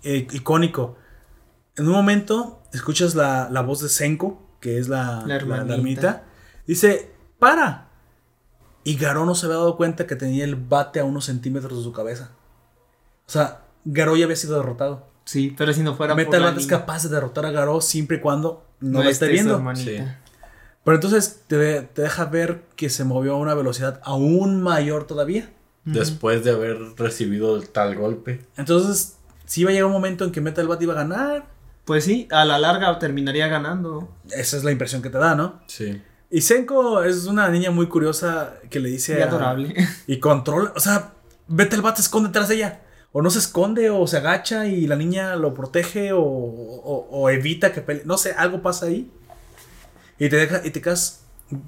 [0.04, 0.96] eh, icónico.
[1.76, 5.36] En un momento escuchas la, la voz de Senko, que es la, La la- la
[5.36, 5.74] hermanita.
[5.76, 6.24] ermita.
[6.68, 7.90] Dice, para.
[8.84, 11.84] Y Garó no se había dado cuenta que tenía el bate a unos centímetros de
[11.84, 12.30] su cabeza.
[13.28, 15.08] O sea, Garó ya había sido derrotado.
[15.26, 17.82] Sí, pero si no fuera por Metal la Bat es capaz de derrotar a Garó
[17.82, 19.60] siempre y cuando no, no lo esté su viendo.
[20.86, 25.52] Pero entonces te, te deja ver que se movió a una velocidad aún mayor todavía.
[25.84, 28.42] Después de haber recibido tal golpe.
[28.58, 31.46] Entonces, sí iba a llegar un momento en que Metal Bat iba a ganar.
[31.86, 34.10] Pues sí, a la larga terminaría ganando.
[34.32, 35.62] Esa es la impresión que te da, ¿no?
[35.68, 36.02] Sí.
[36.32, 39.20] Y Senko es una niña muy curiosa que le dice.
[39.20, 39.76] Y a- adorable.
[40.08, 40.74] y controla.
[40.76, 41.14] O sea,
[41.48, 42.82] Metal Bat se esconde detrás de ella.
[43.12, 47.30] O no se esconde, o se agacha y la niña lo protege, o, o- o
[47.30, 48.04] evita que pelee.
[48.06, 49.12] No sé, algo pasa ahí.
[50.20, 51.22] Y te deja, y te quedas.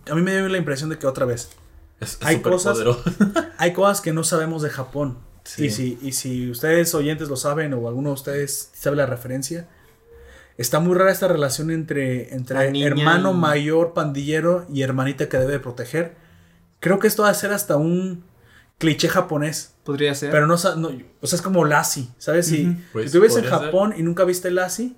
[0.09, 1.49] A mí me dio la impresión de que otra vez.
[1.99, 2.77] Es, es Hay cosas-.
[3.57, 5.17] Hay cosas que no sabemos de Japón.
[5.43, 5.65] Sí.
[5.65, 9.67] Y, si, y si ustedes oyentes lo saben o alguno de ustedes sabe la referencia,
[10.57, 15.53] está muy rara esta relación entre, entre hermano y- mayor pandillero y hermanita que debe
[15.53, 16.15] de proteger.
[16.79, 18.25] Creo que esto va a ser hasta un
[18.77, 19.73] cliché japonés.
[19.83, 20.31] Podría ser.
[20.31, 20.89] Pero no, no
[21.21, 22.47] o sea, es como Lassie, ¿sabes?
[22.47, 22.79] Si, Ujú.
[22.93, 24.95] Pues, si tú ves en Japón y nunca viste Lassie,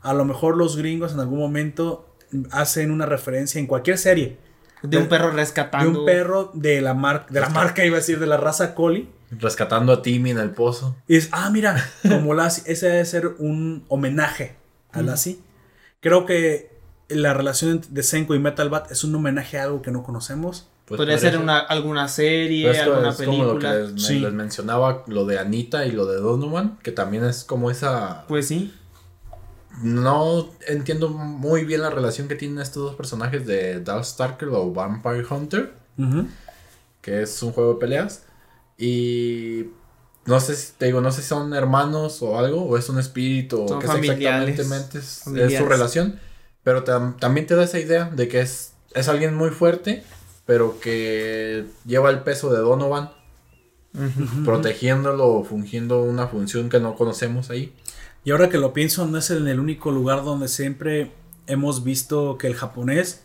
[0.00, 2.09] a lo mejor los gringos en algún momento
[2.50, 4.38] hacen una referencia en cualquier serie
[4.82, 6.00] de un perro de rescatando.
[6.00, 9.08] un perro de la marca, de la marca iba a decir, de la raza Collie.
[9.30, 10.96] Rescatando a Timmy en el pozo.
[11.06, 11.76] Y es, ah, mira,
[12.08, 14.56] como Lassie, ese debe ser un homenaje
[14.92, 15.38] a Lassie.
[16.00, 16.70] Creo que
[17.08, 20.68] la relación de Senko y Metal Bat es un homenaje a algo que no conocemos.
[20.86, 23.92] Pues Podría ser una, alguna serie, esto alguna es como lo que película.
[23.94, 24.18] les, Sí.
[24.18, 28.24] les mencionaba, lo de Anita y lo de Donovan, que también es como esa...
[28.26, 28.74] Pues sí.
[29.82, 35.24] No entiendo muy bien la relación que tienen estos dos personajes de Darkstalker o Vampire
[35.30, 35.72] Hunter,
[37.00, 38.24] que es un juego de peleas.
[38.76, 39.66] Y
[40.26, 42.98] no sé si te digo, no sé si son hermanos o algo, o es un
[42.98, 43.86] espíritu, o qué
[44.22, 44.62] exactamente
[44.98, 45.22] es,
[45.58, 46.18] su relación.
[46.62, 50.02] Pero tam- también te da esa idea de que es, es alguien muy fuerte,
[50.46, 53.10] pero que lleva el peso de Donovan,
[54.44, 57.74] protegiéndolo o fungiendo una función que no conocemos ahí.
[58.24, 61.12] Y ahora que lo pienso, no es en el único lugar donde siempre
[61.46, 63.22] hemos visto que el japonés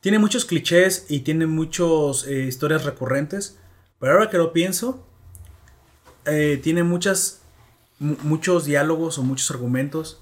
[0.00, 3.58] tiene muchos clichés y tiene muchas historias recurrentes.
[3.98, 5.04] Pero ahora que lo pienso,
[6.26, 7.40] eh, tiene muchas,
[7.98, 10.20] mu- muchos diálogos o muchos argumentos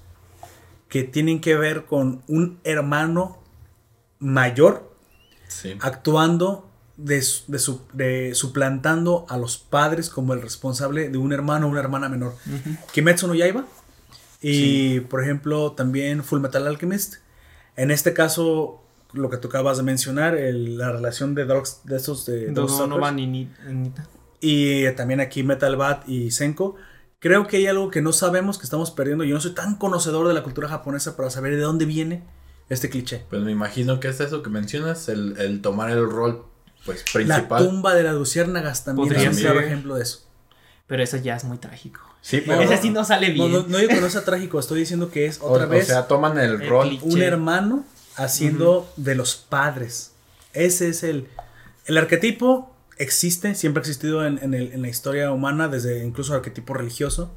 [0.89, 3.37] que tienen que ver con un hermano
[4.19, 4.93] mayor
[5.47, 5.75] Sí.
[5.81, 11.67] actuando de, de su- de suplantando a los padres como el responsable de un hermano
[11.67, 12.35] o una hermana menor.
[12.93, 13.65] Kimetsu no Yaiba
[14.51, 17.15] y por ejemplo también Full Metal Alchemist.
[17.75, 18.81] En este caso
[19.13, 22.65] lo que tú acabas de mencionar, el- la relación de Dogs, de esos de No,
[22.67, 23.49] no, no va ni ni.
[23.69, 23.91] ni-
[24.41, 26.75] Y también aquí Metal Bat y Senko.
[27.19, 29.23] Creo que hay algo que no sabemos, que estamos perdiendo.
[29.23, 32.23] Yo no soy tan conocedor de la cultura japonesa para saber de dónde viene
[32.69, 33.25] este cliché.
[33.29, 36.45] Pues me imagino que es eso que mencionas, el, el tomar el rol
[36.85, 37.63] pues La principal.
[37.65, 40.27] tumba de las luciérnagas también Podría es un claro ejemplo de eso.
[40.87, 42.01] Pero eso ya es muy trágico.
[42.27, 43.51] Sí, pero Ese sí no sale bien.
[43.51, 45.85] no, no digo que no sea trágico, estoy diciendo que es o, otra o vez
[45.85, 46.87] sea, toman el, El rol.
[46.89, 47.05] cliché.
[47.05, 47.85] un hermano
[48.15, 50.13] haciendo de los padres.
[50.53, 51.27] Ese es el...
[51.85, 56.33] El arquetipo existe, siempre ha existido en, en el- en la historia humana, desde incluso
[56.33, 57.31] el arquetipo religioso.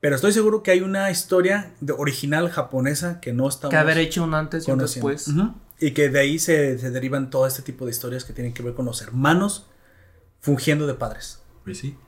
[0.00, 3.98] Pero estoy seguro que hay una historia de- original japonesa que no estamos Que haber
[3.98, 5.28] hecho un antes y un después.
[5.78, 8.62] Y que de ahí se, se derivan todo este tipo de historias que tienen que
[8.62, 9.66] ver con los hermanos
[10.40, 11.40] fungiendo de padres.
[11.64, 11.98] Pues sí.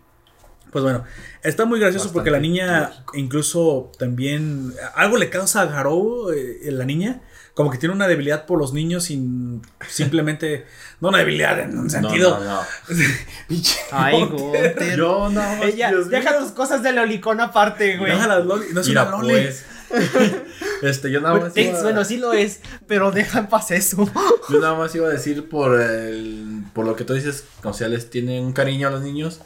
[0.76, 1.04] Pues bueno,
[1.42, 3.16] está muy gracioso porque la niña lógico.
[3.16, 7.22] incluso también algo le causa a Garou, eh, la niña,
[7.54, 10.66] como que tiene una debilidad por los niños sin simplemente,
[11.00, 12.38] no una debilidad en un No, sentido.
[12.40, 12.60] no, no.
[13.48, 14.74] Pinche Ay, Gunter.
[14.74, 14.98] Gunter.
[14.98, 15.62] Yo más.
[15.64, 16.40] Ella, Dios deja mío.
[16.40, 18.12] tus cosas de lolicón aparte, güey.
[18.12, 19.30] Deja las loli- no es Mira, una loli.
[19.32, 19.64] pues.
[20.82, 21.56] este, yo nada más.
[21.56, 24.08] Iba- Bueno, sí lo es, pero deja en paz eso.
[24.48, 27.88] Yo nada más iba a decir por el, por lo que tú dices, o sea,
[27.88, 29.40] les tienen un cariño a los niños,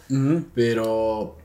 [0.55, 1.37] pero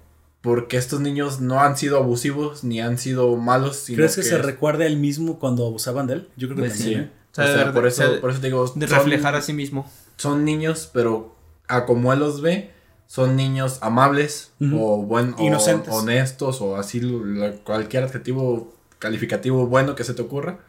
[0.41, 4.27] porque estos niños no han sido abusivos ni han sido malos, sino ¿Crees que, que
[4.27, 6.29] se es- recuerda a él mismo cuando abusaban de él?
[6.37, 6.99] Yo creo que Pues también.
[6.99, 7.05] Sí.
[7.05, 7.11] ¿eh?
[7.31, 9.35] O sea, O sea, de- por eso, de- por eso te digo, De son- reflejar
[9.35, 9.89] a sí mismo.
[10.17, 11.35] son niños, pero
[11.67, 12.71] a como él los ve,
[13.07, 15.93] son niños amables o buen, o Inocentes.
[15.93, 20.59] honestos o así lo- cualquier adjetivo calificativo bueno que se te ocurra.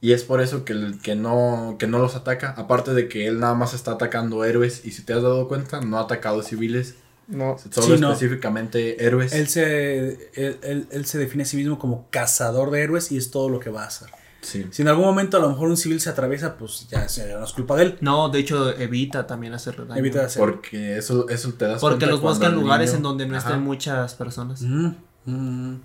[0.00, 2.50] Y es por eso que, el- que, no, que no los ataca.
[2.56, 4.84] Aparte de que él nada más está atacando héroes.
[4.84, 6.94] Y si te has dado cuenta, no ha atacado civiles.
[7.26, 7.56] No.
[7.70, 8.12] Solo Sí, no.
[8.12, 9.32] específicamente héroes.
[9.32, 13.16] Él, se, él, él- él se define a sí mismo como cazador de héroes y
[13.16, 14.08] es todo lo que va a hacer.
[14.40, 14.66] Sí.
[14.70, 17.44] Si en algún momento a lo mejor un civil se atraviesa, pues ya, ya no
[17.44, 17.98] es culpa de él.
[18.00, 19.98] No, de hecho, evita también hacerle daño.
[19.98, 20.40] Evita hacer.
[20.40, 23.48] Porque eso, eso te das Porque cuenta los buscan lugares niño- en donde no Ajá.
[23.48, 24.62] estén muchas personas.
[24.62, 24.92] Mm,
[25.26, 25.80] mm.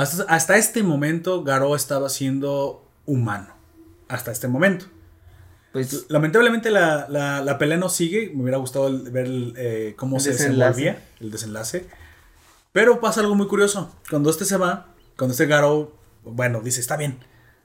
[0.00, 3.48] Hasta, hasta este momento, Garou estaba siendo humano.
[4.08, 4.86] Hasta este momento.
[5.72, 8.30] Pues Lamentablemente la, la- la pelea no sigue.
[8.34, 10.80] Me hubiera gustado el- ver el, eh, cómo El se desenlace.
[10.80, 11.86] desenvolvía el desenlace.
[12.72, 13.94] Pero pasa algo muy curioso.
[14.08, 15.92] Cuando este se va, cuando este Garou,
[16.24, 17.18] bueno, dice, está bien,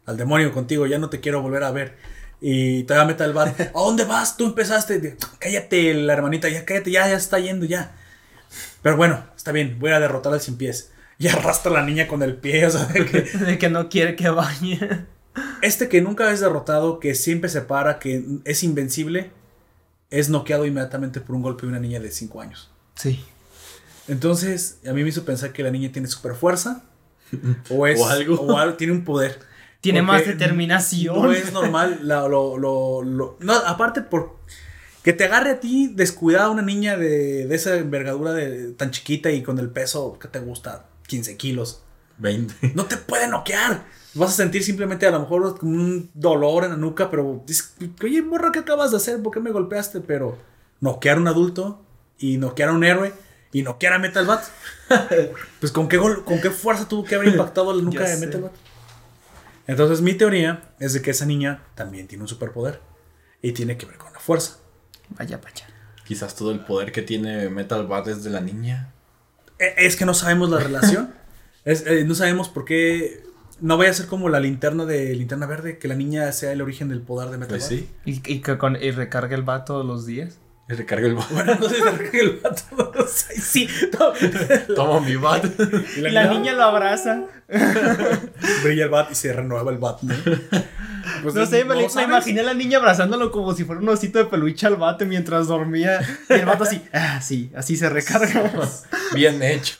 [0.05, 1.97] al demonio contigo, ya no te quiero volver a ver.
[2.41, 3.55] Y te va a meter al bar.
[3.76, 4.35] ¿A dónde vas?
[4.38, 4.99] Tú empezaste.
[4.99, 7.95] De, Cállate, la hermanita, ya cállate, ya, ya está yendo, ya.
[8.81, 10.91] Pero bueno, está bien, voy a derrotar al sin pies.
[11.23, 13.89] Y arrastra a la niña con el pie, o sea, de que de que no
[13.89, 15.07] quiere que vaya.
[15.61, 19.31] este que nunca es derrotado, que siempre se para, que es invencible,
[20.09, 22.69] es noqueado inmediatamente por un golpe de una niña de 5 años.
[22.95, 23.23] Sí.
[24.07, 26.83] Entonces, a mí me hizo pensar que la niña tiene super fuerza.
[27.69, 27.99] O es.
[27.99, 28.35] O algo.
[28.41, 29.39] o algo, tiene un poder.
[29.81, 31.15] Tiene más determinación.
[31.21, 31.99] No es normal.
[32.03, 34.37] la- lo, lo- lo- no, aparte por.
[35.03, 39.31] Que te agarre a ti descuidada una niña de, de esa envergadura de, tan chiquita
[39.31, 41.84] y con el peso que te gusta, 15 kilos.
[42.18, 42.72] 20.
[42.76, 43.85] No te puede noquear.
[44.15, 47.73] Vas a sentir simplemente a lo mejor como un dolor en la nuca, pero dices,
[48.03, 49.22] oye, morra, ¿qué acabas de hacer?
[49.22, 50.02] ¿Por qué me golpeaste?
[50.02, 50.38] Pero
[50.80, 51.84] noquear a un adulto
[52.19, 53.11] y noquear a un héroe
[53.52, 54.44] y noquear a Metal Bat.
[55.60, 58.18] pues con qué, gol- con qué fuerza tuvo que haber impactado la nuca de.
[58.18, 58.52] Metal Bat.
[59.68, 62.81] Entonces mi teoría es de que esa niña también tiene un superpoder
[63.41, 64.57] y tiene que ver con la fuerza.
[65.10, 65.65] Vaya, vaya.
[66.06, 68.92] Quizás todo el poder que tiene Metal Bat es de la niña.
[69.64, 71.14] E- Es que no sabemos la relación.
[71.65, 73.23] Es- eh, no sabemos por qué.
[73.61, 76.61] No vaya a ser como la linterna de linterna verde, que la niña sea el
[76.61, 77.88] origen del poder de Metal Pues sí.
[78.06, 80.40] ¿Y, y que con, y recarga el va todos los días?
[80.69, 81.30] Y recarga el bat.
[81.31, 82.91] Bueno, no sé si recarga el vato.
[83.30, 83.69] Ay, sí.
[83.98, 84.76] no.
[84.76, 85.45] Toma mi bat.
[85.98, 87.22] Y Y la niña lo abraza.
[88.64, 90.02] brilla el bat y se renueva el bat.
[90.02, 90.14] ¿no?
[91.21, 94.25] Pues, No sé, me, imaginé a la niña abrazándolo como si fuera un osito de
[94.25, 95.99] peluche al bate mientras dormía.
[96.30, 98.51] Y el vato así, ah, sí, así se recarga.
[99.13, 99.75] Bien hecho.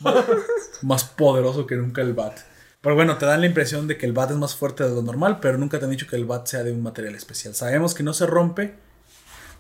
[0.82, 2.40] Más poderoso que nunca el bat.
[2.82, 5.02] Pero bueno, te dan la impresión de que el bat es más fuerte de lo
[5.02, 7.56] normal, pero nunca te han dicho que el bat sea de un material especial.
[7.56, 8.76] Sabemos que no se rompe,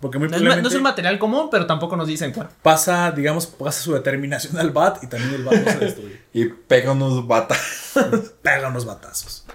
[0.01, 2.49] porque muy No no es un material común, pero tampoco nos dicen cuál.
[2.61, 6.21] pasa, digamos, pasa su determinación al bat y también el bat no se destruye.
[6.33, 7.93] Y pega unos batas.
[8.41, 9.45] pega unos batazos.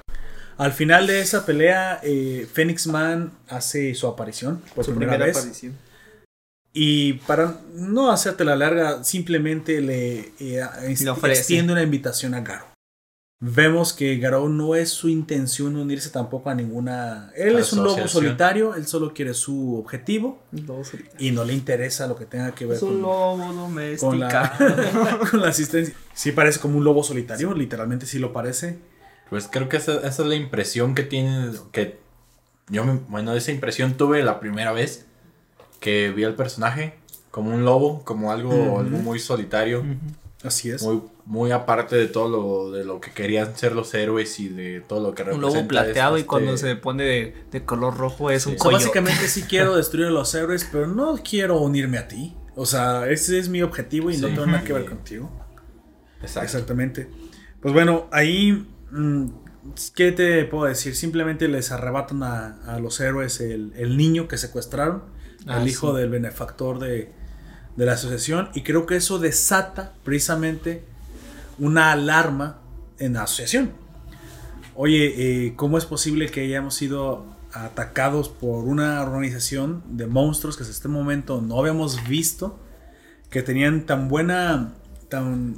[0.58, 5.62] Al final de esa pelea, eh, Phoenix Man hace su aparición por primera, vez.
[6.72, 12.66] Y para no hacerte la larga, simplemente le, eh, Le extiende una invitación a Garo.
[13.40, 17.30] Vemos que Garo no es su intención unirse tampoco a ninguna...
[17.36, 20.42] Él es un lobo solitario, él solo quiere su objetivo
[21.20, 24.16] y no le interesa lo que tenga que ver Es un con, lobo con domesticado.
[24.16, 25.94] la, con la asistencia.
[26.14, 28.80] Sí parece como un lobo solitario, literalmente sí lo parece.
[29.30, 31.98] Pues creo que esa, esa es la impresión que tiene, que
[32.68, 35.06] yo me- bueno, esa impresión tuve la primera vez
[35.80, 36.94] que vi al personaje
[37.30, 39.84] como un lobo, como algo, algo muy solitario,
[40.42, 40.82] Así es.
[40.82, 44.80] muy, muy aparte de todo lo, de lo que querían ser los héroes y de
[44.80, 45.56] todo lo que Un representa.
[45.58, 48.56] lobo plateado y este- cuando se pone de, de color rojo es un Sí.
[48.58, 48.84] O sea, coyote.
[48.84, 52.34] básicamente sí quiero destruir a los héroes, pero no quiero unirme a ti.
[52.56, 54.34] O sea, ese es mi objetivo y no Sí.
[54.34, 54.88] tengo nada que ver Sí.
[54.88, 55.30] contigo.
[56.22, 56.44] Exacto.
[56.46, 57.08] Exactamente.
[57.60, 58.66] Pues bueno, ahí,
[59.94, 60.94] ¿qué te puedo decir?
[60.94, 65.02] Simplemente les arrebatan a, a los héroes el, el niño que secuestraron,
[65.46, 66.00] Ah, el hijo sí.
[66.00, 67.12] del benefactor de,
[67.76, 70.84] de la asociación, y creo que eso desata precisamente
[71.58, 72.58] una alarma
[72.98, 73.70] en la asociación.
[74.74, 80.64] Oye, eh, ¿cómo es posible que hayamos sido atacados por una organización de monstruos que
[80.64, 82.58] hasta este momento no habíamos visto?
[83.30, 84.74] Que tenían tan buena
[85.08, 85.56] tan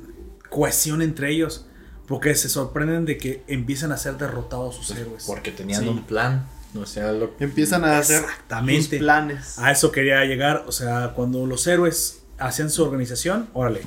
[0.50, 1.66] cohesión entre ellos.
[2.10, 5.24] Porque se sorprenden de que empiezan a ser derrotados sus héroes.
[5.26, 5.88] Porque tenían Sí.
[5.88, 6.46] un plan.
[6.78, 8.82] O sea, lo Empiezan a hacer Exactamente.
[8.82, 9.58] sus planes.
[9.60, 10.64] A eso quería llegar.
[10.66, 13.82] O sea, cuando los héroes hacían su organización, órale.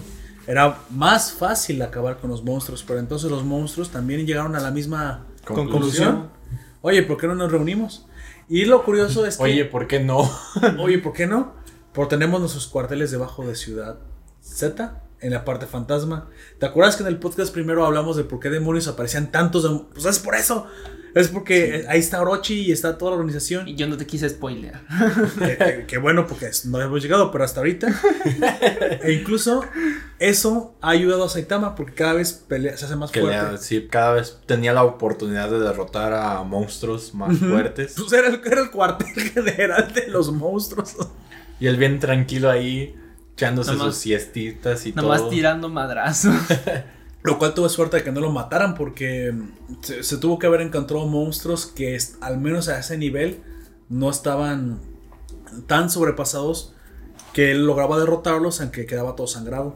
[0.48, 2.84] Era más fácil acabar con los monstruos.
[2.88, 5.68] Pero entonces los monstruos también llegaron a la misma Conclusión.
[5.72, 6.30] conclusión.
[6.82, 8.06] Oye, ¿por qué no nos reunimos?
[8.48, 9.44] Y lo curioso es que.
[9.44, 10.30] Oye, ¿por qué no?
[10.80, 11.54] Oye, ¿por qué no?
[11.94, 14.00] Porque tenemos nuestros cuarteles debajo de Ciudad
[14.42, 16.30] Z, en la parte fantasma.
[16.60, 19.68] ¿Te acuerdas que en el podcast primero hablamos de por qué demonios aparecían tantos?
[19.94, 20.68] Pues es por eso.
[21.16, 23.68] Es porque eh, ahí está Orochi y está toda la organización.
[23.68, 24.82] Y yo no te quise spoilear.
[25.38, 27.88] Que, que- que bueno, porque no hemos llegado, pero hasta ahorita.
[29.04, 29.64] e incluso
[30.20, 33.52] eso ha ayudado a Saitama porque cada vez pelea, se hace más Que fuerte.
[33.52, 37.94] le- sí, cada vez tenía la oportunidad de derrotar a monstruos más fuertes.
[37.96, 40.96] Pues era el, era el cuartel general de los monstruos.
[41.60, 42.96] Y él bien tranquilo ahí,
[43.34, 45.30] echándose Nomás- sus siestitas y Nomás todo.
[45.30, 46.34] tirando madrazos.
[47.24, 50.48] Lo cual tuve suerte de que no lo mataran porque mm, se, se tuvo que
[50.48, 53.42] haber encontrado monstruos que es- al menos a ese nivel
[53.90, 54.80] no estaban
[55.68, 56.74] tan sobrepasados
[57.34, 59.76] que él lograba derrotarlos aunque quedaba todo sangrado.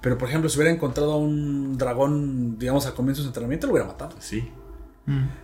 [0.00, 3.66] Pero por ejemplo, si hubiera encontrado a un dragón, digamos, al comienzo de su entrenamiento,
[3.66, 4.16] lo hubiera matado.
[4.18, 4.50] Sí.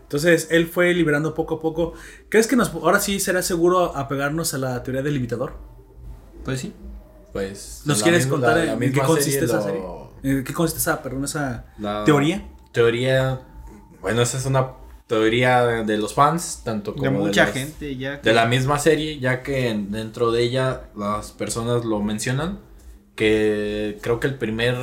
[0.03, 1.93] Entonces él fue liberando poco a poco.
[2.29, 5.55] ¿Crees que nos, ahora sí será seguro apegarnos a la teoría del limitador?
[6.45, 6.73] Pues sí.
[7.37, 7.83] Pues.
[7.85, 9.83] ¿Nos quieres misma- contar la- en- la en qué consiste serie esa lo- serie?
[10.39, 12.47] ¿En qué consiste esa, perdón, esa la teoría?
[12.73, 13.41] Teoría.
[14.01, 14.69] Bueno, esa es una
[15.07, 18.21] teoría de los fans, tanto como De mucha las- gente ya.
[18.21, 22.59] que- De la misma serie, ya que en- dentro de ella las personas lo mencionan.
[23.15, 24.77] Que creo que el primer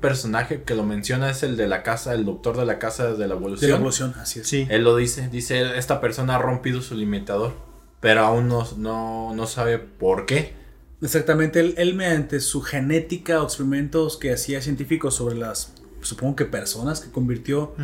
[0.00, 3.18] personaje que lo menciona es el de la casa, el doctor de la casa de
[3.26, 3.70] la De evolución.
[3.70, 4.48] la evolución, así es.
[4.48, 4.66] Sí.
[4.70, 7.52] Él lo dice, dice, esta persona ha rompido su limitador,
[8.00, 10.54] pero aún no, no, no sabe por qué.
[11.00, 15.72] Exactamente, él, él mediante su genética o experimentos que hacía científicos sobre las,
[16.02, 17.74] supongo que personas que convirtió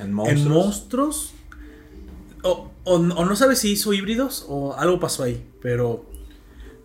[0.00, 0.28] En monstruos.
[0.46, 1.32] en monstruos,
[2.42, 6.04] o, o no- o no sabe si hizo híbridos o algo pasó ahí, pero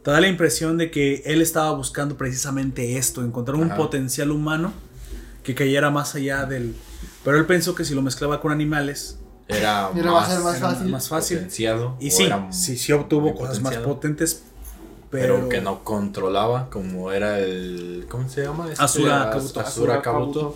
[0.04, 3.76] te da la impresión de que él estaba buscando precisamente esto, encontrar un Ajá.
[3.78, 4.72] potencial humano
[5.44, 6.76] que cayera más allá del...
[7.24, 10.88] Pero él pensó que si lo mezclaba con animales, Era, más, ser más era fácil.
[10.90, 11.38] más fácil.
[12.00, 14.44] Y sí, sí, sí obtuvo cosas más potentes,
[15.10, 18.06] Pero, pero, que no controlaba, como era el...
[18.10, 18.72] ¿Cómo se llama?
[18.72, 19.60] Este, Asura As- Kabuto.
[19.60, 20.56] Asura Kabuto.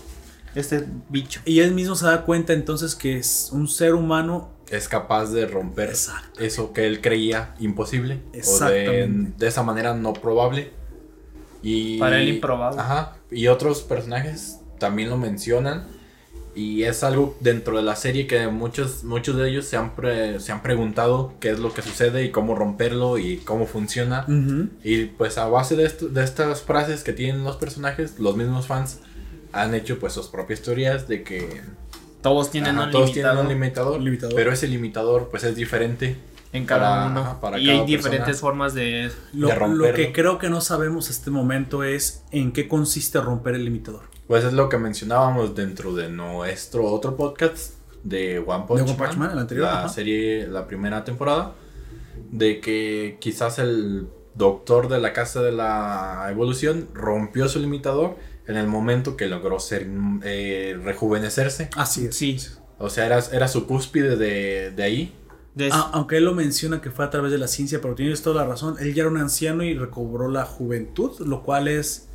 [0.56, 1.42] Este bicho.
[1.46, 4.50] Y él mismo se da cuenta entonces que es un ser humano.
[4.70, 5.94] Es capaz de romper
[6.40, 8.22] eso que él creía imposible.
[8.48, 9.08] O de,
[9.38, 10.72] de esa manera no probable.
[11.64, 12.80] Y, Para él improbable.
[12.80, 13.18] Ajá.
[13.32, 15.88] Y otros personajes también lo mencionan.
[16.56, 20.40] Y es algo dentro de la serie que muchos, muchos de ellos se han, pre-
[20.40, 24.26] se han preguntado qué es lo que sucede y cómo romperlo y cómo funciona.
[24.84, 28.68] Y pues a base de, esto- de estas frases que tienen los personajes, los mismos
[28.68, 29.00] fans
[29.52, 31.62] han hecho pues sus propias teorías de que
[32.22, 34.36] Todos tienen ajá, un todos limitado tienen un limitador, limitador.
[34.36, 36.18] pero ese limitador pues es diferente.
[36.54, 37.20] en cada para- uno.
[37.22, 38.40] ajá, para y cada hay diferentes persona.
[38.42, 39.12] formas de.
[39.34, 39.96] Lo, de lo romperlo.
[39.96, 44.04] que creo que no sabemos este momento es en qué consiste romper el limitador.
[44.28, 48.94] Pues es lo que mencionábamos dentro de nuestro otro podcast de One Punch, De One
[48.96, 49.90] Punch Man, el anterior, la ajá.
[49.90, 51.54] serie, la primera temporada,
[52.32, 58.16] de que quizás el doctor de la casa de la evolución rompió su limitador
[58.48, 59.88] en el momento que logró ser
[60.24, 61.70] eh, rejuvenecerse.
[61.76, 62.16] Así es.
[62.16, 62.38] Sí.
[62.80, 65.16] O sea, era, era su cúspide de, de ahí.
[65.56, 68.22] de- Ah, aunque él lo menciona que fue a través de la ciencia, pero tienes
[68.22, 68.76] toda la razón.
[68.80, 72.10] Él ya era un anciano y recobró la juventud, lo cual es.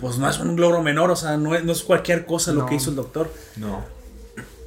[0.00, 2.66] Pues no es un logro menor, o sea, no es, no es cualquier cosa lo
[2.66, 3.32] que hizo el doctor.
[3.56, 3.82] No.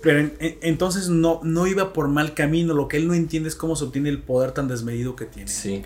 [0.01, 2.73] Pero en- en- entonces no, no iba por mal camino.
[2.73, 5.49] Lo que él no entiende es cómo se obtiene el poder tan desmedido que tiene.
[5.49, 5.83] Sí.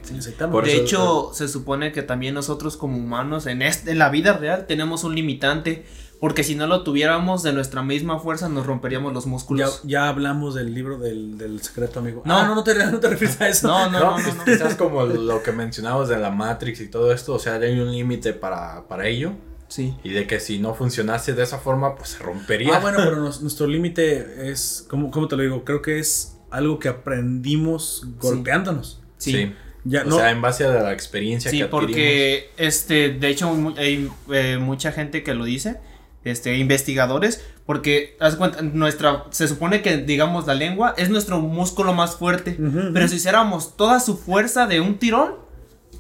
[0.52, 4.10] Por de eso- hecho, se supone que también nosotros como humanos en, este, en la
[4.10, 5.86] vida real tenemos un limitante
[6.22, 9.82] Porque si no lo tuviéramos de nuestra misma fuerza, nos romperíamos los músculos.
[9.84, 12.22] ya hablamos del libro del, del secreto, amigo.
[12.26, 12.44] No.
[12.44, 13.68] No, no, no te, no te refieres a eso.
[13.68, 14.46] No, no, no, no, no.
[14.46, 17.92] Quizás como lo que mencionabas de la Matrix y todo esto, o sea, hay un
[17.92, 19.34] límite para, para ello.
[19.68, 19.96] Sí.
[20.04, 22.76] Y de que si no funcionase de esa forma, pues se rompería.
[22.76, 25.64] Ah, bueno, pero nos- nuestro límite es, ¿cómo, ¿cómo te lo digo?
[25.66, 29.02] Creo que es algo que aprendimos golpeándonos.
[29.18, 29.54] Sí.
[29.84, 31.88] Ya, o no, sea, en base a la experiencia Sí, que adquirimos.
[31.88, 35.80] porque este, de hecho, hay eh, mucha gente que lo dice,
[36.24, 41.94] este, investigadores, porque haz cuenta, nuestra, se supone que digamos la lengua es nuestro músculo
[41.94, 42.58] más fuerte,
[42.94, 45.36] pero si hiciéramos toda su fuerza de un tirón,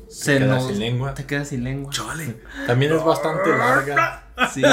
[0.09, 1.14] se quedas nos- sin lengua.
[1.14, 1.91] te quedas sin lengua.
[1.93, 2.41] Chale.
[2.67, 4.17] También es bastante larga.
[4.51, 4.64] Sí.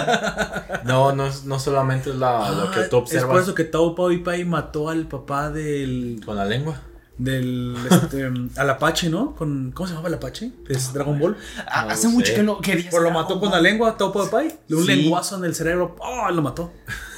[0.85, 3.55] No, no, es- no solamente es la, lo que Ah, tú es por observas eso
[3.55, 6.21] que Tao Pau y Pai mató al papá del.
[6.25, 6.81] con la lengua.
[7.19, 7.77] Del.
[7.91, 9.35] Este, al Apache, ¿no?
[9.35, 10.53] Con, ¿Cómo se llamaba el Apache?
[10.69, 11.37] Es Dragon Ball.
[11.67, 13.97] Ah, No hace lo mucho que no que vi Pues lo mató con la lengua,
[13.99, 14.59] Pau y Pai.
[14.69, 14.95] De un Sí.
[14.95, 15.97] lenguazo en el cerebro.
[16.01, 16.31] ¡Oh!
[16.31, 16.73] Lo mató.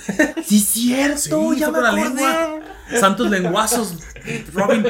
[0.44, 2.60] Sí, cierto, Sí, ya me con la lengua.
[2.98, 3.94] Santos lenguazos.
[4.52, 4.84] Robin.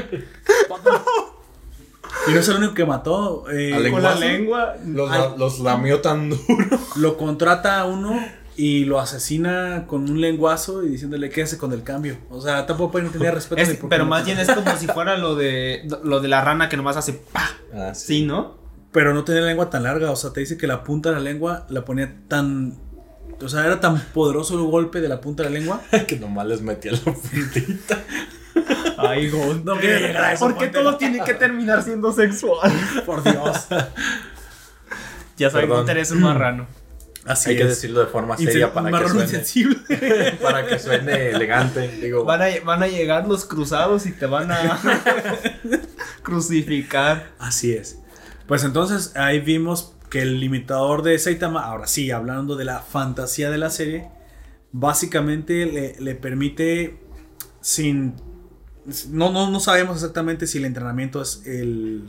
[2.29, 3.45] Y no es el único que mató.
[3.51, 4.75] eh, Con la lengua.
[4.87, 5.23] Los, Ay.
[5.37, 6.79] los lamió tan duro.
[6.97, 8.19] lo contrata uno
[8.57, 12.19] y lo asesina con un lenguazo y diciéndole quédese con el cambio.
[12.31, 13.63] O sea, tampoco no tenía respeto.
[13.63, 16.69] Es- qué pero más bien es como si fuera lo de lo de la rana
[16.69, 17.51] que nomás hace pa.
[17.75, 18.59] Ah, Sí, ¿no?
[18.93, 20.11] Pero no tenía lengua tan larga.
[20.11, 22.77] O sea, te dice que la punta de la lengua la ponía tan.
[23.43, 25.81] O sea, era tan poderoso el golpe de la punta de la lengua.
[26.09, 27.99] que nomás les metía la puntita.
[28.99, 29.65] Ay, God.
[29.65, 30.45] No quería llegar a eso.
[30.45, 32.71] ¿Por qué todo tiene que terminar siendo sexual?
[33.07, 33.69] Por Dios.
[35.39, 36.67] Ya saben que interesa un marrano.
[37.31, 37.69] Así Hay que es.
[37.69, 39.77] decirlo de forma seria para que, suene, insensible.
[40.43, 41.87] para que suene elegante.
[42.03, 44.81] Digo, Van a, van a llegar los cruzados y te van a
[46.23, 47.31] crucificar.
[47.39, 48.01] Así es.
[48.49, 53.49] Pues entonces ahí vimos que el limitador de Saitama, ahora sí, hablando de la fantasía
[53.49, 54.09] de la serie,
[54.73, 56.99] básicamente le, le permite
[57.61, 58.17] sin...
[59.09, 62.09] No, no, no sabemos exactamente si el entrenamiento es el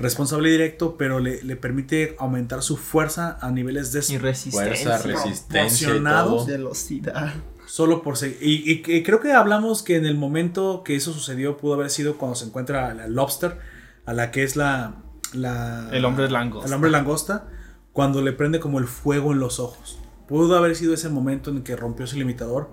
[0.00, 4.98] responsable directo, pero le, le permite aumentar su fuerza a niveles de Y resistencia.
[4.98, 6.46] fuerza, resistencia y todo.
[6.46, 7.34] Velocidad.
[7.66, 8.38] Solo por seguir.
[8.40, 11.90] Y, y que creo que hablamos que en el momento que eso sucedió pudo haber
[11.90, 13.58] sido cuando se encuentra a la Lobster,
[14.06, 14.96] a la que es la.
[15.32, 16.66] la El hombre langosta.
[16.66, 17.46] El hombre langosta,
[17.92, 19.98] cuando le prende como el fuego en los ojos.
[20.26, 22.70] Pudo haber sido ese momento en que rompió su limitador.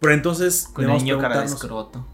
[0.00, 2.06] Pero entonces, Con el niño cara de preguntarnos, escroto.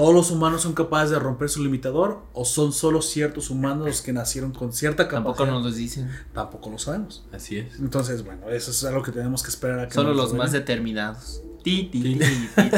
[0.00, 2.22] ¿Todos los humanos son capaces de romper su limitador?
[2.32, 5.24] ¿O son solo ciertos humanos los que nacieron con cierta capacidad?
[5.24, 6.10] Tampoco nos lo dicen.
[6.32, 7.26] Tampoco lo sabemos.
[7.34, 7.78] Así es.
[7.78, 11.42] Entonces, bueno, eso es algo que tenemos que esperar a que Solo los más determinados.
[11.62, 12.18] Ti, ti,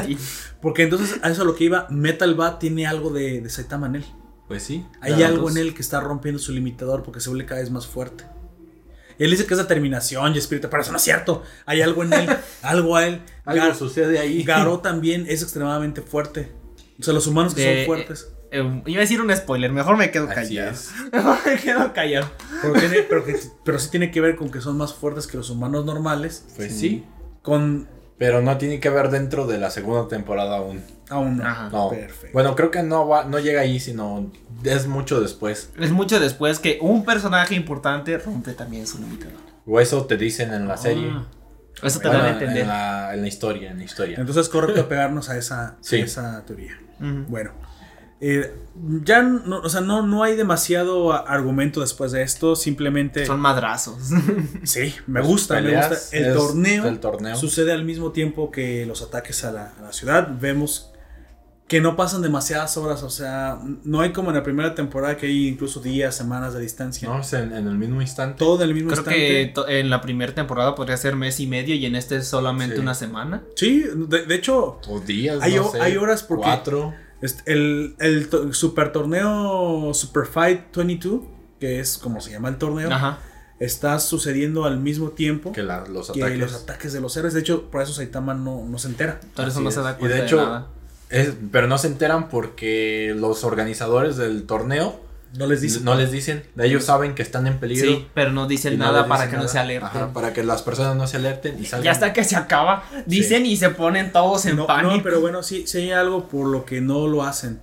[0.04, 0.18] ti.
[0.60, 3.86] Porque entonces a eso a lo que iba, Metal Bat tiene algo de, de Saitama
[3.86, 4.04] en él.
[4.48, 4.84] Pues sí.
[5.00, 7.86] Hay algo en él que está rompiendo su limitador porque se vuelve cada vez más
[7.86, 8.24] fuerte.
[9.20, 11.44] Él dice que es determinación y espíritu, pero eso no es cierto.
[11.66, 12.28] Hay algo en él,
[12.62, 13.22] algo a él.
[13.44, 14.42] Algo Gar- sucede ahí.
[14.42, 16.50] Garó también es extremadamente fuerte.
[16.98, 18.32] O sea, los humanos que De- son fuertes.
[18.54, 20.70] Eh, iba a decir un spoiler, mejor me quedo Así callado.
[20.72, 20.90] es.
[21.12, 22.30] Mejor me quedo callado.
[22.60, 25.38] Pero, tiene- pero, que- pero sí tiene que ver con que son más fuertes que
[25.38, 26.44] los humanos normales.
[26.56, 27.04] Pues sí.
[27.40, 27.88] Con.
[28.18, 30.82] Pero no tiene que ver dentro de la segunda temporada aún.
[31.08, 31.44] Aún no.
[31.46, 31.70] Ajá.
[31.70, 31.88] No.
[31.88, 32.28] Perfecto.
[32.34, 34.30] Bueno, creo que no va, no llega ahí, sino
[34.62, 35.70] es mucho después.
[35.80, 39.34] Es mucho después que un personaje importante rompe también su limitador.
[39.66, 41.10] O eso te dicen en la serie.
[41.82, 42.62] Eso te Bueno, dan a entender.
[42.62, 44.16] En la, en la historia, en la historia.
[44.18, 45.96] Entonces es correcto pegarnos a esa, Sí.
[46.00, 46.78] a esa teoría.
[47.00, 47.50] Bueno,
[48.20, 48.54] eh,
[49.02, 53.26] ya no, o sea, no, no hay demasiado argumento después de esto, simplemente...
[53.26, 53.96] Son madrazos.
[54.62, 55.96] Sí, me gusta, me gusta.
[56.16, 57.34] El torneo, el torneo.
[57.34, 60.28] sucede al mismo tiempo que los ataques a la, a la ciudad.
[60.40, 60.91] Vemos
[61.68, 65.26] que no pasan demasiadas horas, o sea, no hay como en la primera temporada que
[65.26, 67.08] hay incluso días, semanas de distancia.
[67.08, 68.36] No, es en, en el mismo instante.
[68.38, 69.18] Todo en el mismo Creo instante.
[69.20, 72.28] que to- en la primera temporada podría ser mes y medio y en este es
[72.28, 72.82] solamente Sí.
[72.82, 73.42] una semana.
[73.56, 76.92] Sí, de, de hecho, O días, Hay no sé, hay horas porque- Cuatro.
[77.46, 81.20] El, el to- super torneo Super Fight 22,
[81.60, 83.18] que es como se llama el torneo, Ajá.
[83.60, 86.38] está sucediendo al mismo tiempo Que que, la- los ataques.
[86.38, 87.32] los ataques de los héroes.
[87.32, 89.20] De hecho, por eso Saitama no, no se entera.
[89.36, 90.68] Por eso no se da Y cuenta de de, hecho, nada.
[91.12, 95.00] Es- pero no se enteran porque los organizadores del torneo
[95.36, 95.80] No les dice.
[95.80, 96.42] no les dicen.
[96.58, 97.86] Ellos saben que están en peligro.
[97.90, 99.86] Sí, pero no dicen no nada para dicen que no se alerten.
[99.88, 101.84] Ajá, para que las personas no se alerten y salgan.
[101.84, 104.96] Ya hasta que se acaba, dicen y se ponen todos en no, pánico.
[104.96, 107.60] no, pero bueno, sí, sí hay algo por lo que no lo hacen.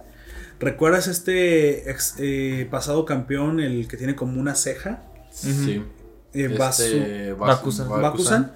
[0.60, 5.03] ¿Recuerdas este ex- eh, pasado campeón, el que tiene como una ceja?
[5.32, 5.84] Sí.
[6.34, 7.90] Eh, Basu- Este, Bakusan.
[7.90, 8.52] Bakusan.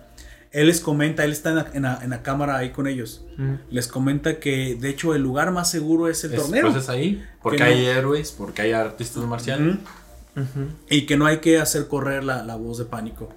[0.53, 3.25] Él les comenta, él está en la, en la- en la cámara ahí con ellos.
[3.69, 6.71] Les comenta que de hecho el lugar más seguro es el Es- torneo.
[6.71, 7.21] Pues es ahí.
[7.41, 9.75] Porque Que hay no- héroes, porque hay artistas marciales.
[10.35, 10.41] Ujú.
[10.41, 10.67] Ujú.
[10.89, 13.29] Y que no hay que hacer correr la, la voz de pánico.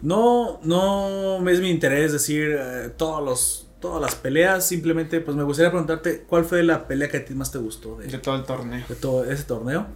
[0.00, 4.64] No, no es mi interés decir eh, todos los, todas las peleas.
[4.66, 7.96] Simplemente, pues me gustaría preguntarte cuál fue la pelea que a ti más te gustó
[7.98, 8.84] de, De todo el torneo.
[8.88, 9.86] de todo ese torneo.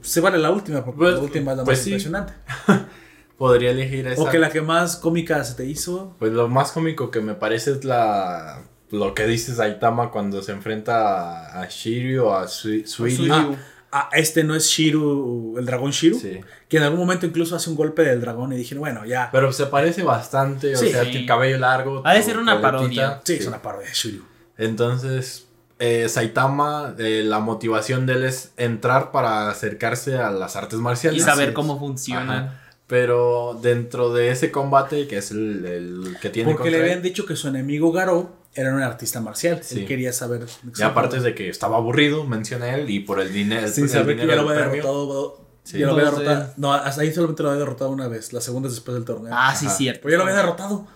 [0.00, 1.90] Se vale la última, porque Pues- la última es la pues más sí.
[1.90, 2.32] impresionante.
[3.40, 4.20] Podría elegir esa.
[4.22, 6.14] O que la que más cómica se te hizo.
[6.18, 10.52] Pues lo más cómico que me parece es la lo que dice Saitama cuando se
[10.52, 13.16] enfrenta a, a Shiryu o a Sui- Suiryu.
[13.28, 13.56] Suiryu.
[13.92, 16.18] Ah, este no es Shiru, el dragón Shiru.
[16.18, 16.38] Sí.
[16.68, 19.30] Que en algún momento incluso hace un golpe del dragón y dije, bueno, ya.
[19.32, 20.90] Pero se parece bastante, o Sí.
[20.90, 22.02] sea, tiene cabello largo.
[22.04, 23.20] Ha de ser una parodia.
[23.24, 24.24] Sí, es una parodia de Shiru.
[24.58, 30.78] Entonces, eh, Saitama, eh, la motivación de él es entrar para acercarse a las artes
[30.78, 31.24] Y marciales.
[31.24, 31.54] saber es.
[31.54, 32.38] cómo funciona.
[32.38, 32.59] Ajá.
[32.90, 37.02] Pero dentro de ese combate, que es el, el que tiene Porque le habían él,
[37.02, 39.60] dicho que su enemigo Garo era un artista marcial.
[39.62, 39.78] Sí.
[39.80, 40.44] Él quería saber.
[40.76, 43.68] y aparte de que estaba aburrido, menciona él, y por el dinero.
[43.68, 45.40] Sin el saber que ya lo había derrotado.
[45.62, 45.78] Sí.
[45.78, 46.52] Ya lo había derrotado.
[46.56, 48.32] No, hasta ahí solamente lo había derrotado una vez.
[48.32, 49.32] La segunda es después del torneo.
[49.36, 49.74] Ah, sí, Ajá.
[49.76, 50.02] cierto.
[50.02, 50.86] Pues ya lo había derrotado.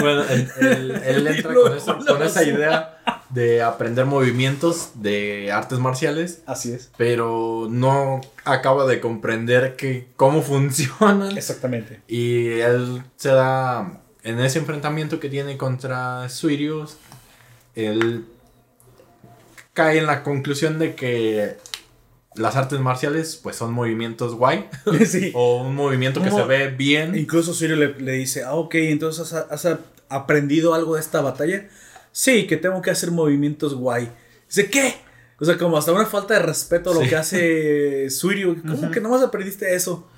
[0.00, 2.97] Bueno, él, él- él entra con, eso- con esa idea
[3.30, 6.90] de aprender movimientos de artes marciales, Así es.
[6.96, 11.36] pero no acaba de comprender que cómo funcionan.
[11.36, 12.00] Exactamente.
[12.08, 16.86] Y él se da en ese enfrentamiento que tiene contra Suiriu,
[17.74, 18.24] él
[19.72, 21.56] cae en la conclusión de que
[22.34, 24.68] las artes marciales pues son movimientos guay
[25.06, 25.32] sí.
[25.34, 27.16] o un movimiento que se ve bien.
[27.16, 31.68] Incluso Sirio le, le dice, ah, ok, entonces has, has aprendido algo de esta batalla.
[32.12, 34.10] Sí, que tengo que hacer movimientos guay.
[34.48, 34.94] Dice, ¿qué?
[35.40, 37.08] O sea, como hasta una falta de respeto a lo Sí.
[37.08, 38.56] que hace Suirio.
[38.66, 40.08] ¿Cómo que nomás aprendiste eso?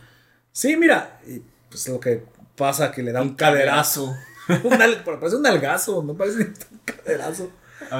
[0.53, 1.21] Sí, mira.
[1.27, 2.23] Y pues lo que
[2.57, 4.15] pasa que le da un, caderazo.
[4.49, 7.51] un pero parece un algazo, no parece ni un caderazo.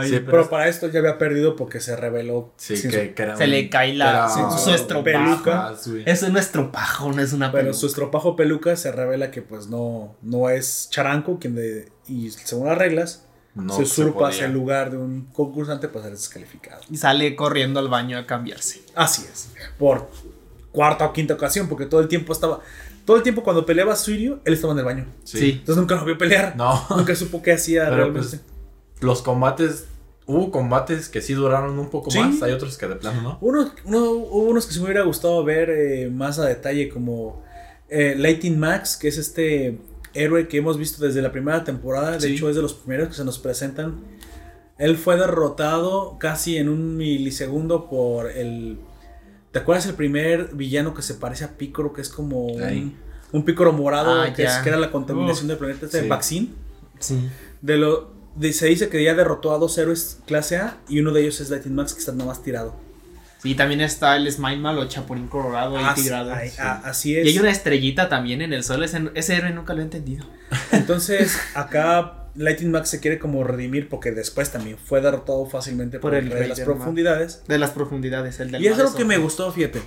[0.05, 2.53] Sí, pero Pero para esto ya había perdido porque se reveló.
[2.59, 5.25] Sí, que, su- que era Se un- le cae la- sin su estropajo.
[5.25, 5.69] peluca.
[5.69, 5.75] Ah.
[6.07, 7.79] Eso no es tropajo, no es una Pero peluca.
[7.79, 12.69] su estropajo peluca se revela que pues no, no es Charanco quien de, y según
[12.69, 16.81] las reglas No se usurpa el lugar de un concursante pues ser descalificado.
[16.91, 18.83] Y sale corriendo al baño a cambiarse.
[18.95, 19.51] Así es.
[19.79, 20.09] Por
[20.73, 22.61] cuarta o quinta ocasión porque todo el tiempo estaba
[23.05, 25.07] todo el tiempo cuando peleaba Suirio él estaba en el baño.
[25.25, 25.51] Sí.
[25.61, 26.55] Entonces nunca lo vio pelear.
[26.57, 26.87] No.
[26.97, 28.29] Nunca supo qué hacía Pero, realmente.
[28.39, 28.41] pues,
[29.01, 29.87] Los combates,
[30.27, 32.21] hubo combates que sí duraron un poco Sí.
[32.21, 33.39] más, hay otros que de plano no.
[33.41, 37.43] Uno, uno- hubo unos que se me hubiera gustado ver eh, más a detalle, como
[37.89, 39.77] eh, Lightning Max, que es este
[40.15, 42.13] héroe que hemos visto desde la primera temporada.
[42.13, 42.35] De Sí.
[42.35, 44.01] hecho, es de los primeros que se nos presentan.
[44.79, 48.79] Él fue derrotado casi en un milisegundo por el.
[49.53, 51.93] ¿Te acuerdas el primer villano que se parece a Picoro?
[51.93, 52.95] Que es como un,
[53.33, 55.49] un Picoro morado, Ah, que, es- que era la contaminación Uf.
[55.49, 56.09] del planeta, este Sí.
[56.09, 56.49] Vaccine.
[56.99, 57.29] Sí.
[57.61, 61.13] De lo, de- se dice que ya derrotó a dos héroes clase A y uno
[61.13, 62.75] de ellos es Lightning Max, que está nada más tirado.
[63.43, 66.33] Sí, también está el Smile Man o Chapulín Colorado ahí Así, tirado.
[66.35, 66.57] ay, Sí.
[66.61, 67.25] a- así es.
[67.27, 68.83] Y hay una estrellita también en el sol.
[68.85, 70.27] Ese, ese héroe nunca lo he entendido.
[70.73, 76.11] Entonces, acá Lightning Max se quiere como redimir porque después también fue derrotado fácilmente por,
[76.11, 76.67] Por el el rey de las mar.
[76.67, 77.43] profundidades.
[77.49, 79.79] De las profundidades, el del Y eso es lo que me gustó, fíjate.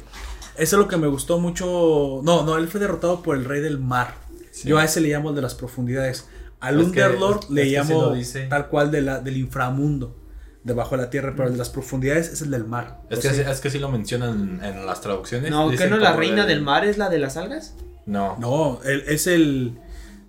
[0.56, 2.22] Eso es lo que me gustó mucho.
[2.23, 4.15] No, no, él fue derrotado por el rey del mar.
[4.51, 4.67] Sí.
[4.67, 6.27] Yo a ese le llamo el de las profundidades.
[6.59, 8.45] Al Underlord le sí llamo dice.
[8.48, 10.15] tal cual de la, del inframundo,
[10.64, 13.01] debajo de la tierra, pero el de las profundidades es el del mar.
[13.09, 15.51] Es que, sea, es que sí lo mencionan en las traducciones.
[15.51, 17.75] No, ¿que no la reina del- del mar es la de las algas?
[18.06, 18.38] No.
[18.40, 19.77] No, él es el.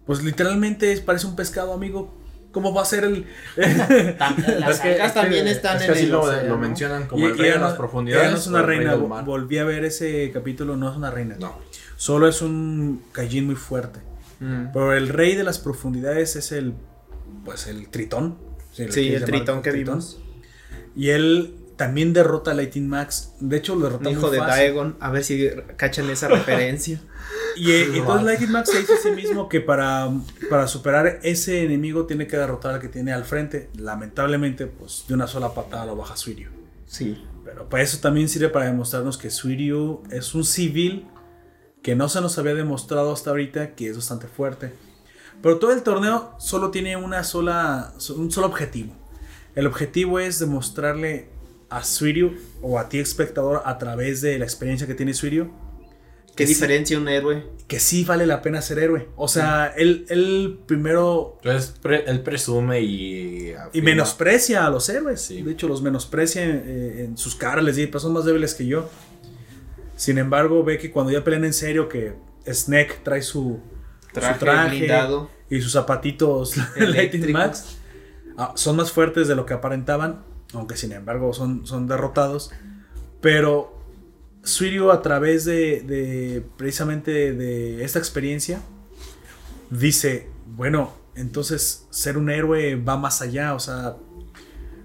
[0.06, 2.14] Pues literalmente es- parece un pescado, amigo.
[2.52, 3.26] ¿Cómo va a ser el.?
[3.56, 6.48] Las Es que- algas es también están es en que así el lo, océano.
[6.50, 8.24] lo mencionan como Y- el rey de las profundidades.
[8.24, 8.90] ella no es una el reina.
[8.92, 9.24] del vo- mar.
[9.24, 11.36] Volví a ver ese capítulo, no es una reina.
[11.38, 11.58] No.
[11.96, 14.00] Solo es un Kaijin muy fuerte.
[14.40, 14.66] Mm.
[14.72, 16.74] Pero el rey de las profundidades es el.
[17.44, 18.36] Pues el Tritón.
[18.72, 18.82] Sí,
[19.14, 19.94] el tritón que Tritón.
[19.98, 20.20] vimos.
[20.96, 23.32] Y él también derrota a Lightning Max.
[23.40, 24.54] De hecho, lo derrota hijo muy de fácil.
[24.54, 24.96] Daegon.
[25.00, 27.00] A ver si cachan esa referencia.
[27.56, 28.26] Y eh, entonces.
[28.26, 30.10] Lightning Max se dice a sí mismo que para,
[30.50, 33.70] para superar ese enemigo tiene que derrotar al que tiene al frente.
[33.76, 36.48] Lamentablemente, pues de una sola patada lo baja Suiryu.
[36.86, 37.24] Sí.
[37.44, 41.06] Pero para eso también sirve para demostrarnos que Suiryu es un civil
[41.82, 44.72] que no se nos había demostrado hasta ahorita que es bastante fuerte.
[45.40, 48.94] Pero todo el torneo solo tiene una sola, un solo objetivo.
[49.54, 51.28] El objetivo es demostrarle
[51.70, 55.50] a Suiryu o a ti espectador a través de la experiencia que tiene Suiryu
[56.28, 57.44] ¿Qué que sí- diferencia un héroe?
[57.68, 59.08] que sí vale la pena ser héroe.
[59.16, 63.54] O sea, él, él primero Entonces pre- él presume y.
[63.72, 65.22] y menosprecia a los héroes.
[65.22, 65.40] Sí.
[65.42, 67.64] De hecho, los menosprecia eh, en sus caras.
[67.64, 68.90] Les dice, pues son más débiles que yo.
[69.96, 72.12] Sin embargo, ve que cuando ya pelean en serio, que
[72.46, 73.60] Snake trae su
[74.08, 75.30] su Traje, traje, blindado.
[75.48, 77.32] y sus zapatitos Lightning.
[77.32, 77.78] Max
[78.54, 80.22] son más fuertes de lo que aparentaban.
[80.52, 82.50] Aunque sin embargo son, son derrotados.
[83.20, 83.76] Pero
[84.42, 88.60] Suiryu a través de, de precisamente de esta experiencia
[89.70, 93.96] dice, bueno, entonces ser un héroe va más allá, o sea,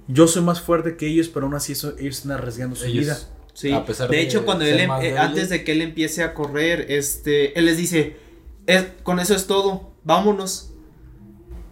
[0.07, 3.05] yo soy más fuerte que ellos, pero aún así eso- ellos están arriesgando su Ellos-
[3.05, 3.17] vida.
[3.53, 3.73] Sí.
[3.73, 6.33] A pesar de, de hecho, cuando él em- eh, antes de que él empiece a
[6.33, 8.15] correr, este, él les dice,
[8.67, 10.71] "Es- con eso es todo, vámonos.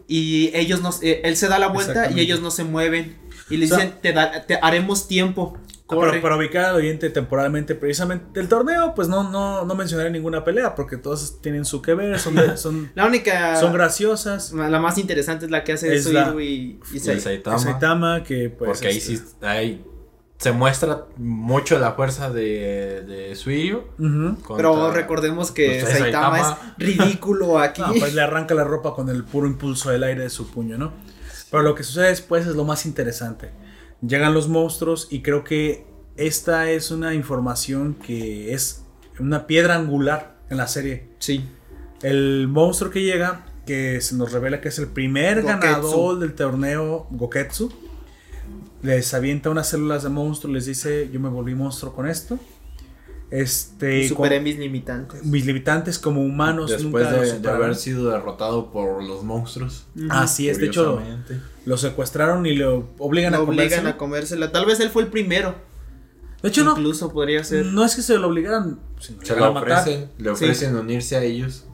[0.07, 3.17] Y ellos nos, eh, él se da la vuelta y ellos no se mueven
[3.49, 5.57] y le O sea- dicen, te, da- te haremos tiempo.
[5.85, 6.09] Corre.
[6.09, 10.43] Para, para ubicar al oyente temporalmente, precisamente el torneo, pues no, no, no mencionaré ninguna
[10.43, 14.51] pelea, porque todas tienen su que ver, son, de- son, la única, son graciosas.
[14.51, 17.57] la más interesante es la que hace Es Suiru la- y, y Saitama.
[17.57, 18.71] Saitama, que pues.
[18.71, 19.81] porque ahí este, sí hay,
[20.37, 23.81] se muestra mucho la fuerza de, de Suiryu.
[23.97, 24.37] Pero
[24.73, 26.73] contra- recordemos que pues, Saitama, Saitama.
[26.77, 27.81] es ridículo aquí.
[27.81, 30.77] No, pues le arranca la ropa con el puro impulso del aire de su puño,
[30.77, 30.91] ¿no?
[31.49, 33.51] Pero lo que sucede después es lo más interesante.
[34.05, 35.85] Llegan los monstruos y creo que
[36.17, 38.83] esta es una información que es
[39.19, 41.07] una piedra angular en la serie.
[41.19, 41.47] Sí.
[42.03, 45.59] El monstruo que llega, que se nos revela que es el primer Goketsu.
[45.59, 47.71] ganador del torneo Goketsu,
[48.81, 52.39] les avienta unas células de monstruo, les dice, yo me volví monstruo con esto.
[53.29, 55.23] Este, Y con- superé mis limitantes.
[55.25, 59.85] mis limitantes como humanos Después nunca de, haber sido derrotado por los monstruos.
[60.09, 61.01] Así es, de hecho,
[61.65, 63.89] lo secuestraron y lo obligan Lo a obligan comérselo.
[63.89, 64.51] a comérsela.
[64.53, 65.55] Tal vez él fue el primero.
[66.41, 67.65] De hecho, no, Incluso podría ser.
[67.65, 70.29] no es que se lo obligaran, sino Se lo ofrecen, le Sí.
[70.29, 71.65] ofrecen unirse a ellos.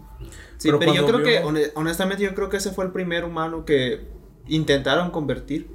[0.58, 2.92] Sí, Pero pero, yo creo vio- que, hone- honestamente, yo creo que ese fue el
[2.92, 4.08] primer humano que
[4.48, 5.68] intentaron convertir.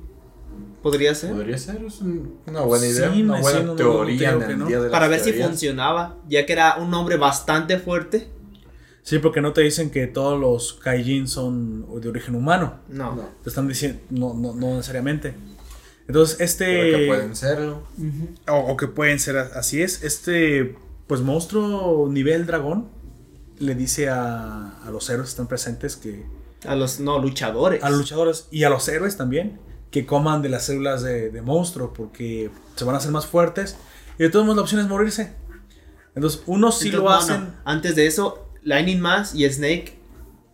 [0.83, 1.33] Podría ser.
[1.33, 4.31] Podría ser es un- una buena Sí, idea, me una buena sí, no, no, teoría
[4.33, 4.67] no en creo el que no.
[4.69, 8.29] día de Para ver si funcionaba, ya que era un hombre bastante fuerte.
[9.03, 12.75] Sí, porque no te dicen que todos los Kaijin son de origen humano.
[12.89, 13.19] No.
[13.43, 15.35] Te están diciendo, no, no, no necesariamente.
[16.07, 16.65] Entonces, este.
[16.67, 17.83] Pero que pueden serlo.
[18.49, 20.03] O, o que pueden ser a- así es.
[20.05, 20.77] Este,
[21.07, 22.89] pues monstruo nivel dragón
[23.59, 26.25] le dice a, a los héroes que están presentes que.
[26.67, 27.83] A los no luchadores.
[27.83, 29.59] A los luchadores y a los héroes también
[29.91, 33.77] que coman de las células de, de monstruo porque se van a hacer más fuertes.
[34.19, 35.33] Y de todos modos la opción es morirse.
[36.15, 37.45] Entonces, unos sí Entonces, lo no, hacen.
[37.45, 37.55] no.
[37.65, 39.99] Antes de eso, Lightning Mask y Snake,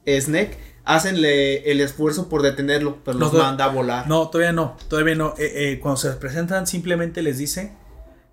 [0.05, 4.07] eh, Snake hacen le- el esfuerzo por detenerlo, pero No, los manda a volar.
[4.07, 4.77] No, todavía no.
[4.89, 5.35] Todavía no.
[5.39, 7.73] Eh, eh, cuando se presentan, simplemente les dice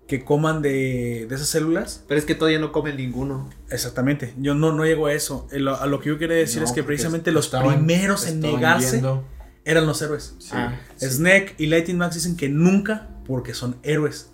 [0.06, 2.04] que coman de, de esas células.
[2.06, 3.48] Pero es que todavía no comen ninguno.
[3.70, 4.34] Exactamente.
[4.36, 5.48] Yo no, no llego a eso.
[5.52, 8.26] Eh, lo- a lo que yo quería decir No, es que precisamente los estaban- primeros
[8.26, 9.24] en negarse yendo.
[9.64, 10.34] Eran los héroes.
[10.38, 10.50] Sí.
[10.52, 11.06] Ah, sí.
[11.08, 14.30] Snake y Lightning Max dicen que nunca porque son héroes.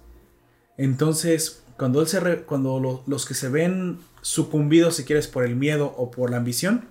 [0.77, 5.45] Entonces, cuando, él se re- cuando lo- los que se ven sucumbidos, si quieres, por
[5.45, 6.85] el miedo o por la ambición,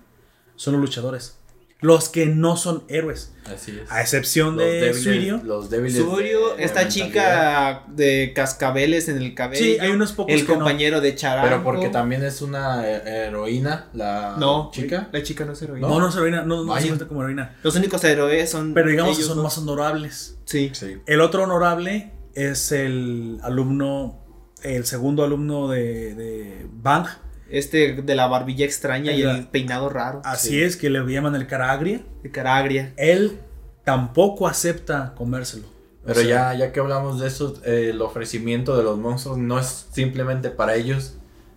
[0.56, 1.37] son los luchadores.
[1.80, 3.32] Los que no son héroes.
[3.46, 3.90] Así es.
[3.92, 5.40] A excepción Los de débiles, Suiryu.
[5.44, 9.62] los débiles Surio, de- esta de chica de cascabeles en el cabello.
[9.64, 10.58] Sí, hay unos pocos El que no.
[10.58, 11.48] compañero de Charango.
[11.48, 15.08] Pero porque también es una heroína, la No, chica.
[15.12, 15.86] La chica no es heroína.
[15.86, 17.56] No, no es heroína, no, no se cuenta como heroína.
[17.62, 18.74] Los únicos héroes son.
[18.74, 19.44] Pero digamos que son dos.
[19.44, 20.36] más honorables.
[20.46, 20.70] Sí.
[20.74, 20.96] Sí.
[21.06, 24.18] El otro honorable es el alumno,
[24.64, 27.06] el segundo alumno de, de Bang.
[27.50, 30.20] Este de la barbilla extraña y El- el peinado raro.
[30.24, 30.62] Así Sí.
[30.62, 32.02] es, que le llaman el cara agria.
[32.22, 32.92] De cara agria.
[32.96, 33.38] Él
[33.84, 35.66] tampoco acepta comérselo.
[35.66, 39.38] O Pero sea, ya, ya que hablamos de eso, eh, el ofrecimiento de los monstruos
[39.38, 41.16] no es simplemente para ellos,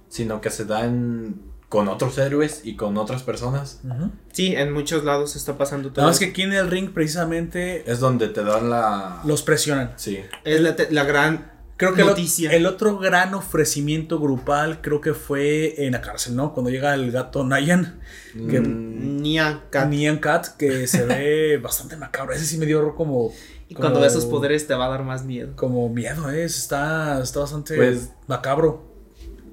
[0.09, 3.79] sino que se dan con otros héroes y con otras personas.
[3.85, 4.11] ujú.
[4.33, 6.01] Sí, en muchos lados está pasando todo.
[6.01, 9.21] Nada más que aquí en el ring precisamente Es donde te dan la...
[9.23, 9.93] los presionan.
[9.95, 10.19] Sí.
[10.43, 11.51] Es la, la gran
[11.81, 12.51] Creo que el, noticia.
[12.51, 16.53] el otro gran ofrecimiento grupal creo que fue en la cárcel, ¿no?
[16.53, 17.99] Cuando llega el gato Nayan,
[18.33, 19.89] que, Mm, Nia Kat.
[19.89, 22.33] Nyan Cat, que se ve bastante macabro.
[22.33, 23.33] Ese sí me dio como...
[23.67, 25.53] Y cuando ves esos poderes te va a dar más miedo.
[25.55, 26.43] Como miedo, ¿eh?
[26.43, 28.89] Está, está bastante Pues- macabro.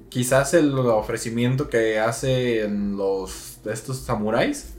[0.09, 4.73] Quizás el ofrecimiento que hace en los estos samuráis.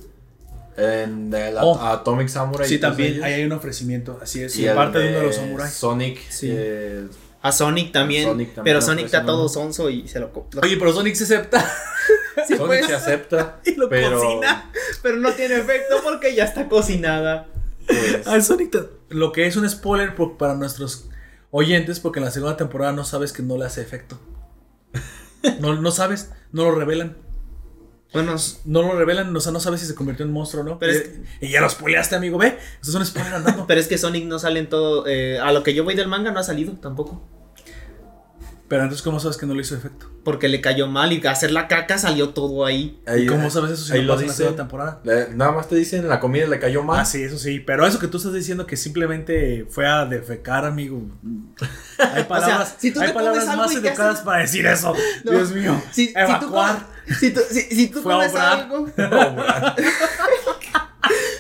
[0.77, 1.79] En el Oh.
[1.79, 2.67] At- Atomic Samurai.
[2.69, 4.57] Sí, todos también ellos, ahí hay un ofrecimiento, así es.
[4.57, 5.73] y Y de uno de los samuráis.
[5.73, 6.19] Sonic.
[6.31, 6.49] Sí.
[6.51, 7.07] eh,
[7.43, 8.25] A Sonic también.
[8.29, 10.31] Sonic también pero Sonic está ofrecen, todo sonso y se lo.
[10.63, 11.65] Oye, pero Sonic se acepta.
[12.47, 13.61] Sí, Sonic pues, se acepta.
[13.67, 14.71] Y lo pero, cocina.
[15.03, 17.49] pero no tiene efecto porque ya está cocinada.
[17.87, 21.09] pues, Al Sonic, te- lo que es un spoiler por- para nuestros
[21.51, 24.19] oyentes, porque en la segunda temporada no sabes que no le hace efecto.
[25.61, 27.17] No, no sabes, no lo revelan.
[28.13, 30.79] Bueno, No lo revelan, o sea, no sabes si se convirtió en monstruo o no.
[30.79, 32.59] Pero y, es y ya lo spoileaste, amigo, ve.
[32.81, 33.65] Eso es un spoiler andando.
[33.69, 35.07] pero es que Sonic no sale en todo.
[35.07, 37.23] eh, a lo que yo voy del manga no ha salido tampoco.
[38.71, 40.09] Pero entonces, ¿cómo sabes que no le hizo efecto?
[40.23, 43.01] Porque le cayó mal y hacer la caca salió todo ahí.
[43.19, 45.01] ¿Y cómo sabes eso si ahí no lo pasa en la temporada?
[45.03, 47.01] Le- nada más te dicen la comida le cayó mal.
[47.01, 47.59] Ah, sí, eso sí.
[47.59, 51.03] Pero eso que tú estás diciendo que simplemente fue a defecar, amigo.
[51.99, 54.95] Hay palabras, si tú hay te palabras comes algo más educadas para decir eso.
[55.25, 55.33] No.
[55.33, 55.83] Dios mío.
[55.91, 56.87] Si, Evacuar.
[57.09, 58.53] comes, si tú, si, si tú Fue a comes obrar.
[58.61, 58.89] algo,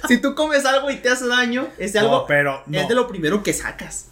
[0.08, 2.78] si tú comes algo y te hace daño, ese No, algo pero no.
[2.80, 4.06] es de lo primero que sacas.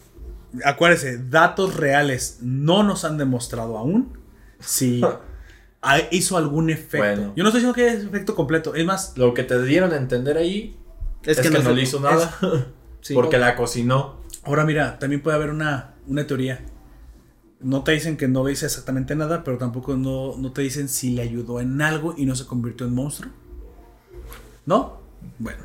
[0.65, 4.19] Acuérdese, datos reales no nos han demostrado aún
[4.61, 5.03] si
[5.83, 6.99] ha- hizo algún efecto.
[6.99, 7.33] Bueno.
[7.37, 8.75] Yo no estoy diciendo que es efecto completo.
[8.75, 10.77] Es más, Lo que te dieron a entender ahí
[11.25, 12.35] es, que, no, le hizo nada.
[13.01, 13.15] Sí.
[13.15, 14.17] porque la cocinó.
[14.43, 16.65] ahora mira, también puede haber una, una teoría.
[17.61, 20.89] No te dicen que no le hice exactamente nada, pero tampoco no, no te dicen
[20.89, 23.31] si le ayudó en algo y no se convirtió en monstruo.
[24.67, 25.01] ¿No?
[25.39, 25.63] Bueno.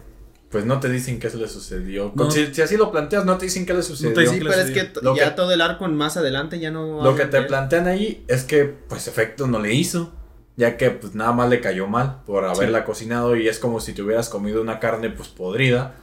[0.53, 2.13] Pues no te dicen qué se le sucedió.
[2.15, 2.29] No.
[2.31, 4.11] Si, si así lo planteas, no te dicen qué le sucedió.
[4.17, 7.03] dicen Sí, pero es que Lo ya que- todo el arco más adelante ya no.
[7.03, 10.13] Lo que te plantean ahí es que, pues, efecto no le hizo.
[10.55, 13.35] Ya que, pues, nada más le cayó mal por haberla cocinado.
[13.35, 15.95] Y es como si te hubieras comido una carne, pues, podrida.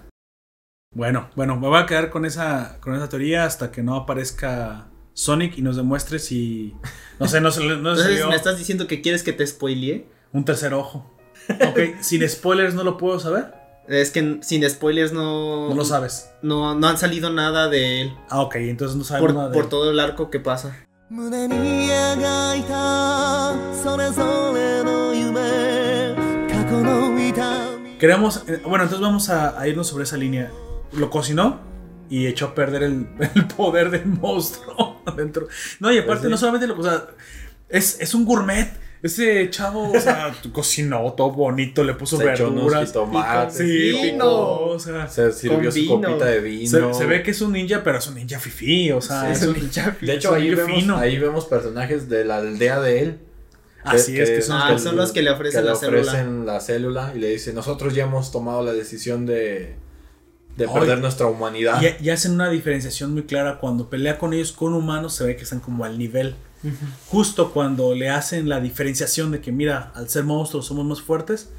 [0.92, 4.88] Bueno, bueno, me voy a quedar con esa, con esa teoría hasta que no aparezca
[5.14, 6.74] Sonic y nos demuestre si.
[7.20, 9.32] No sé, no se le- no se Entonces, salió ¿me estás diciendo que quieres que
[9.32, 10.06] te spoilee?
[10.32, 11.08] un tercer ojo.
[11.48, 13.59] Ok, sin spoilers no lo puedo saber.
[13.89, 15.69] Es que n- sin spoilers no.
[15.69, 16.31] No lo sabes.
[16.41, 18.13] No, no han salido nada de él.
[18.29, 19.69] Ah, ok, entonces no sabemos Por, nada de por él.
[19.69, 20.75] todo el arco que pasa.
[21.07, 21.53] 胸に
[21.87, 26.15] 描いたそれぞれの夢
[26.49, 28.43] 過去の痛み Queremos.
[28.47, 30.51] eh, bueno, entonces vamos a, a irnos sobre esa línea.
[30.93, 31.59] Lo cocinó
[32.09, 35.47] y echó a perder el, el poder del monstruo adentro.
[35.79, 36.29] No, y aparte, Pues sí.
[36.31, 36.79] no solamente lo.
[36.79, 37.05] O sea,
[37.69, 38.69] es, es un gourmet.
[39.02, 42.86] ese chavo, o sea, cocinó todo bonito, le puso Se echó unos verduras.
[42.88, 43.56] jitomates.
[43.56, 44.26] Sí, Vino.
[44.30, 45.08] o sea.
[45.08, 46.00] Se sirvió su vino.
[46.02, 46.92] copita de vino.
[46.92, 49.32] Se, se ve que es un ninja, pero es un ninja fifí, o sea, Sí,
[49.32, 50.96] es un es un ninja De hecho, ahí vemos, fino.
[50.98, 53.18] ahí vemos personajes de la aldea de él.
[53.82, 56.00] Así es, que son Ah, son los que le ofrecen le la célula.
[56.02, 59.76] ofrecen la célula y le dicen, nosotros ya hemos tomado la decisión de,
[60.58, 60.74] de Ay.
[60.74, 61.80] perder nuestra humanidad.
[61.80, 65.36] Y, y hacen una diferenciación muy clara cuando pelea con ellos con humanos se ve
[65.36, 66.34] que están como al nivel
[67.08, 71.50] justo cuando le hacen la diferenciación de que mira al ser monstruos somos más fuertes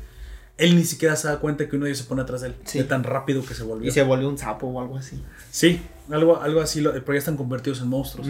[0.57, 2.55] él ni siquiera se da cuenta que uno de ellos se pone atrás de él
[2.65, 2.77] Sí.
[2.77, 5.23] de tan rápido que se volvió Y se volvió un sapo o algo así.
[5.49, 5.81] sí
[6.11, 8.27] algo algo así pero ya están convertidos en monstruos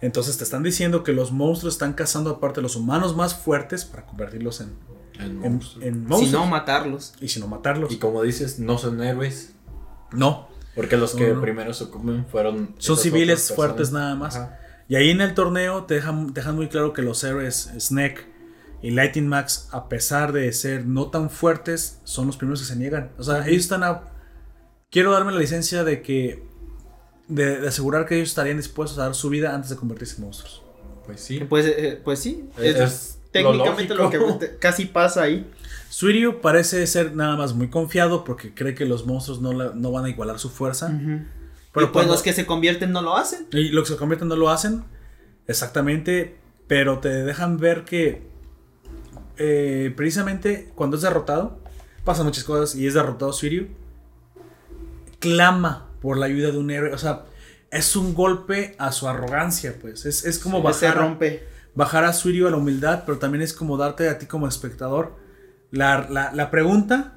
[0.00, 4.06] entonces te están diciendo que los monstruos están cazando aparte los humanos más fuertes para
[4.06, 4.68] convertirlos en,
[5.14, 5.84] En en, monstruos.
[5.84, 7.14] en Si monstruos no, matarlos.
[7.20, 9.54] y si no matarlos Y como dices, no son héroes.
[10.12, 11.40] no Porque los No, que no.
[11.40, 12.74] primero se comen fueron...
[12.78, 14.36] Son civiles fuertes nada más.
[14.36, 14.58] Ajá.
[14.88, 18.26] Y ahí en el torneo te dejan, te dejan muy claro que los héroes Snake
[18.82, 22.76] y Lightning Max, a pesar de ser no tan fuertes, son los primeros que se
[22.76, 23.10] niegan.
[23.18, 24.04] O sea, ellos están a...
[24.90, 26.46] Quiero darme la licencia de que...
[27.28, 30.22] De, de asegurar que ellos estarían dispuestos a dar su vida antes de convertirse en
[30.22, 30.62] monstruos.
[31.04, 31.40] Pues sí.
[31.40, 32.48] Pues, eh, pues sí.
[32.56, 35.46] Es, es es técnicamente lo, que casi pasa ahí.
[35.90, 39.92] Suiryu parece ser nada más muy confiado porque cree que los monstruos no, la- no
[39.92, 40.88] van a igualar su fuerza.
[41.78, 43.46] Pero pues cuando- los que se convierten no lo hacen.
[43.52, 44.84] Y los que se convierten no lo hacen.
[45.46, 46.36] Exactamente.
[46.66, 48.26] Pero te dejan ver que
[49.38, 51.60] eh, precisamente cuando es derrotado,
[52.04, 53.68] pasan muchas cosas y es derrotado Suiryu,
[55.18, 56.92] clama por la ayuda de un héroe.
[56.92, 57.24] O sea,
[57.70, 60.06] es un golpe a su arrogancia, pues.
[60.06, 61.44] Es, es como Se bajar, a- rompe.
[61.74, 65.16] bajar a Suiryu a la humildad, pero también es como darte a ti como espectador
[65.70, 67.14] la, la- la pregunta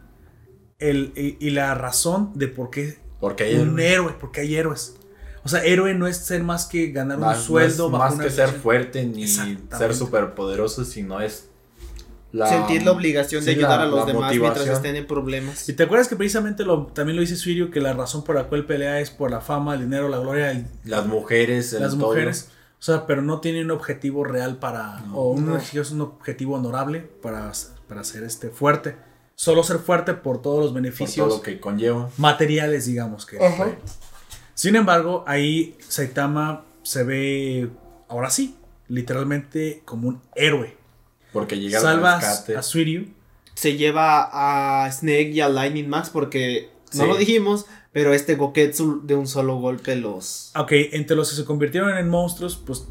[0.79, 4.95] el, y, y la razón de por qué Porque hay un héroe, porque hay héroes.
[5.43, 8.03] O sea, héroe no es ser más que ganar un más, no sueldo es bajo
[8.03, 11.47] más una que ser fuerte ni ser superpoderoso, sino es
[12.33, 15.67] la, Sentir la obligación de ayudar la- a los demás mientras estén en problemas.
[15.67, 18.45] Y te acuerdas que precisamente lo, también lo dice Suirio, que la razón por la
[18.45, 21.97] cual pelea es por la fama, el dinero, la gloria, el- Las mujeres, el las
[21.97, 22.07] todo.
[22.09, 22.49] mujeres.
[22.79, 25.01] O sea, pero no tiene un objetivo real para.
[25.01, 25.15] No.
[25.17, 25.59] o un, No.
[25.91, 27.51] un objetivo honorable para,
[27.87, 28.95] para ser este fuerte.
[29.41, 32.11] Solo ser fuerte por todos los por beneficios todo lo que conlleva.
[32.17, 33.43] materiales, digamos que.
[33.43, 33.71] Ajá.
[34.53, 37.67] Sin embargo, ahí Saitama se ve,
[38.07, 38.55] ahora sí,
[38.87, 40.77] literalmente como un héroe.
[41.33, 42.55] Porque llega al Salva a, rescate.
[42.55, 43.07] a Suiryu.
[43.55, 44.29] Se lleva
[44.83, 49.25] a Snake y a Lightning Max porque no lo dijimos, pero este Goketsu de un
[49.25, 50.51] solo golpe los.
[50.55, 52.85] Ok, entre los que se convirtieron en monstruos, pues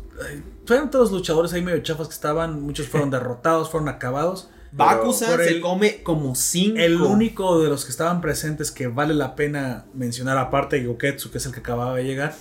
[0.67, 2.61] fueron todos los luchadores ahí medio chafas que estaban.
[2.61, 4.51] Muchos fueron derrotados, fueron acabados.
[4.73, 6.79] Bakusan se el- come como cinco.
[6.79, 11.31] El único de los que estaban presentes que vale la pena mencionar, aparte de Goketsu,
[11.31, 12.35] que es el que acababa de llegar,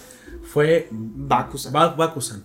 [0.43, 1.73] fue Bakusan.
[1.73, 2.43] Ba- Bakusan.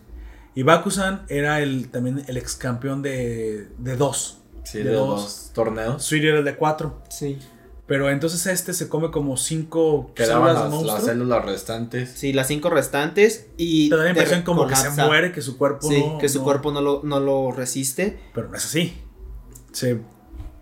[0.55, 4.39] Y Bakusan era el, también el ex campeón de, de dos.
[4.65, 5.23] Sí, de de dos.
[5.23, 6.03] los torneos.
[6.03, 7.03] Suiryu era el de cuatro.
[7.11, 7.39] Sí.
[7.87, 12.11] Pero entonces este se come como cinco Quedaban células las, las células restantes.
[12.15, 13.91] Sí, las cinco restantes y...
[13.91, 16.39] Te da la impresión como que se muere, que su cuerpo Sí, no- que su
[16.39, 18.19] no- cuerpo no lo, no lo resiste.
[18.33, 18.95] Pero no es así.
[19.75, 20.01] Se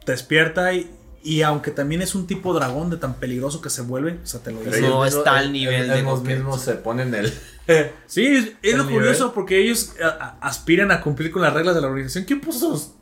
[0.06, 0.90] despierta y,
[1.22, 4.40] y aunque también es un tipo dragón de tan peligroso que se vuelve, o sea,
[4.42, 4.88] te lo Pero dice.
[4.88, 6.26] No está al nivel de ellos Goku.
[6.26, 7.32] mismos se ponen el.
[8.06, 9.34] Sí, es, es lo curioso nivel.
[9.34, 12.24] porque ellos a- a- aspiran a cumplir con las reglas de la organización.
[12.24, 12.94] ¿Qué pusos?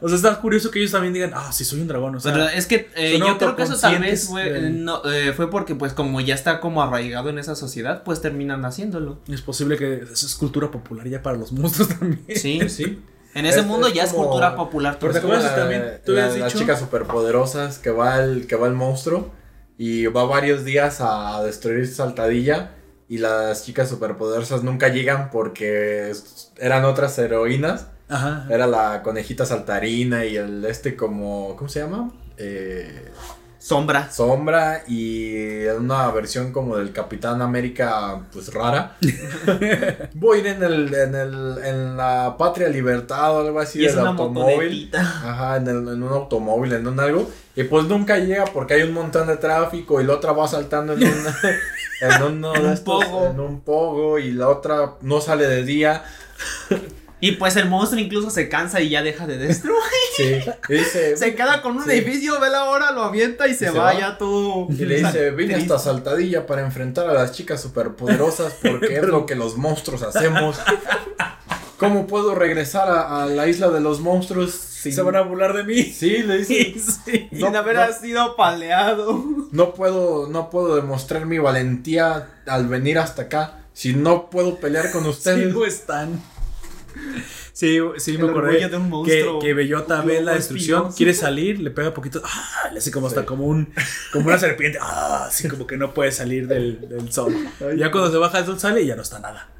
[0.00, 2.14] O sea, está curioso que ellos también digan, ah, sí, soy un dragón.
[2.14, 5.32] O sea, Pero es que eh, yo creo que eso tal vez fue, no, eh,
[5.34, 9.18] fue porque pues como ya está como arraigado en esa sociedad, pues terminan haciéndolo.
[9.28, 12.22] es posible que eso es cultura popular ya para los monstruos también.
[12.36, 13.00] Sí, Sí.
[13.34, 14.96] En ese Es- mundo es ya es cultura popular.
[15.00, 18.66] Pero te acuerdas también, tú la- habías las chicas superpoderosas que va el que va
[18.66, 19.30] el monstruo
[19.78, 22.72] y va varios días a destruir Saltadilla
[23.08, 26.12] y las chicas superpoderosas nunca llegan porque
[26.58, 27.86] eran otras heroínas.
[28.08, 28.46] Ajá.
[28.50, 32.10] Era la conejita saltarina y el este como ¿cómo se llama?
[32.38, 33.08] Eh,
[33.60, 34.10] Sombra.
[34.10, 38.96] Sombra y una versión como del Capitán América pues rara.
[40.14, 44.00] Voy en el en el en la Patria Libertad o algo así Y es del
[44.02, 44.90] una automóvil.
[44.94, 47.30] Ajá, en, el- en un automóvil, en un algo.
[47.54, 50.94] Y pues nunca llega porque hay un montón de tráfico y la otra va saltando
[50.94, 51.10] en un,
[52.00, 53.26] en uno un pogo.
[53.26, 56.02] En un pogo y la otra no sale de día.
[57.20, 59.76] Y pues el monstruo incluso se cansa y ya deja de destruir.
[60.16, 60.36] Sí.
[60.68, 61.90] Dice, se queda con un Sí.
[61.90, 63.98] edificio, ve la hora, lo avienta y se, se va, va.
[63.98, 64.66] ya todo.
[64.70, 69.26] y le dice, vine hasta Saltadilla para enfrentar a las chicas superpoderosas porque es lo
[69.26, 70.56] que los monstruos hacemos.
[71.76, 74.92] ¿Cómo puedo regresar a, a la isla de los monstruos sin...
[74.92, 75.82] Se van a burlar de mí.
[75.82, 76.74] Sí, le dice,
[77.04, 77.28] Sí.
[77.32, 77.92] Sin haber no.
[77.92, 79.22] sido paleado.
[79.50, 83.56] no puedo, no puedo demostrar mi valentía al venir hasta acá.
[83.72, 85.54] Si no puedo pelear con ustedes.
[85.54, 86.20] Pues, están.
[87.52, 89.38] Sí, sí, me acordé orgullo de un que, monstruo.
[89.40, 90.96] que Bellota ve la destrucción, espinoso.
[90.96, 92.70] quiere salir, le pega poquito, ¡ah!
[92.72, 93.26] le hace como hasta Sí.
[93.26, 93.72] como un
[94.12, 95.26] como una serpiente, ¡ah!
[95.26, 97.34] así como que no puede salir del, del sol.
[97.76, 99.50] ya cuando se baja el sol sale y ya no está nada.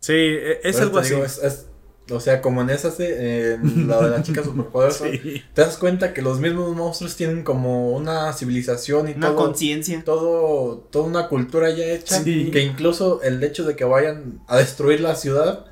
[0.00, 1.10] Sí, e- es Pero algo así.
[1.14, 1.66] digo, es- es-
[2.10, 5.42] o sea, como en esa, en la de la chica superpoderosa, Sí.
[5.52, 10.02] te das cuenta que los mismos monstruos tienen como una civilización y Una todo, conciencia.
[10.02, 12.50] todo, toda una cultura ya hecha, Sí.
[12.50, 15.66] que incluso el hecho de que vayan a destruir la ciudad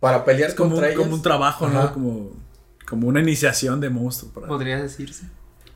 [0.00, 1.02] para pelear como contra un, ellos.
[1.04, 1.92] como un trabajo, ¿no?
[1.92, 2.30] Como,
[2.88, 4.32] como una iniciación de monstruo.
[4.32, 5.24] para- Podría decirse.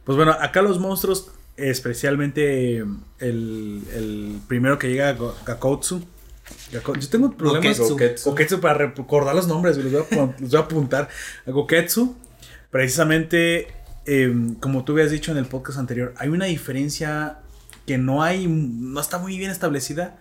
[0.04, 6.04] Pues bueno, acá los monstruos, especialmente el, el primero que llega, Go- Gakotsu.
[6.72, 7.92] Gako- Yo tengo problemas Goketsu.
[7.94, 8.30] Goketsu.
[8.30, 11.08] Goketsu para recordar los nombres, los voy a, los voy a apuntar.
[11.46, 12.16] A Goketsu,
[12.70, 13.68] precisamente,
[14.04, 17.38] em, como tú habías dicho en el podcast anterior, hay una diferencia
[17.86, 20.18] que no hay, no está muy bien establecida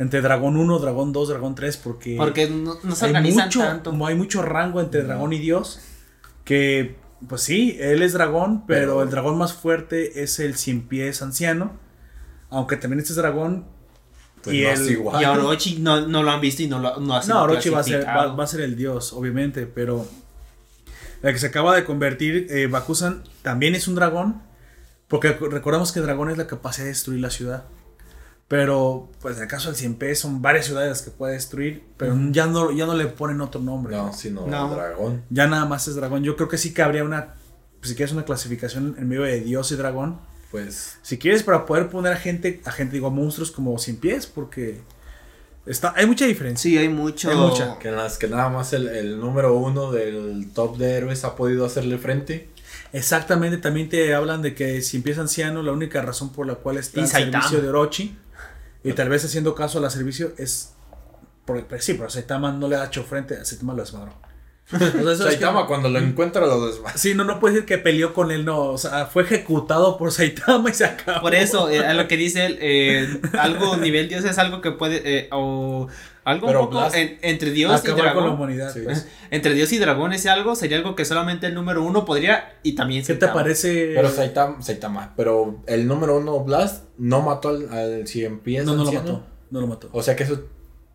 [0.00, 3.60] entre Dragón 1, Dragón 2, Dragón 3, porque, Porque no, no se hay organizan mucho,
[3.60, 3.90] tanto.
[3.90, 5.78] como hay mucho rango entre dragón y dios.
[6.44, 6.96] Que,
[7.28, 11.22] pues sí, él es dragón, pero, Pero- el dragón más fuerte es el cien pies
[11.22, 11.72] anciano.
[12.48, 13.66] Aunque también este es dragón.
[14.42, 15.20] Pues y no el- es igual.
[15.20, 17.42] Y a Orochi no, no lo han visto y no lo no ha sido No,
[17.42, 20.06] Orochi va a, ser, va, a ser el dios, obviamente, pero
[21.22, 24.42] la que se acaba de convertir, eh, Bakusan, también es un dragón.
[25.08, 27.64] Porque recordamos que el dragón es la capacidad de destruir la ciudad.
[28.50, 32.16] Pero, pues en el caso del 100 pies son varias ciudades que puede destruir, pero
[32.32, 33.94] ya, no, ya no le ponen otro nombre.
[33.96, 34.74] No, sino No.
[34.74, 35.22] dragón.
[35.30, 36.24] Ya nada más es dragón.
[36.24, 37.34] Yo creo que sí que habría una.
[37.82, 40.18] Si quieres una clasificación en medio de Dios y dragón.
[40.50, 43.98] Pues Si quieres para poder poner a gente, a gente, digo, a monstruos como sin
[43.98, 44.80] pies, porque
[45.64, 46.68] está, hay mucha diferencia.
[46.68, 47.30] Sí, hay mucho.
[47.30, 47.78] Hay mucha.
[47.78, 51.36] que en las que nada más el, el número uno del top de héroes ha
[51.36, 52.48] podido hacerle frente.
[52.92, 56.78] Exactamente, también te hablan de que si empieza anciano, la única razón por la cual
[56.78, 57.44] está Saitama.
[57.44, 58.16] servicio de Orochi,
[58.84, 60.74] y tal vez haciendo caso al servicio, es.
[61.44, 64.12] Por, pues sí, pero Saitama no le ha hecho frente, a Saitama lo desmadró.
[64.72, 66.96] O sea, eso es que- Saitama cuando lo encuentra lo desvasta.
[66.98, 68.66] Sí, no, no puede decir que peleó con él, no.
[68.66, 71.22] O sea, fue ejecutado por Saitama y se acabó.
[71.22, 74.70] Por eso, eh, a lo que dice él, eh, algo nivel Dios es algo que
[74.70, 75.88] puede, eh, o
[76.24, 78.30] algo Pero un poco Blast- en- entre Dios y con la dragón.
[78.30, 78.72] humanidad.
[78.72, 78.80] Sí.
[78.84, 79.06] pues.
[79.30, 82.74] Entre Dios y dragón ese algo sería algo que solamente el número uno podría y
[82.74, 83.92] también ¿Qué te parece?
[83.94, 88.64] Pero Saitama, Saitama, pero el número uno Blast no mató al, al 100 pies.
[88.64, 89.22] No, no lo mató.
[89.50, 89.88] No lo mató.
[89.92, 90.40] O sea que eso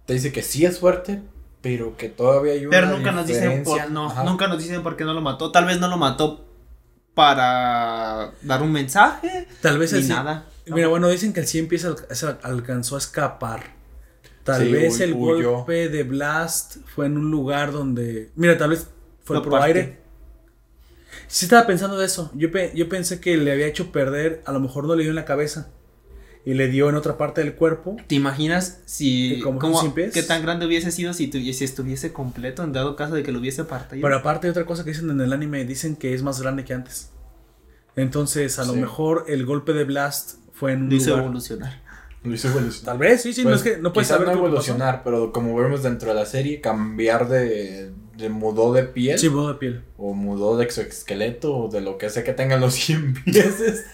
[0.05, 1.21] te dice que sí es fuerte,
[1.61, 3.83] pero que todavía hay una Pero nunca nos dicen diferencia.
[3.85, 4.23] por, no, Ajá.
[4.23, 5.51] nunca nos dicen por qué no lo mató.
[5.51, 6.45] Tal vez no lo mató
[7.15, 10.45] para dar un mensaje Tal vez ni el cien- nada.
[10.67, 13.74] Mira, bueno, dicen que el 100 pies al- al- alcanzó a escapar.
[14.45, 15.57] Tal Sí, vez el huyó.
[15.57, 18.31] golpe de Blast fue en un lugar donde.
[18.35, 18.87] Mira, tal vez
[19.25, 19.97] fue Lo por aire.
[21.27, 22.31] Sí, estaba pensando de eso.
[22.35, 24.41] Yo, pe- yo pensé que le había hecho perder.
[24.45, 25.69] A lo mejor no le dio en la cabeza.
[26.45, 27.97] Y le dio en otra parte del cuerpo.
[28.05, 30.13] ¿Te imaginas si ¿Que como pies?
[30.13, 33.39] qué tan grande hubiese sido si, si estuviese completo en dado caso de que lo
[33.39, 34.03] hubiese partido?
[34.03, 36.63] Pero aparte, hay otra cosa que dicen en el anime: dicen que es más grande
[36.63, 37.09] que antes.
[37.95, 41.23] Entonces, a lo mejor el golpe de Blast fue en un Lo hizo lugar.
[41.23, 41.81] evolucionar.
[42.25, 42.85] Lo hizo evolucionar.
[42.93, 45.55] Tal vez, sí, sí, no Pues, es que no puedes saber no evolucionar, pero como
[45.55, 49.83] vemos dentro de la serie, cambiar de, de mudó de piel Sí, modo de piel.
[49.97, 53.85] o mudó de exoesqueleto o de lo que sea que tengan los 100 pieses.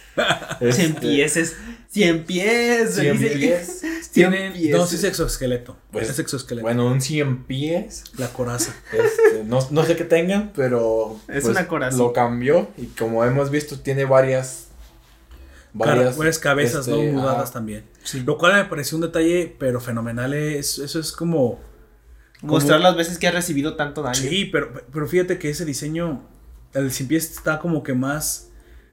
[0.60, 1.56] Este, 100 pieses.
[1.90, 2.95] 100 pies.
[2.95, 3.35] 100 dice.
[3.35, 3.82] pies.
[4.11, 4.76] Tienen, pies.
[4.76, 5.77] no, sí es exoesqueleto.
[5.92, 6.64] Pues, es exoesqueleto.
[6.66, 8.03] Bueno, un 100 pies.
[8.18, 8.74] La coraza.
[8.92, 11.98] Este, no, no sé qué tengan, pero Es pues, una coraza.
[11.98, 14.68] lo cambió y como hemos visto tiene varias
[15.80, 16.95] Cara- varias cabezas, ¿no?
[16.98, 17.85] este, Mudadas también.
[18.25, 20.33] Lo cual me pareció un detalle, pero fenomenal.
[20.33, 21.59] Es, eso es como.
[22.41, 24.16] Mostrar las veces que ha recibido tanto daño.
[24.16, 26.24] Sí, pero, pero fíjate que ese diseño,
[26.74, 28.48] el sin pies está como que más.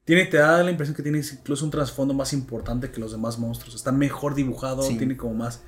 [0.04, 3.38] Tiene, te da la impresión que tiene incluso un trasfondo más importante que los demás
[3.38, 3.74] monstruos.
[3.74, 4.96] Está mejor dibujado, Sí.
[4.98, 5.62] tiene como más,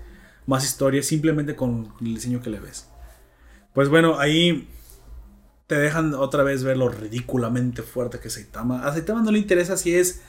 [0.47, 2.87] más historia, simplemente con el diseño que le ves.
[3.75, 4.69] Pues bueno, ahí
[5.67, 8.87] te dejan otra vez ver lo ridículamente fuerte que es Saitama.
[8.87, 10.21] A Saitama no le interesa si es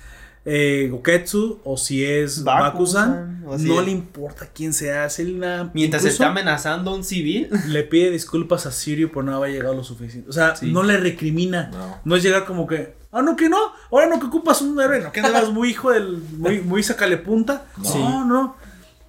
[0.46, 3.42] eh, Goketsu o si es Bakusan.
[3.42, 5.06] Bakusan, no es- le importa quién sea.
[5.06, 7.50] Es la- Mientras incluso- está amenazando a un civil.
[7.68, 10.30] le pide disculpas a Sirio por no haber llegado lo suficiente.
[10.30, 10.72] O sea, Sí.
[10.72, 11.70] no le recrimina.
[11.72, 11.98] No.
[12.04, 13.58] No es llegar como que, ah, no, que no,
[13.92, 17.18] ahora no que ocupas un héroe, no, que andas muy hijo del, muy, muy sacale
[17.18, 17.66] punta.
[17.78, 18.00] No, Sí.
[18.00, 18.56] no.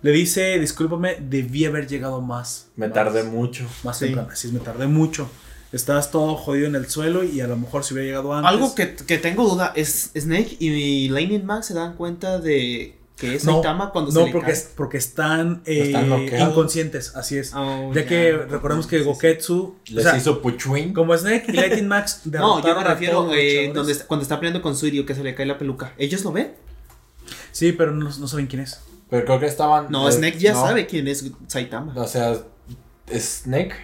[0.03, 2.67] Le dice, discúlpame, debí haber llegado más.
[2.75, 3.65] Me más- tardé mucho.
[3.85, 4.07] Más Sí.
[4.07, 4.29] temprano.
[4.33, 5.31] Así es, me tardé mucho.
[5.73, 8.51] Estás todo jodido en el suelo y a lo mejor si hubiera llegado antes.
[8.51, 13.37] Algo que, que tengo duda es Snake y Lightning Max se dan cuenta de que
[13.37, 17.39] es No, Saitama cuando no, se le porque, es- porque están, eh, Están inconscientes, así
[17.39, 17.53] es.
[17.55, 18.07] Oh, ya ya.
[18.09, 19.01] que recordemos que.
[19.03, 20.93] Goketsu, o Les sea, hizo Puchwin.
[20.93, 24.61] como Snake y Lightning Max No, yo me refiero eh, donde está- cuando está peleando
[24.61, 25.95] con Suirio que se le cae la peluca.
[25.99, 26.53] ¿Ellos lo ven?
[27.53, 28.81] Sí, pero no, no saben quién es.
[29.09, 29.87] Pero creo que estaban.
[29.91, 30.63] No, eh, Snake ya no.
[30.67, 31.93] sabe quién es Saitama.
[31.97, 32.37] O sea,
[33.15, 33.75] Snake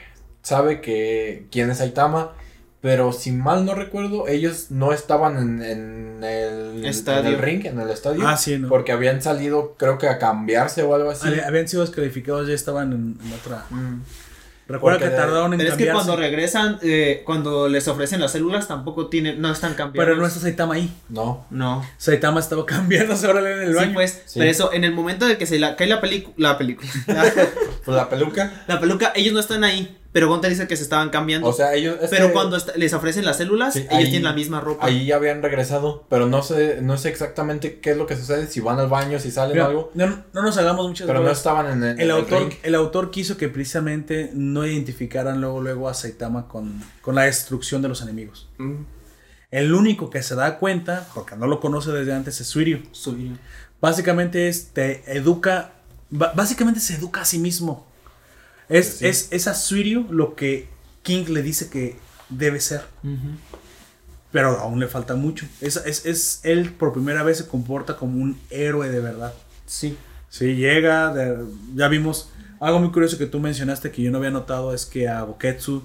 [0.42, 2.33] sabe que quién es Saitama.
[2.81, 7.20] Pero si mal no recuerdo, ellos no estaban en, en el, Estadio.
[7.23, 8.23] en el ring, en el estadio.
[8.26, 8.68] Ah, sí, no.
[8.68, 11.26] Porque habían salido, creo que a cambiarse o algo así.
[11.26, 13.65] Hab- Habían sido descalificados, ya estaban en, en otra.
[13.70, 14.02] Mm.
[14.68, 18.31] Recuerda Porque que tardaron en Pero es que cuando regresan, eh, cuando les ofrecen las
[18.33, 20.07] células, tampoco tienen, no están cambiados.
[20.07, 20.94] pero no está Saitama ahí.
[21.08, 21.47] No.
[21.50, 21.84] No.
[21.97, 23.94] Saitama estaba cambiándose ahora en el Sí, baño.
[23.94, 24.39] pues, Sí.
[24.39, 27.25] pero eso, en el momento de que se la, cae la película, la película, la,
[27.84, 28.62] Pues la peluca.
[28.68, 31.46] la peluca, ellos no están ahí, pero Gunter dice que se estaban cambiando.
[31.48, 31.96] O sea, ellos.
[32.10, 34.86] pero que cuando les ofrecen las células, Sí, ellos ahí- tienen la misma ropa.
[34.86, 36.04] Ahí ya habían regresado.
[36.08, 38.46] Pero no sé, no sé exactamente qué es lo que sucede.
[38.46, 39.90] Si van al baño, si salen Mira, algo.
[39.94, 43.36] no, no nos hagamos muchas Pero no estaban en el, el, autor, el autor quiso
[43.36, 48.48] que precisamente no identificaran luego, luego a Saitama con, con la destrucción de los enemigos.
[48.58, 48.82] Mm,
[49.50, 52.82] El único que se da cuenta, porque no lo conoce desde antes, es Suiryu.
[52.92, 53.32] Suirio.
[53.80, 55.72] Básicamente es, te educa,
[56.10, 57.86] básicamente se educa a sí mismo.
[58.68, 59.06] Es, sí.
[59.06, 60.68] es, es a Suiryu lo que
[61.02, 61.97] King le dice que
[62.28, 62.82] debe ser.
[64.30, 65.47] Pero aún le falta mucho.
[65.60, 69.32] Es, es, es- él por primera vez se comporta como un héroe de verdad.
[69.66, 69.97] Sí.
[70.28, 72.30] Sí, llega, de- ya vimos.
[72.60, 75.82] Algo muy curioso que tú mencionaste que yo no había notado es que a Goketsu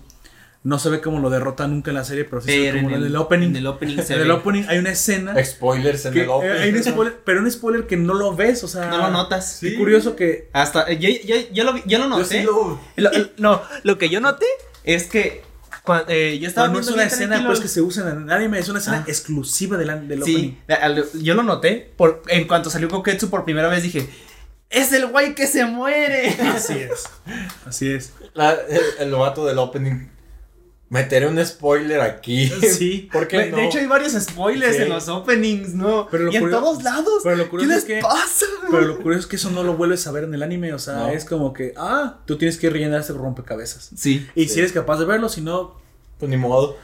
[0.64, 2.78] no se ve como lo derrota nunca en la serie, pero sí se ve Pero
[2.78, 3.50] como en en el, el opening.
[3.50, 4.34] En el opening se En el ve.
[4.34, 5.36] opening hay una escena.
[5.44, 6.50] Spoilers en que- el open.
[6.52, 8.86] eh, hay un spoiler, pero un spoiler que no lo ves, o sea.
[8.90, 9.58] No lo notas.
[9.60, 10.50] Qué curioso que.
[10.54, 12.24] Hasta, eh, yo, yo, yo lo, vi- yo lo Yo noté.
[12.26, 12.80] sí lo-
[13.38, 14.46] no, lo que yo noté
[14.86, 15.44] es que
[15.84, 18.10] cuan- eh, yo estaba No, no es viendo una escena tranquilo pues, que se usa
[18.10, 19.06] en el anime, es una escena Ah.
[19.06, 20.38] exclusiva del, del opening.
[20.38, 21.92] Sí, al- yo lo noté.
[21.98, 24.10] Por, en cuanto salió Koketsu por primera vez dije,
[24.70, 26.30] es el güey que se muere.
[26.56, 27.04] Así es.
[27.66, 28.14] Así es.
[28.34, 30.08] La- el, el vato del opening.
[30.94, 32.48] Meteré un spoiler aquí.
[32.62, 33.10] Sí.
[33.12, 33.58] ¿Por qué de, no?
[33.58, 34.84] de hecho hay varios spoilers Sí.
[34.84, 36.08] en los openings, ¿no?
[36.12, 37.22] Pero lo y en todos lados.
[37.24, 38.46] pero lo ¿Qué curioso les es que- pasa?
[38.70, 40.78] Pero lo curioso es que eso no lo vuelves a ver en el anime, o
[40.80, 41.08] sea, No.
[41.10, 43.90] es como que, ah, tú tienes que rellenar este rompecabezas.
[43.96, 44.28] Sí.
[44.36, 44.50] Y Sí.
[44.50, 45.82] si eres capaz de verlo, si no...
[46.20, 46.78] Pues ni modo.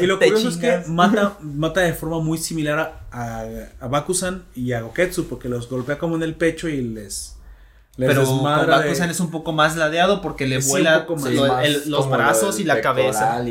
[0.00, 2.78] Y lo curioso es que mata, mata de forma muy similar
[3.10, 3.46] a, a,
[3.80, 7.35] a Bakusan y a Goketsu, porque los golpea como en el pecho y les...
[7.96, 11.06] les Pero con desmadra de- Bakusan es un poco más ladeado porque le Sí, vuela
[11.08, 11.22] más.
[11.32, 13.42] lo- el- los brazos y la cabeza.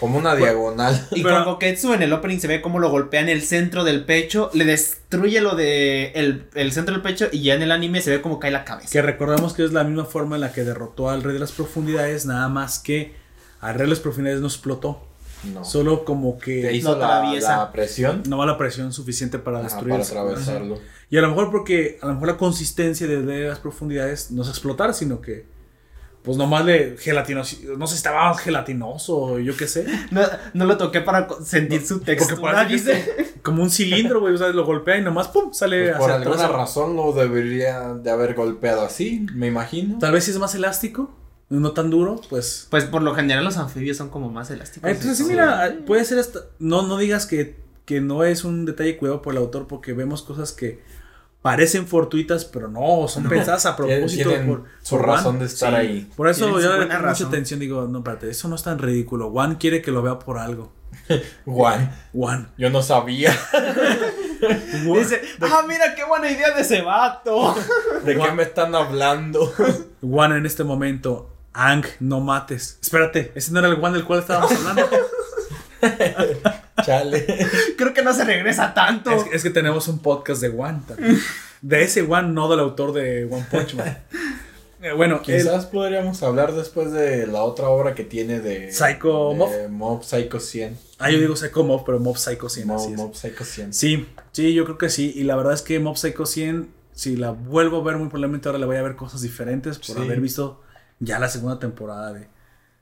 [0.00, 1.06] como una diagonal.
[1.12, 3.84] Y Pero- con Goketsu en el opening se ve cómo lo golpea en el centro
[3.84, 7.70] del pecho, le destruye lo de el, el centro del pecho y ya en el
[7.70, 8.90] anime se ve cómo cae la cabeza.
[8.90, 11.52] Que recordamos que es la misma forma en la que derrotó al Rey de las
[11.52, 13.14] Profundidades, nada más que
[13.60, 15.00] al Rey de las Profundidades no explotó.
[15.52, 15.64] No.
[15.64, 17.56] Solo como Te que hizo lo la, atraviesa.
[17.58, 19.90] la presión no va la presión suficiente para ajá, destruir.
[19.92, 20.78] para atravesarlo.
[21.10, 24.42] Y a lo mejor porque a lo mejor la consistencia de, de las profundidades no
[24.42, 25.52] es explotar, sino que
[26.22, 29.84] pues nomás le gelatinoso, no sé si estaba más gelatinoso o yo qué sé.
[30.10, 30.22] No,
[30.54, 33.34] no lo toqué para sentir su textura, dice.
[33.42, 36.22] como un cilindro, güey, o sea, lo golpea y nomás pum, sale Pues por hacia
[36.22, 36.58] alguna atrás.
[36.60, 39.98] razón lo debería de haber golpeado así, me imagino.
[39.98, 41.10] Tal vez si es más elástico,
[41.60, 44.88] no tan duro, pues Pues por lo general los anfibios son como más elásticos.
[44.90, 45.28] Entonces, sí, sí.
[45.30, 46.40] mira, puede ser hasta.
[46.58, 50.22] No, no digas que, que no es un detalle cuidado por el autor porque vemos
[50.22, 50.82] cosas que
[51.42, 55.70] parecen fortuitas, pero no, son pensadas a propósito Tienen por, su por razón de estar
[55.74, 55.76] Sí.
[55.76, 56.10] ahí.
[56.16, 57.26] Por eso yo le pongo mucha razón.
[57.28, 59.30] atención, digo, no, espérate, eso no es tan ridículo.
[59.30, 60.72] Juan quiere que lo vea por algo.
[61.44, 62.48] Juan, Juan.
[62.56, 63.36] yo no sabía
[64.94, 67.54] Dice, ah, mira qué buena idea de ese vato.
[68.04, 69.52] de qué me están hablando.
[70.00, 71.33] Juan en este momento.
[71.54, 72.78] Ang, no mates.
[72.82, 74.88] Espérate, ese no era el Juan del cual estábamos hablando.
[76.84, 77.26] Chale.
[77.76, 79.10] Creo que no se regresa tanto.
[79.10, 81.18] es, es que tenemos un podcast de también.
[81.62, 83.98] De ese Juan, no del autor de One Punch Man.
[84.82, 89.30] Eh, bueno, el- Quizás podríamos hablar después de la otra obra que tiene de Psycho
[89.30, 89.68] de Mob.
[89.70, 90.76] Mob Psycho 100.
[90.98, 92.66] ah, yo digo Psycho Mob, pero Mob Psycho 100.
[92.66, 92.98] Mob, así es.
[92.98, 93.72] Mob Psycho 100.
[93.72, 95.10] Sí, sí, yo creo que sí.
[95.16, 98.46] Y la verdad es que Mob Psycho 100, si la vuelvo a ver, muy probablemente
[98.46, 100.02] ahora le voy a ver cosas diferentes por Sí.
[100.02, 100.60] haber visto
[101.00, 102.28] ya la segunda temporada de,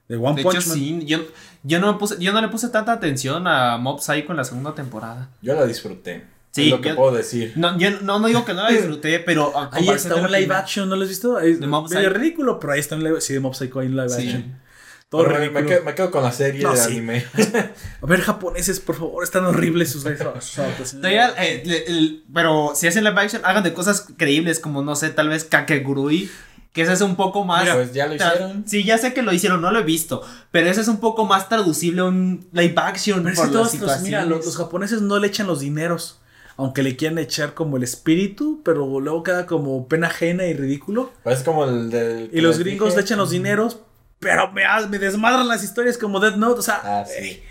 [0.09, 0.79] de One De Punch hecho, Man.
[0.79, 1.19] sí, yo,
[1.63, 4.45] yo, no me puse, yo no le puse tanta atención a Mob Psycho en la
[4.45, 5.31] segunda temporada.
[5.41, 6.25] Yo la disfruté.
[6.51, 7.55] Sí, es lo que yo- puedo decir.
[7.57, 10.39] No, yo no, no digo que no la disfruté, pero a Ahí está un live
[10.39, 11.41] primera- action, ¿no lo has visto?
[11.41, 12.19] Es De Mob medio Psycho.
[12.19, 14.23] ridículo, pero ahí está un live Sí, de Mob Psycho hay un live Sí.
[14.27, 14.61] action.
[15.09, 15.61] Todo me, ridículo.
[15.61, 16.91] me quedo, me quedo con la serie No, de sí.
[16.93, 17.25] anime.
[18.03, 20.17] A ver, japoneses, por favor, están horribles sus live
[21.05, 25.45] eh, pero si hacen live action, hagan de cosas creíbles como, no sé, tal vez
[25.45, 26.31] Kakegurui.
[26.73, 27.63] Que ese es un poco más.
[27.65, 28.65] Mira, pues ya lo hicieron.
[28.67, 30.23] Sí, ya sé que lo hicieron, no lo he visto.
[30.51, 34.01] Pero ese es un poco más traducible a un live action Pero por todos los,
[34.01, 36.19] mira, los, los japoneses no le echan los dineros.
[36.57, 41.11] Aunque le quieran echar como el espíritu, pero luego queda como pena ajena y ridículo.
[41.23, 42.31] Pues es como el del.
[42.33, 42.97] Y los gringos dije.
[42.97, 43.81] le echan los dineros,
[44.19, 46.61] pero me, ha- me desmadran las historias como Death Note.
[46.61, 47.43] O sea, Ah, sí.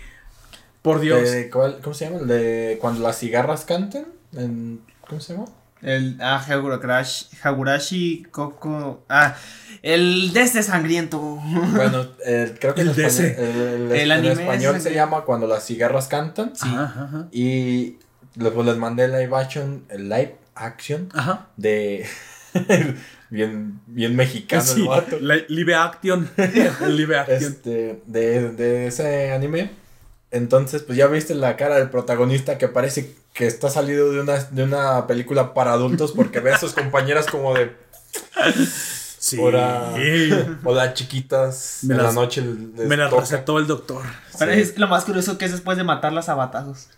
[0.82, 1.30] por Dios.
[1.30, 2.18] De- ¿cuál- ¿Cómo se llama?
[2.20, 4.06] El de cuando las cigarras cantan.
[4.36, 5.46] En- ¿Cómo se llama?
[5.82, 9.04] El ah, Hagurashi, Hagurashi Koko.
[9.08, 9.34] Ah,
[9.82, 11.18] el de este sangriento.
[11.20, 14.94] Bueno, el- creo que en El de español, el, el- El en anime español se
[14.94, 16.52] llama Cuando las cigarras cantan.
[16.54, 16.68] Sí.
[16.68, 17.28] Ajá, ajá.
[17.32, 17.96] Y
[18.36, 21.48] luego les mandé el live action, el live action Ajá.
[21.56, 22.06] de.
[23.30, 25.18] bien, bien mexicano Sí, el vato.
[25.48, 26.28] live action.
[26.88, 27.42] Live action.
[27.42, 29.70] Este, de, de ese anime.
[30.32, 34.36] Entonces, pues ya viste la cara del protagonista que parece que está salido de una,
[34.44, 37.76] de una película para adultos porque ve a sus compañeras como de
[39.18, 39.38] Sí.
[39.40, 39.94] Hola.
[40.64, 43.20] hola chiquitas Me en la las- noche les Me la toca".
[43.22, 44.02] recetó el doctor.
[44.38, 44.60] Pero Sí.
[44.60, 46.88] es lo más curioso que es después de matarlas a batazos.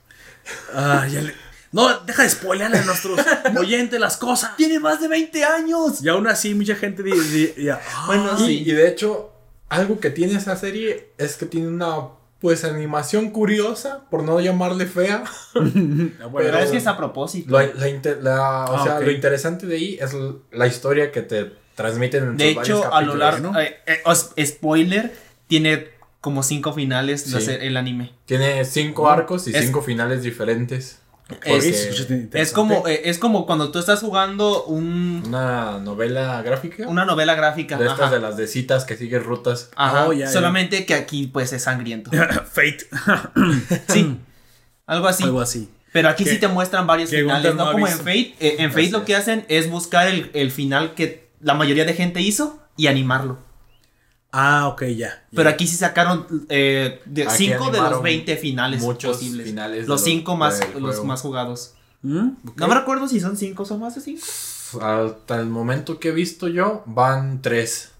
[0.75, 1.35] Ah, ya le-
[1.73, 3.19] No, deja de spoilearle a nuestros
[3.59, 4.57] oyentes las cosas.
[4.57, 6.01] Tiene más de 20 años.
[6.03, 8.63] Y aún así, mucha gente di- di- ya, ah, Bueno, Y, sí.
[8.65, 9.33] y de hecho,
[9.69, 11.97] algo que tiene esa serie es que tiene una
[12.45, 15.25] pues animación curiosa, por no llamarle fea.
[15.55, 17.51] bueno, Pero es que es a propósito.
[17.59, 20.11] La, la inte- la- o Ah, sea, lo interesante de ahí es
[20.53, 23.51] la historia que te transmiten en De hecho, a lo largo.
[23.53, 23.59] ¿no?
[23.59, 25.15] eh, eh, spoiler,
[25.47, 25.89] tiene
[26.21, 28.13] como cinco finales el anime.
[28.27, 30.99] Tiene cinco arcos y Es- cinco finales diferentes.
[31.45, 32.09] Es-.
[32.33, 36.87] Es como, eh, es como cuando tú estás jugando un, una novela gráfica.
[36.89, 37.77] una novela gráfica.
[37.79, 38.15] de estas ajá.
[38.15, 39.71] de las de citas que sigues rutas.
[39.77, 40.33] Ajá, Oh, ya, ya.
[40.33, 42.11] solamente que aquí pues es sangriento.
[42.53, 42.87] Fate.
[43.89, 44.19] Sí,
[44.87, 45.25] algo así.
[45.25, 45.71] Algo así.
[45.93, 47.97] Pero aquí sí te muestran varios finales, no como en.
[47.99, 48.35] Fate.
[48.41, 51.95] Eh, en Fate lo que hacen es buscar el, el final que la mayoría de
[51.95, 53.39] gente hizo y animarlo.
[54.37, 54.97] Ah, ok, ya.
[54.97, 55.25] ya.
[55.35, 59.47] Pero aquí sí sacaron eh, de 5 los animaron 20 finales muchos posibles.
[59.47, 61.05] finales los los- 5 más, los juego.
[61.05, 61.75] más jugados.
[62.03, 62.31] ¿Mm?
[62.49, 62.59] Ok.
[62.59, 64.27] No me recuerdo si son 5 o más de 5.
[64.85, 67.93] Hasta el momento que he visto yo, van tres.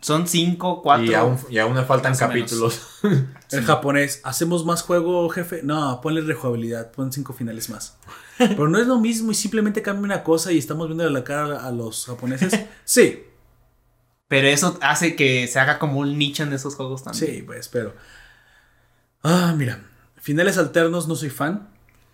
[0.00, 1.04] Son 5, 4.
[1.06, 2.80] Y aún, y aún me faltan capítulos.
[3.52, 5.60] El japonés, ¿hacemos más juego, jefe?
[5.62, 7.96] No, ponle rejugabilidad, pon cinco finales más.
[8.38, 11.64] Pero no es lo mismo y simplemente cambia una cosa y estamos viendo la cara
[11.64, 12.52] a los japoneses.
[12.84, 13.22] Sí,
[14.28, 17.26] Pero eso hace que se haga como un nicho en esos juegos también.
[17.36, 17.94] sí, pues, pero.
[19.22, 19.80] Ah, mira,
[20.16, 21.68] finales alternos no soy fan.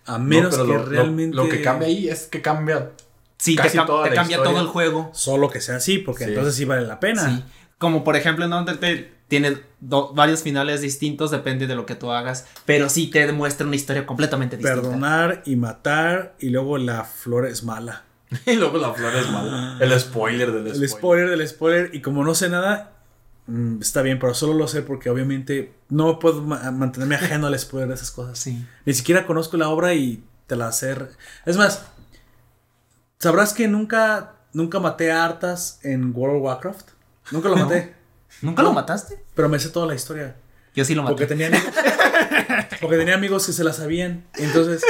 [0.07, 1.36] A menos No, que lo- realmente.
[1.36, 2.91] Lo, que cambia ahí es que cambia.
[3.39, 4.52] Sí, te, Casi cam- toda te la cambia historia.
[4.52, 5.10] todo el juego.
[5.15, 6.31] Solo que sea así, porque Sí.
[6.31, 7.28] entonces sí vale la pena.
[7.28, 7.44] Sí.
[7.78, 12.47] Como por ejemplo en Undertale tiene varios finales distintos, depende de lo que tú hagas,
[12.66, 14.82] pero sí te demuestra una historia completamente distinta.
[14.82, 18.05] Perdonar y matar y luego la flor es mala.
[18.47, 19.77] Y luego la flor es mala.
[19.81, 20.89] El spoiler del El spoiler.
[20.91, 22.93] spoiler del spoiler y como no sé nada,
[23.47, 27.59] mm, está bien, pero solo lo sé porque obviamente no puedo ma- mantenerme ajeno al
[27.59, 28.39] spoiler de esas cosas.
[28.39, 28.65] Sí.
[28.85, 30.97] Ni siquiera conozco la obra y te la sé.
[31.47, 31.83] Es más,
[33.19, 36.89] sabrás que nunca, nunca maté a Arthas en World of Warcraft.
[37.31, 37.94] Nunca lo maté,
[38.41, 39.23] ¿Nunca lo mataste?
[39.35, 40.35] pero me sé toda la historia.
[40.75, 41.12] Yo sí lo maté.
[41.12, 41.69] Porque tenía amigos,
[42.81, 44.25] porque tenía amigos que se la sabían.
[44.35, 44.83] Entonces,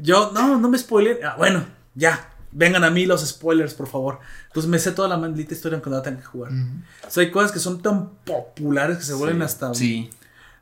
[0.00, 1.18] yo, no, no me spoilen.
[1.24, 2.30] Ah, bueno, ya.
[2.52, 4.18] Vengan a mí los spoilers, por favor.
[4.46, 6.52] Entonces me sé toda la maldita historia aunque no la tenga que jugar.
[7.06, 10.08] O sea, hay cosas que son tan populares que se vuelven hasta Sí.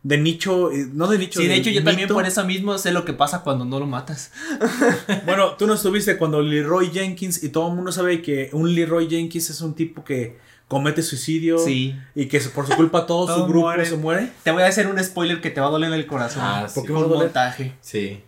[0.03, 1.41] de nicho, eh, no de nicho.
[1.41, 3.87] Sí, de hecho yo también por eso mismo sé lo que pasa cuando no lo
[3.87, 4.33] matas.
[5.27, 9.09] Bueno, tú no estuviste cuando Leroy Jenkins y todo el mundo sabe que un Leroy
[9.09, 10.39] Jenkins es un tipo que
[10.69, 11.95] comete suicidio Sí.
[12.15, 14.33] y que por su culpa todo, su Todos grupo se muere.
[14.43, 16.43] Te voy a hacer un spoiler que te va a doler en el corazón.
[16.45, 16.75] Ah, sí.
[16.75, 17.25] ¿Por qué Por me va a doler?
[17.29, 17.75] montaje.
[17.81, 18.23] Sí.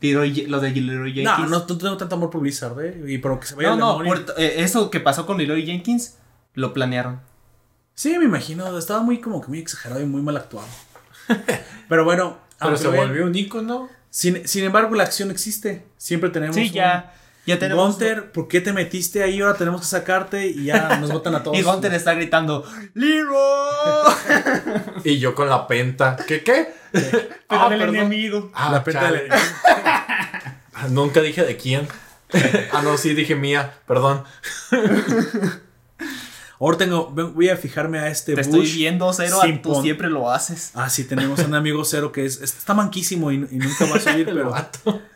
[0.00, 1.50] Leroy- lo de Leroy No, Jenkins.
[1.50, 3.04] no, no tengo tanto amor por Blizzard, ¿eh?
[3.06, 6.16] Y pero que se vaya no, no, por- eh, eso que pasó con Leroy Jenkins
[6.54, 7.20] lo planearon.
[7.94, 8.78] Sí, me imagino.
[8.78, 10.66] Estaba muy como que muy exagerado y muy mal actuado.
[11.88, 12.38] Pero bueno.
[12.58, 13.88] Pero se volvió un icono.
[14.10, 15.86] Sin, sin embargo, la acción existe.
[15.96, 16.56] Siempre tenemos.
[16.56, 17.14] Sí, un- ya.
[17.46, 17.90] Ya tenemos.
[17.92, 19.40] Gunter, ¿por qué te metiste ahí?
[19.40, 21.56] Ahora tenemos que sacarte y ya nos botan a todos.
[21.58, 23.34] Y Gunter está gritando: ¡Leroy!
[25.04, 26.16] Y yo con la penta.
[26.26, 26.74] ¿Qué qué?
[26.92, 27.08] Pero
[27.48, 27.96] Ah, del perdón.
[27.96, 28.50] enemigo.
[28.54, 29.22] Ah, La penta chale.
[29.24, 29.28] de-
[30.74, 31.88] Ah, Nunca dije de quién.
[32.72, 33.72] ah, no, sí dije mía.
[33.86, 34.22] Perdón.
[36.60, 38.46] Ahora tengo, voy a fijarme a este Te Bush.
[38.64, 39.40] estoy viendo, Cero.
[39.42, 40.72] a- Tú siempre lo haces.
[40.74, 44.00] Ah, sí, tenemos un amigo cero que es, está manquísimo y, y nunca va a
[44.00, 44.54] subir, pero,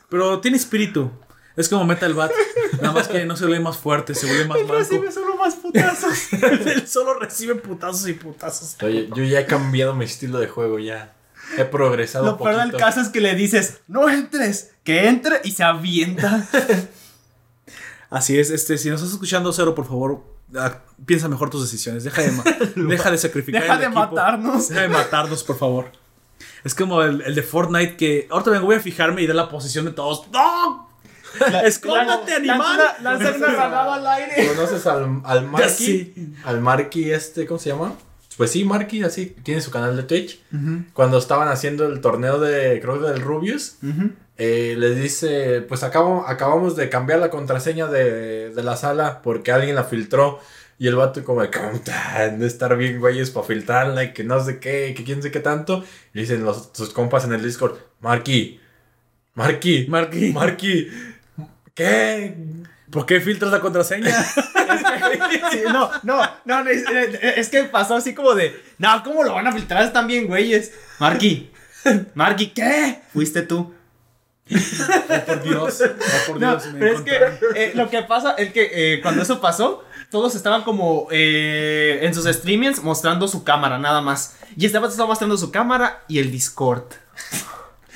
[0.09, 1.11] pero tiene espíritu.
[1.57, 2.33] Es como Metal Bat,
[2.81, 5.13] nada más que no se vuelve más fuerte, se vuelve más manco.
[5.13, 6.33] solo más putazos.
[6.43, 8.77] Él solo recibe putazos y putazos.
[8.83, 11.15] Oye, yo ya he cambiado mi estilo de juego, ya.
[11.57, 14.73] He progresado Lo peor del caso es que le dices: ¡No entres!
[14.83, 16.45] Que entre y se avienta.
[18.11, 20.23] Así es, este, si nos estás escuchando cero, por favor,
[20.57, 22.05] ah, piensa mejor tus decisiones.
[22.05, 22.45] Deja de, ma-
[22.89, 23.63] deja de sacrificar.
[23.63, 24.01] Deja el de equipo.
[24.01, 24.69] matarnos.
[24.69, 25.93] Deja de matarnos, por favor.
[26.65, 29.49] Es como el, el de Fortnite que ahorita vengo, voy a fijarme y da la
[29.49, 30.29] posición de todos.
[30.33, 30.94] ¡No!
[31.65, 32.81] ¡Escóndate, animal!
[33.03, 34.49] Lanza una granada al aire.
[34.49, 35.69] ¿Conoces al, al Marky?
[35.75, 36.35] sí.
[36.45, 37.95] Al Marky este, ¿cómo se llama?
[38.37, 40.41] Pues sí, Marky, así, tiene su canal de Twitch.
[40.93, 43.77] Cuando estaban haciendo el torneo de, creo que del Rubius,
[44.37, 49.53] eh, les dice, pues acabo- acabamos de cambiar la contraseña de, de la sala porque
[49.53, 50.41] alguien la filtró.
[50.77, 54.25] Y el vato como de, "¿Cómo tan de estar bien güeyes para filtrarla y que
[54.25, 55.85] no sé qué, que quién sé qué tanto.
[56.13, 58.59] Y dicen los, sus compas en el Discord, Marky,
[59.35, 60.33] Marky, Marky.
[60.33, 60.89] Marky,
[61.75, 62.37] ¿qué?
[62.91, 64.15] ¿Por qué filtras la contraseña?
[65.53, 69.35] Sí, no, no, no, no, es, es que pasó así como de, no, ¿cómo lo
[69.35, 69.85] van a filtrar?
[69.85, 70.73] Están bien güeyes.
[70.99, 71.51] Marky,
[72.15, 73.01] Marky, ¿qué?
[73.13, 73.73] Fuiste tú.
[74.51, 75.83] Oh, por Dios.
[75.83, 76.73] Oh, por No, Dios.
[76.73, 77.17] me pero es que
[77.55, 82.15] eh, lo que pasa es que eh, cuando eso pasó, todos estaban como eh, en
[82.15, 84.37] sus streamings mostrando su cámara, nada más.
[84.57, 86.85] Y este estaba mostrando su cámara y el Discord.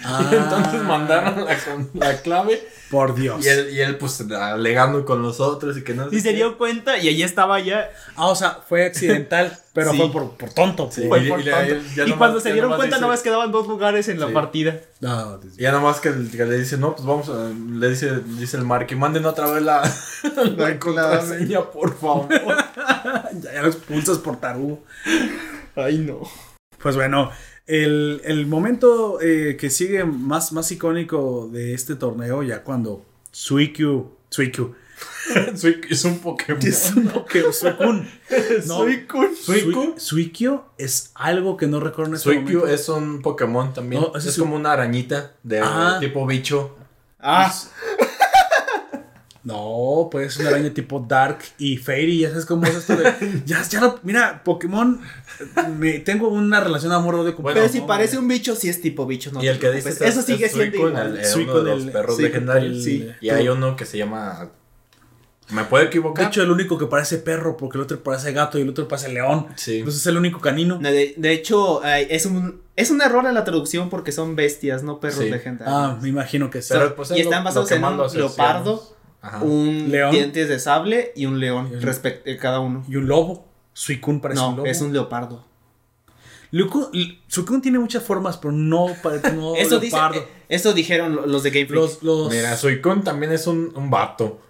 [0.04, 1.56] Ah, Entonces mandaron la,
[1.94, 3.44] la clave Por Dios.
[3.44, 6.30] y él, y él pues alegando con los otros y que no sé Y se
[6.30, 6.36] qué.
[6.36, 7.90] dio cuenta y allí estaba ya.
[8.14, 9.96] Ah, o sea, fue accidental, pero Sí.
[9.96, 10.88] fue por, por tonto.
[10.92, 11.58] Sí, Fue y- por y tonto.
[11.96, 14.20] ya y nomás- cuando se dieron nomás cuenta, dice- nada más quedaban dos lugares en
[14.20, 14.32] la Sí.
[14.32, 14.76] partida.
[15.00, 15.50] No, mío.
[15.58, 18.86] Ya nomás que, que le dice, no, pues vamos a, le dice, dice el Mark,
[18.86, 19.82] que manden otra vez la,
[20.56, 22.28] la contraseña, por favor.
[22.30, 24.82] ya, ya lo expulsas por tarugo.
[25.76, 26.20] Ay, no.
[26.80, 27.30] Pues bueno,
[27.68, 34.10] el, el momento eh, que sigue más, más icónico de este torneo, ya cuando Suikyu.
[34.30, 34.74] Suikyu.
[35.54, 36.60] Soy- es un Pokémon.
[36.66, 37.52] Es un Pokémon.
[37.52, 38.08] Suicune.
[38.66, 39.94] No, Suicune.
[40.00, 40.60] Suicune.
[40.76, 42.66] Es algo que no recuerdo en este Suicune momento.
[42.74, 44.02] es un Pokémon también.
[44.02, 45.98] No, es como una arañita de Ah.
[46.00, 46.74] tipo bicho.
[47.20, 47.52] Ah,
[49.48, 52.18] No, pues es una araña tipo Dark y Fairy.
[52.20, 53.12] Ya sabes cómo es esto de.
[53.46, 55.00] Ya, ya lo- Mira, Pokémon.
[55.76, 59.06] me- tengo una relación de amor-odio con pero si parece un bicho, sí es tipo
[59.06, 59.42] bicho, ¿no?
[59.42, 61.16] y el que dice Eso sigue siendo igual.
[61.16, 62.84] el, el uno de los el- perros sí, legendarios.
[62.84, 63.08] sí.
[63.22, 64.50] Y tú- hay uno que se llama.
[65.50, 66.26] ¿Me puedo De equivocar?
[66.26, 69.08] hecho, el único que parece perro, porque el otro parece gato y el otro parece
[69.10, 69.46] león.
[69.56, 69.78] Sí.
[69.78, 70.78] Entonces es el único canino.
[70.78, 74.82] No, de, de hecho, es un, es un error en la traducción porque son bestias,
[74.82, 75.30] no perros Sí.
[75.30, 75.74] legendarios.
[75.74, 76.74] Ah, me imagino que sí.
[76.74, 78.94] Pero, pues, y están lo basados en un leopardo,
[79.28, 79.44] Ajá.
[79.44, 80.10] un León.
[80.12, 82.84] dientes de sable y un león, Y un- respect- eh, cada uno.
[82.88, 83.46] Y un lobo.
[83.72, 84.66] Suicune parece un No, lobo.
[84.66, 85.44] es un leopardo.
[86.50, 90.20] Lucu- L- Suicune tiene muchas formas, pero no parece no eso, dice, leopardo.
[90.20, 91.80] eh, eso dijeron lo- los de Game Freak.
[91.82, 94.40] los, los, Mira, Suicune también es un, un vato.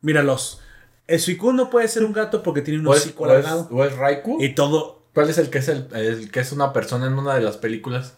[0.00, 0.60] míralos.
[1.06, 3.32] El Suicune no puede ser un gato porque tiene un ¿O es, hocico o es-
[3.32, 3.68] alargado.
[3.70, 4.42] o es Raikou?
[4.42, 5.02] Y todo.
[5.12, 7.58] ¿Cuál es el que es el, el que es una persona en una de las
[7.58, 8.16] películas?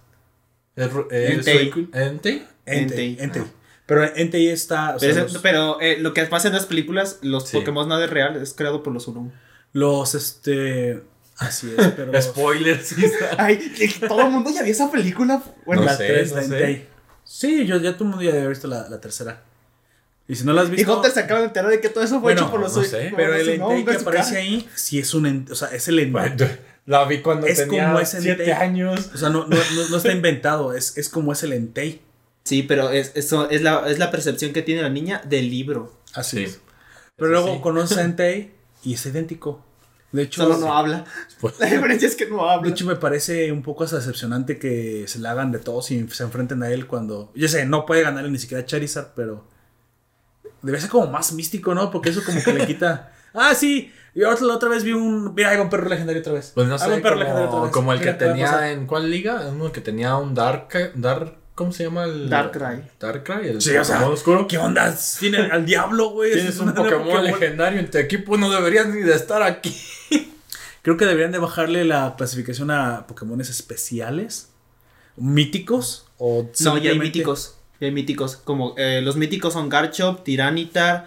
[0.77, 1.59] ¿Es, Entei.
[1.73, 1.89] Suicune?
[1.93, 2.47] ¿Entei?
[2.67, 3.17] Entei.
[3.17, 3.17] Entei.
[3.21, 3.43] Entei.
[3.87, 4.97] Pero Entei está.
[4.97, 7.57] o sea, pero ese- los, pero, eh, lo que pasa en las películas, los Sí.
[7.59, 9.31] Pokémon nada es real, es creado por los Urum.
[9.73, 11.03] los, este.
[11.37, 12.13] Así es, pero.
[12.23, 12.95] Spoilers.
[13.39, 13.73] Ay,
[14.09, 15.43] todo el mundo ya vio esa película.
[15.67, 16.57] Bueno, No la sé, tres, no la sé.
[16.59, 16.89] Entei.
[17.25, 19.43] Sí, yo ya todo el mundo ya debe haber visto la, la tercera.
[20.29, 20.97] Y si no la has y visto.
[20.97, 22.83] Hunter se acaba de enterar de que todo eso fue Bueno, hecho por los no
[22.85, 25.25] sé, Pero el Entei que aparece ahí, sí es un.
[25.25, 26.13] ent- O sea, es el Entei.
[26.13, 26.47] Bueno,
[26.87, 28.53] La vi cuando Es tenía como ese 7 Entei.
[28.53, 29.11] años.
[29.15, 32.01] O sea, no, no, no, no está inventado, es, es como es el Entei.
[32.45, 35.93] Sí, pero es, eso es la, es la percepción que tiene la niña del libro.
[36.15, 36.45] Así Sí.
[36.45, 36.61] es.
[37.17, 37.63] Pero Eso luego sí.
[37.63, 38.53] conoces a Entei
[38.85, 39.65] y es idéntico.
[40.13, 41.05] De hecho, Solo no habla.
[41.41, 42.71] Pues- La diferencia es que no de habla.
[42.71, 46.63] hecho, me parece un poco decepcionante que se le hagan de todos y se enfrenten
[46.63, 47.33] a él cuando.
[47.35, 49.45] Yo sé, no puede ganarle ni siquiera a Charizard, pero.
[50.63, 51.91] Debe ser como más místico, ¿no?
[51.91, 53.11] Porque eso como que le quita.
[53.37, 53.93] Ah, sí.
[54.15, 55.35] Yo otra, la otra vez vi un.
[55.35, 56.53] Mira, hay un perro legendario otra vez.
[56.55, 57.73] Pues no Hay sé, un perro legendario otra como, vez.
[57.73, 61.85] como el que tenía en cuál liga, uno que tenía un Dark, Dark, ¿cómo se
[61.85, 62.29] llama el?
[62.29, 62.91] Darkrai.
[62.99, 64.47] Darkrai, el Sí, o sea, Pokémon oscuro.
[64.47, 64.97] ¿Qué onda?
[65.19, 66.33] Tiene al diablo, güey.
[66.33, 69.75] Tienes Es un Pokémon, legendario en tu equipo, no deberías ni de estar aquí.
[70.83, 74.51] Creo que deberían de bajarle la clasificación a Pokémones especiales,
[75.17, 77.57] míticos o No, ya hay míticos.
[77.81, 78.37] Ya hay míticos.
[78.37, 81.07] Como eh, los míticos son Garchomp, Tiranitar,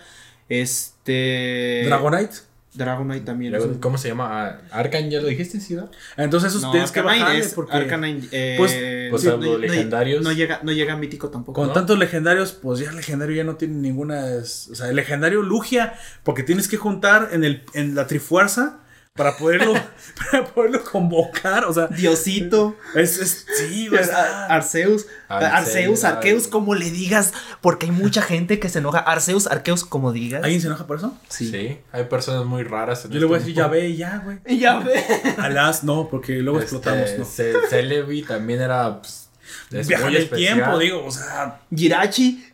[0.49, 1.83] este.
[1.85, 2.46] Dragonite.
[2.77, 3.53] Dragonite también.
[3.79, 4.45] ¿Cómo se llama?
[4.47, 5.75] Ah, Arcan, ¿ya lo dijiste, sí?
[5.75, 5.89] da?
[6.15, 8.73] Entonces esos No, tienes que bajarle es- porque Arcanine, eh, Pues-
[9.11, 10.23] pues no- no- legendarios.
[10.23, 11.59] No, llega, no llega a mítico tampoco.
[11.61, 11.73] con ¿no?
[11.73, 15.93] tantos legendarios, pues ya el legendario ya no tiene ninguna, o sea, el legendario Lugia,
[16.23, 18.79] porque tienes que juntar en el en la Trifuerza
[19.17, 19.73] para poderlo
[20.31, 22.77] para poderlo convocar, o sea, Diosito.
[22.95, 28.21] es, es sí, güey, Ar- está- Arceus, Arceus, Arceus, como le digas, porque hay mucha
[28.21, 28.99] gente que se enoja.
[28.99, 30.43] Arceus, Arceus, como digas.
[30.43, 31.17] ¿Alguien se enoja por eso?
[31.27, 31.79] Sí.
[31.91, 33.03] hay personas muy raras.
[33.05, 34.37] en Yo le voy a este decir ya ve y ya, güey.
[34.45, 35.03] Y ya ve.
[35.37, 37.25] Alas no, porque luego Este, explotamos, ¿no?
[37.25, 39.01] Ce- Celebi también era.
[39.01, 39.29] Pues,
[39.71, 42.45] es Viaja muy en el tiempo, digo, o sea, Jirachi.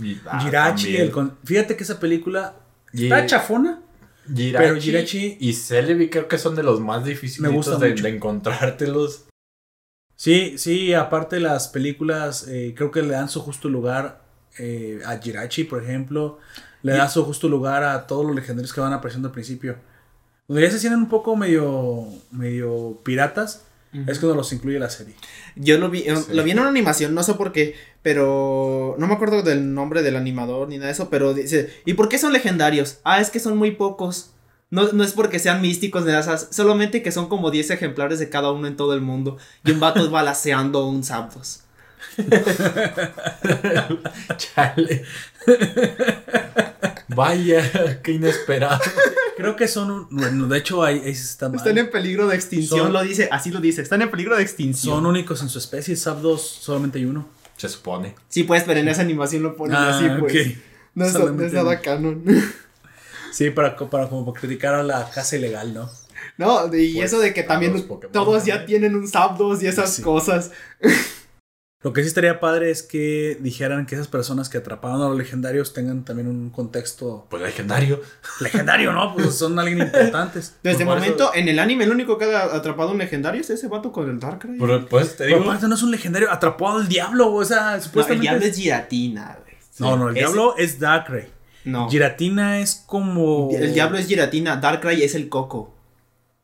[0.00, 2.54] Y- ah, el con- fíjate que esa película
[2.92, 3.80] está chafona,
[4.34, 7.94] Jirachi, Pero Jirachi- y Celebi creo que son de los más difíciles Me gusta de,
[7.94, 9.24] de encontrártelos.
[10.16, 14.22] Sí, sí, aparte las películas eh, creo que le dan su justo lugar
[14.58, 16.38] eh, a Jirachi, por ejemplo.
[16.82, 19.76] Le da su justo lugar a todos los legendarios que van apareciendo al principio.
[20.46, 23.64] Donde ya se sienten un poco medio, medio piratas,
[24.06, 25.14] es cuando los incluye la serie.
[25.56, 26.32] Yo lo vi, eh, Sí.
[26.34, 27.74] lo vi en una animación, no sé por qué,
[28.08, 31.92] pero no me acuerdo del nombre del animador ni nada de eso, pero dice, ¿y
[31.92, 33.00] por qué son legendarios?
[33.04, 34.30] Ah, es que son muy pocos.
[34.70, 38.30] No, no es porque sean místicos de esas, solamente que son como 10 ejemplares de
[38.30, 39.36] cada uno en todo el mundo.
[39.62, 41.64] Y un vato balaceando un Zapdos.
[44.38, 45.04] Chale.
[47.08, 48.80] Vaya, qué inesperado.
[49.36, 51.58] Creo que son, un- bueno, de hecho ahí, ahí está mal.
[51.58, 54.42] Están en peligro de extinción, Son- lo dice, así lo dice, están en peligro de
[54.42, 54.94] extinción.
[54.96, 57.28] Son únicos en su especie, Zapdos solamente hay uno.
[57.58, 58.14] Se supone.
[58.30, 60.32] Sí, pues, pero en esa animación lo ponen Ah, así, pues.
[60.32, 60.56] ok.
[60.94, 62.24] No es, no es nada canon.
[63.30, 65.90] Sí, para, para como criticar a la casa ilegal, ¿no?
[66.38, 70.02] No, y Pues, eso de que también todos ya tienen un Zapdos y esas Sí.
[70.02, 70.50] cosas.
[71.80, 75.16] Lo que sí estaría padre es que dijeran que esas personas que atraparon a los
[75.16, 78.00] legendarios tengan también un contexto Pues legendario.
[78.40, 79.14] legendario, ¿no?
[79.14, 80.56] Pues son alguien importantes.
[80.64, 83.40] Desde el Por eso- momento, en el anime, el único que ha atrapado un legendario
[83.40, 84.58] es ese vato con el Darkrai.
[84.58, 85.50] Pero, pues te Pero digo.
[85.50, 88.22] aparte no es un legendario, atrapó al diablo, o sea, No, el supuestamente.
[88.22, 89.56] diablo es- es Giratina, güey.
[89.78, 91.28] No, no, el Ese- diablo es Darkrai.
[91.64, 91.88] No.
[91.88, 93.50] Giratina es como.
[93.52, 95.74] El diablo es Giratina, Darkrai es el coco.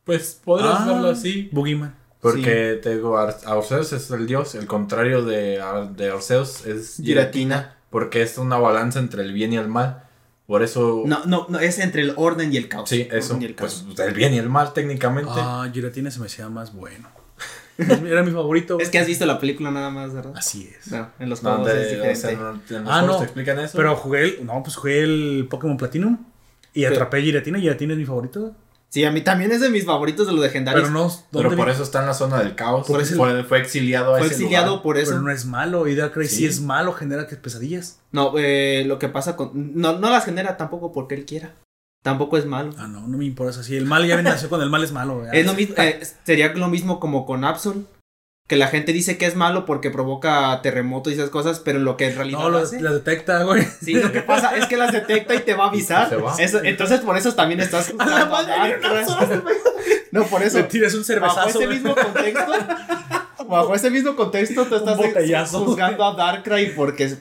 [0.05, 1.49] Pues podrías Ah, verlo así.
[1.51, 1.93] Boogeyman.
[2.31, 6.97] Porque te digo, Ar- Arceus es el dios, el contrario de, Ar- de Arceus es
[7.03, 7.77] Giratina.
[7.89, 10.03] Porque es una balanza entre el bien y el mal.
[10.47, 12.89] Por eso, No, no, no, es entre el orden y el caos.
[12.89, 13.83] sí, eso, el caos.
[13.87, 15.31] pues el bien y el mal técnicamente.
[15.33, 17.07] Ah, Giratina se me hacía más bueno.
[17.77, 18.77] Era mi favorito.
[18.79, 20.33] Es que has visto la película nada más, ¿verdad?
[20.35, 20.91] Así es.
[20.91, 22.15] No, en los No, juegos es de- o diferente.
[22.15, 23.17] sea, no- en los Ah, no.
[23.17, 23.77] te explican eso.
[23.77, 24.45] Pero jugué el.
[24.45, 26.17] No, pues jugué el Pokémon Platinum.
[26.73, 27.59] Y atrapé a Giratina.
[27.59, 28.53] Giratina es mi favorito.
[28.95, 30.83] Sí, a mí también es de mis favoritos de los legendarios.
[30.87, 31.11] Pero no.
[31.31, 32.87] Pero ¿dónde por vi- eso está en la zona del caos.
[32.87, 34.83] Por eso- fue, fue exiliado a Fue ese exiliado lugar.
[34.83, 35.11] por eso.
[35.11, 35.85] Pero no es malo.
[35.89, 36.35] Y Darkrai sí.
[36.37, 36.45] Sí.
[36.45, 37.99] es malo, genera que pesadillas.
[38.13, 39.51] No, eh, lo que pasa con.
[39.75, 41.55] No, no las genera tampoco porque él quiera.
[42.05, 42.71] Tampoco es malo.
[42.77, 43.63] Ah, no, no me importa.
[43.63, 45.23] Si el mal ya nació con el mal es malo.
[45.33, 47.85] Es lo mismo, eh, sería lo mismo como con Absol.
[48.47, 51.97] Que la gente dice que es malo porque provoca terremotos y esas cosas, pero lo
[51.97, 53.65] que en realidad No, lo, hace- la detecta, güey.
[53.81, 56.09] Sí, lo que pasa es que las detecta y te va a avisar.
[56.09, 56.35] Se va.
[56.37, 58.77] Eso- entonces por eso también estás A la a madre.
[60.11, 60.57] No, por eso.
[60.59, 61.49] Le tiras un Bajo cervezazo.
[61.49, 61.69] ese güey.
[61.79, 62.53] mismo contexto,
[63.47, 64.97] bajo ese mismo contexto, tú estás
[65.51, 67.15] juzgando a Darkrai porque,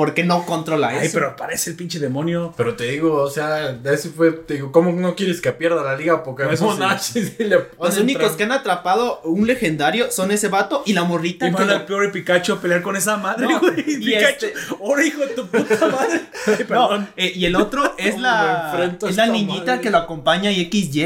[0.00, 1.10] porque no controla Ay, eso.
[1.18, 2.54] pero aparece el pinche demonio.
[2.56, 5.94] Pero te digo, o sea, ese fue, te digo, ¿cómo no quieres que pierda la
[5.94, 6.56] liga Pokémon?
[6.56, 6.64] Sí.
[6.82, 7.02] H,
[7.36, 11.46] si le Los únicos que han atrapado un legendario son ese vato y la morrita
[11.46, 13.80] Y lo- al peor Pikachu a pelear con esa madre, No, güey.
[13.86, 16.22] y Pikachu, este- ahora hijo de tu puta madre.
[16.46, 17.08] Ay, No, perdón.
[17.18, 19.80] eh, y el otro es ¿Cómo la, es la niñita madre?
[19.82, 21.02] que lo acompaña y XY.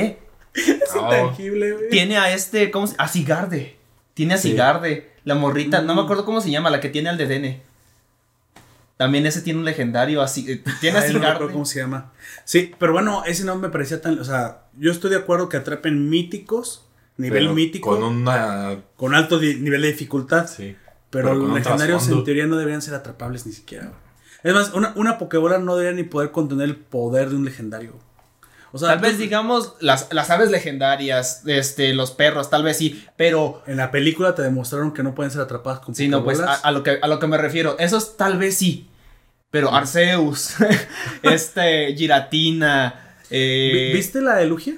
[0.54, 1.00] Es Oh.
[1.12, 1.88] intangible, güey.
[1.90, 3.74] Tiene a este, ¿cómo se A Sigarde.
[4.14, 4.50] Tiene a Sí.
[4.52, 5.10] Sigarde.
[5.24, 6.04] La morrita, no me Mm.
[6.04, 7.60] acuerdo cómo se llama, la que tiene al Dedenne.
[8.96, 10.50] También ese tiene un legendario así.
[10.50, 12.12] eh, Tiene a Ay, no cómo se llama.
[12.44, 14.18] Sí, pero bueno, ese no me parecía tan.
[14.18, 19.18] O sea, yo estoy de acuerdo que atrapen míticos, nivel pero mítico, Con con, una.
[19.18, 20.46] alto di- nivel de dificultad.
[20.48, 20.76] Sí.
[21.10, 23.92] pero, pero con los legendarios en teoría no deberían ser atrapables ni siquiera.
[24.44, 27.94] Es más, una, una Pokébola no debería ni poder contener el poder de un legendario.
[28.74, 33.04] O sea, tal vez digamos las, las aves legendarias, este, los perros, tal vez sí,
[33.16, 36.40] pero En la película te demostraron que no pueden ser atrapadas con sí, no, pues
[36.40, 38.88] a, lo que, a lo que me refiero, esos tal vez sí,
[39.50, 40.54] pero Arceus,
[41.22, 44.74] este, Giratina, eh, Vi- ¿Viste la de Lugia?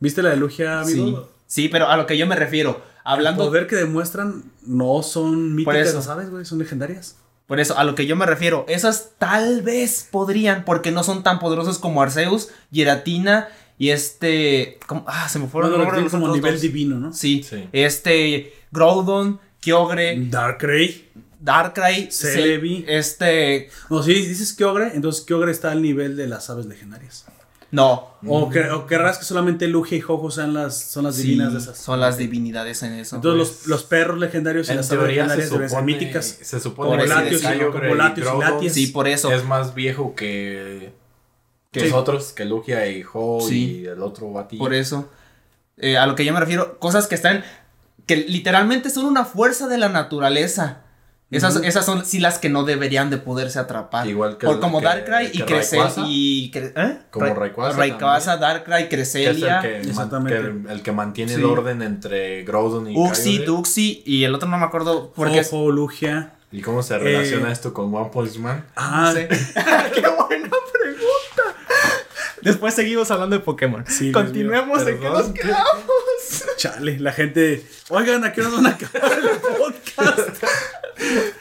[0.00, 1.28] ¿Viste la de Lugia, sí, amigo?
[1.46, 3.42] sí, pero a lo que yo me refiero, hablando...
[3.44, 5.96] El poder que demuestran no son míticas, eso.
[5.98, 6.44] ¿no sabes, güey?
[6.46, 7.16] Son legendarias.
[7.46, 11.22] Por eso, a lo que yo me refiero, esas tal vez podrían, porque no son
[11.22, 13.48] tan poderosos como Arceus, Giratina
[13.78, 14.78] y este.
[14.86, 15.04] ¿cómo?
[15.06, 16.60] Ah, se me fueron los nombres los como nivel dos.
[16.62, 17.12] divino, ¿no?
[17.12, 17.68] Sí, Sí.
[17.72, 18.54] este.
[18.72, 21.04] Groudon, Kyogre, Darkrai.
[21.40, 22.84] Darkrai, Celebi.
[22.86, 23.68] Ce- Este.
[23.90, 27.26] No, si dices Kyogre, entonces Kyogre está al nivel de las aves legendarias.
[27.74, 28.14] No.
[28.26, 31.52] O, que, o querrás que solamente Lugia y Jojo sean las, son las Sí, divinas
[31.52, 31.76] de esas.
[31.76, 33.16] Son las divinidades en eso.
[33.16, 36.24] Entonces Pues, los, los perros legendarios y las se legendarias ser supone, míticas.
[36.40, 38.72] se supone Como que Latios y- Latias.
[38.72, 39.32] sí, por eso.
[39.32, 40.92] es más viejo que,
[41.72, 41.86] que Sí.
[41.86, 43.02] los otros, que Lugia y
[43.48, 43.80] Sí.
[43.82, 44.56] y el otro Bati.
[44.56, 45.08] Por eso.
[45.76, 47.44] Eh, a lo que yo me refiero, cosas que están.
[48.06, 50.83] que literalmente son una fuerza de la naturaleza.
[51.36, 54.06] Esas, esas son sí las que no deberían de poderse atrapar.
[54.06, 56.02] Igual que Por como que- Darkrai y Cresel Rayquaza.
[56.06, 56.98] y Cre- ¿eh?
[57.10, 60.40] Como Ra- Rayquaza Rayquaza, Darkrai, Que es el que, man- Exactamente.
[60.40, 61.38] que el, el que mantiene Sí.
[61.40, 63.44] el orden entre Groudon y Uxie.
[63.44, 66.30] Duxie y el otro no me acuerdo porque es- Jojo, Lugia.
[66.52, 68.64] ¿Y cómo se relaciona Eh, esto con One Punch Man?
[68.76, 69.26] Ah, no sé.
[69.94, 71.42] ¡Qué buena pregunta!
[72.42, 73.84] Después seguimos hablando de Pokémon.
[73.88, 75.64] Sí, Continuemos en qué nos quedamos.
[76.58, 77.64] chale, la gente.
[77.88, 80.13] Oigan, ¿a qué nos van a acabar el podcast?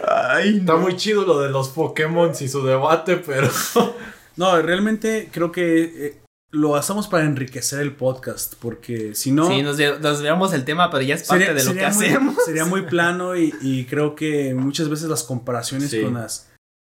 [0.07, 3.49] Ay, Está muy chido lo de los Pokémon y su debate, pero...
[4.35, 9.47] No, realmente creo que eh, lo hacemos para enriquecer el podcast, porque si no.
[9.47, 12.05] Sí, nos, nos desviamos del tema, pero ya es parte sería, de lo que muy,
[12.05, 12.35] hacemos.
[12.43, 16.01] sería muy plano y, y creo que muchas veces las comparaciones Sí.
[16.01, 16.49] con las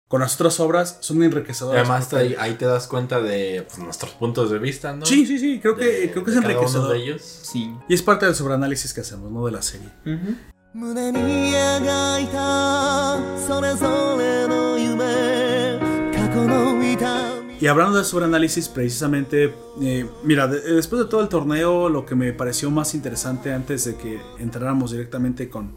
[0.07, 1.81] con las otras obras son enriquecedoras.
[1.81, 5.05] Además ahí, ahí te das cuenta de pues, nuestros puntos de vista, ¿no?
[5.05, 6.92] Sí, sí, sí, creo que, creo que es de cada uno enriquecedor.
[6.92, 7.23] de ellos.
[7.23, 7.74] Sí.
[7.89, 9.44] Y es parte del sobreanálisis que hacemos, ¿no?
[9.47, 9.89] De la serie.
[10.07, 10.36] Ujú.
[10.73, 11.19] 胸に
[11.51, 15.79] 描いたそれぞれの夢
[16.13, 22.15] 過去の痛み Y hablando de sobreanálisis, precisamente, eh, mira, de- después de todo el torneo, lo que
[22.15, 25.73] me pareció más interesante antes de que entráramos directamente con,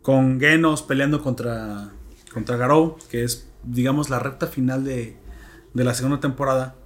[0.00, 1.90] con Genos peleando contra,
[2.32, 5.18] contra Garou, que es, digamos, la recta final de,
[5.74, 6.76] de la segunda temporada,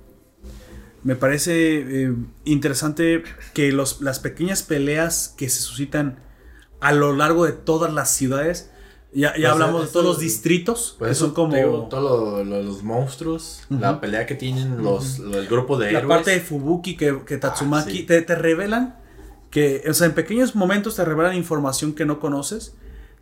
[1.04, 2.12] me parece eh,
[2.44, 3.22] interesante
[3.54, 6.18] que los, las pequeñas peleas que se suscitan
[6.87, 8.69] a lo largo de todas las ciudades,
[9.13, 11.55] ya, ya Pues, hablamos de todos los distritos, Pues que son como...
[11.55, 15.91] digo, todo lo, lo- los monstruos, la pelea que tienen los, lo- el grupo de
[15.91, 16.15] la héroes.
[16.17, 18.03] parte de Fubuki que, que Tatsumaki Ah, sí.
[18.03, 18.97] te, te revelan
[19.51, 22.75] que, o sea, en pequeños momentos te revelan información que no conoces.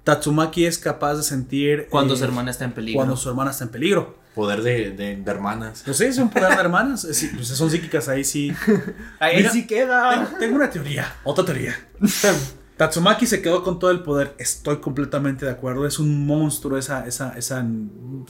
[0.03, 2.97] Tatsumaki es capaz de sentir Cuando eh, su hermana está en peligro.
[2.97, 4.17] cuando su hermana está en peligro.
[4.35, 5.83] Poder de, de- de hermanas.
[5.85, 7.05] Pues sí, es un poder de hermanas.
[7.05, 8.51] eh, sí, pues son psíquicas ahí sí.
[9.19, 10.09] Ahí Mira, sí queda.
[10.25, 11.75] Tengo, tengo una teoría, otra teoría.
[12.77, 14.33] Tatsumaki se quedó con todo el poder.
[14.37, 15.85] Estoy completamente de acuerdo.
[15.85, 17.65] Es un monstruo esa, esa, esa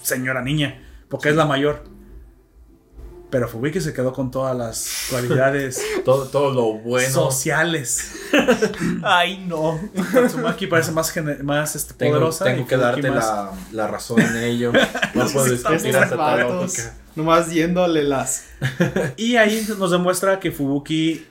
[0.02, 0.82] señora niña.
[1.10, 1.84] Porque es la mayor.
[3.30, 7.10] Pero Fubuki se quedó con todas las cualidades Todo, todo lo bueno.
[7.10, 8.12] sociales.
[9.02, 9.80] Ay, no.
[10.14, 11.12] Tatsumaki parece más,
[11.44, 12.46] más este, Tengo, poderosa.
[12.46, 14.72] tengo que darte la, la razón en ello.
[15.16, 16.68] No puedo discutir hasta tal.
[17.16, 18.46] Nomás yéndole las.
[19.18, 21.26] Y ahí nos demuestra que Fubuki.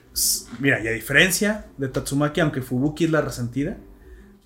[0.59, 3.77] Mira, y a diferencia de Tatsumaki, aunque Fubuki es la resentida,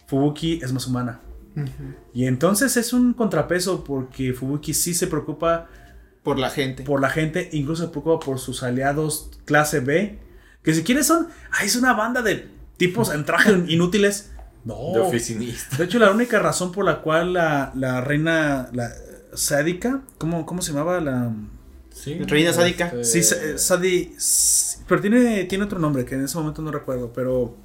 [0.08, 1.20] Fubuki es más humana.
[2.14, 5.68] Y entonces es un contrapeso porque Fubuki sí se preocupa
[6.22, 6.84] Por la gente.
[6.84, 10.20] por la gente, incluso se preocupa por sus aliados clase B,
[10.62, 12.48] que si quieres son, ay, es una banda de
[12.78, 14.32] tipos en traje inútiles.
[14.66, 14.92] No.
[14.94, 15.78] De oficinista.
[15.78, 18.92] De hecho, la única razón por la cual la, la reina la
[19.34, 21.34] sádica, ¿cómo, ¿cómo se llamaba la...?
[21.90, 22.94] Sí, Reina sádica.
[23.02, 24.14] este, Sí, eh, Sadi.
[24.88, 27.12] Pero tiene, tiene otro nombre que en ese momento no recuerdo.
[27.14, 27.56] Pero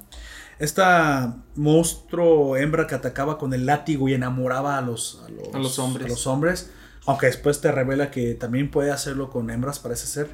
[0.59, 5.59] esta monstruo hembra que atacaba con el látigo y enamoraba a los, a los, A
[5.59, 6.05] los hombres.
[6.05, 6.71] a los hombres,
[7.05, 10.29] Aunque después te revela que también puede hacerlo con hembras, parece ser.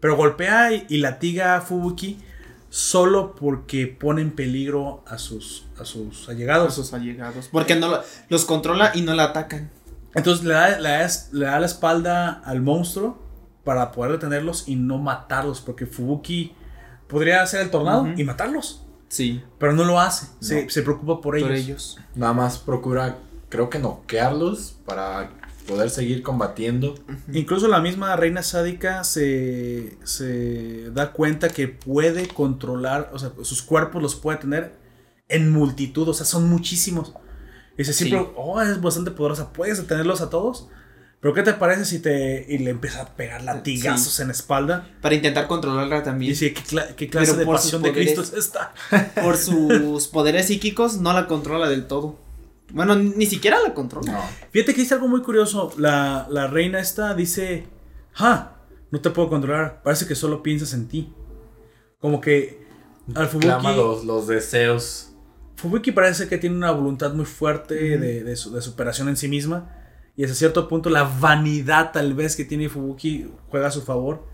[0.00, 2.18] Pero golpea y, y latiga a Fubuki
[2.70, 6.74] solo porque pone en peligro a sus, a sus a allegados.
[6.74, 7.48] sus allegados.
[7.52, 9.70] Porque no lo- los controla y no la atacan.
[10.14, 13.21] Entonces le da, le da- le da la espalda al monstruo
[13.64, 15.60] para poder detenerlos y no matarlos.
[15.60, 16.54] Porque Fubuki
[17.08, 18.84] podría hacer el tornado y matarlos.
[19.08, 20.28] Sí, Pero no lo hace.
[20.40, 20.70] Se, No.
[20.70, 21.48] se preocupa por ellos.
[21.48, 21.98] por ellos.
[22.14, 23.18] Nada más procura,
[23.50, 25.30] creo que noquearlos para
[25.68, 26.94] poder seguir combatiendo.
[27.32, 33.60] Incluso la misma reina sádica se, se da cuenta que puede controlar, o sea, sus
[33.62, 34.74] cuerpos los puede tener
[35.28, 37.12] en multitud, o sea, son muchísimos.
[37.74, 38.12] Y dice Sí.
[38.36, 40.68] oh, es bastante poderosa, puedes detenerlos a todos.
[41.22, 44.88] Pero ¿qué te parece si te y le empieza a pegar latigazos en la espalda?
[45.00, 46.32] Para intentar controlarla Y también.
[46.32, 47.92] dice, ¿qué, cla- qué clase Pero de pasión de.
[47.92, 48.74] Cristo es esta?
[49.22, 52.18] Por sus poderes psíquicos no la controla del todo.
[52.72, 54.10] Bueno, ni siquiera la controla.
[54.12, 54.20] No.
[54.50, 55.72] Fíjate que dice algo muy curioso.
[55.78, 57.66] La, la reina esta dice,
[58.14, 58.56] ¡Ja!
[58.90, 59.80] No te puedo controlar.
[59.84, 61.12] Parece que solo piensas en ti.
[62.00, 62.66] Como que
[63.14, 65.10] al Fubuki, Clama los, los deseos.
[65.54, 69.28] Fubuki parece que tiene una voluntad muy fuerte de, de su- de superación en sí
[69.28, 69.78] misma.
[70.16, 74.26] Y hasta cierto punto la vanidad tal vez que tiene Fubuki juega a su favor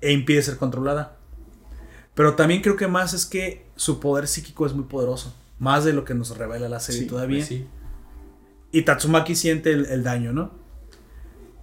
[0.00, 1.16] e impide ser controlada.
[2.14, 5.34] Pero también creo que más es que su poder psíquico es muy poderoso.
[5.58, 7.38] Más de lo que nos revela la serie Sí, todavía.
[7.38, 7.66] pues sí.
[8.72, 10.52] Y Tatsumaki siente el, el daño, ¿no?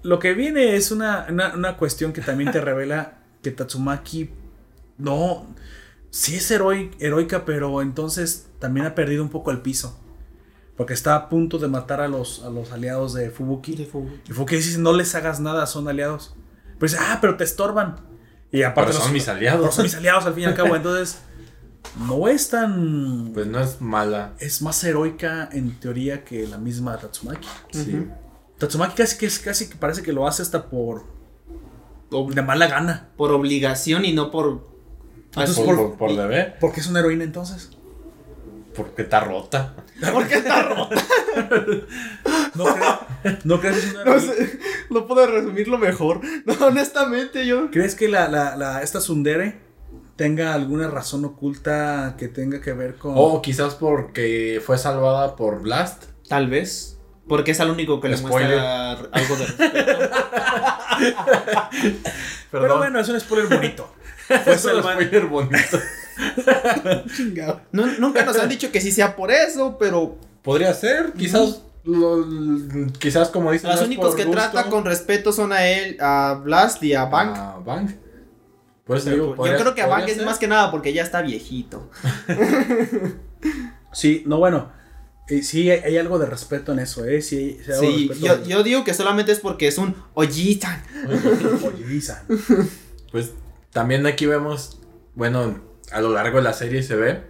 [0.03, 4.29] Lo que viene es una, una- una cuestión que también te revela que Tatsumaki
[4.97, 5.47] no,
[6.09, 9.99] sí es heroi- heroica, pero entonces también ha perdido un poco el piso.
[10.77, 13.75] Porque está a punto de matar a los, a los aliados de Fubuki.
[13.75, 14.09] De fuego.
[14.29, 16.35] Y Fubuki dice, no les hagas nada, son aliados.
[16.79, 17.95] Pero dice, ah, pero te estorban.
[18.51, 19.59] Y aparte Pero son los- mis aliados.
[19.61, 20.75] pero son mis aliados al fin y al cabo.
[20.75, 21.17] Entonces,
[22.07, 23.31] no es tan...
[23.33, 24.33] Pues no es mala.
[24.39, 27.47] es más heroica en teoría que la misma Tatsumaki.
[27.71, 28.07] Sí.
[28.59, 31.03] Tatsumaki casi que es casi que parece que lo hace hasta por
[32.33, 33.09] de mala gana.
[33.17, 34.67] Por obligación y no por.
[35.25, 36.57] Entonces, por, por- por, por deber.
[36.59, 37.69] ¿Por qué es una heroína entonces?
[38.75, 39.73] Porque está rota.
[40.13, 40.89] ¿Por qué está roto?
[42.55, 44.59] ¿No crees, ¿no crees que es una No sé,
[44.89, 46.21] no puedo resumirlo mejor.
[46.45, 47.69] No, honestamente, yo.
[47.71, 49.59] ¿Crees que la, la, la- esta Sundere
[50.15, 55.61] tenga alguna razón oculta que tenga que ver con O quizás porque fue salvada por
[55.61, 56.05] Blast.
[56.27, 56.97] Tal vez.
[57.27, 60.09] Porque es al único que le muestra algo de respeto.
[62.51, 63.93] Pero bueno, es un spoiler bonito.
[64.27, 65.79] Fue Fue un spoiler bonito.
[67.71, 71.61] No- nunca nos han dicho que sí sea por eso, pero Podría ser, quizás.
[71.83, 72.25] lo-
[72.99, 73.69] quizás como dicen.
[73.69, 74.39] los únicos que gusto.
[74.41, 77.35] trata con respeto son a él, a Blast y a Bank.
[77.37, 77.59] A
[79.11, 81.89] digo, yo creo que a Bank es más que nada porque ya está viejito.
[83.93, 84.71] Sí, no, bueno.
[85.29, 87.21] eh, sí, hay, hay algo de respeto en eso, ¿eh?
[87.21, 89.95] Sí, sí yo, yo digo que solamente es porque es un
[91.87, 92.23] Lisa.
[93.11, 93.31] Pues
[93.71, 94.79] también aquí vemos,
[95.15, 95.59] bueno,
[95.91, 97.21] a lo largo de la serie se ve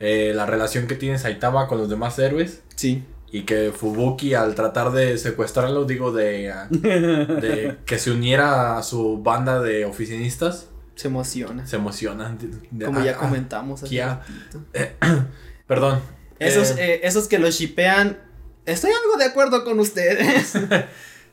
[0.00, 3.04] eh, la relación que tiene Saitama con los demás héroes Sí.
[3.30, 8.82] y que Fubuki al tratar de secuestrarlo, digo, de, ah, de que se uniera a
[8.82, 11.66] su banda de oficinistas, Se emociona.
[11.66, 14.20] se de- Como ah, ya ah, comentamos hace Kia.
[14.20, 14.64] ratito.
[15.66, 16.00] Perdón.
[16.38, 18.18] Esos, Eh, eh, esos que los shipean.
[18.66, 20.54] Estoy algo de acuerdo con ustedes.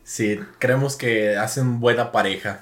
[0.03, 2.61] Sí, creemos que hacen buena pareja.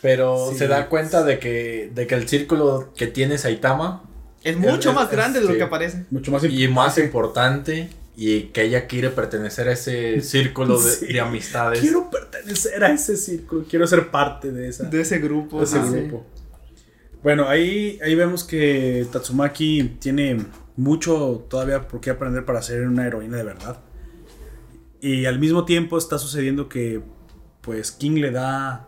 [0.00, 0.58] Pero Sí.
[0.58, 4.02] se da cuenta de que, de que el círculo que tiene Saitama
[4.44, 5.58] es mucho Es- más es- grande de lo sí.
[5.58, 6.04] que parece.
[6.10, 11.06] Mucho más y más importante y que ella quiere pertenecer a ese círculo de, Sí.
[11.12, 11.80] de amistades.
[11.80, 14.84] Quiero pertenecer a ese círculo, quiero ser parte de esa.
[14.84, 15.58] De ese grupo.
[15.58, 15.88] de ese sí.
[15.90, 16.24] grupo.
[17.22, 20.38] Bueno, ahí, ahí vemos que Tatsumaki tiene
[20.76, 23.78] mucho todavía por qué aprender para ser una heroína de verdad.
[25.00, 27.00] Y al mismo tiempo está sucediendo que
[27.60, 28.87] pues King le da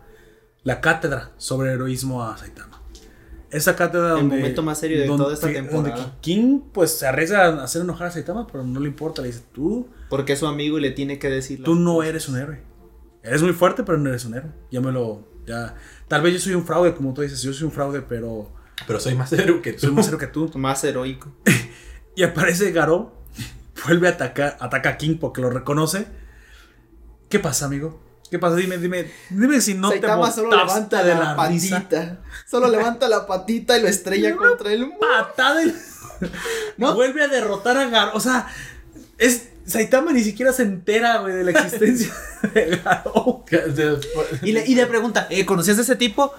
[0.63, 2.81] la cátedra sobre heroísmo a Saitama.
[3.49, 4.37] Esa cátedra El donde...
[4.37, 6.17] momento más serio de donde- toda esta donde temporada.
[6.21, 9.21] King pues se arriesga a hacer enojar a Saitama, pero no le importa.
[9.21, 11.61] Le dice, tú, Porque es su amigo y le tiene que decir.
[11.63, 12.09] tú no cosas.
[12.09, 12.63] eres un héroe.
[13.23, 14.51] Eres muy fuerte, pero no eres un héroe.
[14.71, 15.27] Ya me lo...
[15.45, 15.75] Ya...
[16.07, 17.41] Tal vez yo soy un fraude, como tú dices.
[17.41, 18.51] Yo soy un fraude, pero...
[18.87, 19.79] Pero soy más héroe que tú.
[19.81, 20.49] Soy más héroe que tú.
[20.55, 21.31] Más heroico.
[22.15, 23.13] Y aparece Garo.
[23.85, 24.57] Vuelve a atacar.
[24.59, 26.07] Ataca a King porque lo reconoce.
[27.29, 28.01] ¿Qué pasa, amigo?
[28.31, 28.55] ¿Qué pasa?
[28.55, 29.11] Dime, dime.
[29.29, 31.75] Dime si no Saitama te solo levanta de la, la, risa.
[31.75, 32.19] patita.
[32.49, 34.99] Solo levanta la patita y lo estrella contra el muro.
[35.01, 35.63] Patada.
[35.63, 35.75] y-
[36.77, 36.95] ¿No?
[36.95, 38.11] Vuelve a derrotar a Garo.
[38.15, 38.47] O sea,
[39.17, 39.49] es.
[39.65, 42.11] Saitama ni siquiera se entera, güey, de la existencia
[42.53, 43.45] de Garo.
[44.41, 46.33] Y le, y le pregunta, ¿eh, ¿conocías a ese tipo?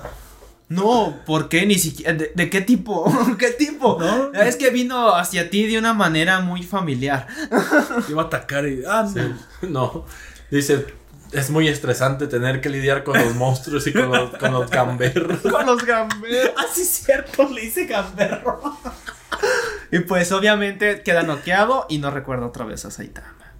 [0.68, 1.66] No, ¿por qué?
[1.66, 2.14] Ni siquiera.
[2.14, 3.04] ¿De, de qué tipo?
[3.38, 3.98] ¿Qué tipo?
[4.00, 4.32] No.
[4.32, 7.26] Es que vino hacia ti de una manera muy familiar.
[8.08, 8.82] Iba a atacar y.
[8.88, 9.06] Ah,
[9.62, 9.68] no.
[9.68, 10.06] No.
[10.50, 10.84] Dice,
[11.32, 15.40] es muy estresante tener que lidiar con los monstruos y con los, con los gamberros.
[15.42, 16.52] Con los gamberos.
[16.56, 18.60] Ah, sí, cierto, le hice gamberro.
[19.90, 23.54] Y pues obviamente queda noqueado y no recuerda otra vez a Saitama.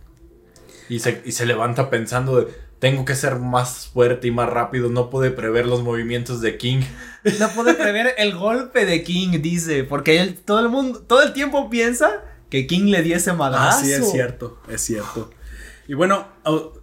[0.89, 4.91] Y se, y se levanta pensando de, tengo que ser más fuerte y más rápido,
[4.91, 6.83] no pude prever los movimientos de King.
[7.39, 11.33] No puede prever el golpe de King, dice, porque él, todo el mundo, todo el
[11.33, 13.84] tiempo piensa que King le diese Ah, madrazo.
[13.84, 15.31] sí, es cierto, es cierto.
[15.89, 16.27] Y bueno,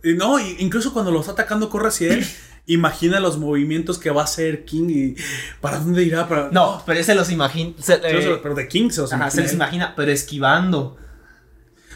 [0.04, 2.26] no, incluso cuando lo está atacando, corre hacia él.
[2.68, 5.16] imagina los movimientos que va a hacer King y
[5.60, 6.28] para dónde irá.
[6.28, 6.50] Para...
[6.52, 7.74] No, pero ese los imagina.
[7.80, 9.44] se- Pero, eh, pero de King se los ajá, imagina.
[9.44, 9.56] se él.
[9.56, 10.96] imagina, pero esquivando.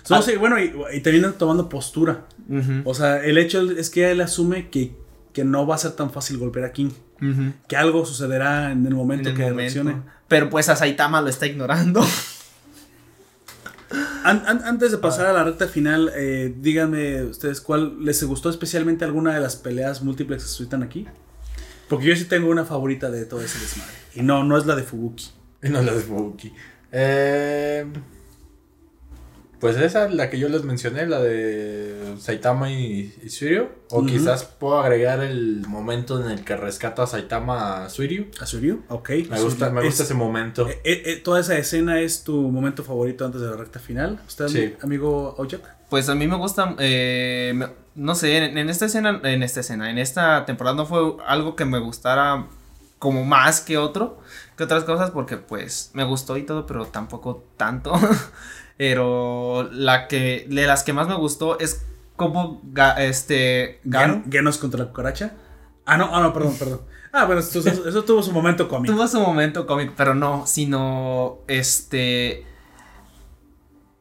[0.03, 0.21] So, Ah.
[0.23, 2.25] sí, bueno, y, y también tomando postura.
[2.85, 4.95] O sea, el hecho es que él asume que,
[5.31, 6.89] que no va a ser tan fácil golpear a King.
[7.67, 9.59] Que algo sucederá en el momento En el que momento.
[9.59, 10.01] reaccione.
[10.27, 12.03] Pero pues a Saitama lo está ignorando.
[14.23, 18.49] An- an- antes de pasar a la recta final, eh, díganme ustedes cuál les gustó
[18.49, 21.05] especialmente alguna de las peleas múltiples que se suscitan aquí.
[21.89, 23.93] Porque yo sí tengo una favorita de todo ese desmadre.
[24.15, 25.29] Y no, no es la de Fubuki.
[25.61, 26.53] Y no la de Fubuki.
[26.91, 27.85] Eh,
[29.63, 33.69] pues esa, la que yo les mencioné, la de Saitama y, y Suiryu.
[33.91, 38.27] O quizás puedo agregar el momento en el que rescata a Saitama a Suiryu.
[38.41, 38.83] ¿A Suryu?
[38.89, 39.09] Ok.
[39.29, 40.67] Me gusta, me Es- gusta ese momento.
[40.67, 44.19] eh, eh, eh, toda esa escena es tu momento favorito antes de la recta final.
[44.27, 44.73] ¿Usted, Sí.
[44.81, 45.61] amigo Ojak?
[45.89, 49.61] Pues a mí me gusta, eh, me- no sé, en, en esta escena, en esta
[49.61, 52.47] escena, en esta temporada no fue algo que me gustara
[52.99, 54.19] como más que otro,
[54.57, 57.93] que otras cosas, porque pues me gustó y todo, pero tampoco tanto.
[58.77, 61.85] pero la que, de las que más me gustó es
[62.15, 63.79] como, ga- este,
[64.31, 65.33] Genos contra la cucaracha.
[65.85, 66.81] Ah, no, ah, no, perdón, perdón.
[67.11, 68.93] Ah, bueno, eso, eso- eso tuvo su momento cómico.
[68.93, 72.45] tuvo su momento cómico, pero no, sino, este,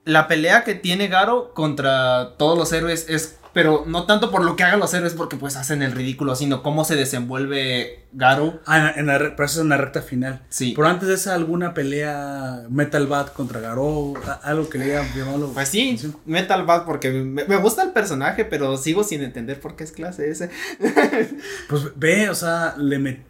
[0.05, 4.57] la pelea que tiene Garo contra todos los héroes es, pero no tanto por lo
[4.57, 8.61] que hagan los héroes porque pues hacen el ridículo, sino cómo se desenvuelve Garo.
[8.67, 10.43] Ah, en la, en la re- pero eso es en la recta final.
[10.49, 10.73] Sí.
[10.77, 15.53] Pero antes de esa, alguna pelea Metal Bat contra Garou, a- algo que le llamado.
[15.53, 19.77] Pues sí, Metal Bat porque me, me gusta el personaje, pero sigo sin entender por
[19.77, 20.51] qué es clase ese.
[21.69, 23.23] Pues ve, o sea, le met-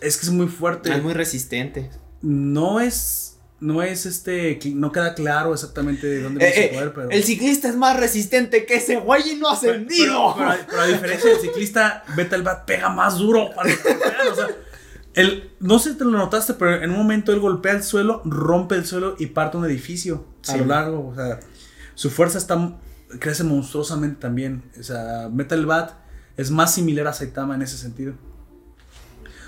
[0.00, 0.92] es que es muy fuerte.
[0.92, 1.90] Es muy resistente.
[2.20, 3.31] No es.
[3.62, 4.58] No es este.
[4.74, 7.10] No queda claro exactamente de dónde viene Eh, su poder, pero.
[7.10, 10.34] El ciclista es más resistente que ese güey y no ha pero, ascendido.
[10.36, 14.48] pero- pero a diferencia del ciclista, Metal Bat pega más duro para o sea,
[15.14, 18.20] el, no sé si te lo notaste, pero en un momento él golpea el suelo,
[18.24, 21.08] rompe el suelo y parte un edificio a lo largo.
[21.08, 21.38] O sea,
[21.94, 22.72] su fuerza está
[23.20, 24.62] crece monstruosamente también.
[24.80, 25.92] O sea, Metal Bat
[26.36, 28.14] es más similar a Saitama en ese sentido.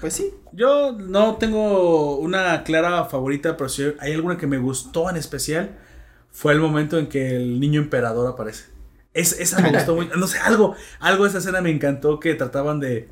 [0.04, 0.34] Pues sí.
[0.52, 5.78] Yo no tengo una clara favorita, pero si hay alguna que me gustó en especial,
[6.30, 8.66] fue el momento en que el niño emperador aparece.
[9.14, 10.14] Es, esa me gustó mucho.
[10.16, 13.08] No sé, algo, algo de esa escena me encantó que trataban de...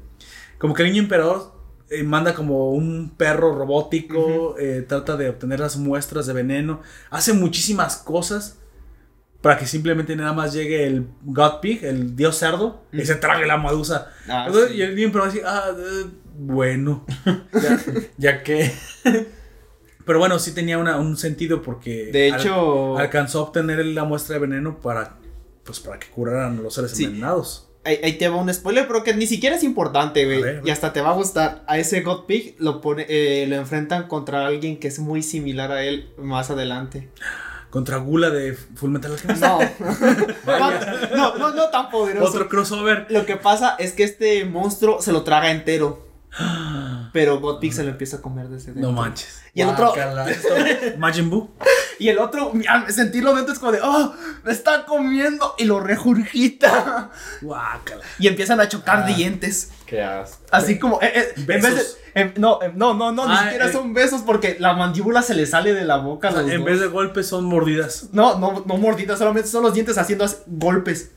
[0.59, 1.55] Como que el niño emperador
[1.89, 7.33] eh, manda como un perro robótico, eh, trata de obtener las muestras de veneno, hace
[7.33, 8.59] muchísimas cosas
[9.41, 13.47] para que simplemente nada más llegue el God Pig, el dios cerdo, y se trague
[13.47, 14.12] la medusa.
[14.29, 14.77] Ah, Entonces, sí.
[14.77, 16.05] Y el niño emperador así, ah, eh,
[16.36, 17.05] bueno.
[17.52, 17.81] ya,
[18.19, 18.70] ya que...
[20.05, 22.11] Pero bueno, sí tenía una- un sentido porque...
[22.12, 25.17] De al- hecho, alcanzó a obtener la muestra de veneno para...
[25.65, 27.05] Pues para que curaran los seres Sí.
[27.05, 27.69] envenenados.
[27.85, 30.61] ahí, ahí te va un spoiler, pero que ni siquiera es importante, güey.
[30.65, 31.62] Y hasta te va a gustar.
[31.69, 35.70] A ese God Pig lo pone, eh, lo enfrentan contra alguien que es muy similar
[35.70, 37.11] a él más adelante.
[37.70, 39.41] Contra Gula de Full Metal Alchemist.
[39.41, 39.61] No.
[41.17, 42.28] no, no, no tan poderoso.
[42.28, 43.07] Otro crossover.
[43.09, 46.07] Lo que pasa es que este monstruo se lo traga entero.
[47.12, 48.91] Pero God se lo empieza a comer desde dentro.
[48.91, 49.43] No manches.
[49.55, 49.93] Y el otro.
[50.99, 51.51] Majin Buu.
[51.99, 55.81] y el otro, al sentirlo dentro es como de, oh, me está comiendo y lo
[55.81, 57.11] regurgita.
[57.43, 58.02] Guácala.
[58.19, 59.07] Y empiezan a chocar Ah.
[59.07, 59.70] dientes.
[59.86, 60.43] Qué asco.
[60.51, 61.99] Así como, eh, eh, en vez de, Besos.
[62.15, 63.73] em, no, em, no, no, no, ni Ah, siquiera eh.
[63.73, 66.28] son besos porque la mandíbula se le sale de la boca.
[66.28, 66.67] a O sea, los en dos.
[66.67, 68.09] vez de golpes son mordidas.
[68.12, 71.11] No, no, no mordidas, solamente son los dientes haciendo as- golpes.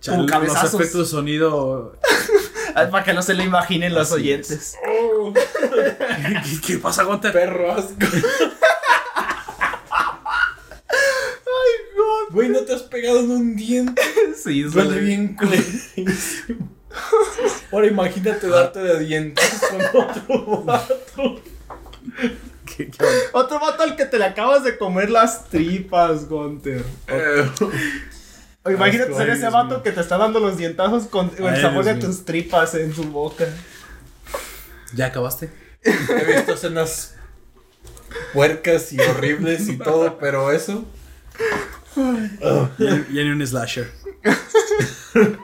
[0.00, 0.72] Chale, cabezazos.
[0.72, 1.96] Los efectos de sonido.
[2.74, 4.76] Ah, Para que no se lo imaginen los Así oyentes.
[6.44, 7.32] ¿Qué, qué pasa, Gunter?
[7.32, 7.94] Perro asco.
[12.30, 14.02] Güey, no te has pegado en un diente.
[14.36, 16.68] Sí, Duele bien culerísimo.
[17.72, 21.42] Ahora imagínate darte de dientes con otro vato.
[22.66, 22.90] ¿Qué-?
[23.32, 26.84] Otro vato al que te le acabas de comer las tripas, Gunter.
[28.68, 31.84] O imagínate ser ese vato que te está dando los dientazos con el Ay, sabor
[31.84, 32.06] de mío.
[32.06, 33.46] tus tripas en su boca.
[34.94, 35.50] ¿Ya acabaste?
[35.82, 37.14] He visto escenas
[38.32, 40.84] puercas y horribles y todo, pero eso.
[41.96, 43.90] Ya, ya ni un slasher.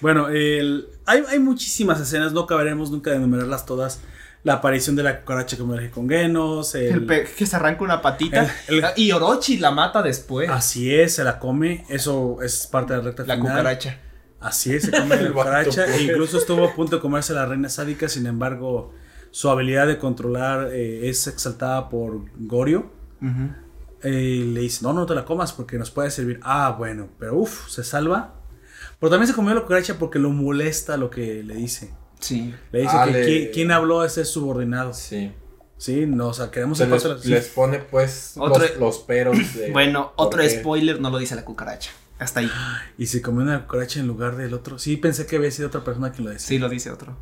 [0.00, 4.00] bueno, el- hay, hay muchísimas escenas, no acabaremos nunca de enumerarlas todas.
[4.44, 6.74] La aparición de la cucaracha que emerge con Genos.
[6.74, 8.50] el- El pe- que se arranca una patita.
[8.66, 10.50] El- el- y Orochi la mata después.
[10.50, 11.84] Así es, se la come.
[11.88, 13.50] Eso es parte de la recta la final.
[13.52, 13.98] cucaracha.
[14.40, 15.86] Así es, se come la cucaracha.
[15.94, 18.08] e incluso estuvo a punto de comerse la reina sádica.
[18.08, 18.92] Sin embargo,
[19.30, 22.90] su habilidad de controlar eh, es exaltada por Gorio.
[24.02, 26.40] Eh, le dice, no, no te la comas porque nos puede servir.
[26.42, 28.34] Ah, bueno, pero uff, se salva.
[28.98, 31.94] Pero también se comió la cucaracha porque lo molesta lo que le dice.
[32.22, 32.54] Sí.
[32.72, 34.94] Le dice Ah, que le- qui- quien habló es el subordinado.
[34.94, 35.32] Sí.
[35.76, 36.90] Sí, no, o sea, queremos Se el
[37.24, 39.72] les, pone pues Otro- los, los peros de...
[39.72, 40.48] Bueno, otro qué.
[40.48, 41.90] spoiler no lo dice la cucaracha.
[42.20, 42.50] Hasta ahí.
[42.98, 44.78] Y se comió una cucaracha en lugar del otro.
[44.78, 46.46] Sí, pensé que había sido otra persona quien lo decía.
[46.46, 47.16] Sí, lo dice otro.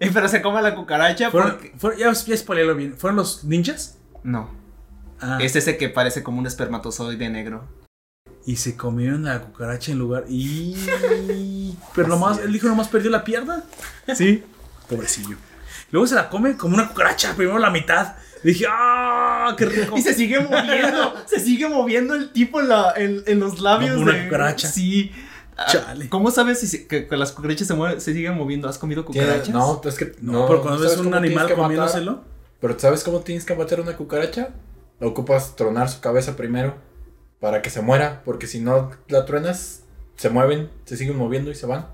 [0.00, 1.72] Eh, pero se come la cucaracha ¿Fueron, porque...
[1.78, 2.96] fueron- ya, ya spoilealo bien.
[2.98, 3.98] ¿Fueron los ninjas?
[4.24, 4.50] No.
[5.20, 7.68] Ah, Es ese que parece como un espermatozoide negro.
[8.50, 10.24] Y se comieron la cucaracha en lugar.
[10.28, 10.74] Y.
[11.94, 13.62] Pero nomás, el hijo nomás perdió la pierna.
[14.14, 14.42] Sí.
[14.88, 15.36] Pobrecillo.
[15.92, 18.14] Luego se la come como una cucaracha, primero la mitad.
[18.42, 19.54] Dije, ¡ah!
[19.56, 19.96] ¡Qué rico!
[19.96, 21.14] Y se sigue moviendo.
[21.26, 23.92] se sigue moviendo el tipo en, la, en, en los labios.
[23.92, 24.66] Como una de- cucaracha.
[24.68, 25.12] Sí.
[25.56, 26.08] Ah, Chale.
[26.08, 28.68] ¿Cómo sabes si se- que, que las cucarachas se, mueven, se siguen moviendo?
[28.68, 29.50] ¿Has comido cucarachas?
[29.50, 31.56] No, es que No, pero cuando ves ¿sabes un animal que matar?
[31.66, 32.24] comiéndoselo.
[32.60, 34.48] Pero ¿sabes cómo tienes que matar una cucaracha?
[35.00, 36.89] Ocupas tronar su cabeza primero
[37.40, 39.84] para que se muera, porque si no la truenas,
[40.16, 41.88] se mueven, se siguen moviendo y se van.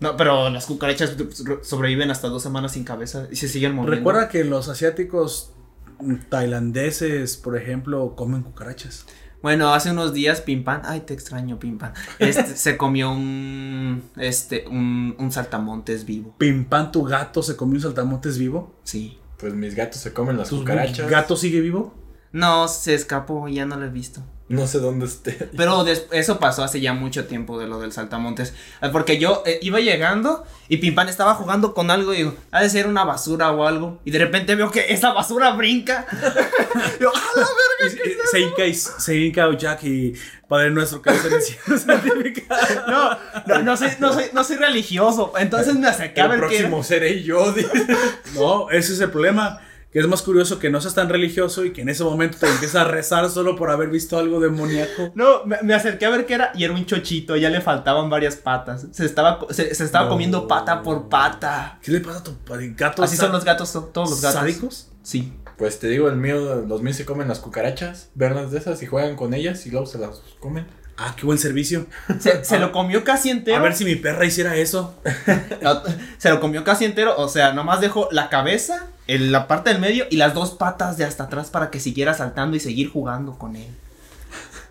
[0.00, 1.16] No, pero las cucarachas
[1.62, 3.96] sobreviven hasta dos semanas sin cabeza y se siguen moviendo.
[3.96, 5.52] Recuerda que los asiáticos
[6.00, 9.06] mm, tailandeses, por ejemplo, comen cucarachas.
[9.42, 15.14] Bueno, hace unos días Pimpan, ay te extraño Pimpan, este, se comió un, este, un,
[15.18, 16.34] un saltamontes vivo.
[16.38, 18.74] Pimpan, tu gato se comió un saltamontes vivo.
[18.82, 19.18] Sí.
[19.38, 21.08] Pues mis gatos se comen las ¿Tu cucarachas.
[21.08, 21.94] gato sigue vivo?
[22.32, 24.22] No, se escapó, ya no lo he visto.
[24.52, 25.32] No sé dónde esté.
[25.56, 28.52] Pero eso pasó hace ya mucho tiempo de lo del saltamontes.
[28.82, 32.60] Eh, Porque yo eh, iba llegando y Pimpan estaba jugando con algo y digo, ha
[32.62, 33.98] de ser una basura o algo.
[34.04, 36.06] Y de repente veo que esa basura brinca.
[37.00, 40.12] Yo, ¡ah, la Y- y- se hinca y se hinca Jack y
[40.46, 42.86] Padre Nuestro que es el cielo santificado.
[42.86, 45.32] No, no, no soy, no, soy, no soy religioso.
[45.38, 46.48] Entonces me acerqué a El ver era.
[46.48, 47.54] próximo seré yo.
[48.34, 49.60] No, ese es el problema.
[49.92, 52.46] Que es más curioso que no seas tan religioso y que en ese momento te
[52.46, 55.12] empiezas a rezar solo por haber visto algo demoníaco.
[55.14, 58.08] No, me, me acerqué a ver qué era y era un chochito, ya le faltaban
[58.08, 58.86] varias patas.
[58.92, 60.10] Se estaba, se, se estaba No.
[60.12, 61.78] comiendo pata por pata.
[61.82, 62.34] ¿Qué le pasa a tu
[62.76, 63.02] gato?
[63.02, 64.40] Así son los gatos, to- todos los gatos.
[64.40, 64.88] ¿Sádicos?
[65.02, 65.34] Sí.
[65.58, 68.82] Pues te digo, el mío, los míos se comen las cucarachas, ven las de esas
[68.82, 70.66] y juegan con ellas y luego se las comen.
[70.96, 71.86] Ah, qué buen servicio.
[72.18, 73.58] Se, se lo comió casi entero.
[73.58, 74.94] A ver si mi perra hiciera eso.
[75.62, 75.82] No,
[76.18, 79.80] Se lo comió casi entero, o sea, nomás dejó la cabeza, el- la parte del
[79.80, 83.38] medio y las dos patas de hasta atrás para que siguiera saltando y seguir jugando
[83.38, 83.68] con él.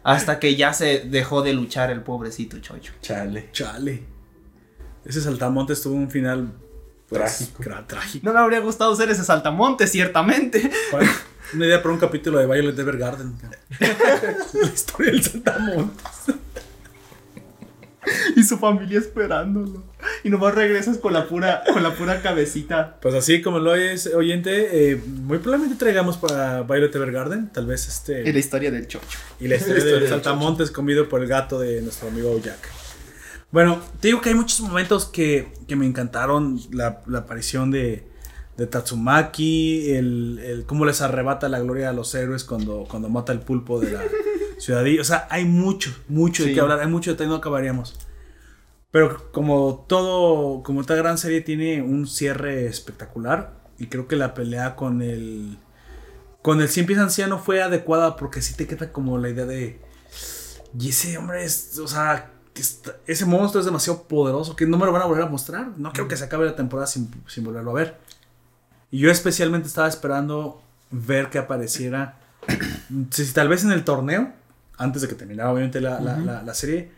[0.03, 2.92] Hasta que ya se dejó de luchar el pobrecito chocho.
[3.01, 3.50] Chale.
[3.51, 4.03] Chale.
[5.06, 6.51] Ese saltamontes tuvo un final
[7.08, 7.64] pues, Trágico.
[7.88, 8.26] trágico.
[8.26, 10.72] No me habría gustado ser ese saltamonte, ciertamente.
[11.53, 13.35] Una idea para un capítulo de Violet Evergarden.
[13.80, 16.06] La historia del saltamontes.
[18.35, 19.84] Y su familia esperándolo.
[20.24, 22.98] Y nomás regresas con la pura, con la pura cabecita.
[23.02, 27.88] Pues así como lo oyes, oyente, eh, muy probablemente traigamos para Violet Evergarden, tal vez
[27.88, 28.28] este...
[28.28, 29.08] Y la historia del chocho.
[29.40, 32.40] Y la historia La historia del del saltamontes comido por el gato de nuestro amigo
[32.40, 32.60] Jack.
[33.52, 36.60] Bueno, te digo que hay muchos momentos que, que me encantaron.
[36.72, 38.04] La, la aparición de,
[38.58, 43.34] de Tatsumaki, el, el cómo les arrebata la gloria a los héroes cuando, cuando mata
[43.34, 44.04] el pulpo de la
[44.58, 45.02] ciudadilla.
[45.02, 47.96] O sea, hay mucho, mucho de qué hablar, hay mucho de no acabaríamos.
[48.92, 54.34] Pero como todo, como esta gran serie tiene un cierre espectacular, y creo que la
[54.34, 55.58] pelea con el
[56.42, 59.80] con el 100 pies anciano fue adecuada porque sí te queda como la idea de
[60.78, 64.86] y ese hombre es, o sea, está- ese monstruo es demasiado poderoso que no me
[64.86, 65.70] lo van a volver a mostrar.
[65.78, 67.98] No creo que se acabe la temporada sin, sin volverlo a ver.
[68.90, 72.18] Y yo especialmente estaba esperando ver que apareciera,
[73.11, 74.32] si, tal vez en el torneo,
[74.78, 76.92] antes de que terminara obviamente la, la- la- la serie,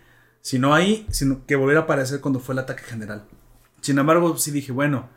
[0.44, 3.24] si no ahí, sino que volviera a aparecer cuando fue el ataque general.
[3.82, 5.08] Sin embargo, sí dije, bueno,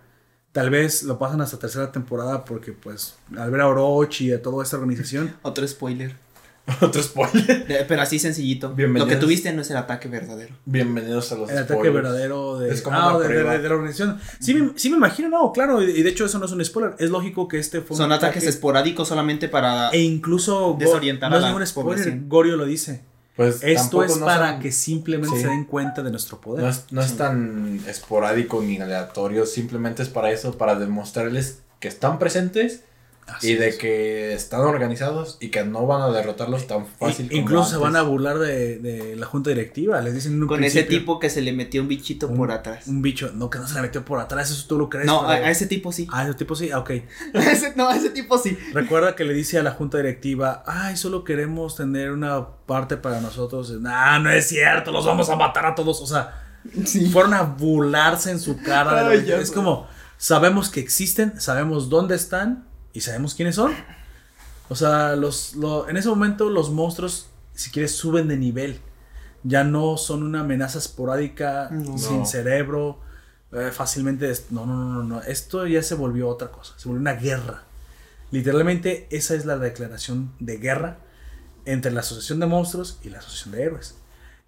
[0.52, 4.40] tal vez lo pasan hasta tercera temporada porque pues al ver a Orochi y a
[4.40, 6.14] toda esta organización, Otro spoiler.
[6.80, 7.66] Otro spoiler.
[7.68, 8.72] De- pero así sencillito.
[8.72, 9.08] Bienvenidos.
[9.08, 10.54] Lo que tuviste no es el ataque verdadero.
[10.64, 13.58] Bienvenidos a los el ataque verdadero de, Es como ah, de, de- prueba.
[13.58, 14.20] de la organización.
[14.38, 16.94] Sí, me, sí me imagino, no, claro, y, de hecho eso no es un spoiler.
[17.00, 19.90] Es lógico que este fue un Son ataques ataque- esporádicos solamente para...
[19.90, 22.28] E incluso Desorientar no a es la ningún spoiler, población.
[22.28, 23.02] Gorio lo dice.
[23.36, 25.42] Pues Esto es no para son- que simplemente Sí.
[25.42, 26.62] se den cuenta de nuestro poder.
[26.64, 31.88] No es, no es tan esporádico ni aleatorio, simplemente es para eso, para demostrarles que
[31.88, 32.80] están presentes
[33.26, 33.76] Así y de es.
[33.76, 37.96] que están organizados y que no van a derrotarlos tan fácil como incluso se van
[37.96, 40.00] a burlar de, de la junta directiva.
[40.00, 42.52] Les dicen en un Con ese tipo que se le metió un bichito un- por
[42.52, 42.86] atrás.
[42.86, 43.32] Un bicho.
[43.34, 44.50] No, que no se le metió por atrás.
[44.50, 45.06] Eso tú lo crees.
[45.06, 46.06] No, a, ese tipo sí.
[46.12, 46.70] Ah, ese tipo sí.
[46.70, 46.90] Ah, ok.
[47.34, 48.56] Ese- no, a ese tipo sí.
[48.72, 53.20] Recuerda que le dice a la junta directiva, ay, solo queremos tener una parte para
[53.20, 53.70] nosotros.
[53.80, 56.00] Nah, no es cierto, los vamos a matar a todos.
[56.00, 56.42] O sea,
[56.84, 57.06] Sí.
[57.10, 59.08] fueron a burlarse en su cara.
[59.08, 62.64] de ya es como, sabemos que existen, sabemos dónde están
[62.96, 63.72] y sabemos quiénes son.
[64.68, 68.80] O sea, los, lo- en ese momento los monstruos, si quieres, suben de nivel.
[69.44, 71.96] Ya no son una amenaza esporádica, No.
[71.98, 72.26] sin No.
[72.26, 73.00] cerebro,
[73.52, 74.32] eh, fácilmente.
[74.50, 75.22] No, no, no, no, no.
[75.22, 76.74] Esto ya se volvió otra cosa.
[76.78, 77.62] Se volvió una guerra.
[78.32, 80.98] Literalmente esa es la declaración de guerra
[81.64, 83.94] entre la Asociación de Monstruos y la Asociación de Héroes.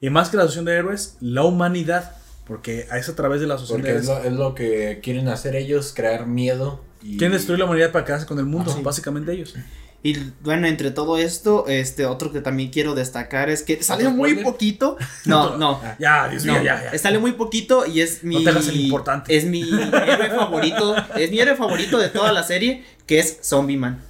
[0.00, 3.54] Y más que la Asociación de Héroes, la humanidad, porque es a través de la
[3.54, 4.24] Asociación Porque de es Héroes.
[4.24, 6.82] lo, es lo que quieren hacer ellos, crear miedo.
[7.02, 7.16] Y...
[7.16, 8.82] Quieren destruir la humanidad para quedarse con el mundo, Ah, sí.
[8.82, 9.54] básicamente ellos.
[10.00, 14.16] Y bueno, entre todo esto, este otro que también quiero destacar es que salió ¿Otro
[14.16, 14.44] muy spoiler?
[14.52, 14.96] poquito.
[15.24, 15.80] No, no.
[15.98, 16.98] Ya, Dios No, mío, ya, ya.
[16.98, 18.44] sale muy poquito y es mi.
[18.44, 19.36] te hagas el importante.
[19.36, 20.94] Es mi héroe favorito.
[21.16, 24.00] Es mi héroe favorito de toda la serie, que es Zombie Man.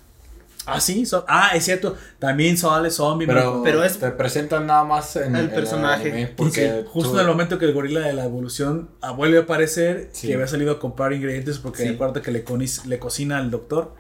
[0.75, 1.97] Ah, sí, so- ah, es cierto.
[2.19, 3.27] También sale zombie.
[3.27, 3.63] Pero.
[3.65, 6.11] Pero es- te presentan nada más en El en personaje.
[6.11, 9.13] anime, Sí, porque justo tú- en el momento que el gorila de la evolución ah,
[9.13, 10.29] vuelve a aparecer, Sí.
[10.29, 11.89] que había salido a comprar ingredientes porque Sí.
[11.89, 13.95] acuérdate que le, conis- le cocina al doctor.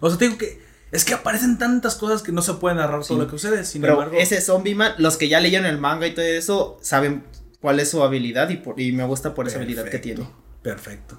[0.00, 0.60] O sea, te digo que
[0.90, 3.64] es que aparecen tantas cosas que no se puede narrar todo lo que sucede.
[3.64, 6.78] Sin Pero embargo, ese Zombie Man, los que ya leyeron el manga y todo eso,
[6.82, 7.24] saben
[7.60, 10.30] cuál es su habilidad y, por- y me gusta por esa habilidad que Perfecto, tiene.
[10.62, 11.18] Perfecto.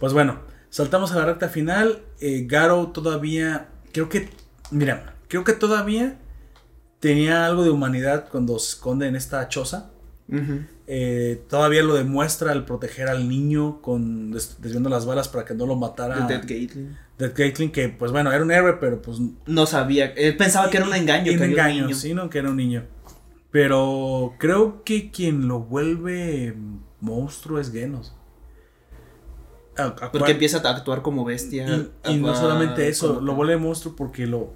[0.00, 0.40] Pues bueno,
[0.70, 2.02] saltamos a la recta final.
[2.20, 3.68] Eh, Garo todavía,
[4.06, 4.30] creo que,
[4.70, 6.16] mira, creo que todavía
[7.00, 9.90] tenía algo de humanidad cuando se esconde en esta choza.
[10.86, 15.54] Eh, todavía lo demuestra al proteger al niño con des- desviando las balas para que
[15.54, 16.26] no lo matara.
[16.26, 16.96] Dead Gatling.
[17.18, 19.18] Dead Gatling, que pues bueno, era un héroe, pero pues.
[19.46, 21.30] No sabía, él pensaba que era un engaño.
[21.32, 21.96] Un que había un engaño, niño.
[21.96, 22.84] sí, no, que era un niño.
[23.50, 26.54] Pero creo que quien lo vuelve
[27.00, 28.14] monstruo es Genos.
[30.12, 31.66] Porque empieza a actuar como bestia.
[32.04, 34.52] y, y no solamente eso, como- lo vuelve monstruo porque lo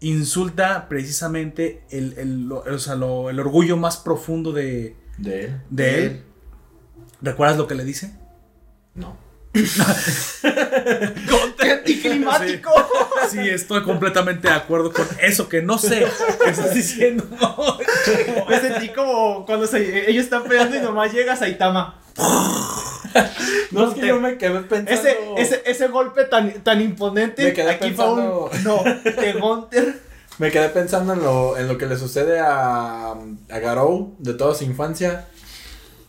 [0.00, 5.60] insulta precisamente el, el- lo- o sea, lo- el orgullo más profundo de, De él.
[5.70, 6.04] de De él.
[6.04, 6.22] él.
[7.22, 8.14] ¿Recuerdas lo que le dice?
[8.94, 9.16] No.
[11.58, 12.70] ¡Qué anticlimático!
[13.30, 16.06] Sí, estoy completamente de acuerdo con eso que no sé
[16.44, 17.24] qué estás diciendo.
[18.48, 21.98] Me sentí como cuando se- ellos están peleando y nomás llega Saitama.
[23.72, 24.90] No, es que yo me quedé pensando.
[24.90, 27.42] Ese, ese, ese golpe tan, tan imponente.
[27.44, 28.48] Me quedé aquí fue un.
[28.64, 30.00] No, de Gunter.
[30.38, 34.54] Me quedé pensando en lo, en lo que le sucede a, a Garou de toda
[34.54, 35.26] su infancia.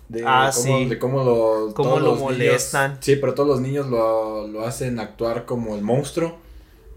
[0.10, 0.86] De Ah, cómo, sí.
[0.86, 2.98] De cómo lo, Cómo lo los niños- molestan.
[3.02, 6.38] sí, pero todos los niños lo, lo hacen actuar como el monstruo.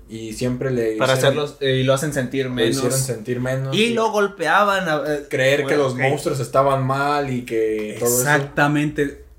[0.09, 1.57] Y siempre le Para hicieron- hacerlos.
[1.61, 2.77] eh, y lo hacen sentir menos.
[2.79, 3.77] hicieron sentir menos.
[3.77, 4.87] Y lo golpeaban.
[5.07, 6.01] eh, creer que bueno, los ok.
[6.01, 8.29] monstruos estaban mal y que todo eso.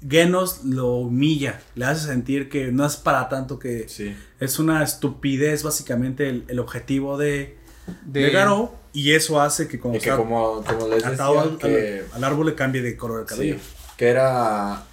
[0.08, 4.16] Genos lo humilla, le hace sentir que no es para tanto que Sí.
[4.40, 7.58] es una estupidez básicamente el, el objetivo de,
[8.06, 12.04] de, De- Garou y eso hace que cuando está como, como les decía, al, que,
[12.12, 13.56] al- al árbol le cambie de color el cabello.
[13.56, 13.62] sí,
[13.98, 14.86] que era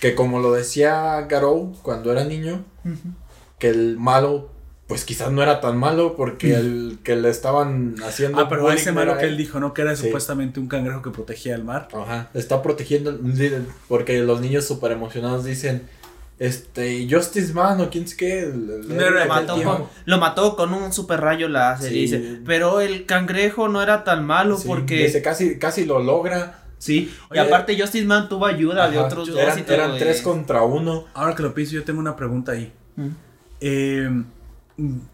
[0.00, 2.64] que como lo decía Garou cuando era niño,
[3.58, 4.50] que el malo
[4.86, 8.92] pues quizás no era tan malo porque el que le estaban haciendo Ah, pero ese
[8.92, 9.72] malo que él dijo, ¿no?
[9.72, 10.04] Que era Sí.
[10.06, 11.88] supuestamente un cangrejo que protegía el mar.
[11.94, 13.18] Ajá, está protegiendo
[13.88, 15.88] porque los niños súper emocionados dicen
[16.38, 18.50] este Justice Man o quién es que
[20.04, 22.08] Lo mató, con, un super rayo la serie.
[22.08, 22.16] Sí.
[22.18, 25.04] Dice, pero el cangrejo no era tan malo Sí, porque.
[25.04, 29.28] dice, casi casi lo logra Sí, y Oye, aparte Justice Man tuvo ayuda de otros
[29.28, 29.74] dos eran, y todo.
[29.74, 32.70] eran de- tres contra uno Ahora que lo pienso, yo tengo una pregunta ahí.
[32.96, 33.08] Mm.
[33.60, 34.22] Eh,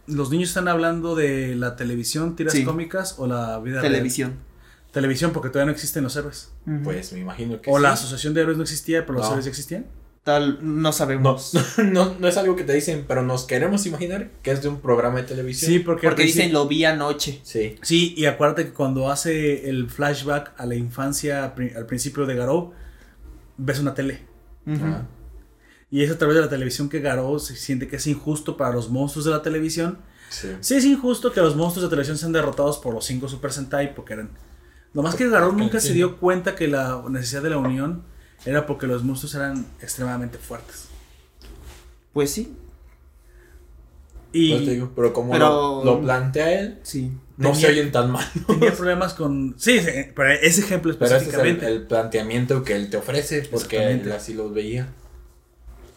[0.06, 2.64] ¿Los niños están hablando de la televisión, tiras Sí.
[2.64, 3.92] cómicas o la vida real?
[3.92, 4.34] televisión.
[4.92, 6.50] Televisión, porque todavía no existen los héroes.
[6.84, 7.82] pues me imagino que O sí.
[7.82, 9.32] la asociación de héroes no existía, pero los No.
[9.32, 9.86] héroes ya existían.
[10.24, 11.52] Tal, no sabemos.
[11.92, 14.80] no, no es algo que te dicen, pero nos queremos imaginar que es de un
[14.80, 15.70] programa de televisión.
[15.70, 17.40] Sí, porque, Porque dicen lo vi anoche.
[17.42, 17.76] Sí.
[17.82, 22.72] Sí, y acuérdate que cuando hace el flashback a la infancia al principio de Garou,
[23.56, 24.20] ves una tele.
[24.66, 25.06] Ajá.
[25.90, 28.72] Y es a través de la televisión que Garou se siente que es injusto para
[28.74, 29.98] los monstruos de la televisión.
[30.28, 30.48] Sí.
[30.60, 33.94] Sí, es injusto que los monstruos de televisión sean derrotados por los cinco Super Sentai
[33.94, 34.30] porque eran.
[34.92, 38.02] Lo más que Garou nunca se dio cuenta que la necesidad de la unión
[38.44, 40.86] era porque los monstruos eran extremadamente fuertes.
[42.12, 42.54] Pues sí.
[44.32, 47.10] Y Pues te digo, pero como Pero- Lo, lo plantea él, Sí.
[47.36, 48.24] no Tenía- se oyen tan mal.
[48.46, 49.54] tenía problemas con.
[49.58, 51.66] Sí, sí, pero ese ejemplo Pero ese es el, específicamente.
[51.66, 54.88] el planteamiento que él te ofrece, porque él así los veía.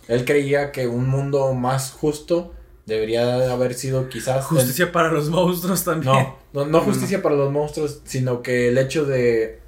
[0.07, 2.53] Él creía que un mundo más justo
[2.85, 4.38] debería haber sido quizás...
[4.51, 6.11] el- Justicia para los monstruos también.
[6.14, 9.59] No, no, no justicia para los monstruos, sino que el hecho de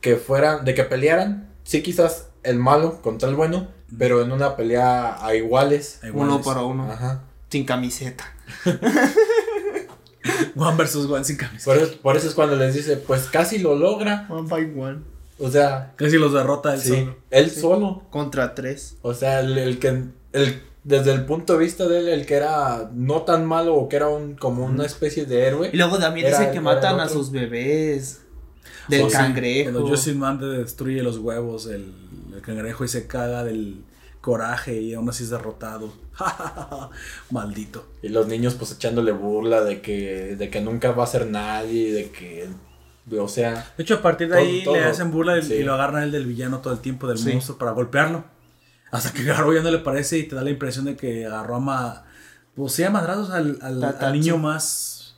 [0.00, 4.54] que fueran, de que pelearan, sí quizás el malo contra el bueno, pero en una
[4.56, 5.98] pelea a iguales.
[6.04, 6.34] Iguales.
[6.34, 6.90] Uno para uno.
[6.90, 7.22] Ajá.
[7.50, 8.32] Sin camiseta.
[10.56, 11.38] One versus One sin.
[11.64, 14.26] Por eso, por eso es cuando les dice, pues casi lo logra.
[14.28, 14.98] One by one.
[15.38, 17.16] O sea, Casi los derrota él sí, solo.
[17.30, 18.02] él solo.
[18.10, 18.96] Contra tres.
[19.02, 19.88] O sea, el, el que
[20.32, 23.88] el, desde el punto de vista de él, el que era no tan malo o
[23.88, 25.70] que era un como una especie de héroe.
[25.72, 28.20] Y luego también dice que matan a sus bebés.
[28.88, 29.72] Del Oh, sí, cangrejo.
[29.72, 31.92] Cuando Justin Man destruye los huevos, el,
[32.32, 33.82] el cangrejo y se caga del
[34.20, 35.92] coraje y aún así es derrotado.
[37.30, 37.84] Maldito.
[38.02, 41.92] Y los niños pues echándole burla de que, de que nunca va a ser nadie,
[41.92, 42.48] de que,
[43.18, 44.74] o sea, De hecho, a partir de Todo- ahí todo.
[44.74, 45.54] le hacen burla y, Sí.
[45.54, 47.32] y lo agarran el del villano todo el tiempo del Sí.
[47.32, 48.24] monstruo para golpearlo.
[48.90, 51.56] Hasta que Garou ya no le parece y te da la impresión de que agarró
[51.56, 52.02] a ma...
[52.54, 55.16] Pues sí, a madrazos al, al- niño más...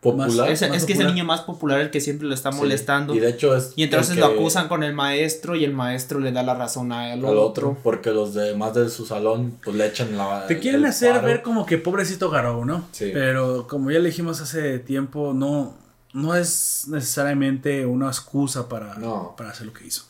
[0.00, 0.48] popular.
[0.48, 2.58] Es, más es que es el niño más popular el que siempre lo está Sí.
[2.58, 3.14] molestando.
[3.14, 3.72] Y de hecho es.
[3.76, 7.12] Y entonces lo acusan con el maestro y el maestro le da la razón a
[7.12, 10.46] él al otro, porque los demás de su salón pues le echan la.
[10.46, 11.26] Te quieren hacer paro.
[11.26, 12.84] ver como que pobrecito Garou, ¿no?
[12.92, 13.10] Sí.
[13.12, 15.74] Pero como ya le dijimos hace tiempo, no,
[16.18, 19.34] no es necesariamente una excusa para, No.
[19.36, 20.04] para hacer lo que hizo.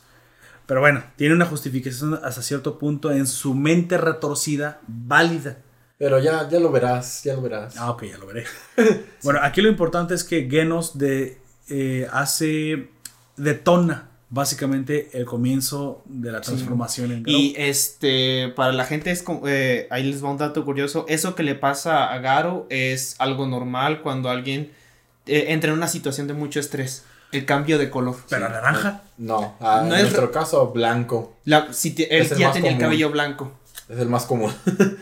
[0.65, 5.57] Pero bueno, tiene una justificación hasta cierto punto en su mente retorcida, válida.
[5.97, 7.75] Pero ya, ya lo verás, ya lo verás.
[7.77, 8.45] Ah, ok, ya lo veré.
[9.23, 11.39] bueno, aquí lo importante es que Genos de,
[11.69, 12.89] eh, hace,
[13.35, 17.39] detona básicamente el comienzo de la transformación en Garou.
[17.39, 21.33] Y este, para la gente es como, eh, ahí les va un dato curioso, eso
[21.33, 24.71] que le pasa a Garo es algo normal cuando alguien
[25.29, 28.17] eh, entra en una situación de mucho estrés, el cambio de color.
[28.29, 29.01] Pero naranja.
[29.17, 31.35] No, ah, No en es- nuestro caso, blanco.
[31.45, 33.51] La, si te- él Es el ya tenía el cabello blanco.
[33.87, 34.53] Es el más común.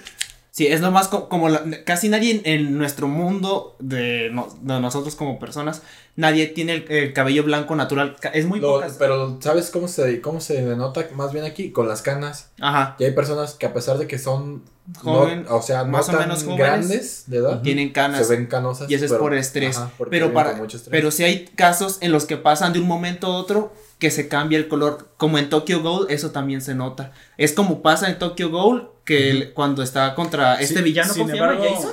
[0.58, 4.48] Sí, es lo más co- como la- casi nadie en, en nuestro mundo de, no-
[4.62, 5.84] de nosotros como personas,
[6.16, 8.16] nadie tiene el, el cabello blanco natural.
[8.34, 8.96] Es muy Lo- pocas.
[8.98, 11.70] pero, ¿sabes cómo se, cómo se denota más bien aquí?
[11.72, 12.50] Con las canas.
[12.60, 12.96] Ajá.
[12.98, 14.64] Y hay personas que a pesar de que son
[15.04, 18.26] Joven, no, o sea, no más o tan menos jóvenes, grandes de edad, Tienen canas.
[18.26, 18.90] se ven canosas.
[18.90, 19.78] Y eso es pero- por estrés.
[19.78, 20.90] ajá, pero para mucho estrés.
[20.92, 24.28] pero si hay casos en los que pasan de un momento a otro que se
[24.28, 27.14] cambia el color, como en Tokyo Ghoul, eso también se nota.
[27.38, 31.30] Es como pasa en Tokyo Ghoul que el- cuando está contra este Sí, villano sin
[31.30, 31.92] embargo- Jason.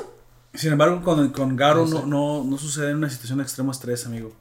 [0.52, 2.06] Sin embargo, con, con Garo No no, sé.
[2.06, 4.32] no, no sucede en una situación de extremo estrés, amigo.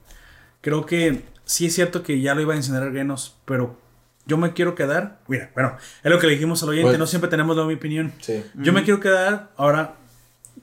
[0.62, 3.78] Creo que sí es cierto que ya lo iba a incinerar Genos, pero
[4.26, 5.22] yo me quiero quedar.
[5.28, 7.78] Mira, bueno, es lo que le dijimos al oyente, Pues- no siempre tenemos la misma
[7.80, 8.14] opinión.
[8.22, 8.44] Sí.
[8.56, 9.96] Yo me quiero quedar ahora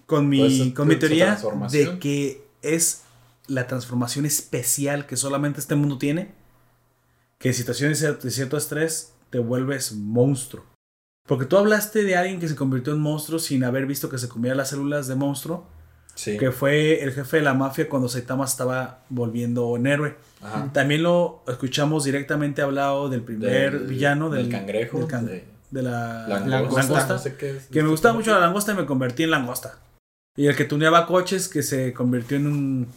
[0.07, 1.37] con mi, Pues, con mi teoría
[1.70, 3.03] de que es
[3.47, 6.39] la transformación especial que solamente este mundo tiene.
[7.41, 10.65] Que en situaciones de cierto estrés te vuelves monstruo.
[11.27, 14.28] Porque tú hablaste de alguien que se convirtió en monstruo sin haber visto que se
[14.28, 15.67] comía las células de monstruo.
[16.15, 16.36] Sí.
[16.36, 20.17] Que fue el jefe de la mafia cuando Saitama estaba volviendo un héroe.
[20.43, 20.70] Ajá.
[20.73, 25.44] También lo escuchamos directamente hablado del primer Del- villano del, del cangrejo, del can- de-
[25.70, 27.12] de la Langosta, Langosta.
[27.15, 27.67] no sé qué es.
[27.67, 29.78] que me gustaba mucho la langosta y me convertí en langosta.
[30.36, 32.89] Y el que tuneaba coches que se convirtió en un...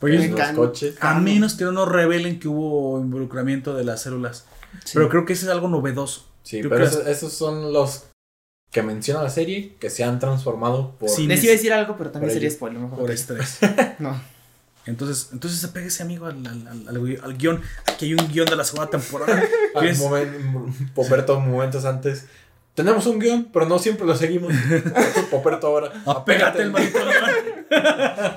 [0.00, 0.96] Los coches.
[1.00, 4.44] a menos que no nos revelen que hubo involucramiento de las células.
[4.92, 6.26] Pero creo que eso es algo novedoso.
[6.42, 8.04] Sí, Yo pero esos, esos son los
[8.70, 11.08] que menciona la serie que se han transformado por.
[11.08, 11.26] Sí.
[11.26, 12.80] Les iba a decir algo, pero también sería spoiler.
[12.80, 13.58] mejor Por estrés.
[13.98, 14.20] No.
[14.86, 17.60] Entonces, entonces se pega ese amigo al, al, al- al gui- al guion.
[17.86, 19.42] Aquí hay un guion de la segunda temporada.
[20.94, 22.24] Poperto momentos antes.
[22.78, 24.52] Tenemos un guion, pero no siempre lo seguimos.
[25.32, 25.90] Poperto ahora.
[26.06, 27.24] Apégate el maldito león.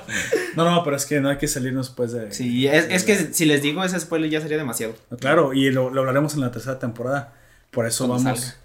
[0.56, 2.32] No, no, pero es que no hay que salirnos pues de...
[2.32, 4.94] Sí, es, es que si les digo ese spoiler ya sería demasiado.
[5.20, 7.32] Claro, y lo, lo hablaremos en la tercera temporada.
[7.70, 8.40] Por eso Cuando vamos.
[8.40, 8.56] salga.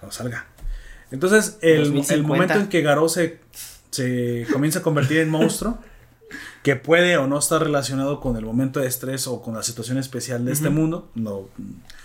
[0.00, 0.46] Cuando salga.
[1.10, 2.14] Entonces, el, 2050.
[2.14, 3.40] el momento en que Garou se,
[3.90, 5.78] se comienza a convertir en monstruo,
[6.66, 9.98] que puede o no estar relacionado con el momento de estrés o con la situación
[9.98, 11.48] especial de este mundo, no.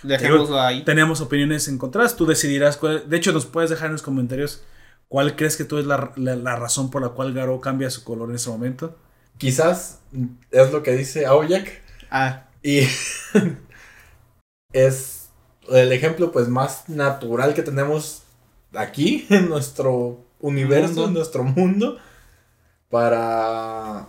[0.04, 0.84] Dejémoslo ahí.
[0.84, 3.10] Tenemos opiniones encontradas, tú decidirás cuál.
[3.10, 4.62] De hecho, nos puedes dejar en los comentarios
[5.08, 8.04] cuál crees que tú es la, la- la razón por la cual Garou cambia su
[8.04, 8.96] color en ese momento.
[9.40, 9.98] Quizás
[10.52, 11.82] es lo que dice Aoyak.
[12.12, 12.82] Ah, Y
[14.74, 15.30] es
[15.72, 18.22] el ejemplo pues más natural que tenemos
[18.76, 21.08] aquí en nuestro universo, Mundo.
[21.08, 21.98] en nuestro mundo,
[22.92, 24.06] para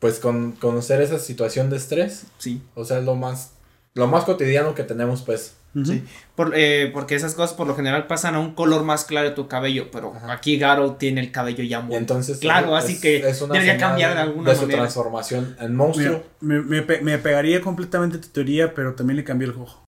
[0.00, 2.24] pues con- conocer esa situación de estrés.
[2.38, 2.60] sí.
[2.74, 3.52] O sea, lo más,
[3.94, 5.54] lo más cotidiano que tenemos pues.
[5.84, 6.02] Sí.
[6.34, 9.36] Por, eh, porque esas cosas por lo general pasan a un color más claro de
[9.36, 10.32] tu cabello, pero Ajá.
[10.32, 14.14] aquí Garo tiene el cabello ya muy entonces claro, es- así que una debería cambiar
[14.14, 14.80] de alguna de su manera.
[14.80, 16.24] transformación en monstruo.
[16.40, 19.84] Mira, me, me pe- me pegaría completamente tu teoría, pero también le cambié el ojo.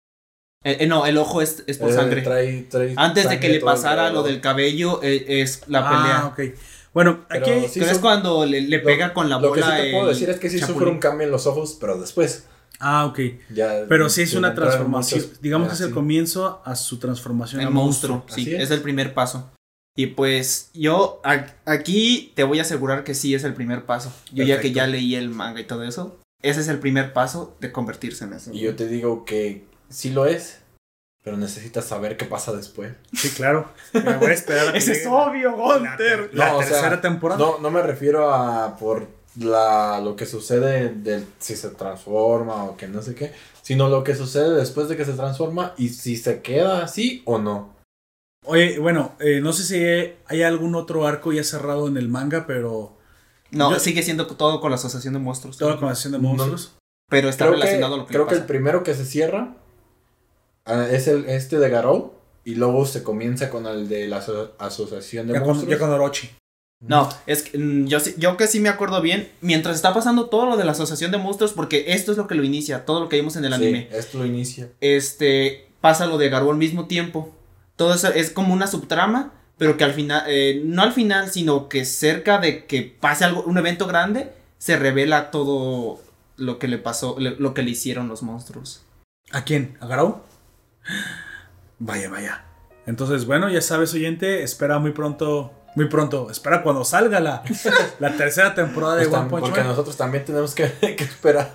[0.65, 2.23] Eh, eh, no, el ojo es, es por Eh, sangre.
[2.23, 5.91] trae- trae Antes de que le pasara lo del cabello, eh, es la Ah,
[6.37, 6.51] pelea.
[6.53, 6.57] ok.
[6.95, 7.69] Bueno, Pero aquí.
[7.69, 9.77] sí es cuando le, le Lo- pega con la Lo que bola.
[9.77, 10.79] sí te puedo decir es que sí chapulín.
[10.79, 12.47] sufre un cambio en los ojos, pero después.
[12.81, 13.19] Ah, ok.
[13.55, 15.21] Ya, Pero sí es una transformación.
[15.21, 15.93] muchos- Digamos que es el sí.
[15.95, 18.63] comienzo a su transformación El a monstruo, sí, es.
[18.65, 18.71] es.
[18.73, 19.51] el primer paso.
[19.97, 21.21] Y pues yo
[21.65, 24.13] aquí te voy a asegurar que sí es el primer paso.
[24.33, 24.77] Yo ya que Perfecto.
[24.77, 28.33] ya leí el manga y todo eso, ese es el primer paso de convertirse en
[28.33, 28.51] eso.
[28.53, 30.59] Y yo te digo que sí lo es,
[31.23, 32.93] pero necesitas saber qué pasa después.
[33.13, 33.69] Sí, claro.
[33.93, 36.31] Me voy a esperar a que Ese es obvio, la, Gunter.
[36.35, 37.39] la No, o sea, tercera temporada.
[37.39, 39.07] No, no me refiero a por
[39.39, 44.03] la, lo que sucede del si se transforma o que no sé qué, sino lo
[44.05, 47.73] que sucede después de que se transforma y si se queda así o no.
[48.45, 52.45] Oye, bueno, eh, no sé si hay algún otro arco ya cerrado en el manga,
[52.47, 52.99] pero
[53.53, 55.57] No, Yo- sigue siendo todo con la asociación de monstruos.
[55.59, 56.75] toda la conversación de monstruos.
[57.09, 58.49] Pero está Creo, que, relacionado a lo que creo le que el pasa.
[58.49, 59.55] primero que se cierra
[60.67, 62.13] ah, es el este de Garou.
[62.45, 65.71] Y luego se comienza con el de la aso- asociación de Ya con, monstruos.
[65.71, 66.29] ya con Orochi.
[66.81, 70.27] No, es que mm, yo, sí- yo que sí me acuerdo bien, mientras está pasando
[70.29, 72.99] todo lo de la asociación de monstruos, porque esto es lo que lo inicia, todo
[72.99, 73.89] lo que vimos en el Sí, anime.
[73.93, 74.71] esto lo inicia.
[74.81, 77.33] Este, pasa lo de Garou al mismo tiempo.
[77.77, 81.69] Todo eso es como una subtrama, pero que al final, eh, no al final, sino
[81.69, 86.01] que cerca de que pase algo, un evento grande, se revela todo
[86.37, 88.83] lo que le pasó, le- lo que le hicieron los monstruos.
[89.31, 89.77] ¿A quién?
[89.79, 90.17] ¿A Garou?
[91.80, 92.44] Vaya, vaya.
[92.86, 97.44] Entonces, bueno, ya sabes, oyente, espera muy pronto, muy pronto, espera cuando salga la,
[98.00, 99.68] la tercera temporada de Pues One tam- Punch porque Man.
[99.70, 101.52] nosotros también tenemos que, que esperar.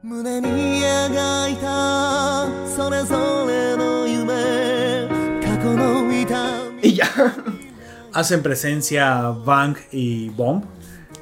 [0.00, 5.08] 胸に描いたそれぞれの夢
[5.42, 7.06] 過去の痛み Y ya.
[8.12, 10.62] Hacen presencia Bang y Bomb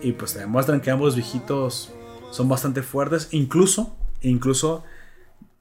[0.03, 1.91] y pues te demuestran que ambos viejitos
[2.31, 4.85] son bastante fuertes, incluso, incluso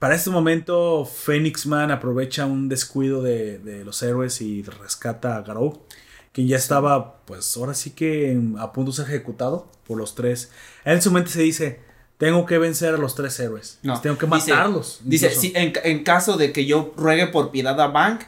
[0.01, 5.43] para este momento Phoenix Man aprovecha un descuido de, de los héroes y rescata a
[5.43, 5.83] Garou,
[6.33, 10.51] quien ya estaba pues ahora sí que a punto de ser ejecutado por los tres.
[10.85, 11.81] En su mente se dice,
[12.19, 15.01] tengo que vencer a los tres héroes, No, tengo que dice- matarlos.
[15.05, 15.41] Dice, incluso.
[15.43, 18.23] sí, en, en caso de que yo ruegue por piedad a Bank,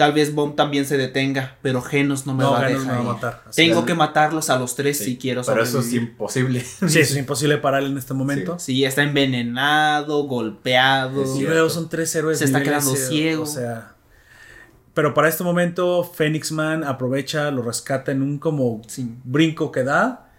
[0.00, 2.86] tal vez Bomb también se detenga, pero Genos no me No, va a dejar.
[2.86, 3.84] me va a matar, Tengo es.
[3.84, 6.08] que matarlos a los tres Sí, si quiero Pero eso es sobrevivir.
[6.12, 6.60] imposible.
[6.64, 8.58] Sí, eso es imposible para él en este momento.
[8.58, 11.26] Sí, está envenenado, golpeado.
[11.26, 12.38] Sí, Y luego son tres héroes.
[12.38, 13.42] Se está quedando S, ciego.
[13.42, 13.94] O sea.
[14.94, 19.14] Pero para este momento, Phoenix Man aprovecha, lo rescata en un como Sí.
[19.24, 20.30] brinco que da.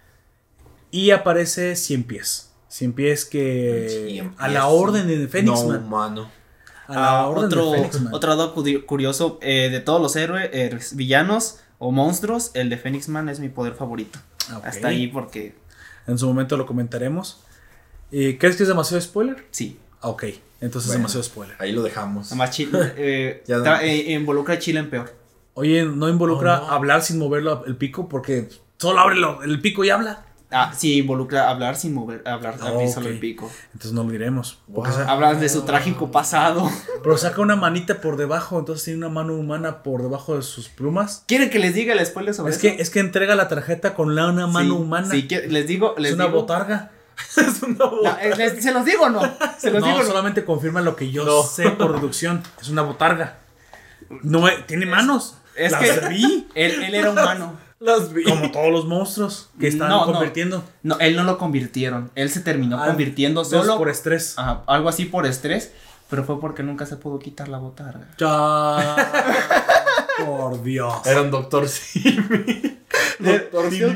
[0.90, 2.50] Y aparece 100 pies.
[2.66, 4.06] 100 pies que.
[4.10, 5.84] Cien a la orden de Phoenix no, Man.
[5.84, 6.41] humano.
[6.88, 8.14] A la Ah, orden otro, de Phoenix Man.
[8.14, 12.76] otro dato curi- curioso eh, de todos los héroes, eh, villanos o monstruos, el de
[12.78, 14.18] Phoenix Man es mi poder favorito.
[14.50, 14.60] Ah.
[14.64, 15.54] Hasta ahí porque
[16.06, 17.40] En su momento lo comentaremos.
[18.10, 19.46] ¿Crees que es demasiado spoiler?
[19.50, 19.78] sí.
[20.04, 20.24] Ah, Ok,
[20.60, 21.06] entonces Bueno.
[21.06, 21.56] es demasiado spoiler.
[21.60, 22.26] Ahí lo dejamos.
[22.32, 25.14] Además, Chile, eh, tra- eh, involucra a Chile en peor.
[25.54, 26.72] Oye, no involucra Oh, no.
[26.72, 30.24] hablar sin moverlo el pico porque solo abre el pico y habla.
[30.52, 33.50] Ah, sí, involucra hablar sin mover, hablar Ah, abrir solo el pico.
[33.72, 34.58] Entonces no lo diremos.
[34.72, 35.08] Porque Wow.
[35.08, 36.70] Hablas de su trágico pasado.
[37.02, 40.68] Pero saca una manita por debajo, entonces tiene una mano humana por debajo de sus
[40.68, 41.24] plumas.
[41.26, 42.76] ¿Quieren que les diga el spoiler sobre Es eso?
[42.76, 45.08] que, es que entrega la tarjeta con la, una mano Sí, humana.
[45.10, 46.40] Sí, que- les digo, les es una digo.
[46.40, 46.90] botarga.
[47.36, 49.22] es una No, eh, les- ¿Se los digo o no?
[49.58, 50.06] Se los no, digo o no?
[50.08, 51.42] solamente confirma lo que yo No.
[51.42, 52.42] sé por deducción.
[52.60, 53.38] Es una botarga.
[54.22, 55.36] No, eh, tiene manos.
[55.56, 56.48] es Las que- vi.
[56.54, 57.54] Él, él era humano.
[57.82, 58.22] Las vi.
[58.24, 60.62] Como todos los monstruos que están No, convirtiendo.
[60.82, 62.10] No, él no lo convirtieron.
[62.14, 63.76] Él se terminó Ah, convirtiendo solo.
[63.76, 64.38] por estrés.
[64.38, 65.72] Ajá, algo así por estrés.
[66.08, 68.06] Pero fue porque nunca se pudo quitar la botarga.
[68.18, 68.96] Ya.
[70.26, 70.94] por Dios.
[71.06, 72.78] Era un doctor Simi.
[73.18, 73.94] doctor ¿Te Simi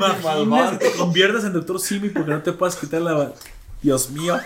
[0.79, 3.31] te conviertas en Doctor Simi porque no te puedas quitar la...
[3.81, 4.37] Dios mío.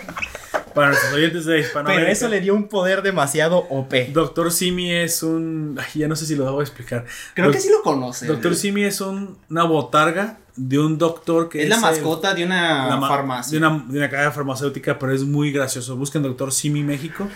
[0.74, 2.00] Para nuestros oyentes de Hispanoamérica.
[2.00, 3.92] Pero eso le dio un poder demasiado OP.
[4.12, 5.78] Doctor Simi es un...
[5.78, 7.04] Ay, ya no sé si lo voy a explicar.
[7.34, 8.26] Creo que sí lo conoce.
[8.26, 12.46] Doctor Simi es un- una botarga de un doctor que es la el- mascota de
[12.46, 13.58] una la ma- farmacia.
[13.60, 15.94] De una, de una cadena farmacéutica, pero es muy gracioso.
[15.96, 17.28] Busquen Doctor Simi México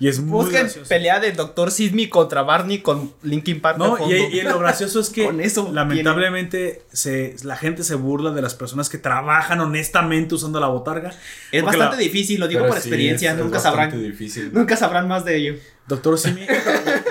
[0.00, 0.88] y es muy Busquen gracioso.
[0.88, 3.78] pelea de Doctor Sismi contra Barney con Linkin Park.
[3.78, 8.30] No, y, y lo gracioso es que Con eso lamentablemente se, la gente se burla
[8.30, 11.12] de las personas que trabajan honestamente usando la botarga.
[11.52, 13.32] Es bastante la- difícil, lo digo Pero por sí, experiencia.
[13.32, 14.02] es- nunca sabrán.
[14.02, 14.50] difícil.
[14.52, 15.54] Nunca sabrán más de ello.
[15.86, 16.46] Doctor Simi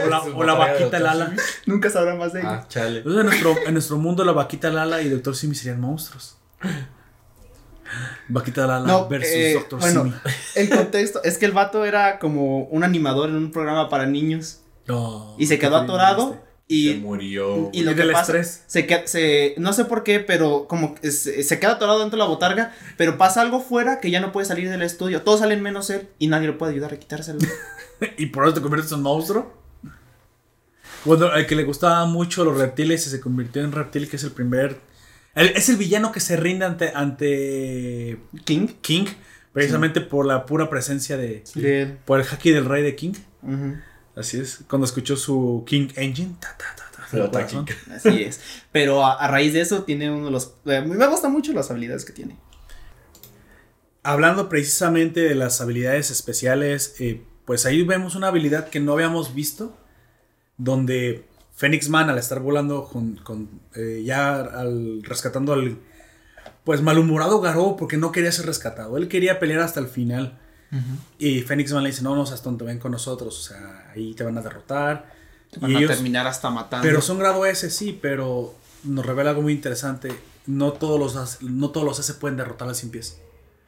[0.03, 0.21] o la,
[0.55, 0.99] o vaquita.
[0.99, 1.33] Lala.
[1.65, 2.49] Nunca sabrán más de ello.
[2.49, 2.97] Ah, chale.
[2.99, 6.37] Entonces, en, nuestro, en nuestro mundo la vaquita Lala y Doctor Simi serían monstruos.
[8.27, 10.15] Vaquita Lala No, versus eh, Doctor bueno, Simi.
[10.55, 14.61] el contexto es que el vato era como un animador en un programa para niños
[15.37, 17.69] y se quedó atorado Se y, murió.
[17.73, 18.63] y lo Y que del pasa estrés.
[18.67, 22.17] se, queda- se no sé por qué, pero como que se, se queda atorado dentro
[22.17, 25.21] de la botarga, pero pasa algo fuera que ya no puede salir del estudio.
[25.23, 27.39] Todos salen menos él y nadie lo puede ayudar a quitárselo.
[28.17, 29.51] ¿Y por eso te conviertes en monstruo?
[31.05, 34.23] Bueno, el que le gustaba mucho los reptiles y se convirtió en reptil, que es
[34.23, 34.77] el primer.
[35.35, 38.67] El- es el villano que se rinde ante, ante King.
[38.81, 39.05] King,
[39.53, 41.43] precisamente por la pura presencia de.
[42.05, 43.13] Por el haki del rey de King.
[44.15, 44.59] Así es.
[44.69, 46.35] Cuando escuchó su King Engine.
[46.39, 47.65] ta, ta, ta, ta, Pero el corazón.
[47.65, 47.73] King.
[47.93, 48.41] Así es.
[48.71, 50.55] Pero a, a raíz de eso tiene uno de los...
[50.65, 52.35] eh, me gustan mucho las habilidades que tiene.
[54.03, 59.33] Hablando precisamente de las habilidades especiales, eh, pues ahí vemos una habilidad que no habíamos
[59.35, 59.77] visto,
[60.57, 61.25] donde
[61.59, 65.77] Phoenix Man al estar volando con, con, eh, ya al rescatando al
[66.63, 70.37] pues malhumorado Garou porque no quería ser rescatado, él quería pelear hasta el final
[71.17, 74.13] y Phoenix Man le dice no no seas tonto ven con nosotros, o sea ahí
[74.13, 75.17] te van a derrotar
[75.59, 76.87] Van Y a ellos- terminar hasta matando.
[76.87, 80.11] Pero son grado S, sí, pero nos revela algo muy interesante.
[80.45, 83.17] No todos los, no todos los S pueden derrotar al sin pies.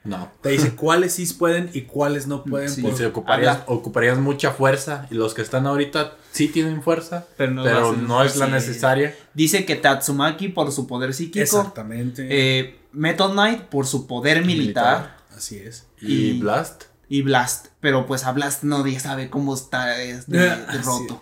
[0.03, 0.31] No.
[0.41, 2.69] Te dice cuáles sí pueden y cuáles no pueden.
[2.69, 2.81] Sí.
[2.81, 5.07] por- se ocuparías, ocuparías mucha fuerza.
[5.11, 7.27] Y los que están ahorita sí tienen fuerza.
[7.37, 8.51] Pero no Pero es la sí.
[8.51, 9.15] necesaria.
[9.35, 11.43] Dice que Tatsumaki por su poder psíquico.
[11.43, 12.27] Exactamente.
[12.29, 15.17] eh, Metal Knight por su poder militar.
[15.35, 15.85] Así es.
[16.01, 16.83] Y, Y- Blast.
[17.07, 17.67] Y Blast.
[17.79, 21.21] Pero pues a Blast nadie sabe cómo está es de, de Ah, roto.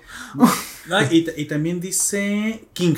[1.12, 2.96] Y, y también dice King.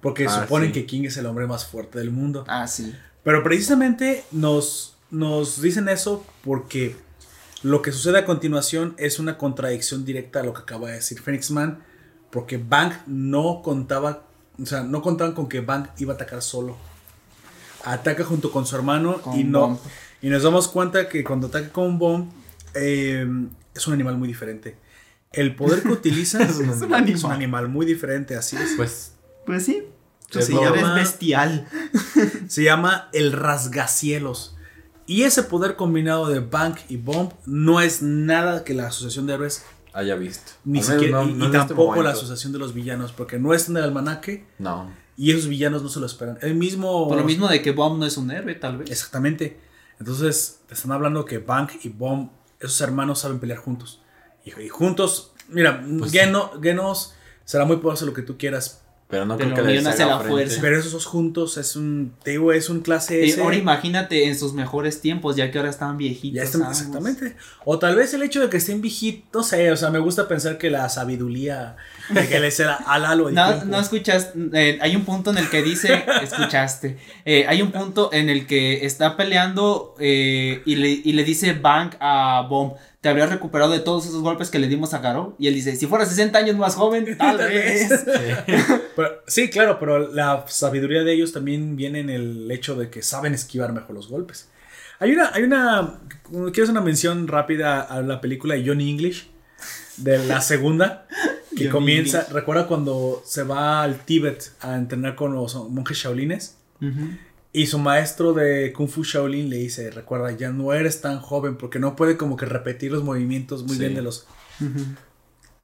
[0.00, 0.72] Porque Ah, suponen sí.
[0.80, 2.44] que King es el hombre más fuerte del mundo.
[2.48, 2.94] Ah, sí.
[3.24, 6.96] Pero precisamente nos, nos dicen eso porque
[7.62, 11.20] lo que sucede a continuación es una contradicción directa a lo que acaba de decir
[11.20, 11.84] Phoenix Man.
[12.30, 14.24] Porque Bang no contaba,
[14.60, 16.76] o sea, no contaban con que Bang iba a atacar solo.
[17.84, 19.60] Ataca junto con su hermano Con y no.
[19.60, 19.78] Bomb.
[20.22, 22.30] Y nos damos cuenta que cuando ataca con Bomb
[22.74, 23.26] eh,
[23.74, 24.76] es un animal muy diferente.
[25.32, 27.08] El poder que utiliza es, un animal.
[27.10, 28.72] es un animal muy diferente, así es.
[28.76, 29.12] Pues
[29.44, 29.82] Pues sí.
[30.32, 31.68] Lo- es bestial.
[32.48, 34.56] Se llama el rasgacielos.
[35.12, 39.34] Y ese poder combinado de Bank y Bomb no es nada que la asociación de
[39.34, 40.52] héroes, haya visto.
[40.64, 42.72] ni Al menos siquiera, no- y, no y en este tampoco la asociación de los
[42.72, 44.90] villanos, porque no está en el almanaque No.
[45.18, 46.38] y esos villanos no se lo esperan.
[46.40, 47.08] El mismo.
[47.08, 48.90] Por lo mismo de que Bomb no es un héroe, tal vez.
[48.90, 49.60] Exactamente.
[50.00, 54.00] Entonces, te están hablando que Bank y Bomb, esos hermanos saben pelear juntos.
[54.46, 57.12] Y, y juntos, mira, Pues Geno- Genos
[57.44, 58.80] será muy poderoso lo que tú quieras.
[59.12, 60.30] Pero no creo que les haga la frente.
[60.32, 60.58] fuerza.
[60.62, 62.14] Pero esos dos juntos es un.
[62.22, 63.42] Te digo, es un clase Eh, S.
[63.42, 66.34] ahora imagínate en sus mejores tiempos, ya que ahora estaban viejitos.
[66.36, 67.36] Ya están, exactamente.
[67.66, 70.28] O tal vez el hecho de que estén viejitos, no sé, o sea, me gusta
[70.28, 71.76] pensar que la sabiduría
[72.08, 75.50] de que les era al halo No, no escuchas, eh, hay un punto en el
[75.50, 80.88] que dice, escuchaste, eh, hay un punto en el que está peleando eh, y, le,
[80.88, 84.68] y le dice Bang a Bomb, te habrías recuperado de todos esos golpes que le
[84.68, 85.34] dimos a Garo.
[85.38, 87.90] Y él dice, si fuera 60 años más joven, tal vez.
[88.96, 93.02] Pero- sí, claro, pero la sabiduría de ellos también viene en el hecho de que
[93.02, 94.48] saben esquivar mejor los golpes.
[95.00, 95.98] Hay una, hay una,
[96.30, 99.28] quiero hacer una mención rápida a la película de Johnny English,
[99.96, 101.06] de la segunda,
[101.56, 102.34] que Johnny comienza, English.
[102.34, 106.56] recuerda cuando se va al Tíbet a entrenar con los monjes shaolines.
[106.80, 107.16] Ujú.
[107.52, 111.56] Y su maestro de Kung Fu Shaolin le dice, recuerda, ya no eres tan joven
[111.56, 113.80] porque no puede como que repetir los movimientos muy Sí.
[113.80, 114.26] bien de los...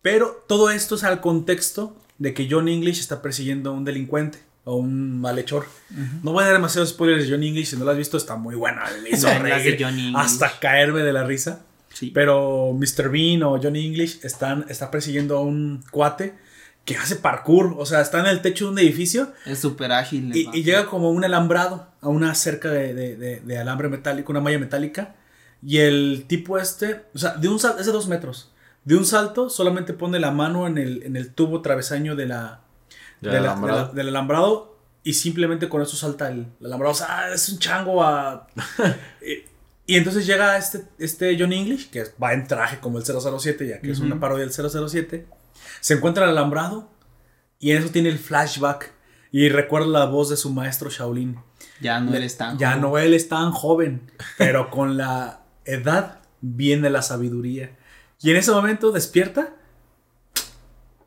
[0.02, 4.39] Pero todo esto es al contexto de que John English está persiguiendo a un delincuente
[4.65, 5.67] o un malhechor.
[6.23, 8.36] No voy a dar demasiados spoilers de John English, si no lo has visto está
[8.36, 8.83] muy buena.
[9.02, 9.78] Me hizo reír
[10.15, 11.65] hasta caerme de la risa.
[11.92, 12.10] Sí.
[12.15, 13.08] Pero Mr.
[13.10, 16.34] Bean o Johnny English están, está persiguiendo a un cuate
[16.89, 17.75] que hace parkour.
[17.78, 20.34] O sea, está en el techo de un edificio Es súper ágil.
[20.34, 24.41] y, llega como un alambrado a una cerca de, de- de- de alambre metálico, una
[24.41, 25.15] malla metálica.
[25.62, 28.52] Y el tipo este, o sea, de un salto, es de dos metros.
[28.84, 32.60] De un salto solamente pone la mano en el, en el tubo travesaño de la,
[33.20, 33.78] Del de la- alambrado.
[33.81, 36.92] de la- del alambrado y simplemente con eso salta el, el alambrado.
[36.92, 38.47] O sea, es un chango a...
[39.20, 39.44] y,
[39.92, 43.81] y entonces llega este, este John English, que va en traje como el 007, ya
[43.81, 45.26] que es una parodia del 007.
[45.89, 46.91] Se encuentra alambrado
[47.58, 48.92] y en eso tiene el flashback
[49.33, 51.39] y recuerda la voz de su maestro Shaolin.
[51.81, 52.58] Ya no eres tan.
[52.58, 52.83] Ya joven.
[52.83, 57.75] no él es tan joven, pero con la edad viene la sabiduría.
[58.20, 59.55] Y en ese momento despierta,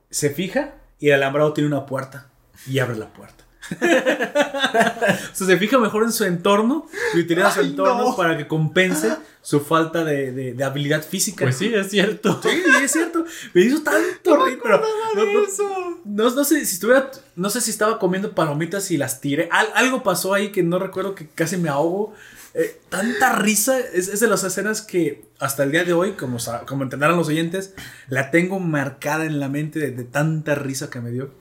[0.09, 2.31] se fija y el alambrado tiene una puerta
[2.65, 3.40] y abre la puerta.
[3.71, 8.15] o sea, se fija mejor en su entorno y utiliza su Ay, entorno no.
[8.15, 11.45] para que compense su falta de, de- de habilidad física.
[11.45, 12.39] Pues sí, es cierto.
[12.43, 12.49] Sí,
[12.83, 13.25] es cierto.
[13.53, 17.71] Me hizo tanto reír, pero no, no- no- no sé si estuviera, no sé si
[17.71, 19.47] estaba comiendo palomitas y las tiré.
[19.51, 22.13] Al- algo pasó ahí que no recuerdo que casi me ahogo.
[22.53, 26.37] Eh, tanta risa es, es de las escenas que hasta el día de hoy, como,
[26.67, 27.73] como entenderán los oyentes,
[28.09, 31.31] la tengo marcada en la mente de, de tanta risa que me dio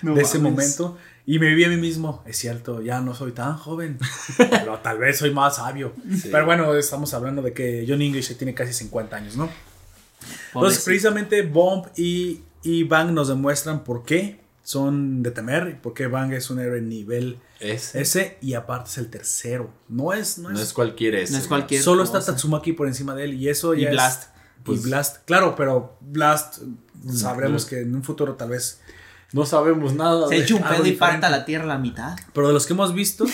[0.00, 0.78] No de ese mames.
[0.78, 0.98] momento.
[1.26, 3.98] Y me vi a mí mismo, es cierto, ya no soy tan joven,
[4.38, 5.92] pero tal vez soy más sabio.
[6.30, 9.48] Pero bueno, estamos hablando de que John English tiene casi 50 años, ¿no?
[10.54, 15.94] Entonces, precisamente Bomb y, y Bang nos demuestran por qué son de temer y por
[15.94, 19.70] qué Bang es un héroe nivel Ese S y aparte es el tercero.
[19.88, 21.32] No es, no es, no es cualquier ese.
[21.32, 22.32] No es cualquier- solo está cosa.
[22.32, 24.24] Tatsumaki por encima de él y eso Y ya es- Blast.
[24.64, 26.58] Pues- y Blast, claro, pero Blast
[27.10, 27.68] sabremos Blast.
[27.70, 28.80] que en un futuro tal vez.
[29.32, 30.28] No sabemos nada.
[30.28, 32.16] Se de- echa un pedo y parta la tierra a la mitad.
[32.32, 33.24] Pero de los que hemos visto,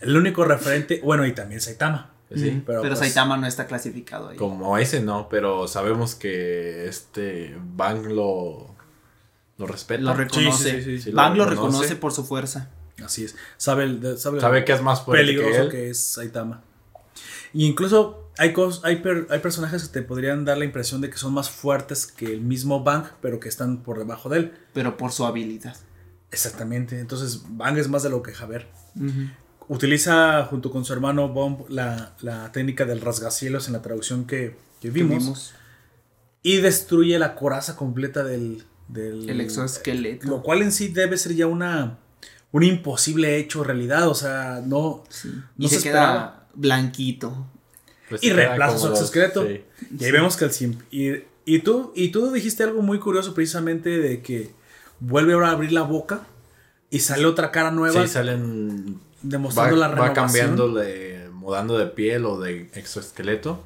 [0.00, 2.10] el único referente, bueno, y también Saitama.
[2.28, 2.50] Pues sí.
[2.50, 4.36] Mm, pero Pero, pues- Saitama no está clasificado ahí.
[4.36, 8.74] Como ese no, pero sabemos que este Bang lo,
[9.58, 10.02] lo respeta.
[10.02, 10.70] Lo reconoce.
[10.70, 11.72] Sí, sí, sí, sí, sí, lo Bang lo reconoce.
[11.78, 12.68] reconoce por su fuerza.
[13.04, 13.34] Así es.
[13.56, 15.70] Sabe, el- sabe, Sabe que es más fuerte peligroso que él.
[15.70, 16.62] que es Saitama.
[17.52, 21.10] Y incluso hay, cos- hay, per- hay personajes que te podrían dar la impresión de
[21.10, 24.52] que son más fuertes que el mismo Bang, pero que están por debajo de él.
[24.72, 25.76] Pero por su habilidad.
[26.30, 26.98] Exactamente.
[26.98, 28.66] Entonces, Bang es más de lo que Javier.
[29.68, 34.56] Utiliza junto con su hermano Bomb la, la técnica del rasgacielos en la traducción que,
[34.80, 35.54] que vimos, Vimos
[36.42, 38.64] Y destruye la coraza completa del.
[38.88, 40.26] del el exoesqueleto.
[40.26, 41.98] Lo cual en sí debe ser ya una.
[42.50, 44.08] Un imposible hecho realidad.
[44.08, 45.04] O sea, no.
[45.08, 45.28] Sí.
[45.56, 46.46] no y se, se queda esperaba.
[46.54, 47.46] blanquito.
[48.12, 48.86] Pues Y reemplaza su
[49.46, 49.64] sí.
[49.98, 50.80] Y ahí vemos que el simp.
[50.90, 51.12] Y,
[51.44, 54.50] y tú, y tú dijiste algo muy curioso precisamente de que
[55.00, 56.22] vuelve ahora a abrir la boca
[56.90, 58.96] y sale otra cara nueva Sí, salen.
[58.96, 60.24] Va, demostrando la va renovación.
[60.26, 63.64] cambiando, de, mudando de piel o de exoesqueleto.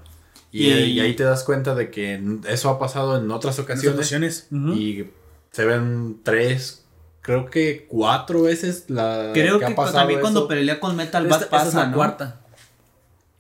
[0.53, 3.65] Y, Y- y ahí te das cuenta de que eso ha pasado en otras En
[3.65, 4.47] ocasiones.
[4.51, 5.05] Y
[5.51, 6.85] se ven tres,
[7.23, 11.49] creo que cuatro veces la Creo que, ha pasado también cuando pelea con Metal Bat
[11.49, 11.97] pasa, es la ¿no?
[11.97, 12.41] cuarta.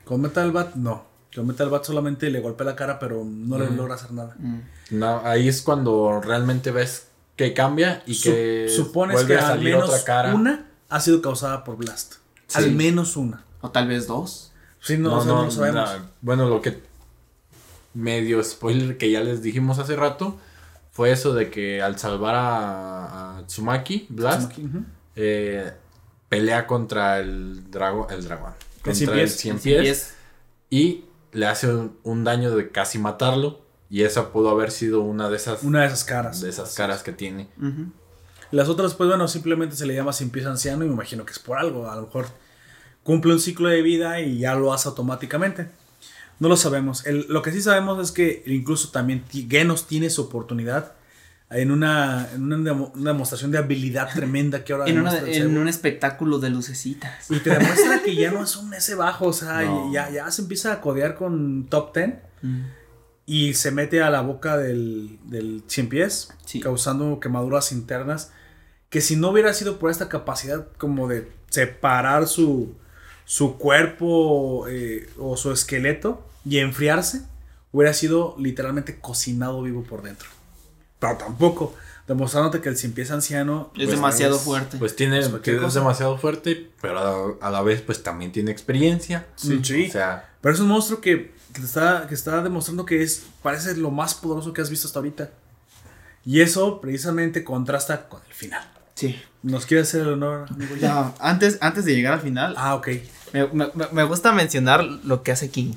[0.06, 1.04] Con Metal Bat, no.
[1.34, 3.74] Con Metal Bat solamente le golpea la cara, pero no le Ujú.
[3.74, 4.34] logra hacer nada.
[4.38, 4.60] Mm.
[4.92, 9.48] No, ahí es cuando realmente ves que cambia y Su- que supones vuelve que a
[9.48, 10.34] al salir menos otra cara.
[10.34, 12.14] una ha sido causada por Blast.
[12.46, 12.58] Sí.
[12.58, 13.44] Al menos una.
[13.60, 14.52] O tal vez dos.
[14.80, 15.90] Sí, no, o sea, no lo sabemos.
[15.98, 16.06] no.
[16.22, 16.80] Bueno, lo que
[17.94, 20.38] medio spoiler que ya les dijimos hace rato
[20.92, 24.52] fue eso de que al salvar a, a Tsumaki, Blast,
[25.16, 25.72] eh,
[26.28, 28.52] pelea contra el dragón, el dragón,
[28.86, 29.36] contra cien el pies.
[29.36, 30.14] cien El pies, pies.
[30.70, 35.28] y le hace un, un daño de casi matarlo y esa pudo haber sido una
[35.28, 36.40] de esas Una de esas caras.
[36.40, 37.48] de esas caras que tiene.
[38.50, 41.32] Las otras, pues bueno, simplemente se le llama sin pies anciano y me imagino que
[41.32, 41.90] es por algo.
[41.90, 42.26] A lo mejor
[43.02, 45.68] cumple un ciclo de vida y ya lo hace automáticamente.
[46.38, 47.06] No lo sabemos.
[47.06, 50.92] El- lo que sí sabemos es que incluso también Genos tiene su oportunidad
[51.50, 55.56] en una, en una, demo- una demostración de habilidad tremenda que ahora En, una- en
[55.56, 57.30] un espectáculo de lucecitas.
[57.30, 59.92] Y te demuestra que ya no es un S bajo, o sea, No.
[59.92, 62.62] ya, ya se empieza a codear con top 10 Mm.
[63.26, 66.60] y se mete a la boca del, del 100 pies, Sí.
[66.60, 68.30] causando quemaduras internas,
[68.90, 72.74] que si no hubiera sido por esta capacidad como de separar su,
[73.24, 77.22] su cuerpo eh, o su esqueleto y enfriarse,
[77.72, 80.28] hubiera sido literalmente cocinado vivo por dentro.
[81.06, 81.74] Pero tampoco,
[82.06, 84.78] demostrándote que el 100 pies anciano Es Pues, demasiado es- fuerte.
[84.78, 88.50] Pues tiene, Pues cualquier es demasiado fuerte, pero a, a la vez pues también tiene
[88.50, 89.26] experiencia.
[89.36, 89.86] Sí, sí.
[89.88, 93.24] O sea, Pero es un monstruo que, que te está, que está demostrando que es,
[93.42, 95.30] parece lo más poderoso que has visto hasta ahorita.
[96.24, 98.66] Y eso precisamente contrasta con el final.
[98.94, 99.20] sí.
[99.42, 100.74] ¿Nos quiere hacer el honor, amigo?
[100.80, 102.88] No, antes, antes de llegar al final, Ah, ok.
[103.32, 105.74] me, me- me gusta mencionar lo que hace King.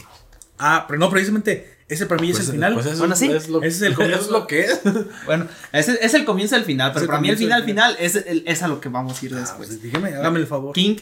[0.58, 2.74] Ah, pero no, precisamente ese para mí pues, es el final.
[2.76, 3.32] pues eso Bueno, sí.
[3.32, 4.22] es lo, Ese es el comienzo.
[4.26, 4.80] es lo que es.
[5.26, 8.16] Bueno, ese es el comienzo del final, pero para mí el final del final es,
[8.16, 9.68] el- es a lo que vamos a ir Ah, después.
[9.68, 10.74] pues dígame, hágame el favor.
[10.74, 10.95] King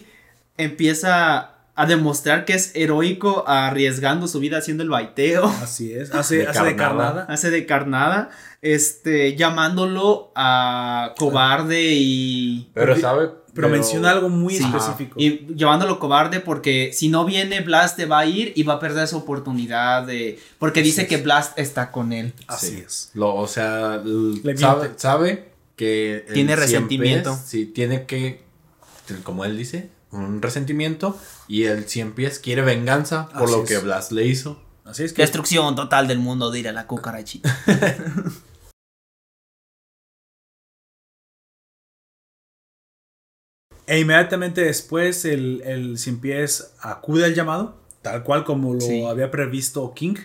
[0.58, 5.46] empieza a demostrar que es heroico arriesgando su vida haciendo el baiteo.
[5.62, 6.14] Así es.
[6.14, 7.06] Hace, De hace de carnada.
[7.14, 7.34] carnada.
[7.34, 8.30] Hace de carnada,
[8.64, 12.72] este, llamándolo a cobarde y...
[12.74, 13.30] Pero sabe.
[13.58, 14.64] Pero, menciona algo muy Sí.
[14.64, 15.16] específico.
[15.20, 18.80] Y llamándolo cobarde porque si no viene Blast te va a ir y va a
[18.80, 20.40] perder su oportunidad de...
[20.60, 21.08] Porque dice es.
[21.10, 22.34] que Blast está con él.
[22.48, 22.84] Así Sí.
[22.86, 23.12] es.
[23.14, 24.02] Lo, o sea,
[24.56, 26.26] sabe, sabe que.
[26.34, 27.32] Tiene cien resentimiento.
[27.34, 28.42] pies, sí, tiene que.
[29.24, 31.18] Como él dice, un resentimiento.
[31.48, 33.70] Y el 100 pies quiere venganza por Así lo es.
[33.70, 34.60] que Blas le hizo.
[34.86, 35.22] Así es que.
[35.22, 37.56] Destrucción total del mundo, dirá la cucarachita.
[43.88, 49.04] E inmediatamente después el, el pies acude al llamado, tal cual como lo Sí.
[49.04, 50.16] había previsto King.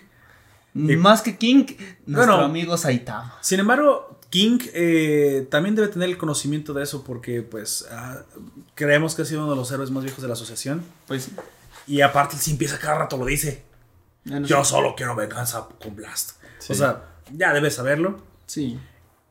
[0.74, 1.64] Y- Más que King,
[2.06, 2.44] nuestro Bueno.
[2.48, 3.38] amigo Saitama.
[3.40, 8.22] Sin embargo, King eh, también debe tener el conocimiento de eso porque pues ah,
[8.74, 10.82] creemos que ha sido uno de los héroes más viejos de la asociación.
[11.06, 11.28] Pues
[11.86, 13.62] Y aparte el pies a cada rato lo dice.
[14.24, 16.32] no Yo solo quiero venganza con Blast.
[16.58, 16.72] Sí.
[16.72, 17.04] O sea,
[17.36, 18.18] ya debes saberlo.
[18.46, 18.78] Sí.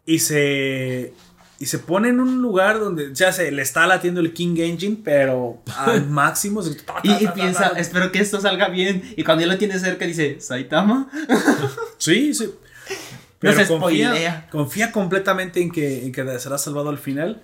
[0.06, 1.14] Y se.
[1.62, 4.98] Y se pone en un lugar donde ya se le está latiendo el King Engine,
[5.04, 6.64] pero al máximo.
[6.64, 9.14] se- ta, ta, Y, ta, piensa, espero que esto salga bien.
[9.16, 11.10] Y cuando ya lo tiene cerca dice, Saitama.
[11.98, 12.52] Sí, sí.
[13.44, 17.42] No se confía, confía completamente en que, en que será salvado al final.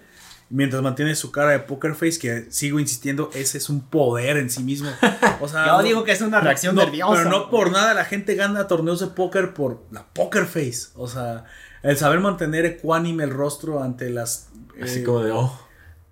[0.49, 4.49] Mientras mantiene su cara de poker face, que sigo insistiendo, ese es un poder en
[4.51, 4.89] sí mismo.
[5.41, 7.13] O sea, Yo no- digo que es una reacción no, nerviosa.
[7.23, 10.89] Pero no por nada la gente gana torneos de póker por la poker face.
[10.95, 11.45] O sea,
[11.83, 14.49] el saber mantener ecuánime el rostro ante las.
[14.81, 15.57] Así eh, como de, oh,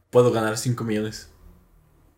[0.09, 1.29] puedo ganar 5 millones.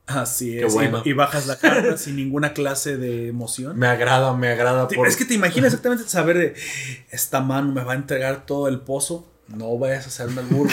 [0.06, 0.72] Así Qué es.
[0.72, 1.02] y- bueno.
[1.04, 3.78] Y, bajas la carta sin ninguna clase de emoción.
[3.78, 4.88] Me agrada, me agrada.
[4.88, 5.08] Te- Por...
[5.08, 6.56] Es que te imaginas exactamente saber de
[7.12, 9.28] esta mano me va a entregar todo el pozo.
[9.50, 10.72] No vayas a hacerme el burro.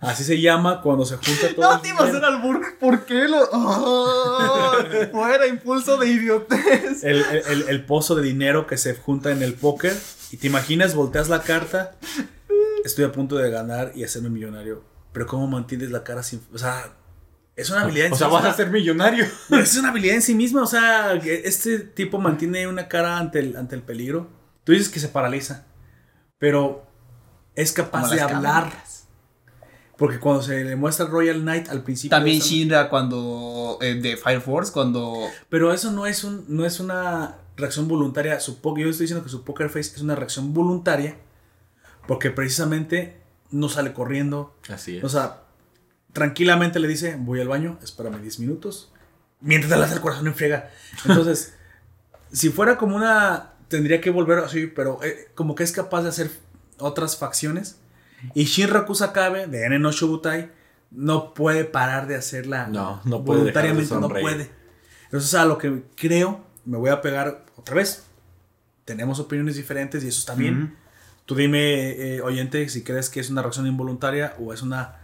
[0.00, 1.70] Así se llama cuando se junta todo.
[1.74, 2.60] No te iba a hacer albur.
[2.80, 3.38] ¿Por qué lo.?
[3.52, 4.72] ¡Oh!
[5.12, 7.04] fuera impulso de idiotez.
[7.04, 9.96] el, el- el- el pozo de dinero que se junta en el póker.
[10.32, 11.94] Y te imaginas, volteas la carta.
[12.84, 14.82] Estoy a punto de ganar y hacerme millonario.
[15.12, 16.40] Pero ¿cómo mantienes la cara sin.?
[16.52, 16.94] O sea,
[17.54, 18.50] es una habilidad en O sí sea, vas misma.
[18.50, 19.26] a ser millonario.
[19.50, 20.62] Es una habilidad en sí misma.
[20.62, 24.28] O sea, este tipo mantiene una cara ante el, ante el peligro.
[24.64, 25.66] Tú dices que se paraliza.
[26.38, 26.86] Pero
[27.54, 28.72] es capaz de hablar.
[29.98, 32.16] Porque cuando se le muestra Royal Knight al principio.
[32.16, 33.78] También Shinra cuando.
[33.82, 35.28] eh, de Fire Force, cuando.
[35.50, 38.38] Pero eso no es, un, no es una reacción voluntaria.
[38.40, 41.18] Su yo estoy diciendo que su poker face es una reacción voluntaria.
[42.06, 44.56] Porque precisamente no sale corriendo.
[44.68, 45.04] Así es.
[45.04, 45.44] O sea,
[46.12, 48.92] tranquilamente le dice, voy al baño, espérame 10 minutos.
[49.40, 50.70] Mientras le hace el corazón en friega.
[51.04, 51.54] Entonces,
[52.32, 53.50] si fuera como una...
[53.68, 56.30] Tendría que volver así, pero eh, como que es capaz de hacer
[56.78, 57.78] otras facciones.
[58.34, 60.50] Y Shinra Kusakabe, de N no Shobutai,
[60.90, 64.50] no puede parar de hacerla No, no puede voluntariamente, no puede.
[65.04, 68.04] Entonces, a lo que creo, me voy a pegar otra vez.
[68.84, 70.76] Tenemos opiniones diferentes y eso está bien.
[71.24, 74.96] Tú dime, eh, oyente, si crees que es una reacción involuntaria o es una,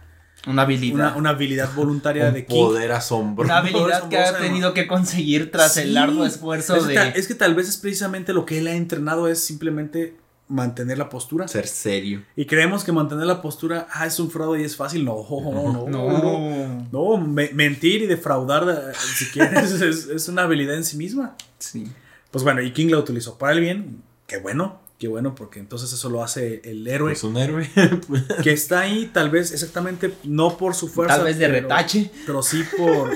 [0.47, 0.95] Una habilidad.
[0.95, 2.55] una, una habilidad voluntaria Un de King.
[2.55, 3.47] poder asombroso.
[3.47, 7.13] Una habilidad que ha tenido que conseguir tras el largo esfuerzo es, de.
[7.15, 10.17] es que tal vez es precisamente lo que él ha entrenado es simplemente
[10.49, 11.47] mantener la postura.
[11.47, 12.23] Ser serio.
[12.35, 15.05] Y creemos que mantener la postura, ah, es un fraude y es fácil.
[15.05, 15.87] No, no, no.
[15.87, 16.87] No.
[16.91, 21.35] No, me- mentir y defraudar, eh, si quieres, es, es una habilidad en sí misma.
[21.59, 21.91] Sí.
[22.31, 24.03] Pues bueno, y King la utilizó para el bien.
[24.27, 27.69] Qué bueno, qué bueno, porque entonces eso lo hace el héroe Pues un héroe.
[28.43, 31.15] que está ahí, tal vez exactamente no por su fuerza.
[31.15, 32.11] Tal vez de pero- retache.
[32.25, 33.11] Pero sí por.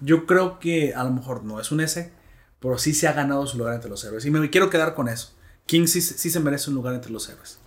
[0.00, 2.10] Yo creo que a lo mejor no es un S,
[2.58, 4.24] pero sí se ha ganado su lugar entre los héroes.
[4.24, 5.32] Y me quiero quedar con eso.
[5.70, 7.60] King sí, sí se merece un lugar entre los héroes.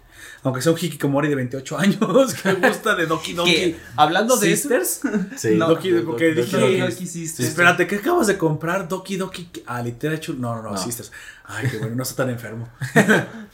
[0.43, 3.51] Aunque sea un Hikikomori de 28 años que gusta de Doki Doki.
[3.53, 4.49] Que, hablando de.
[4.55, 4.99] Sisters.
[5.37, 5.55] Sí.
[5.55, 6.57] No, Doki, porque Doki dije.
[6.59, 6.79] Doki.
[6.79, 7.49] Doki Sisters.
[7.49, 8.87] Espérate, ¿qué acabas de comprar?
[8.87, 9.49] Doki Doki.
[9.65, 10.37] Ah, Literature.
[10.37, 10.77] No, no, no, No.
[10.77, 11.11] Sisters.
[11.45, 12.67] Ay, qué bueno, no está tan enfermo.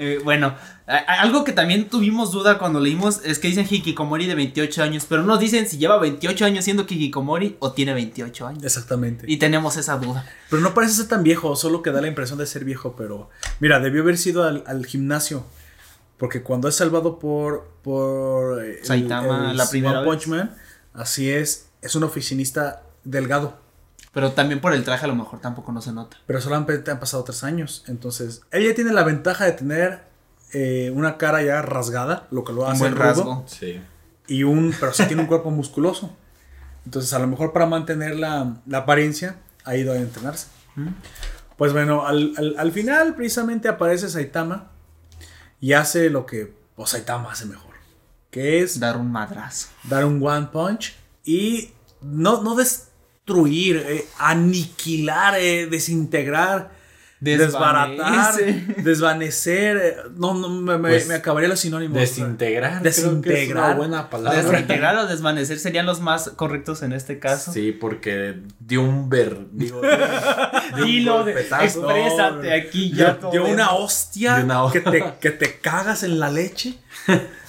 [0.01, 0.55] Eh, bueno,
[0.87, 4.81] a- a- algo que también tuvimos duda cuando leímos es que dicen Hikikomori de 28
[4.81, 8.63] años, pero no nos dicen si lleva 28 años siendo Hikikomori o tiene 28 años.
[8.63, 9.25] Exactamente.
[9.27, 10.25] Y tenemos esa duda.
[10.49, 13.29] Pero no parece ser tan viejo, solo que da la impresión de ser viejo, pero
[13.59, 15.43] mira, debió haber sido al, al gimnasio.
[16.19, 20.27] Porque cuando es salvado por, por eh, el- Saitama la primera Punch.
[20.27, 20.55] Man,
[20.93, 23.57] así es, es un oficinista delgado.
[24.13, 26.17] Pero también por el traje a lo mejor tampoco no se nota.
[26.27, 27.83] Pero solamente han pasado tres años.
[27.87, 30.01] Entonces, ella tiene la ventaja de tener
[30.51, 33.43] eh, una cara ya rasgada, lo que lo Un hace buen rudo, rasgo.
[33.47, 33.81] Sí.
[34.27, 36.15] Y un, pero sí tiene un cuerpo musculoso.
[36.85, 40.47] Entonces, a lo mejor para mantener la, la apariencia, ha ido a entrenarse.
[41.57, 44.71] Pues bueno, al, al- al final precisamente aparece Saitama
[45.59, 46.53] y hace lo que
[46.85, 47.75] Saitama hace mejor.
[48.31, 49.67] Que es Dar un madrazo.
[49.83, 51.71] dar un one punch y
[52.01, 56.71] no, no destruir, eh, aniquilar, eh, desintegrar,
[57.19, 58.81] desbaratar, Desvanece.
[58.81, 59.77] desvanecer.
[59.77, 61.97] eh, no, no, me, me- Pues, me acabaría los sinónimos.
[61.97, 62.81] Desintegrar.
[62.81, 63.75] creo que es una Desintegrar.
[63.77, 64.41] buena palabra.
[64.41, 67.51] Desintegrar o desvanecer serían los más correctos en este caso.
[67.51, 69.37] Sí, porque dio un ver.
[69.51, 69.81] Digo,
[70.75, 73.29] dio Dilo, de- exprésate aquí Dio, ya.
[73.31, 76.75] dio una hostia, De una ho- que, te, que te cagas en la leche.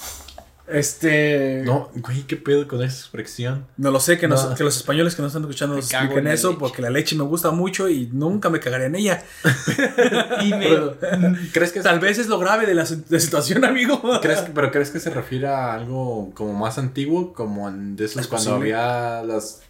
[0.73, 1.63] Este.
[1.65, 3.67] No, güey, ¿qué pedo con esa expresión?
[3.77, 4.55] No lo sé, que, nos- No.
[4.55, 6.59] que los españoles que nos están escuchando nos expliquen eso, leche.
[6.61, 9.23] porque la leche me gusta mucho y nunca me cagaré en ella.
[10.43, 10.71] Y me-
[11.53, 14.01] ¿Crees que, Tal vez es lo grave de la, de situación, amigo.
[14.23, 17.33] ¿crees que- pero crees que se refiere a algo como más antiguo?
[17.33, 18.75] Como en de esos Es cuando posible.
[18.75, 19.63] había las.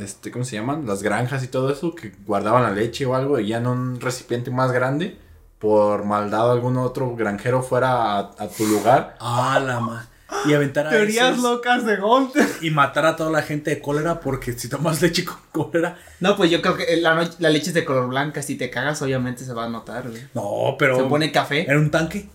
[0.00, 0.86] Este, ¿Cómo se llaman?
[0.86, 4.00] Las granjas y todo eso, que guardaban la leche o algo y ya en un
[4.00, 5.16] recipiente más grande,
[5.60, 9.16] por maldad algún otro granjero fuera a, a tu lugar.
[9.20, 10.06] Ah, la ma.
[10.46, 12.46] Y aventar a Teorías esos locas de Gunter.
[12.62, 15.98] y matar a toda la gente de cólera, porque si tomas leche con cólera.
[16.20, 18.40] No, pues yo creo que la, la leche es de color blanca.
[18.42, 20.22] Si te cagas, obviamente se va a notar, güey.
[20.34, 20.96] No, pero.
[20.96, 21.62] Se pone café.
[21.68, 22.28] Era un tanque.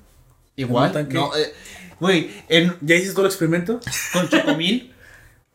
[0.58, 0.88] Igual.
[0.88, 1.14] un tanque.
[1.16, 1.54] No, eh,
[2.00, 3.80] güey, en- ¿Ya hiciste todo el experimento?
[4.14, 4.94] con chocomil.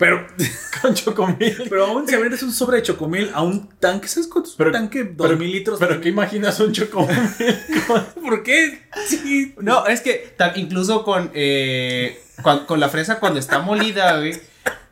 [0.01, 0.27] Pero,
[0.81, 1.67] Con chocomil.
[1.69, 4.59] pero aún si abrieras un sobre de chocomil a un tanque, ¿sabes cuánto es un
[4.59, 5.05] Pero- tanque?
[5.05, 5.79] Dos pero- mil litros.
[5.79, 7.15] ¿Pero qué imaginas un chocomil?
[8.15, 8.83] ¿Por qué?
[9.07, 9.55] Sí.
[9.61, 12.19] No, es que incluso con, eh,
[12.67, 14.41] con, la fresa cuando está molida, güey.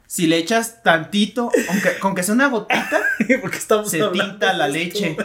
[0.06, 3.00] Si le echas tantito, aunque con que sea una gotita,
[3.40, 5.16] Porque estamos se tinta la leche.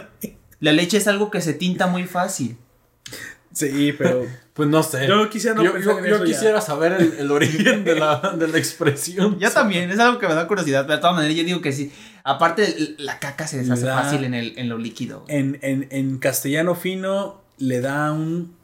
[0.62, 2.58] La leche es algo que se tinta muy fácil.
[3.52, 4.26] Sí, pero.
[4.54, 5.08] Pues no sé.
[5.08, 9.40] Yo quisiera no yo, en quisiera saber el, el origen de la, de la expresión.
[9.40, 11.72] Yo también, es algo que me da curiosidad, pero de todas maneras yo digo que
[11.72, 11.92] sí.
[12.24, 15.26] Aparte, la caca se deshace da- fácil en, el, en lo líquido.
[15.28, 18.56] En, en, en castellano fino le da un.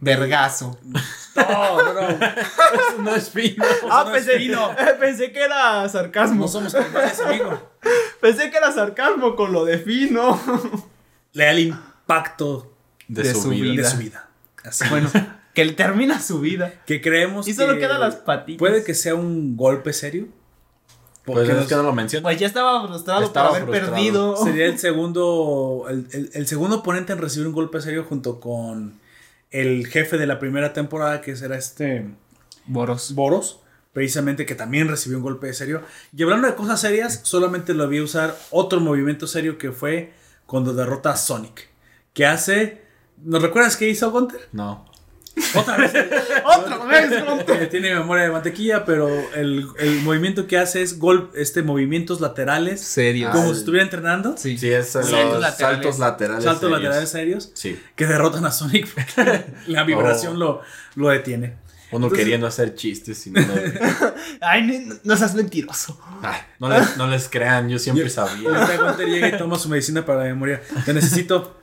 [0.00, 0.78] Vergazo.
[1.34, 2.00] No, no.
[2.08, 3.64] Eso no es fino.
[3.90, 4.70] Ah, no es pensé, fino.
[5.00, 6.42] pensé que era sarcasmo.
[6.42, 7.70] No somos canibales, amigo.
[8.20, 10.40] Pensé que era sarcasmo con lo de fino.
[11.32, 12.72] Le da el impacto
[13.08, 13.82] De, De su, su vida.
[13.82, 14.27] de su vida.
[14.68, 14.84] Así.
[14.90, 15.10] Bueno,
[15.54, 16.72] que él termina su vida.
[16.86, 18.58] que creemos Y solo que quedan las patitas.
[18.58, 20.28] Puede que sea un golpe serio.
[21.24, 22.22] Pues Porque es nos- que no lo menciono.
[22.22, 23.94] Pues ya estaba frustrado Estaba por haber frustrado.
[23.94, 24.36] perdido.
[24.36, 28.98] sería el segundo, el, el- el segundo oponente en recibir un golpe serio junto con
[29.50, 32.06] el jefe de la primera temporada, que será este
[32.66, 33.14] Boros.
[33.14, 33.60] Boros,
[33.92, 35.82] precisamente que también recibió un golpe serio.
[36.16, 40.12] Y hablando de cosas serias, solamente lo vi usar otro movimiento serio que fue
[40.46, 41.68] cuando derrota a Sonic.
[42.14, 42.87] Que hace.
[43.24, 44.40] ¿Nos recuerdas qué hizo Gunter?
[44.52, 44.86] No.
[45.54, 45.92] Otra vez.
[46.44, 47.68] Otra vez, Gunter.
[47.70, 52.80] Tiene memoria de mantequilla, pero el, el movimiento que hace es gol, este, movimientos laterales.
[52.80, 53.30] Serio.
[53.30, 54.36] Como Ah, si estuviera entrenando.
[54.36, 54.58] Sí.
[54.58, 55.56] Sí, es Saltos los laterales.
[55.58, 56.44] saltos laterales.
[56.44, 56.82] Saltos serios.
[56.82, 57.50] laterales serios.
[57.54, 57.80] Sí.
[57.94, 60.38] Que derrotan a Sonic porque la vibración Oh.
[60.38, 60.60] lo,
[60.96, 61.56] lo detiene.
[61.90, 63.40] Uno Entonces- queriendo hacer chistes y no,
[64.42, 65.98] Ay, no, no seas mentiroso.
[66.22, 68.50] Ay, no, les, no les crean, yo siempre Y sabía.
[68.76, 70.60] Gunter llega y toma su medicina para la memoria.
[70.84, 71.57] Te necesito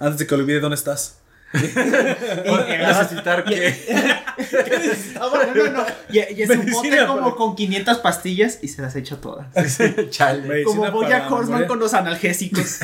[0.00, 1.16] antes de que olvide dónde estás.
[1.52, 5.86] ¿Necesitar bueno, no, no.
[6.10, 9.48] Y, y es un bote como para- con 500 pastillas y se las echa todas.
[10.10, 10.42] Chale.
[10.46, 12.78] Medicina Como Boya la Horseman con los analgésicos.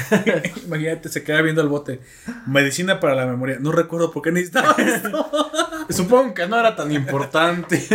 [0.66, 2.00] Imagínate, se queda viendo el bote.
[2.46, 3.58] Medicina para la memoria.
[3.60, 5.30] No recuerdo por qué necesitaba esto.
[5.90, 7.86] Supongo que no era tan importante.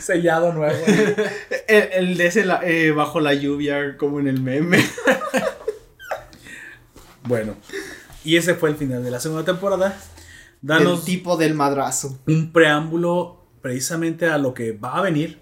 [0.00, 0.78] Sellado nuevo.
[1.66, 4.86] el, el de ese la- eh, bajo la lluvia, como en el meme.
[7.24, 7.54] Bueno,
[8.24, 9.96] y ese fue el final de la segunda temporada.
[10.62, 12.18] El Danos tipo del madrazo.
[12.26, 15.40] un preámbulo precisamente a lo que va a venir.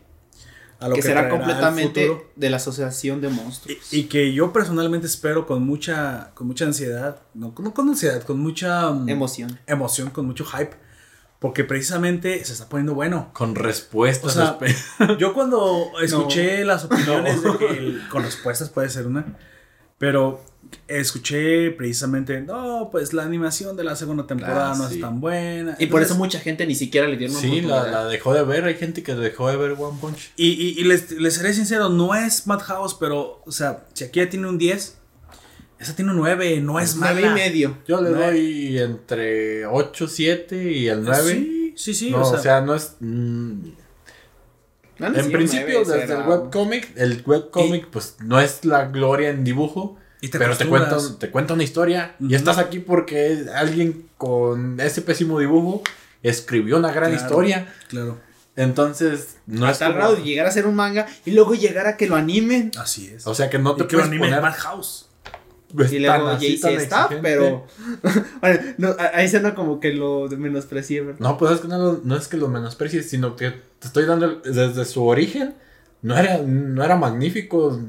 [0.78, 3.92] A lo Que, será traerá el completamente de la asociación de monstruos.
[3.92, 8.22] Y, y que yo personalmente espero con mucha, con mucha ansiedad, no, no con ansiedad,
[8.22, 9.60] con mucha mm, Emoción.
[9.66, 10.70] emoción, con mucho hype,
[11.38, 13.28] porque precisamente se está poniendo bueno.
[13.34, 14.34] Con respuestas.
[14.38, 19.36] O sea, Yo cuando escuché las opiniones de que el- con respuestas puede ser una,
[19.98, 20.42] pero
[20.88, 24.96] escuché precisamente, no, pues la animación de la segunda temporada Ah, no sí.
[24.96, 25.76] es tan buena.
[25.78, 28.64] Y por eso mucha gente ni siquiera le dieron sí, la, dejó de ver.
[28.64, 30.32] Hay gente que dejó de ver One Punch.
[30.36, 34.20] Y, y- y les, les seré sincero, no es Madhouse, pero, o sea, si aquí
[34.20, 34.96] ya tiene un 10,
[35.78, 37.32] esa tiene un 9, no es Nueve mala.
[37.32, 37.78] y medio.
[37.88, 41.22] Yo le doy entre 8, 7 y el 9.
[41.32, 42.96] Sí, sí, sí, no, o sea, no es.
[43.00, 43.60] mm,
[44.98, 49.44] No, en principio, desde será- el webcomic, el webcomic, pues no es la gloria en
[49.44, 49.96] dibujo.
[50.20, 54.78] Y te pero te cuenta, te cuenta una historia y estás aquí porque alguien con
[54.80, 55.82] ese pésimo dibujo
[56.22, 57.24] escribió una gran Claro.
[57.26, 57.72] historia.
[57.88, 58.18] Claro,
[58.56, 61.96] Entonces, no a es tal como- llegar a ser un manga y luego llegar a
[61.96, 62.70] que lo animen.
[62.78, 63.26] así es.
[63.26, 65.06] O sea que no te que lo puedes anime en poner Madhouse.
[65.74, 67.66] pues, Y luego JC está, pero.
[68.40, 71.20] bueno, no, ahí suena como que lo menosprecié, ¿verdad?
[71.20, 74.42] No, pues es que no, es que lo menosprecies, sino que te estoy dando el-
[74.54, 75.54] desde su origen.
[76.02, 77.80] No era, no era magnífico,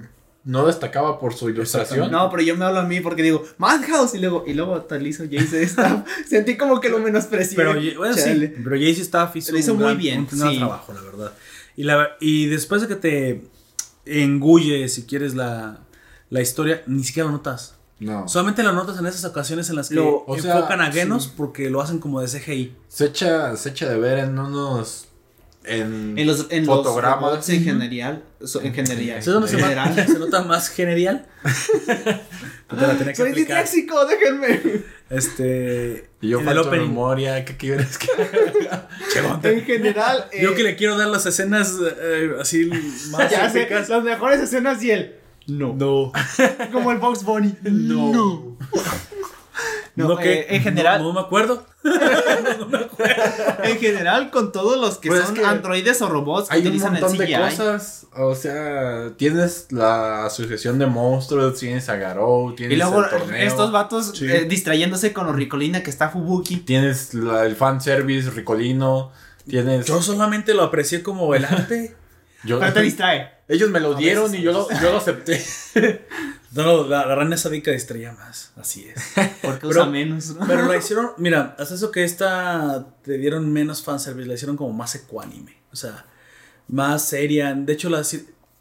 [0.44, 2.12] no destacaba por su ilustración.
[2.12, 5.06] No, pero yo me hablo a mí porque digo, Madhouse, y luego, y luego tal
[5.06, 6.06] hizo Jace Staff.
[6.28, 7.56] Sentí como que lo menosprecié.
[7.56, 10.52] Pero, bueno, sí, pero JC Staff hizo, Lo hizo un muy gran- bien, un gran
[10.52, 10.58] sí.
[10.58, 11.32] trabajo, la verdad.
[11.78, 13.44] Y, la, y después de que te
[14.06, 15.80] engulle, si quieres, la,
[16.30, 17.76] la historia, ni siquiera lo notas.
[18.00, 18.28] No.
[18.28, 21.26] Solamente lo notas en esas ocasiones en las que Lo- o sea, enfocan a Genos
[21.26, 21.32] sí.
[21.38, 22.76] porque lo hacen como de CGI.
[22.88, 25.08] Se echa, se echa de ver en unos.
[25.64, 27.22] En, En los, en fotogramas.
[27.22, 28.24] los robots en general.
[28.44, 29.22] so- en general.
[29.22, 30.08] ¿Sabes dónde se, general.
[30.08, 31.26] se nota más genial?
[31.86, 34.82] Te la tenía que Soy disléxico, déjenme.
[35.10, 36.10] Este.
[36.22, 36.88] Y yo en el opening.
[36.88, 38.08] memoria, ¿qué quieres que
[39.50, 40.26] En general.
[40.32, 42.70] eh, Yo que le quiero dar las escenas eh, así
[43.12, 45.16] más ya sé, las mejores escenas y él.
[45.48, 45.74] No.
[45.76, 46.12] No.
[46.72, 47.54] Como el Box Bunny.
[47.64, 48.12] No.
[48.14, 48.58] No,
[49.96, 51.66] No, que- eh, en general, No, no me acuerdo.
[53.64, 56.62] en general, con todos los que Pues es son que androides o robots que Hay
[56.62, 57.36] un utilizan el montón de CGI.
[57.42, 58.08] cosas.
[58.18, 63.48] O sea, tienes la asociación de monstruos, tienes a Garou, tienes Y luego el torneo.
[63.48, 64.26] estos vatos Sí.
[64.32, 66.58] eh, distrayéndose con Ricolina que está Fubuki.
[66.58, 69.12] Tienes la- el fanservice ricolino.
[69.48, 69.86] Tienes.
[69.86, 71.96] Yo solamente lo aprecié como el arte.
[72.44, 73.32] yo- Pero te distrae.
[73.54, 75.44] Ellos me lo A dieron veces, y yo lo, yo lo acepté.
[76.54, 78.52] No, no, la, la rana sádica distraía más.
[78.56, 79.02] Así es.
[79.42, 80.36] Porque Pero- usa menos.
[80.36, 80.48] ¿no?
[80.48, 84.72] Pero la hicieron, mira, hasta eso que esta te dieron menos fanservice, la hicieron como
[84.74, 85.58] más ecuánime.
[85.72, 86.06] O sea,
[86.68, 87.54] más seria.
[87.54, 88.04] De hecho, la,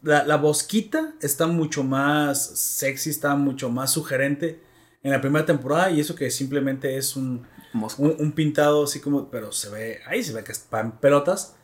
[0.03, 4.61] la, la bosquita está mucho más sexy, está mucho más sugerente
[5.03, 5.91] en la primera temporada.
[5.91, 7.45] Y eso que simplemente es un,
[7.97, 11.55] un, un pintado así como, pero se ve, ahí se ve que está en pelotas.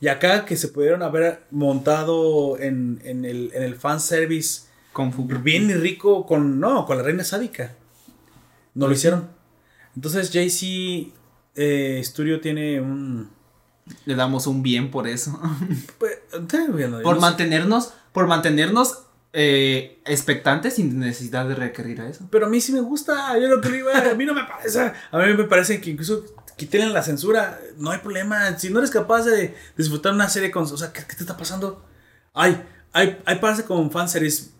[0.00, 5.36] Y acá que se pudieron haber montado en, en el, en el fanservice Con Fubuki.
[5.42, 7.74] bien y rico con, no, con la reina sádica.
[8.74, 9.28] No lo hicieron.
[9.94, 11.12] Entonces JC
[11.54, 13.30] eh, Studio tiene un,
[14.04, 15.40] Le damos un bien por eso.
[15.98, 19.05] Pues, yo por mantenernos, por mantenernos
[19.38, 22.26] eh, expectantes sin necesidad de requerir a eso.
[22.30, 24.80] Pero a mí sí me gusta, yo lo que iba, a mí no me parece,
[24.80, 26.24] a mí me parece que incluso
[26.56, 30.62] quiten la censura, no hay problema, si no eres capaz de disfrutar una serie con,
[30.64, 31.84] o sea, ¿qué, qué te está pasando?
[32.32, 32.62] Ay,
[32.94, 34.52] hay, hay partes con fanseries,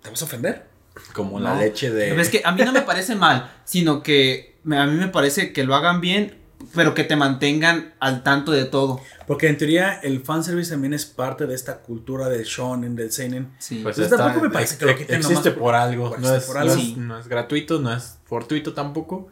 [0.00, 0.66] ¿te vas a ofender?
[1.12, 1.46] Como No.
[1.46, 2.10] la leche de.
[2.10, 5.08] Pero es que a mí no me parece mal, sino que me- a mí me
[5.08, 6.38] parece que lo hagan bien,
[6.74, 9.00] pero que te mantengan al tanto de todo.
[9.26, 13.50] Porque en teoría el fanservice también es parte de esta cultura del shonen, del seinen.
[13.58, 13.80] Sí.
[13.82, 16.10] Pues Pues está- tampoco me parece que lo quiten existe por- por algo.
[16.10, 16.94] por no, este- es, por no es- Sí.
[16.98, 19.28] no es gratuito, no es fortuito tampoco.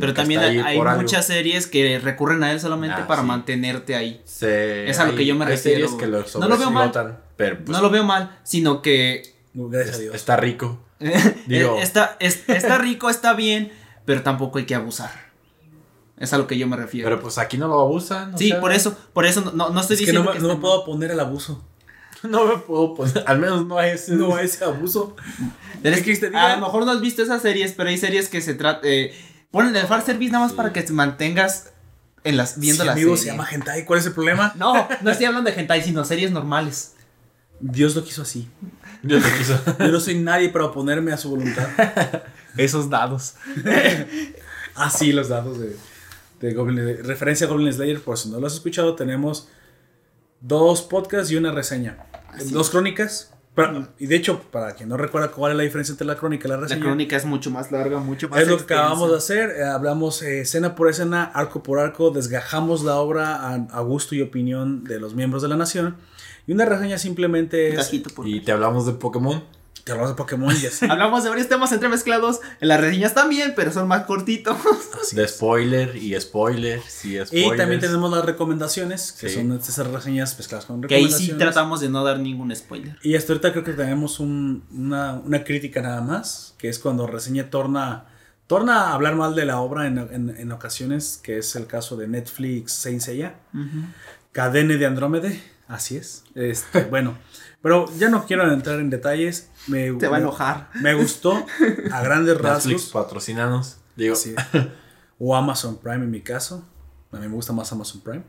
[0.00, 0.84] pero también hay, algo.
[1.02, 3.28] muchas series que recurren a él solamente Ah, para sí.
[3.28, 4.22] mantenerte ahí.
[4.24, 6.56] Se- Es a lo hay- que yo me hay refiero, series que lo No lo
[6.56, 7.18] veo mal.
[7.36, 10.14] Pero pues, no lo veo mal, sino que Gracias a Dios.
[10.14, 10.80] está rico.
[11.46, 13.70] Digo- está, es- está rico, está bien,
[14.06, 15.31] pero tampoco hay que abusar.
[16.22, 17.08] Es a lo que yo me refiero.
[17.10, 18.34] Pero pues aquí no lo abusan.
[18.34, 20.36] o sí, sea, por eso, por eso no, no estoy es que no diciendo me,
[20.36, 20.82] que no me puedo mal.
[20.82, 21.62] oponer al abuso.
[22.22, 23.24] No me puedo poner.
[23.26, 24.12] Al menos no a ese.
[24.14, 25.16] No a ese abuso.
[25.82, 28.40] ¿Qué que te a lo mejor no has visto esas series, pero hay series que
[28.40, 28.88] se tratan.
[29.50, 31.72] ponen el fan service nada más para que te mantengas
[32.22, 33.24] en las, viendo Sí, la amigo, serie.
[33.32, 34.52] se llama hentai, ¿cuál es el problema?
[34.56, 36.94] No, no estoy hablando de hentai, sino series normales.
[37.58, 38.48] Dios lo quiso así.
[39.02, 39.58] Yo te quiso.
[39.80, 41.66] Yo no soy nadie para oponerme a su voluntad.
[42.56, 43.34] Esos dados.
[44.76, 45.76] Ah, sí, los datos de,
[46.42, 48.00] de Goblin, de referencia a Goblin Slayer.
[48.00, 49.48] Por si no lo has escuchado, tenemos
[50.40, 52.06] dos podcasts y una reseña.
[52.50, 53.30] Dos crónicas.
[53.54, 56.48] Pero- y de hecho, para quien no recuerda cuál es la diferencia entre la crónica
[56.48, 59.10] y la La reseña, crónica es mucho más larga, mucho más es lo que acabamos
[59.10, 59.50] de hacer.
[59.50, 64.14] eh, hablamos eh, escena por escena, arco por arco, desgajamos la obra a, a gusto
[64.14, 65.96] y opinión de los miembros de la nación.
[66.46, 67.76] Y una reseña simplemente es.
[67.76, 69.44] Cajito por- Y te hablamos de Pokémon.
[69.84, 70.86] Te hablamos de Pokémon y así.
[70.90, 72.40] Hablamos de varios temas entremezclados.
[72.60, 74.56] En las reseñas también, pero son más cortitos.
[75.12, 77.32] de spoiler y spoilers y spoilers.
[77.32, 79.34] Y también tenemos las recomendaciones, que Sí.
[79.36, 81.34] son esas reseñas mezcladas con Que ahí recomendaciones.
[81.36, 82.96] sí tratamos de no dar ningún spoiler.
[83.02, 87.08] Y hasta ahorita creo que tenemos un- una, una crítica nada más, que es cuando
[87.08, 88.06] reseña torna,
[88.46, 91.96] torna a hablar mal de la obra en, en- en ocasiones, que es el caso
[91.96, 93.34] de Netflix Saint Seiya,
[94.32, 96.24] Cadene de Andrómede, así es.
[96.34, 97.18] Este, bueno,
[97.62, 99.48] pero ya no quiero entrar en detalles.
[99.66, 100.70] Me, Te va a enojar.
[100.74, 101.44] Me gustó
[101.92, 102.84] a grandes Netflix rasgos.
[102.90, 103.76] patrocinanos.
[103.96, 104.34] Digo, Sí.
[105.18, 106.64] O Amazon Prime en mi caso.
[107.12, 108.22] A mí me gusta más Amazon Prime.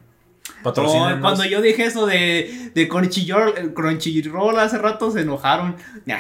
[0.61, 1.17] patrocínanos.
[1.17, 5.75] Oh, cuando yo dije eso de, de Crunchyroll, Crunchyroll hace rato se enojaron.
[6.05, 6.17] Nah.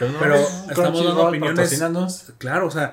[0.00, 1.56] No, Pero estamos dando opiniones.
[1.56, 2.32] Patrocínanos.
[2.38, 2.92] Claro, o sea,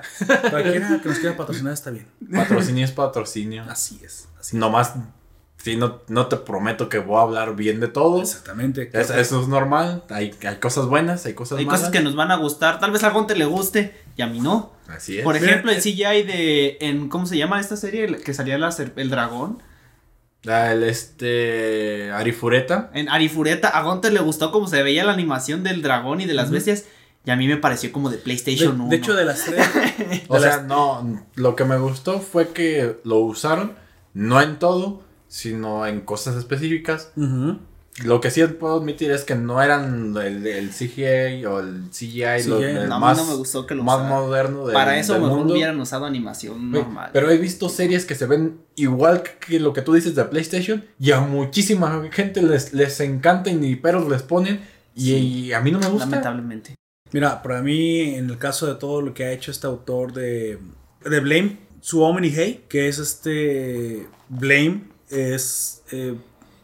[0.49, 2.07] cualquiera que nos quiera patrocinar está bien.
[2.31, 3.63] Patrocinio es patrocinio.
[3.67, 4.30] Así es.
[4.39, 4.93] Así Nomás,
[5.64, 8.22] sí, no, no te prometo que voy a hablar bien de todo.
[8.22, 8.90] Exactamente.
[8.93, 10.03] Es- eso es normal.
[10.09, 11.81] Hay, hay cosas buenas, hay cosas Hay malas.
[11.81, 12.80] cosas que nos van a gustar.
[12.80, 14.72] Tal vez a Gonte le guste y a mí no.
[14.88, 15.23] Así es.
[15.23, 16.77] Por ejemplo, el eh, CGI de.
[16.81, 18.07] En, ¿Cómo se llama esta serie?
[18.17, 19.61] Que salía la el dragón.
[20.48, 22.11] Ah, el este.
[22.11, 22.90] Arifureta.
[22.93, 26.33] En Arifureta, a Gonte le gustó cómo se veía la animación del dragón y de
[26.33, 26.85] las bestias.
[27.23, 28.90] Y a mí me pareció como de De, PlayStation 1.
[28.90, 29.64] de hecho, de las tres.
[30.27, 31.23] O sea, no.
[31.35, 33.73] Lo que me gustó fue que lo usaron.
[34.14, 37.11] No en todo, sino en cosas específicas.
[38.06, 42.43] Lo que sí puedo admitir es que no eran el, el CGI o el CGI,
[42.48, 44.74] lo- CGI, el no, a mí más, no me gustó que lo más moderno del,
[44.74, 45.53] Para eso del mejor mundo.
[45.53, 47.11] hubieran usado animación normal.
[47.14, 50.84] Pero he visto series que se ven igual que lo que tú dices de PlayStation
[51.00, 54.61] y a muchísima gente les, les encanta y ni peros les ponen
[54.95, 56.06] y, y a mí no me gusta.
[56.08, 56.76] Lamentablemente.
[57.14, 60.60] Mira, para mí, en el caso de todo lo que ha hecho este autor de,
[61.06, 64.08] de Blame, Suomi Hey, que es este.
[64.30, 65.83] Blame, es.
[65.91, 66.15] Eh,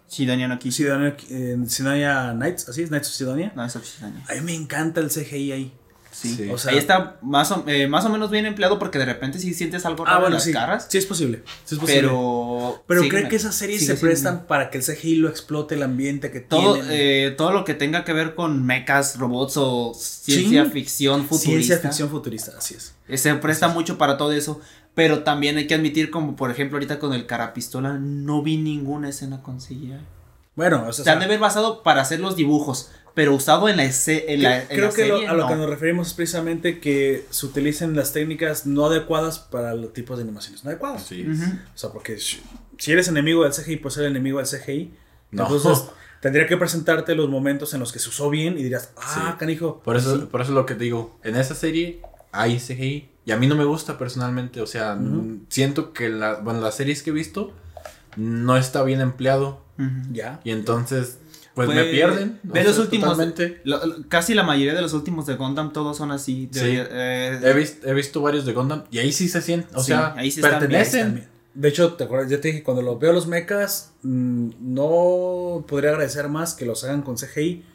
[0.08, 0.59] Sidonia no.
[0.61, 3.51] Sidonia, eh, Sidonia Knights, así es, Knights of Sidonia.
[3.56, 4.24] No, eso sí, Sidonia.
[4.30, 5.74] A mí me encanta el CGI ahí.
[6.09, 6.34] Sí.
[6.35, 6.50] Sí.
[6.50, 9.38] O sea- Ahí está más o, eh, más o menos bien empleado porque de repente
[9.38, 10.51] sí sientes algo raro Ah, en bueno, las sí.
[10.53, 10.88] caras.
[10.90, 11.43] Sí, es posible.
[11.66, 12.01] Sí es posible.
[12.01, 12.84] Pero.
[12.88, 13.19] Pero sígueme.
[13.19, 16.40] creo que esas series se prestan para que el CGI lo explote el ambiente que
[16.40, 20.72] Todo, eh, todo lo que tenga que ver con mechas, robots o ciencia Sí.
[20.72, 21.51] ficción futurista.
[21.76, 22.95] Ciencia ficción futurista, así es.
[23.09, 24.59] eh, Se presta mucho para todo eso.
[24.98, 29.09] Pero también hay que admitir, como por ejemplo ahorita con el carapistola, no vi ninguna
[29.09, 29.93] escena con CGI.
[30.56, 33.77] Bueno, o sea, Se han de haber basado para hacer los dibujos, pero usado en
[33.77, 36.08] la, esce- en la, en creo la que lo- serie, a lo que nos referimos
[36.08, 40.72] es precisamente que se utilicen las técnicas no adecuadas para los tipos de animaciones no
[40.72, 41.03] adecuadas.
[41.03, 41.27] Sí.
[41.30, 41.43] Ujú.
[41.43, 44.95] O sea, porque si eres enemigo del CGI, pues eres enemigo del CGI.
[45.30, 45.43] No.
[45.43, 45.85] Entonces,
[46.22, 49.38] tendría que presentarte los momentos en los que se usó bien y dirías, ah, Sí.
[49.38, 49.80] canijo.
[49.84, 51.19] Por eso, por eso es lo que te digo.
[51.24, 52.01] En esa serie
[52.32, 53.11] hay CGI.
[53.28, 54.62] Y a mí no me gusta personalmente.
[54.62, 54.98] O sea,
[55.50, 57.52] siento que la, bueno, las series que he visto
[58.16, 59.62] no está bien empleado.
[60.12, 60.40] Ya.
[60.44, 61.20] Y entonces,
[61.54, 62.40] pues, Pues, me pierden.
[62.44, 63.10] Ve los sea, últimos.
[63.10, 63.62] totalmente.
[63.66, 66.50] lo- lo- casi la mayoría de los últimos de Gundam todos son así.
[66.52, 66.62] Sí.
[66.64, 69.76] eh, He, visto, he visto varios de Gundam y ahí sí se sienten.
[69.76, 71.00] O Sí, sea, ahí sí están bien, pertenecen.
[71.02, 71.28] están bien.
[71.54, 75.90] De hecho, te acuerdas, ya te dije, cuando los veo los mechas, mm, no podría
[75.92, 77.66] agradecer más que los hagan con CGI.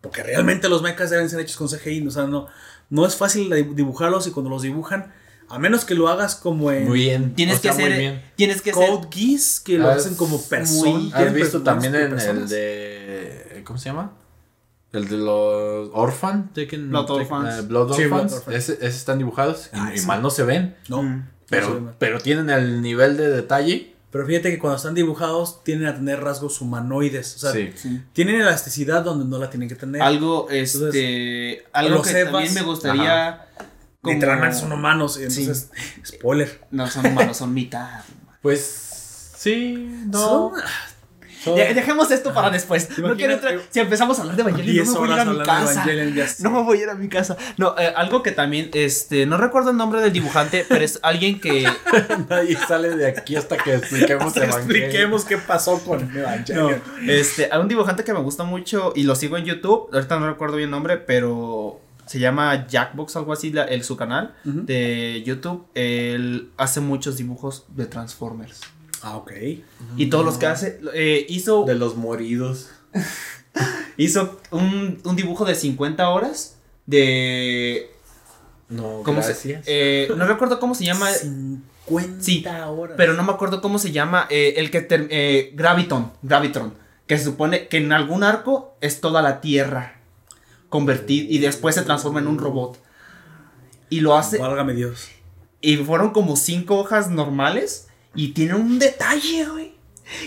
[0.00, 2.06] Porque realmente los mechas deben ser hechos con CGI.
[2.06, 2.46] O sea, no,
[2.90, 5.12] no es fácil dibujarlos y cuando los dibujan,
[5.48, 7.34] a menos que lo hagas como en Muy bien.
[7.34, 7.98] Tienes o sea, que ser.
[7.98, 8.22] bien.
[8.36, 8.88] Tienes que ser.
[8.88, 11.14] Code Geass, que lo Ah, hacen como muy- personas.
[11.14, 13.62] ¿Has visto también en el de.
[13.64, 14.12] ¿Cómo se llama?
[14.92, 16.50] El de los Orphan.
[16.54, 17.58] Taken- Blood Taken- Orphans.
[17.58, 18.42] eh, Blood Sí, Blood Orphans.
[18.48, 20.06] Ese, ese están dibujados y, Ah, y sí.
[20.06, 20.76] mal no se ven.
[20.88, 21.02] No.
[21.02, 21.06] Mm.
[21.16, 21.94] no se ve Pero, mal.
[21.98, 23.89] pero tienen el nivel de detalle.
[24.10, 27.36] Pero fíjate que cuando están dibujados tienden a tener rasgos humanoides.
[27.36, 27.70] O sea, sí.
[27.76, 28.02] Sí.
[28.12, 30.02] tienen elasticidad donde no la tienen que tener.
[30.02, 31.64] Algo, este.
[31.72, 33.46] algo los que Evas, también me gustaría.
[34.02, 35.16] como- Literalmente son humanos.
[35.16, 35.70] Entonces,
[36.04, 36.60] spoiler.
[36.70, 38.00] No son humanos, son mitad.
[38.42, 39.32] Pues.
[39.36, 40.18] Sí, no.
[40.18, 40.52] Son
[41.74, 42.88] dejemos esto para después.
[42.98, 45.28] No quiero entrar- Si empezamos a hablar de Evangelion, 10 no me voy a ir
[45.28, 45.84] a mi casa.
[46.40, 47.36] No me voy a ir a mi casa.
[47.56, 51.40] No, eh, algo que también, este, no recuerdo el nombre del dibujante, pero es alguien
[51.40, 51.66] que.
[52.28, 54.76] Nadie sale de aquí hasta que expliquemos Hasta Evangelion.
[54.82, 56.82] expliquemos qué pasó con No, Evangelion.
[57.08, 59.88] este, hay un dibujante que me gusta mucho y lo sigo en YouTube.
[59.92, 63.96] Ahorita no recuerdo bien el nombre, pero se llama Jackbox, algo así, la- el, su
[63.96, 65.66] canal de YouTube.
[65.74, 68.60] Él hace muchos dibujos de Transformers.
[69.02, 69.32] Ah, ok.
[69.96, 72.68] Y todos los que hace, eh, hizo, De los moridos.
[73.96, 76.56] hizo un, un dibujo de 50 horas
[76.86, 77.90] de...
[78.68, 79.64] No, ¿Cómo se, gracias.
[79.66, 82.94] eh, no recuerdo cómo se llama, 50 Sí, horas.
[82.96, 84.80] pero no me acuerdo cómo se llama, eh, el que...
[84.80, 86.74] ter- eh, Graviton, Gravitron,
[87.08, 89.96] que se supone que en algún arco es toda la Tierra
[90.68, 92.78] convertida y después se transforma en un robot.
[93.88, 94.38] Y lo hace...
[94.38, 95.08] Válgame Dios.
[95.60, 97.88] Y fueron como cinco hojas normales.
[98.14, 99.74] Y tiene un detalle, güey.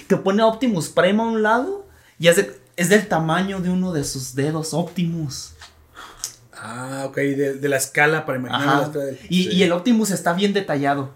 [0.07, 1.85] Que pone Optimus Prime a un lado.
[2.19, 5.51] Y es, de- es del tamaño de uno de sus dedos Optimus.
[6.55, 7.15] Ah, ok.
[7.17, 8.91] De, de la escala para imaginar
[9.29, 9.49] Y, Sí.
[9.51, 11.11] y el Optimus está bien detallado.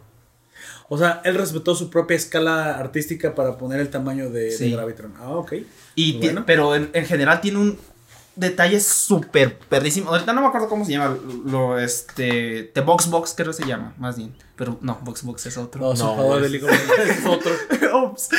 [0.90, 4.70] O sea, él respetó su propia escala artística para poner el tamaño de, de.
[4.72, 5.14] Gravitron.
[5.20, 5.54] Ah, ok.
[5.96, 6.44] Y Bueno.
[6.46, 7.78] pero en, en general tiene un
[8.38, 10.10] detalle súper perrísimo.
[10.12, 11.18] Ahorita no me acuerdo cómo se llama.
[11.46, 12.72] Lo, este.
[12.74, 14.34] The Box Box creo que se llama, más bien.
[14.56, 15.82] Pero no, Box Box es otro.
[15.82, 17.52] No, No, es- es otro.
[18.04, 18.30] Ups.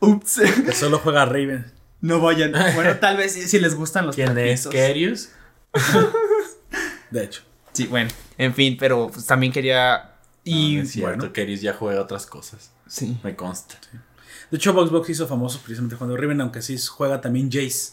[0.00, 0.40] Ups.
[0.64, 1.70] que solo juega Raven.
[2.00, 2.52] no vayan.
[2.74, 4.66] Bueno, tal vez si, si les gustan los ¿Quién es.
[4.66, 5.30] Kerius?
[7.10, 7.42] De hecho.
[7.72, 10.12] Sí, bueno, en fin, pero pues, también quería.
[10.44, 10.76] Y.
[10.76, 11.32] No, es cierto, bueno.
[11.32, 12.70] Kerius ya juega otras cosas.
[12.86, 13.18] sí.
[13.22, 13.76] Me consta.
[14.50, 17.92] De hecho, Boxbox hizo famoso precisamente jugando Raven, aunque sí juega también Jace.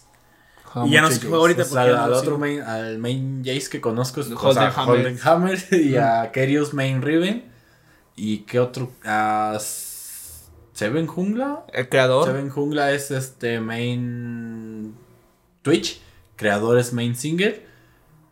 [0.73, 2.39] Juega Y ya no mucho se juega ahorita porque al, otro sí.
[2.41, 4.97] main, al main Jace que conozco es Holden Hammer.
[4.97, 7.45] Holden Hammer y a Kerius main Riven.
[8.15, 8.91] ¿Y qué otro?
[9.05, 9.57] A
[10.73, 11.65] Seven Jungla.
[11.73, 12.25] El creador.
[12.25, 14.95] Seven Jungla es este main
[15.61, 16.01] Twitch.
[16.35, 17.65] Creador es main Singer.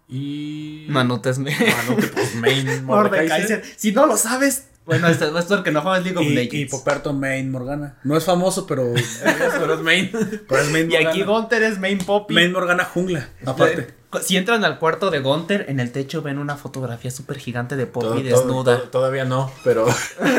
[0.07, 0.85] Y.
[0.89, 1.51] Manutes me.
[1.51, 3.49] Manute, pues main Mordekaiser.
[3.49, 3.63] Mordekaiser.
[3.77, 4.67] Si no lo sabes.
[4.85, 6.53] Bueno, esto es porque no juegas League of Y, Legends.
[6.55, 7.97] y Poperto Main Morgana.
[8.03, 8.93] No es famoso, pero,
[9.59, 10.11] Pero es main.
[10.47, 11.09] pero es Main Y Morgana.
[11.09, 12.33] aquí Gunter es main poppy.
[12.35, 13.29] Main Morgana jungla.
[13.45, 13.93] Aparte.
[14.21, 17.85] Si entran al cuarto de Gunter, en el techo ven una fotografía súper gigante de
[17.85, 18.77] Poppy Todo- desnuda.
[18.77, 19.87] todo- todavía no, pero.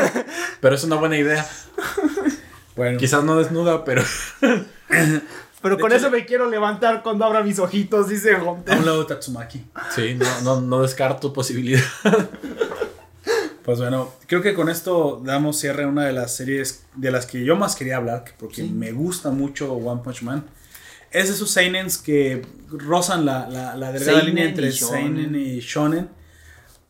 [0.61, 1.45] pero es una buena idea.
[2.75, 2.97] Bueno.
[2.97, 4.03] Quizás no desnuda, pero.
[5.59, 8.77] Pero De con hecho- eso me quiero levantar cuando abra mis ojitos, dice A Gunter.
[8.77, 9.65] un lado de Tatsumaki.
[9.93, 11.81] Sí, no, no, no descarto posibilidad.
[13.67, 17.25] Pues bueno, creo que con esto damos cierre a una de las series de las
[17.25, 20.45] que yo más quería hablar, que- porque me gusta mucho One Punch Man.
[21.11, 25.15] Es de esos seinens que rozan la, la, la delgada línea y entre shonen.
[25.17, 26.07] seinen y shonen,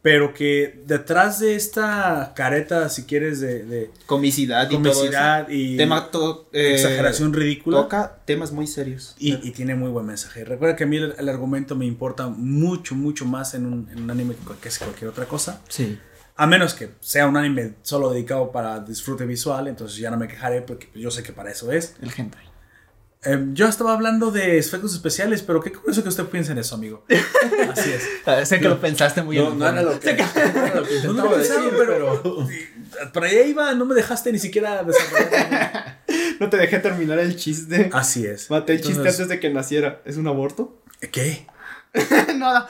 [0.03, 5.69] pero que detrás de esta careta, si quieres, de, de Comicidad y comicidad todo y
[5.73, 5.77] eso.
[5.80, 9.15] Tema to- eh, exageración ridícula, Toca temas muy serios.
[9.17, 10.45] y, y tiene muy buen mensaje.
[10.45, 14.03] Recuerda que a mí el, el argumento me importa mucho, mucho más en un, en
[14.03, 15.59] un anime que que cualquier otra cosa.
[15.69, 15.97] Sí.
[16.38, 20.27] A menos que sea un anime solo dedicado para disfrute visual, entonces ya no me
[20.27, 21.95] quejaré porque yo sé que para eso es.
[22.01, 22.48] El hentai.
[23.24, 26.75] Eh, yo estaba hablando de efectos especiales, pero qué curioso que usted piense en eso,
[26.75, 27.03] amigo.
[27.72, 28.07] Así es.
[28.25, 30.14] Ah, sé que lo pensaste muy No, en no no era lo que
[31.07, 32.22] No lo pensaba, pero.
[32.24, 35.98] pero por ahí iba, no me dejaste ni siquiera desarrollar.
[36.40, 37.90] No te dejé terminar el chiste.
[37.91, 38.51] Así es.
[38.51, 40.03] Maté el chiste Entonces, antes de que naciera.
[40.06, 40.83] ¿Es un aborto?
[41.11, 41.48] ¿Qué?
[42.35, 42.69] Nada.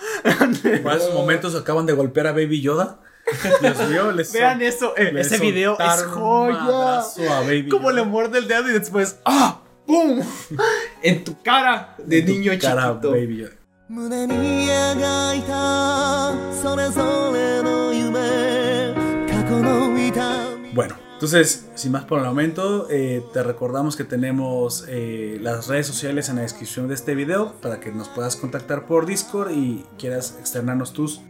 [0.83, 3.01] ¿Por esos momentos acaban de golpear a Baby Yoda?
[3.60, 4.94] Dios mío, les Vean eso.
[4.96, 6.58] eh, le ese video es soltaron un joya.
[6.58, 8.08] madrazo a Baby Como le Yoda.
[8.10, 9.16] muerde el dedo y después.
[9.24, 9.60] ¡Ah!
[9.86, 10.20] ¡Pum!
[11.02, 13.10] En tu cara de En tu niño cara, chiquito.
[13.12, 13.52] Baby Yoda.
[13.88, 14.34] 胸に
[14.66, 18.94] 描いたそれぞれの夢
[19.28, 25.86] 過去の痛み Bueno, entonces, sin más por el momento, eh, te recordamos que tenemos eh, las redes
[25.86, 29.84] sociales en la descripción de este video para que nos puedas contactar por Discord y
[29.98, 31.20] quieras externarnos tus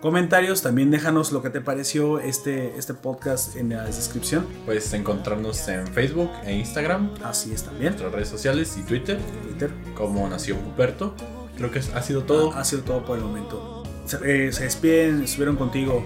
[0.00, 0.62] comentarios.
[0.62, 4.46] También déjanos lo que te pareció este, este podcast en la descripción.
[4.64, 7.90] Puedes encontrarnos en Facebook e Instagram, Así es también.
[7.92, 9.70] nuestras redes sociales y Twitter, Twitter.
[9.94, 11.14] como Nació Puperto.
[11.56, 12.52] Creo que ha sido todo.
[12.54, 13.82] Ha sido todo por el momento.
[14.06, 16.02] Se, eh, se despiden, estuvieron contigo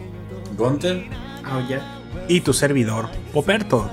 [0.56, 1.04] Gunter,
[1.44, 2.00] Ah, ya.
[2.28, 3.88] y tu servidor, Poperto.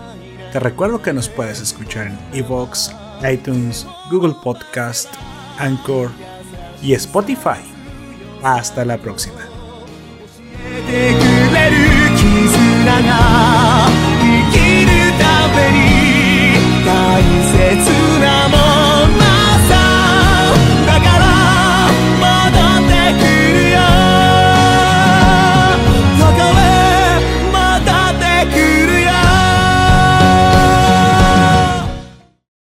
[0.51, 2.91] Te recuerdo que nos puedes escuchar en Evox,
[3.31, 5.07] iTunes, Google Podcast,
[5.57, 6.09] Anchor
[6.81, 7.61] y Spotify.
[8.43, 9.50] Hasta la próxima.
[10.91, 11.23] てく
[11.55, 11.77] れる
[12.17, 13.87] 絆が
[14.19, 15.90] 生きるために